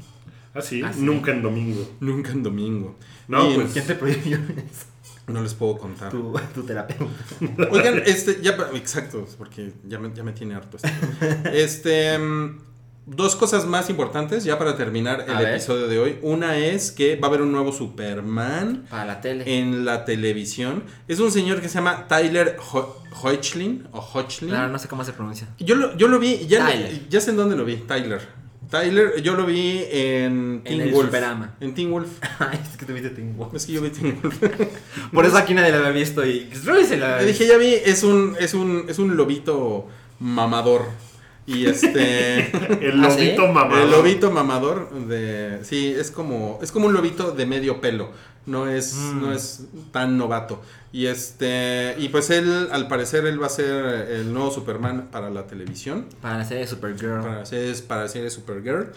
Ah, 0.56 0.62
sí, 0.62 0.82
Ah, 0.84 0.92
sí. 0.92 1.00
nunca 1.02 1.30
en 1.32 1.42
domingo. 1.42 1.88
Nunca 2.00 2.32
en 2.32 2.42
domingo. 2.42 2.96
No, 3.28 3.50
Y 3.50 3.54
pues- 3.56 3.72
¿Quién 3.72 3.86
te 3.86 3.94
prohibió 3.94 4.36
eso? 4.38 4.86
No 5.28 5.42
les 5.42 5.54
puedo 5.54 5.76
contar. 5.76 6.10
Tu, 6.10 6.32
tu 6.54 6.62
terapeuta. 6.62 7.12
Oigan, 7.72 8.00
este, 8.06 8.38
ya, 8.42 8.56
exacto, 8.74 9.26
porque 9.38 9.72
ya 9.84 9.98
me, 9.98 10.14
ya 10.14 10.22
me 10.22 10.32
tiene 10.32 10.54
harto 10.54 10.76
esto. 10.76 10.88
Este, 11.52 12.16
mm, 12.16 12.58
dos 13.06 13.34
cosas 13.34 13.66
más 13.66 13.90
importantes 13.90 14.44
ya 14.44 14.56
para 14.56 14.76
terminar 14.76 15.24
el 15.26 15.34
A 15.34 15.40
ver. 15.40 15.48
episodio 15.54 15.88
de 15.88 15.98
hoy. 15.98 16.18
Una 16.22 16.56
es 16.58 16.92
que 16.92 17.16
va 17.16 17.26
a 17.26 17.30
haber 17.30 17.42
un 17.42 17.50
nuevo 17.50 17.72
Superman 17.72 18.86
Para 18.88 19.04
la 19.04 19.20
tele. 19.20 19.58
en 19.58 19.84
la 19.84 20.04
televisión. 20.04 20.84
Es 21.08 21.18
un 21.18 21.32
señor 21.32 21.60
que 21.60 21.68
se 21.68 21.74
llama 21.74 22.06
Tyler 22.08 22.56
Ho- 22.72 23.02
Hoechlin 23.22 23.88
o 23.92 23.98
Hoechlin. 24.00 24.50
Claro, 24.50 24.68
no 24.72 24.78
sé 24.78 24.86
cómo 24.86 25.04
se 25.04 25.12
pronuncia. 25.12 25.48
Yo 25.58 25.74
lo, 25.74 25.96
yo 25.96 26.06
lo 26.06 26.20
vi, 26.20 26.46
ya, 26.46 26.66
Tyler. 26.68 27.08
ya 27.08 27.20
sé 27.20 27.30
en 27.30 27.36
dónde 27.36 27.56
lo 27.56 27.64
vi, 27.64 27.76
Tyler. 27.78 28.20
Tyler, 28.70 29.22
yo 29.22 29.34
lo 29.34 29.46
vi 29.46 29.84
en 29.90 30.62
Teen 30.64 30.80
el 30.80 30.92
Wolf. 30.92 31.06
Superama. 31.06 31.54
En 31.60 31.74
Teen 31.74 31.90
Wolf. 31.90 32.08
Ay, 32.38 32.58
es 32.70 32.76
que 32.76 32.84
tuviste 32.84 33.10
tiempo. 33.10 33.50
Es 33.54 33.66
que 33.66 33.72
yo 33.72 33.82
vi 33.82 33.90
Teen 33.90 34.18
Wolf. 34.22 34.42
Por 35.12 35.24
eso 35.24 35.36
aquí 35.36 35.54
nadie 35.54 35.70
la 35.70 35.78
había 35.78 35.90
visto 35.90 36.26
y. 36.26 36.48
Pues, 36.50 36.90
Le 36.90 37.24
dije, 37.24 37.46
ya 37.46 37.56
vi, 37.56 37.74
es 37.74 38.02
un, 38.02 38.36
es 38.38 38.54
un, 38.54 38.86
es 38.88 38.98
un 38.98 39.16
lobito 39.16 39.86
mamador. 40.18 40.86
Y 41.46 41.66
este. 41.66 42.50
El 42.88 43.04
¿Ah, 43.04 43.10
sí? 43.10 43.26
lobito 43.26 43.46
mamado. 43.52 43.82
el 43.82 43.90
lobito 43.90 44.30
mamador 44.30 44.90
de. 45.06 45.60
Sí, 45.62 45.94
es 45.96 46.10
como. 46.10 46.58
Es 46.62 46.72
como 46.72 46.86
un 46.86 46.92
lobito 46.94 47.30
de 47.32 47.46
medio 47.46 47.80
pelo. 47.80 48.10
No 48.46 48.68
es, 48.68 48.94
Mm. 48.94 49.20
no 49.20 49.32
es 49.32 49.62
tan 49.92 50.16
novato. 50.18 50.60
Y 50.92 51.06
este. 51.06 51.94
Y 51.98 52.08
pues 52.10 52.30
él, 52.30 52.68
al 52.72 52.88
parecer, 52.88 53.26
él 53.26 53.40
va 53.42 53.46
a 53.46 53.50
ser 53.50 53.84
el 54.10 54.32
nuevo 54.32 54.50
Superman 54.50 55.08
para 55.10 55.30
la 55.30 55.46
televisión. 55.46 56.06
Para 56.20 56.38
la 56.38 56.44
serie 56.44 56.66
Supergirl. 56.66 57.22
Para 57.22 57.38
la 57.40 57.46
serie, 57.46 57.72
para 57.88 58.02
la 58.02 58.08
serie 58.08 58.30
Supergirl. 58.30 58.88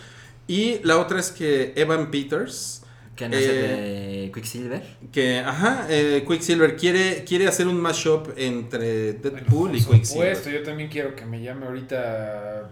Y 0.47 0.79
la 0.83 0.97
otra 0.97 1.19
es 1.19 1.31
que 1.31 1.73
Evan 1.75 2.09
Peters. 2.11 2.78
Que 3.19 3.27
nace 3.27 3.49
Eh, 3.51 4.21
de 4.27 4.31
Quicksilver. 4.33 4.81
Que, 5.11 5.39
ajá, 5.39 5.87
eh, 5.89 6.23
Quicksilver 6.25 6.77
quiere, 6.77 7.25
quiere 7.27 7.47
hacer 7.47 7.67
un 7.67 7.79
mashup 7.81 8.29
entre 8.37 9.13
Deadpool 9.13 9.75
y 9.75 9.81
Por 9.81 9.95
Quicksilver. 9.95 10.35
supuesto, 10.37 10.49
yo 10.49 10.63
también 10.63 10.89
quiero 10.89 11.13
que 11.15 11.25
me 11.25 11.41
llame 11.43 11.65
ahorita. 11.65 12.69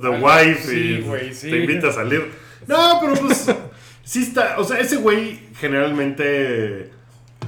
The 0.00 0.06
algo- 0.08 0.26
Wife 0.26 0.62
Sí, 0.68 1.04
y 1.30 1.34
sí. 1.34 1.50
te 1.50 1.58
invita 1.58 1.88
a 1.88 1.92
salir. 1.92 2.26
No, 2.66 2.98
pero 3.00 3.14
pues 3.14 3.46
sí 4.04 4.22
está, 4.22 4.56
o 4.58 4.64
sea, 4.64 4.78
ese 4.78 4.96
güey 4.96 5.38
generalmente, 5.58 6.90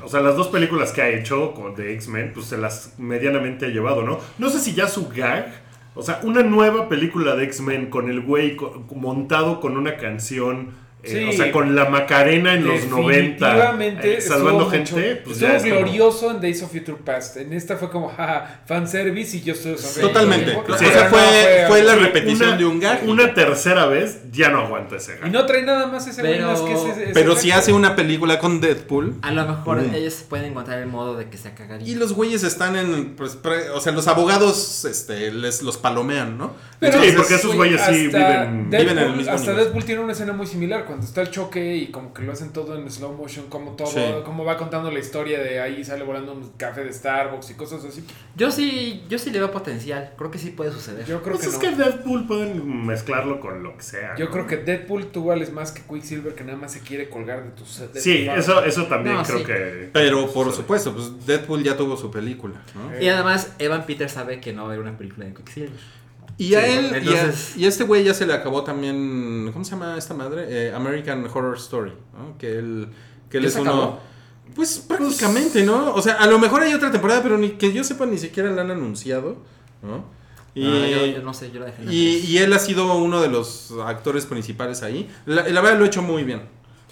o 0.02 0.08
sea, 0.08 0.20
las 0.20 0.36
dos 0.36 0.48
películas 0.48 0.92
que 0.92 1.02
ha 1.02 1.08
hecho 1.08 1.52
con 1.54 1.74
de 1.76 1.92
X-Men, 1.94 2.32
pues 2.34 2.46
se 2.46 2.58
las 2.58 2.94
medianamente 2.98 3.66
ha 3.66 3.68
llevado, 3.68 4.02
¿no? 4.02 4.18
No 4.38 4.50
sé 4.50 4.58
si 4.58 4.74
ya 4.74 4.88
su 4.88 5.08
gag, 5.08 5.52
o 5.94 6.02
sea, 6.02 6.20
una 6.24 6.42
nueva 6.42 6.88
película 6.88 7.36
de 7.36 7.44
X-Men 7.44 7.86
con 7.90 8.10
el 8.10 8.20
güey 8.22 8.56
montado 8.94 9.60
con 9.60 9.76
una 9.76 9.96
canción, 9.96 10.72
eh, 11.04 11.10
Sí. 11.10 11.24
o 11.28 11.32
sea, 11.32 11.52
con 11.52 11.74
la 11.74 11.86
Macarena 11.86 12.54
en 12.54 12.66
los 12.66 12.86
90, 12.86 13.46
Definitivamente 13.46 14.18
eh, 14.18 14.20
salvando 14.20 14.68
gente, 14.70 14.92
mucho- 14.92 15.24
pues 15.24 15.36
estuvo 15.36 15.48
ya 15.50 15.56
es 15.56 15.62
como- 15.62 15.74
glorioso 15.76 16.30
en 16.30 16.40
Days 16.40 16.62
of 16.62 16.72
Future 16.72 16.98
Past. 17.04 17.36
En 17.36 17.52
esta 17.52 17.76
fue 17.76 17.90
como, 17.90 18.08
jaja, 18.08 18.62
fanservice 18.66 19.36
y 19.36 19.42
yo 19.42 19.52
estoy 19.54 19.76
sonriendo. 19.78 20.08
Totalmente. 20.08 20.50
Sí, 20.52 20.84
o 20.84 20.90
sea, 20.90 21.04
no 21.04 21.10
fue, 21.10 21.64
fue 21.68 21.82
la 21.82 21.94
Sí, 21.94 22.00
repetición 22.00 22.48
una- 22.48 22.56
de 22.58 22.64
un 22.64 22.80
gag. 22.80 23.02
Una 23.06 23.34
tercera 23.34 23.86
vez 23.86 24.20
ya 24.32 24.48
no 24.50 24.60
aguanta 24.60 24.96
ese 24.96 25.16
gag. 25.18 25.28
Y 25.28 25.30
no 25.30 25.44
trae 25.46 25.62
nada 25.62 25.86
más 25.86 26.06
ese 26.06 26.20
güey 26.22 26.34
Pero- 26.34 26.46
más 26.48 26.60
que 26.60 26.72
ese, 26.72 26.90
ese 27.04 27.12
Pero 27.12 27.36
si 27.36 27.50
hace 27.50 27.72
una 27.72 27.94
película 27.96 28.38
con 28.38 28.60
Deadpool. 28.60 29.14
A 29.22 29.30
lo 29.30 29.46
mejor 29.46 29.82
Mm. 29.82 29.94
ellos 29.94 30.24
pueden 30.28 30.46
encontrar 30.50 30.78
el 30.78 30.86
modo 30.86 31.16
de 31.16 31.28
que 31.28 31.36
sea 31.38 31.54
cagadito. 31.54 31.90
Y 31.90 31.94
los 31.94 32.12
güeyes 32.12 32.42
están 32.44 32.76
en. 32.76 33.14
Pues, 33.16 33.36
pre- 33.36 33.70
o 33.70 33.80
sea, 33.80 33.92
los 33.92 34.06
abogados 34.08 34.84
este, 34.84 35.32
les 35.32 35.62
los 35.62 35.76
palomean, 35.76 36.38
¿no? 36.38 36.54
Pero, 36.80 37.02
Sí, 37.02 37.12
porque 37.16 37.34
esos 37.34 37.54
güey, 37.54 37.70
güeyes 37.70 37.82
sí 37.86 38.08
viven- 38.08 38.70
viven 38.70 38.88
en 38.90 38.98
el 38.98 39.16
mismo 39.16 39.32
Hasta. 39.32 39.52
Deadpool 39.54 39.84
tiene 39.84 40.00
una 40.02 40.12
escena 40.12 40.32
muy 40.32 40.46
similar 40.46 40.84
cuando 40.94 41.08
está 41.08 41.22
el 41.22 41.30
choque 41.32 41.74
y 41.76 41.86
como 41.88 42.14
que 42.14 42.22
lo 42.22 42.30
hacen 42.30 42.52
todo 42.52 42.78
en 42.78 42.88
slow 42.88 43.12
motion, 43.14 43.46
como 43.48 43.72
todo, 43.72 43.88
Sí. 43.88 44.00
como 44.24 44.44
va 44.44 44.56
contando 44.56 44.92
la 44.92 45.00
historia 45.00 45.40
de 45.40 45.58
ahí 45.58 45.82
sale 45.84 46.04
volando 46.04 46.32
un 46.32 46.50
café 46.56 46.84
de 46.84 46.92
Starbucks 46.92 47.50
y 47.50 47.54
cosas 47.54 47.84
así. 47.84 48.04
Yo 48.36 48.52
sí, 48.52 49.02
yo 49.08 49.18
sí 49.18 49.30
le 49.30 49.40
veo 49.40 49.50
potencial. 49.50 50.12
Creo 50.16 50.30
que 50.30 50.38
sí 50.38 50.50
puede 50.50 50.70
suceder. 50.70 51.04
Yo 51.04 51.20
creo 51.20 51.34
Pues 51.34 51.48
que 51.48 51.48
es 51.48 51.54
no. 51.54 51.60
que 51.76 51.82
Deadpool 51.82 52.26
pueden 52.28 52.86
mezclarlo 52.86 53.40
con 53.40 53.64
lo 53.64 53.76
que 53.76 53.82
sea. 53.82 54.14
Yo 54.16 54.26
¿no? 54.26 54.30
creo 54.30 54.46
que 54.46 54.58
Deadpool 54.58 55.06
tú 55.06 55.24
vales 55.24 55.52
más 55.52 55.72
que 55.72 55.82
Quicksilver 55.82 56.36
que 56.36 56.44
nada 56.44 56.58
más 56.58 56.70
se 56.72 56.78
quiere 56.78 57.08
colgar 57.08 57.42
de 57.42 57.50
tus 57.50 57.80
de 57.92 58.00
Sí, 58.00 58.26
tu 58.26 58.30
eso, 58.30 58.64
eso 58.64 58.84
también 58.86 59.16
No, 59.16 59.24
creo 59.24 59.38
sí. 59.38 59.44
que. 59.44 59.90
Pero 59.92 60.32
por 60.32 60.52
supuesto, 60.52 60.92
pues 60.94 61.26
Deadpool 61.26 61.64
ya 61.64 61.76
tuvo 61.76 61.96
su 61.96 62.12
película, 62.12 62.54
¿no? 62.76 63.02
Y 63.02 63.08
además, 63.08 63.52
Evan 63.58 63.84
Peters 63.84 64.12
sabe 64.12 64.38
que 64.40 64.52
no 64.52 64.62
va 64.62 64.68
a 64.68 64.72
haber 64.74 64.86
una 64.86 64.96
película 64.96 65.26
de 65.26 65.34
Quicksilver. 65.34 65.70
Y 66.36 66.54
a 66.54 66.66
él, 66.66 66.86
y 66.90 66.94
a- 66.94 66.98
entonces- 67.22 67.56
y, 67.56 67.64
a, 67.64 67.68
este 67.68 67.84
güey 67.84 68.02
ya 68.04 68.12
se 68.14 68.26
le 68.26 68.32
acabó 68.32 68.64
también, 68.64 69.50
¿cómo 69.52 69.64
se 69.64 69.72
llama 69.72 69.96
esta 69.96 70.14
madre? 70.14 70.46
Eh, 70.48 70.72
American 70.74 71.24
Horror 71.32 71.56
Story, 71.56 71.92
¿no? 72.12 72.36
Que 72.38 72.58
él, 72.58 72.88
que 73.30 73.36
él 73.38 73.44
¿Ya 73.44 73.48
es 73.48 73.54
se 73.54 73.60
uno... 73.60 73.70
acabó? 73.70 74.00
Pues 74.54 74.78
prácticamente, 74.78 75.62
¿no? 75.64 75.94
O 75.94 76.02
sea, 76.02 76.14
a 76.14 76.26
lo 76.26 76.38
mejor 76.38 76.62
hay 76.62 76.74
otra 76.74 76.90
temporada, 76.90 77.22
pero 77.22 77.38
ni 77.38 77.50
que 77.50 77.72
yo 77.72 77.82
sepa 77.82 78.04
ni 78.06 78.18
siquiera 78.18 78.50
la 78.50 78.62
han 78.62 78.70
anunciado, 78.70 79.38
¿no? 79.82 80.04
Y, 80.54 80.64
Ah, 80.66 80.86
yo, 80.88 81.06
yo 81.06 81.22
no 81.22 81.34
sé, 81.34 81.50
yo 81.50 81.58
la 81.60 81.66
dejé 81.66 81.80
en 81.82 81.86
la 81.88 81.92
y, 81.92 82.38
él 82.38 82.52
ha 82.52 82.58
sido 82.60 82.94
uno 82.96 83.20
de 83.20 83.28
los 83.28 83.72
actores 83.84 84.26
principales 84.26 84.82
ahí. 84.84 85.10
La, 85.26 85.48
la 85.48 85.60
verdad 85.60 85.78
lo 85.78 85.84
ha 85.84 85.88
hecho 85.88 86.02
muy 86.02 86.22
bien. 86.22 86.42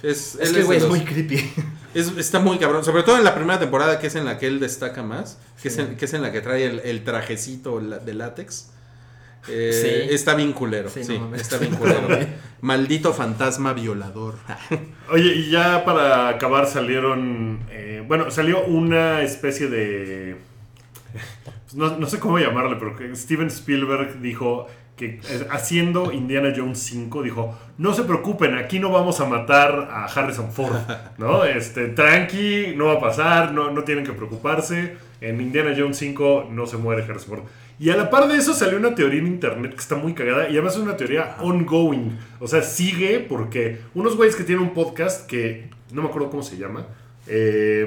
Es, 0.02 0.34
Es 0.34 0.48
él 0.48 0.56
que, 0.56 0.62
güey, 0.64 0.78
es 0.78 0.82
los- 0.84 0.90
muy 0.90 1.00
creepy. 1.04 1.52
es- 1.94 2.16
está 2.16 2.40
muy 2.40 2.58
cabrón, 2.58 2.84
sobre 2.84 3.04
todo 3.04 3.16
en 3.18 3.22
la 3.24 3.34
primera 3.36 3.60
temporada 3.60 4.00
que 4.00 4.08
es 4.08 4.16
en 4.16 4.24
la 4.24 4.38
que 4.38 4.48
él 4.48 4.58
destaca 4.58 5.04
más, 5.04 5.38
que, 5.62 5.68
es, 5.68 5.78
en, 5.78 5.96
que 5.96 6.06
es 6.06 6.14
en 6.14 6.22
la 6.22 6.32
que 6.32 6.40
trae 6.40 6.64
el, 6.66 6.80
el 6.80 7.04
trajecito 7.04 7.78
de 7.78 8.14
látex. 8.14 8.70
Eh, 9.48 10.06
Sí. 10.08 10.14
Está 10.14 10.34
bien 10.34 10.52
culero, 10.52 10.88
Sí, 10.88 11.02
sí, 11.04 11.14
no 11.18 11.24
mames. 11.24 11.40
está 11.42 11.58
bien 11.58 11.74
culero. 11.74 12.08
Maldito 12.60 13.12
fantasma 13.12 13.72
violador. 13.72 14.34
Oye, 15.10 15.34
y 15.34 15.50
ya 15.50 15.84
para 15.84 16.28
acabar 16.28 16.66
salieron. 16.66 17.60
eh, 17.70 18.04
bueno, 18.06 18.30
salió 18.30 18.64
una 18.64 19.22
especie 19.22 19.66
de. 19.68 20.36
pues 21.12 21.74
no, 21.74 21.96
no 21.98 22.06
sé 22.06 22.18
cómo 22.18 22.38
llamarle, 22.38 22.76
pero 22.76 22.94
que 22.96 23.14
Steven 23.16 23.48
Spielberg 23.48 24.20
dijo 24.20 24.66
que 24.96 25.20
eh, 25.28 25.46
haciendo 25.50 26.12
Indiana 26.12 26.52
Jones 26.54 26.78
5 26.80 27.22
dijo, 27.22 27.58
no 27.78 27.94
se 27.94 28.02
preocupen, 28.04 28.54
aquí 28.56 28.78
no 28.78 28.90
vamos 28.90 29.20
a 29.20 29.24
matar 29.24 29.88
a 29.90 30.04
Harrison 30.04 30.52
Ford, 30.52 30.76
¿no? 31.18 31.44
Este, 31.44 31.88
tranqui, 31.88 32.74
no 32.76 32.86
va 32.86 32.94
a 32.94 33.00
pasar, 33.00 33.52
no, 33.52 33.70
no 33.70 33.82
tienen 33.84 34.04
que 34.04 34.12
preocuparse. 34.12 34.96
En 35.20 35.40
Indiana 35.40 35.72
Jones 35.76 35.96
5 35.98 36.48
no 36.50 36.66
se 36.66 36.76
muere 36.76 37.02
Harrison 37.02 37.28
Ford. 37.36 37.44
Y 37.78 37.90
a 37.90 37.96
la 37.96 38.10
par 38.10 38.28
de 38.28 38.36
eso 38.36 38.54
salió 38.54 38.78
una 38.78 38.94
teoría 38.94 39.20
en 39.20 39.26
internet 39.26 39.72
que 39.72 39.80
está 39.80 39.96
muy 39.96 40.14
cagada 40.14 40.48
y 40.48 40.52
además 40.52 40.74
es 40.76 40.80
una 40.82 40.96
teoría 40.96 41.36
ongoing. 41.40 42.16
O 42.38 42.46
sea, 42.46 42.62
sigue 42.62 43.20
porque 43.20 43.78
unos 43.94 44.16
güeyes 44.16 44.36
que 44.36 44.44
tienen 44.44 44.62
un 44.64 44.72
podcast 44.74 45.26
que 45.26 45.68
no 45.92 46.02
me 46.02 46.08
acuerdo 46.08 46.30
cómo 46.30 46.42
se 46.42 46.56
llama. 46.56 46.86
eh, 47.26 47.86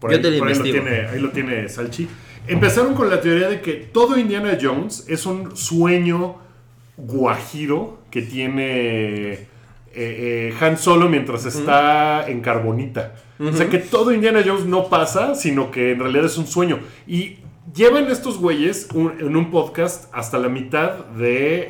por 0.00 0.10
Yo 0.10 0.16
ahí, 0.16 0.22
te 0.22 0.30
lo 0.30 0.38
por 0.38 0.48
ahí 0.48 0.54
lo 0.54 0.60
investigo. 0.66 0.84
tiene, 0.84 1.06
ahí 1.08 1.20
lo 1.20 1.30
tiene 1.30 1.68
Salchi. 1.68 2.08
empezaron 2.46 2.94
con 2.94 3.08
la 3.08 3.20
teoría 3.20 3.48
de 3.48 3.60
que 3.62 3.72
todo 3.74 4.18
Indiana 4.18 4.58
Jones 4.60 5.06
es 5.08 5.24
un 5.24 5.56
sueño 5.56 6.36
guajiro 6.96 8.02
que 8.10 8.22
tiene 8.22 9.32
eh, 9.32 9.46
eh, 9.94 10.54
Han 10.60 10.76
Solo 10.76 11.08
mientras 11.08 11.46
está 11.46 12.28
en 12.28 12.40
Carbonita. 12.40 13.14
O 13.40 13.52
sea 13.52 13.68
que 13.68 13.78
todo 13.78 14.12
Indiana 14.12 14.42
Jones 14.46 14.64
no 14.66 14.88
pasa, 14.88 15.34
sino 15.34 15.70
que 15.70 15.92
en 15.92 15.98
realidad 16.00 16.26
es 16.26 16.38
un 16.38 16.46
sueño. 16.46 16.78
Y 17.06 17.38
llevan 17.72 18.10
estos 18.10 18.38
güeyes 18.38 18.88
un- 18.94 19.14
en 19.20 19.36
un 19.36 19.50
podcast 19.50 20.06
hasta 20.12 20.38
la 20.38 20.48
mitad 20.48 21.06
de 21.06 21.68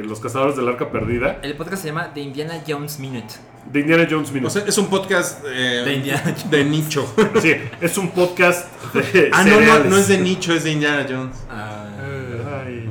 eh, 0.00 0.02
Los 0.04 0.20
Cazadores 0.20 0.56
del 0.56 0.68
Arca 0.68 0.90
Perdida, 0.90 1.38
El 1.42 1.56
podcast 1.56 1.82
se 1.82 1.88
llama 1.88 2.12
The 2.12 2.20
Indiana 2.20 2.62
Jones 2.66 2.98
Minute. 2.98 3.34
de 3.70 3.80
Indiana 3.80 4.06
Jones 4.10 4.30
O 4.30 4.34
Minute. 4.34 4.50
sea, 4.52 4.64
es 4.66 4.76
un 4.76 4.86
podcast 4.88 5.42
eh, 5.46 5.82
De 5.84 5.94
Indiana 5.94 6.22
Jones. 6.24 6.50
de 6.50 6.64
nicho. 6.64 7.14
Sí, 7.40 7.54
es 7.80 7.96
un 7.98 8.10
podcast 8.10 8.68
de 8.92 9.30
ah, 9.32 9.44
no, 9.44 9.60
no, 9.60 9.84
no 9.84 9.96
es 9.96 10.08
de 10.08 10.18
nicho, 10.18 10.52
es 10.52 10.64
de 10.64 10.72
Indiana 10.72 11.06
Jones. 11.08 11.36
Ay. 11.50 12.90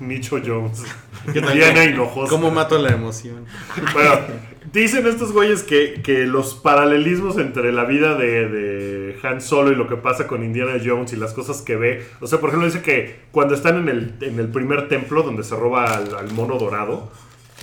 Nicho 0.00 0.38
Jones. 0.44 0.82
Diana 1.52 1.84
Hinojosa. 1.84 2.30
¿Cómo 2.30 2.50
mato 2.50 2.78
la 2.78 2.90
emoción? 2.90 3.44
Bueno, 3.92 4.20
dicen 4.72 5.06
estos 5.06 5.32
güeyes 5.32 5.62
que, 5.62 6.00
que 6.02 6.26
los 6.26 6.54
paralelismos 6.54 7.38
entre 7.38 7.72
la 7.72 7.84
vida 7.84 8.14
de, 8.14 8.48
de 8.48 9.18
Han 9.22 9.40
Solo 9.40 9.72
y 9.72 9.74
lo 9.74 9.88
que 9.88 9.96
pasa 9.96 10.26
con 10.26 10.42
Indiana 10.42 10.80
Jones 10.84 11.12
y 11.12 11.16
las 11.16 11.32
cosas 11.32 11.62
que 11.62 11.76
ve. 11.76 12.06
O 12.20 12.26
sea, 12.26 12.40
por 12.40 12.50
ejemplo, 12.50 12.66
dice 12.66 12.82
que 12.82 13.20
cuando 13.32 13.54
están 13.54 13.76
en 13.76 13.88
el, 13.88 14.14
en 14.20 14.38
el 14.38 14.48
primer 14.48 14.88
templo 14.88 15.22
donde 15.22 15.44
se 15.44 15.56
roba 15.56 15.94
al, 15.94 16.14
al 16.14 16.32
mono 16.32 16.58
dorado. 16.58 17.10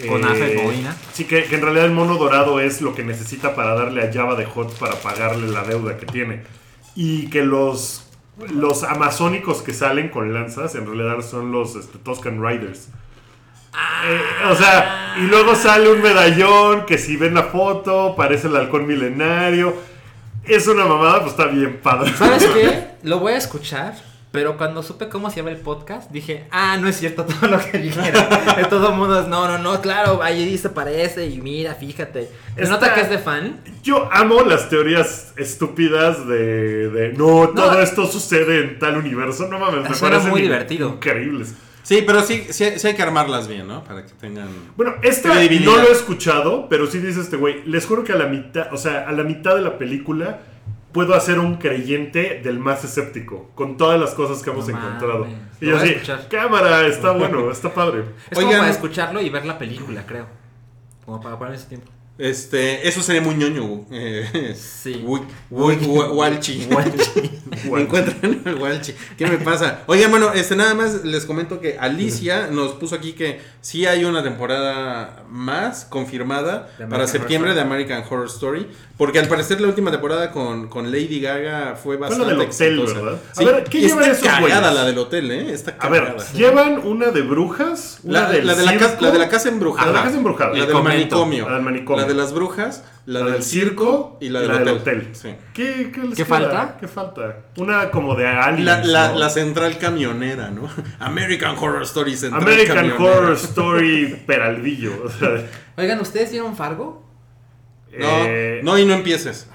Con 0.08 0.26
Alfred 0.26 0.64
Molina. 0.64 0.98
Sí, 1.14 1.26
que, 1.26 1.44
que 1.44 1.56
en 1.56 1.62
realidad 1.62 1.86
el 1.86 1.92
mono 1.92 2.18
dorado 2.18 2.60
es 2.60 2.82
lo 2.82 2.96
que 2.96 3.04
necesita 3.04 3.54
para 3.54 3.76
darle 3.76 4.02
a 4.02 4.12
Java 4.12 4.36
de 4.36 4.46
Hot 4.46 4.74
para 4.80 4.96
pagarle 4.96 5.50
la 5.50 5.64
deuda 5.64 5.98
que 5.98 6.08
tiene. 6.08 6.42
Y 6.96 7.30
que 7.30 7.44
los, 7.44 8.08
los 8.52 8.84
amazónicos 8.84 9.62
que 9.62 9.74
salen 9.74 10.10
con 10.10 10.34
lanzas 10.34 10.74
en 10.74 10.88
realidad 10.88 11.22
son 11.22 11.52
los 11.52 11.76
este, 11.76 12.00
Tuscan 12.00 12.44
Riders. 12.44 12.90
Eh, 14.06 14.22
o 14.52 14.56
sea, 14.56 15.16
y 15.18 15.22
luego 15.28 15.56
sale 15.56 15.90
un 15.90 16.02
medallón 16.02 16.86
que 16.86 16.98
si 16.98 17.18
ven 17.18 17.34
la 17.34 17.44
foto 17.44 18.16
parece 18.16 18.48
el 18.48 18.56
halcón 18.56 18.86
milenario. 18.88 19.76
Es 20.46 20.68
una 20.68 20.86
mamada, 20.86 21.20
pues 21.22 21.32
está 21.32 21.46
bien 21.46 21.80
padre. 21.82 22.12
¿Sabes 22.18 22.46
qué? 22.48 22.88
Lo 23.04 23.20
voy 23.20 23.34
a 23.34 23.38
escuchar, 23.38 23.96
pero 24.32 24.58
cuando 24.58 24.84
supe 24.84 25.08
cómo 25.08 25.30
se 25.30 25.38
llama 25.38 25.52
el 25.52 25.58
podcast, 25.58 26.12
dije, 26.12 26.48
ah, 26.52 26.76
no 26.78 26.88
es 26.90 26.98
cierto 26.98 27.24
todo 27.40 27.50
lo 27.50 27.60
que 27.60 27.78
dijeron. 27.78 28.26
Todo 28.70 28.92
mundo 28.92 29.22
es, 29.22 29.28
no, 29.28 29.48
no, 29.48 29.58
no, 29.58 29.82
claro, 29.82 30.22
ahí 30.22 30.58
se 30.58 30.70
parece 30.70 31.28
y 31.28 31.40
mira, 31.40 31.76
fíjate. 31.76 32.30
Se 32.58 32.68
nota 32.68 32.94
que 32.94 33.02
es 33.02 33.10
de 33.10 33.20
fan. 33.20 33.62
Yo 33.84 34.10
amo 34.12 34.42
las 34.42 34.70
teorías 34.70 35.34
estúpidas 35.38 36.28
de, 36.28 36.90
de, 36.90 37.14
no, 37.14 37.50
todo 37.56 37.72
No. 37.74 37.80
esto 37.80 38.06
sucede 38.06 38.64
en 38.66 38.80
tal 38.80 38.98
universo. 38.98 39.48
No 39.48 39.60
mames, 39.60 39.90
me 39.90 39.96
Suena 39.96 40.16
parecen 40.18 40.30
muy 40.32 40.42
divertido. 40.42 40.90
Increíbles. 40.90 41.54
Sí, 41.84 42.04
pero 42.08 42.24
sí, 42.24 42.46
sí, 42.50 42.66
sí 42.78 42.88
hay 42.88 42.96
que 42.96 43.04
armarlas 43.04 43.48
bien, 43.48 43.68
¿no? 43.68 43.84
Para 43.84 44.06
que 44.06 44.12
tengan. 44.14 44.48
Bueno, 44.76 44.96
esta 45.04 45.30
no 45.30 45.78
lo 45.78 45.88
he 45.90 45.92
escuchado, 45.92 46.68
pero 46.70 46.88
sí 46.88 46.98
dice 47.00 47.20
este 47.20 47.38
güey. 47.38 47.64
Les 47.66 47.86
juro 47.86 48.04
que 48.04 48.14
a 48.14 48.16
la 48.16 48.26
mitad, 48.28 48.74
o 48.74 48.78
sea, 48.78 49.08
a 49.08 49.12
la 49.12 49.24
mitad 49.24 49.56
de 49.56 49.62
la 49.62 49.78
película 49.78 50.40
puedo 50.94 51.14
hacer 51.16 51.40
un 51.40 51.56
creyente 51.58 52.40
del 52.44 52.58
más 52.60 52.84
escéptico, 52.84 53.52
con 53.56 53.78
todas 53.78 54.00
las 54.00 54.12
cosas 54.12 54.42
que 54.42 54.50
hemos 54.52 54.68
No 54.68 54.78
encontrado. 54.78 55.20
mames. 55.26 55.38
Y 55.60 55.66
yo 55.68 55.78
así, 55.78 55.96
cámara, 56.30 56.88
está 56.88 57.12
bueno, 57.12 57.52
está 57.52 57.74
padre. 57.74 58.04
Es 58.30 58.36
como 58.38 58.48
Oigan. 58.48 58.62
para 58.62 58.72
escucharlo 58.72 59.22
y 59.22 59.30
ver 59.30 59.46
la 59.46 59.58
película, 59.58 60.06
creo. 60.06 60.28
Como 61.06 61.20
para 61.20 61.38
poner 61.38 61.56
ese 61.56 61.68
tiempo. 61.68 61.92
Este, 62.18 62.88
eso 62.88 63.02
sería 63.02 63.22
muy 63.22 63.36
ñoño. 63.36 63.86
Eh, 63.92 64.54
Sí. 64.56 65.02
Wi- 65.04 65.22
wi- 65.50 65.76
wi- 65.82 66.08
Walchi. 66.12 66.68
Encuentran 67.66 68.42
al 68.46 68.56
Walchi. 68.56 68.94
¿Qué 69.18 69.26
me 69.28 69.38
pasa? 69.38 69.82
Oigan, 69.88 70.12
bueno, 70.12 70.32
este 70.34 70.56
nada 70.56 70.74
más 70.76 71.04
les 71.06 71.26
comento 71.26 71.60
que 71.60 71.78
Alicia 71.80 72.48
nos 72.52 72.74
puso 72.74 72.96
aquí 72.96 73.14
que 73.14 73.42
sí 73.62 73.86
hay 73.86 74.06
una 74.06 74.22
temporada 74.24 75.24
más 75.30 75.86
confirmada 75.86 76.70
para 76.90 77.08
septiembre 77.08 77.52
Horror 77.52 77.56
de 77.68 77.74
American 77.74 78.04
Horror 78.10 78.28
Story. 78.28 78.68
Porque 78.98 79.18
al 79.20 79.28
parecer 79.28 79.60
la 79.60 79.68
última 79.68 79.90
temporada 79.90 80.30
con, 80.32 80.68
con 80.70 80.92
Lady 80.92 81.20
Gaga 81.20 81.76
fue 81.76 81.98
Fue 81.98 81.98
bastante 81.98 82.26
la 82.26 82.32
del 82.34 82.42
hotel, 82.42 82.80
exitosa. 82.80 83.02
¿verdad? 83.02 83.20
A 83.32 83.36
Sí, 83.36 83.46
ver, 83.46 83.64
¿qué 83.64 83.82
llevan 83.82 84.00
está 84.04 84.12
esos 84.12 84.24
cagada 84.28 84.40
güeyes? 84.60 84.74
la 84.76 84.86
del 84.86 84.98
hotel, 85.00 85.32
¿eh? 85.32 85.52
Está 85.54 85.76
A 85.80 85.90
ver, 85.90 86.16
llevan 86.36 86.78
una 86.86 87.08
de 87.10 87.22
brujas, 87.24 88.00
una 88.04 88.22
La, 88.22 88.30
del 88.32 88.46
la 88.48 88.54
de 88.56 88.66
la, 88.66 88.72
la 89.00 89.12
de 89.12 89.20
la 89.20 89.30
casa 89.30 89.50
embrujada. 89.50 89.90
Ah, 89.90 89.94
la 89.94 90.04
casa 90.04 90.18
embrujada. 90.18 90.54
La 90.54 90.60
El 90.60 90.68
del 90.68 90.84
manicomio. 90.84 91.50
La 91.50 91.56
del 91.56 91.64
manicomio. 91.64 92.03
La 92.04 92.08
de 92.08 92.14
las 92.14 92.34
brujas. 92.34 92.84
La, 93.06 93.20
la 93.22 93.32
del 93.32 93.44
circo. 93.44 94.18
Y 94.22 94.30
la 94.30 94.42
del 94.42 94.68
hotel. 94.70 95.10
Sí. 95.14 95.36
¿Qué, 95.54 95.92
qué 95.94 96.04
les 96.04 96.16
¿Qué 96.18 96.26
falta? 96.26 96.78
¿Qué 96.80 96.88
falta? 96.88 97.38
Una 97.58 97.92
como 97.92 98.16
de 98.16 98.28
aliens, 98.28 98.66
La, 98.66 98.84
la, 98.84 99.12
¿no? 99.14 99.20
la 99.20 99.30
central 99.30 99.78
camionera, 99.78 100.50
¿no? 100.52 100.70
American 101.00 101.56
Horror 101.58 101.84
Story 101.84 102.16
Central 102.16 102.42
American 102.44 102.76
camionera. 102.78 103.04
Horror 103.04 103.34
Story 103.34 104.24
Peralvillo. 104.26 105.04
O 105.06 105.10
sea, 105.10 105.46
Oigan, 105.78 106.00
¿ustedes 106.00 106.32
vieron 106.32 106.56
Fargo? 106.56 107.04
No, 107.98 108.08
eh, 108.26 108.62
no, 108.64 108.78
y 108.78 108.86
no 108.86 108.94
empieces. 108.94 109.48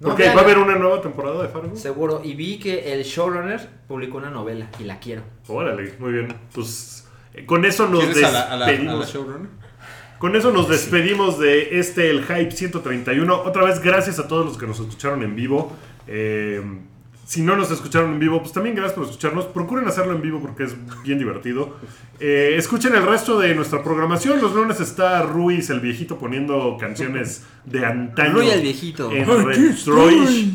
No, 0.00 0.08
porque 0.10 0.24
vean. 0.24 0.36
va 0.36 0.42
a 0.42 0.44
haber 0.44 0.58
una 0.58 0.76
nueva 0.76 1.00
temporada 1.00 1.42
de 1.42 1.48
Fargo. 1.48 1.74
Seguro. 1.74 2.20
Y 2.22 2.34
vi 2.34 2.58
que 2.58 2.92
el 2.92 3.02
showrunner 3.02 3.68
publicó 3.88 4.18
una 4.18 4.30
novela 4.30 4.68
y 4.78 4.84
la 4.84 5.00
quiero. 5.00 5.22
Órale, 5.48 5.94
muy 5.98 6.12
bien. 6.12 6.36
Pues 6.54 7.08
eh, 7.34 7.44
con 7.46 7.64
eso 7.64 7.88
nos 7.88 8.04
¿Quieres 8.04 8.22
a 8.24 8.30
la, 8.30 8.42
a 8.42 8.48
la- 8.48 8.52
a 8.52 8.56
la 8.58 8.66
despedimos. 8.66 9.12
showrunner? 9.12 9.48
Con 10.18 10.34
eso 10.34 10.50
nos 10.50 10.68
despedimos 10.68 11.38
de 11.38 11.78
este 11.78 12.10
El 12.10 12.24
Hype 12.24 12.50
131. 12.50 13.42
Otra 13.42 13.64
vez, 13.64 13.80
gracias 13.80 14.18
a 14.18 14.26
todos 14.26 14.44
los 14.44 14.58
que 14.58 14.66
nos 14.66 14.80
escucharon 14.80 15.22
en 15.22 15.36
vivo. 15.36 15.72
Eh, 16.08 16.60
si 17.24 17.42
no 17.42 17.54
nos 17.54 17.70
escucharon 17.70 18.14
en 18.14 18.18
vivo, 18.18 18.40
pues 18.40 18.52
también 18.52 18.74
gracias 18.74 18.94
por 18.94 19.04
escucharnos. 19.04 19.44
Procuren 19.44 19.86
hacerlo 19.86 20.14
en 20.14 20.22
vivo 20.22 20.40
porque 20.40 20.64
es 20.64 20.74
bien 21.04 21.18
divertido. 21.18 21.76
Eh, 22.18 22.54
escuchen 22.56 22.94
el 22.96 23.04
resto 23.04 23.38
de 23.38 23.54
nuestra 23.54 23.84
programación. 23.84 24.40
Los 24.40 24.54
lunes 24.54 24.80
está 24.80 25.22
Ruiz, 25.22 25.70
el 25.70 25.80
viejito, 25.80 26.18
poniendo 26.18 26.76
canciones 26.80 27.44
de 27.64 27.84
antaño. 27.84 28.32
Ruiz, 28.32 28.52
el 28.52 28.62
viejito. 28.62 29.12
En 29.12 29.26
Retroish. 29.46 30.54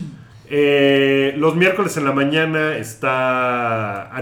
Eh, 0.49 1.33
los 1.37 1.55
miércoles 1.55 1.95
en 1.97 2.05
la 2.05 2.11
mañana 2.11 2.75
está 2.77 4.09
Anomalía, 4.15 4.17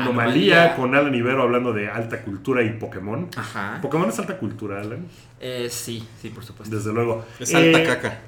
Anomalía. 0.66 0.76
con 0.76 0.96
Alan 0.96 1.14
Ibero 1.16 1.42
hablando 1.42 1.74
de 1.74 1.90
alta 1.90 2.22
cultura 2.22 2.64
y 2.64 2.70
Pokémon. 2.72 3.28
Ajá. 3.36 3.80
Pokémon 3.82 4.08
es 4.10 4.20
alta 4.20 4.38
cultura, 4.38 4.80
Alan. 4.82 5.06
Eh, 5.40 5.68
sí, 5.70 6.08
sí, 6.22 6.30
por 6.30 6.44
supuesto. 6.44 6.76
Desde 6.76 6.94
luego. 6.94 7.26
Es 7.40 7.54
alta 7.56 7.80
Eh, 7.82 7.86
caca. 7.86 8.20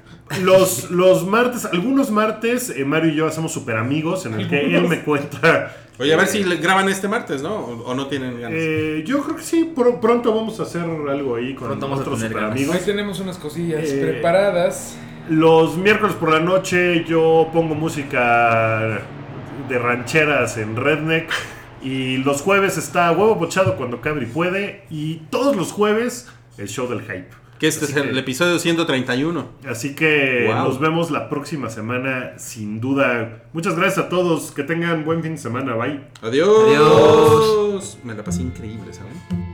Los, 0.42 0.90
los 0.90 1.26
martes, 1.26 1.66
algunos 1.66 2.10
martes, 2.10 2.70
eh, 2.70 2.84
Mario 2.84 3.12
y 3.12 3.16
yo 3.16 3.26
hacemos 3.26 3.52
super 3.52 3.76
amigos 3.76 4.26
en 4.26 4.34
el 4.40 4.48
que 4.48 4.60
él 4.76 4.88
me 4.88 5.00
cuenta. 5.02 5.74
Oye, 5.98 6.12
a 6.12 6.16
ver 6.16 6.26
si 6.26 6.42
le 6.42 6.56
graban 6.56 6.88
este 6.88 7.06
martes, 7.06 7.40
¿no? 7.42 7.54
O, 7.54 7.84
o 7.84 7.94
no 7.94 8.08
tienen 8.08 8.40
ganas. 8.40 8.58
Eh, 8.60 9.04
yo 9.06 9.22
creo 9.22 9.36
que 9.36 9.42
sí, 9.44 9.70
pro- 9.76 10.00
pronto 10.00 10.34
vamos 10.34 10.58
a 10.58 10.64
hacer 10.64 10.82
algo 10.82 11.36
ahí 11.36 11.54
con 11.54 11.68
Pronto 11.68 11.86
vamos 11.86 12.00
a 12.00 12.02
otros 12.02 12.16
tener 12.18 12.32
super 12.32 12.42
ganas. 12.42 12.58
Ahí 12.58 12.64
amigos. 12.64 12.84
tenemos 12.84 13.20
unas 13.20 13.38
cosillas 13.38 13.88
Eh, 13.88 14.00
preparadas. 14.00 14.96
Los 15.28 15.76
miércoles 15.76 16.14
por 16.16 16.30
la 16.32 16.40
noche 16.40 17.04
yo 17.04 17.48
pongo 17.52 17.74
música 17.74 19.00
de 19.68 19.78
rancheras 19.78 20.56
en 20.58 20.76
Redneck. 20.76 21.30
Y 21.82 22.18
los 22.18 22.40
jueves 22.40 22.78
está 22.78 23.10
Huevo 23.12 23.38
Pochado 23.38 23.76
cuando 23.76 24.00
Cabri 24.00 24.26
puede. 24.26 24.84
Y 24.90 25.16
todos 25.30 25.54
los 25.56 25.72
jueves 25.72 26.28
el 26.58 26.68
show 26.68 26.88
del 26.88 27.00
hype. 27.02 27.28
que 27.58 27.68
este 27.68 27.84
así 27.84 27.92
es 27.94 27.98
el, 28.00 28.12
que- 28.12 28.18
episodio 28.18 28.58
131. 28.58 29.46
Así 29.68 29.94
que 29.94 30.44
Wow. 30.46 30.64
nos 30.64 30.80
vemos 30.80 31.10
la 31.10 31.28
próxima 31.28 31.70
semana, 31.70 32.32
sin 32.38 32.80
duda. 32.80 33.44
Muchas 33.52 33.76
gracias 33.76 34.06
a 34.06 34.08
todos. 34.08 34.50
Que 34.52 34.62
tengan 34.64 35.04
buen 35.04 35.22
fin 35.22 35.32
de 35.32 35.38
semana. 35.38 35.74
Bye. 35.74 36.00
Adiós. 36.22 36.48
Adiós. 36.68 37.98
Me 38.02 38.14
la 38.14 38.22
pasé 38.24 38.42
increíble, 38.42 38.92
¿saben? 38.92 39.53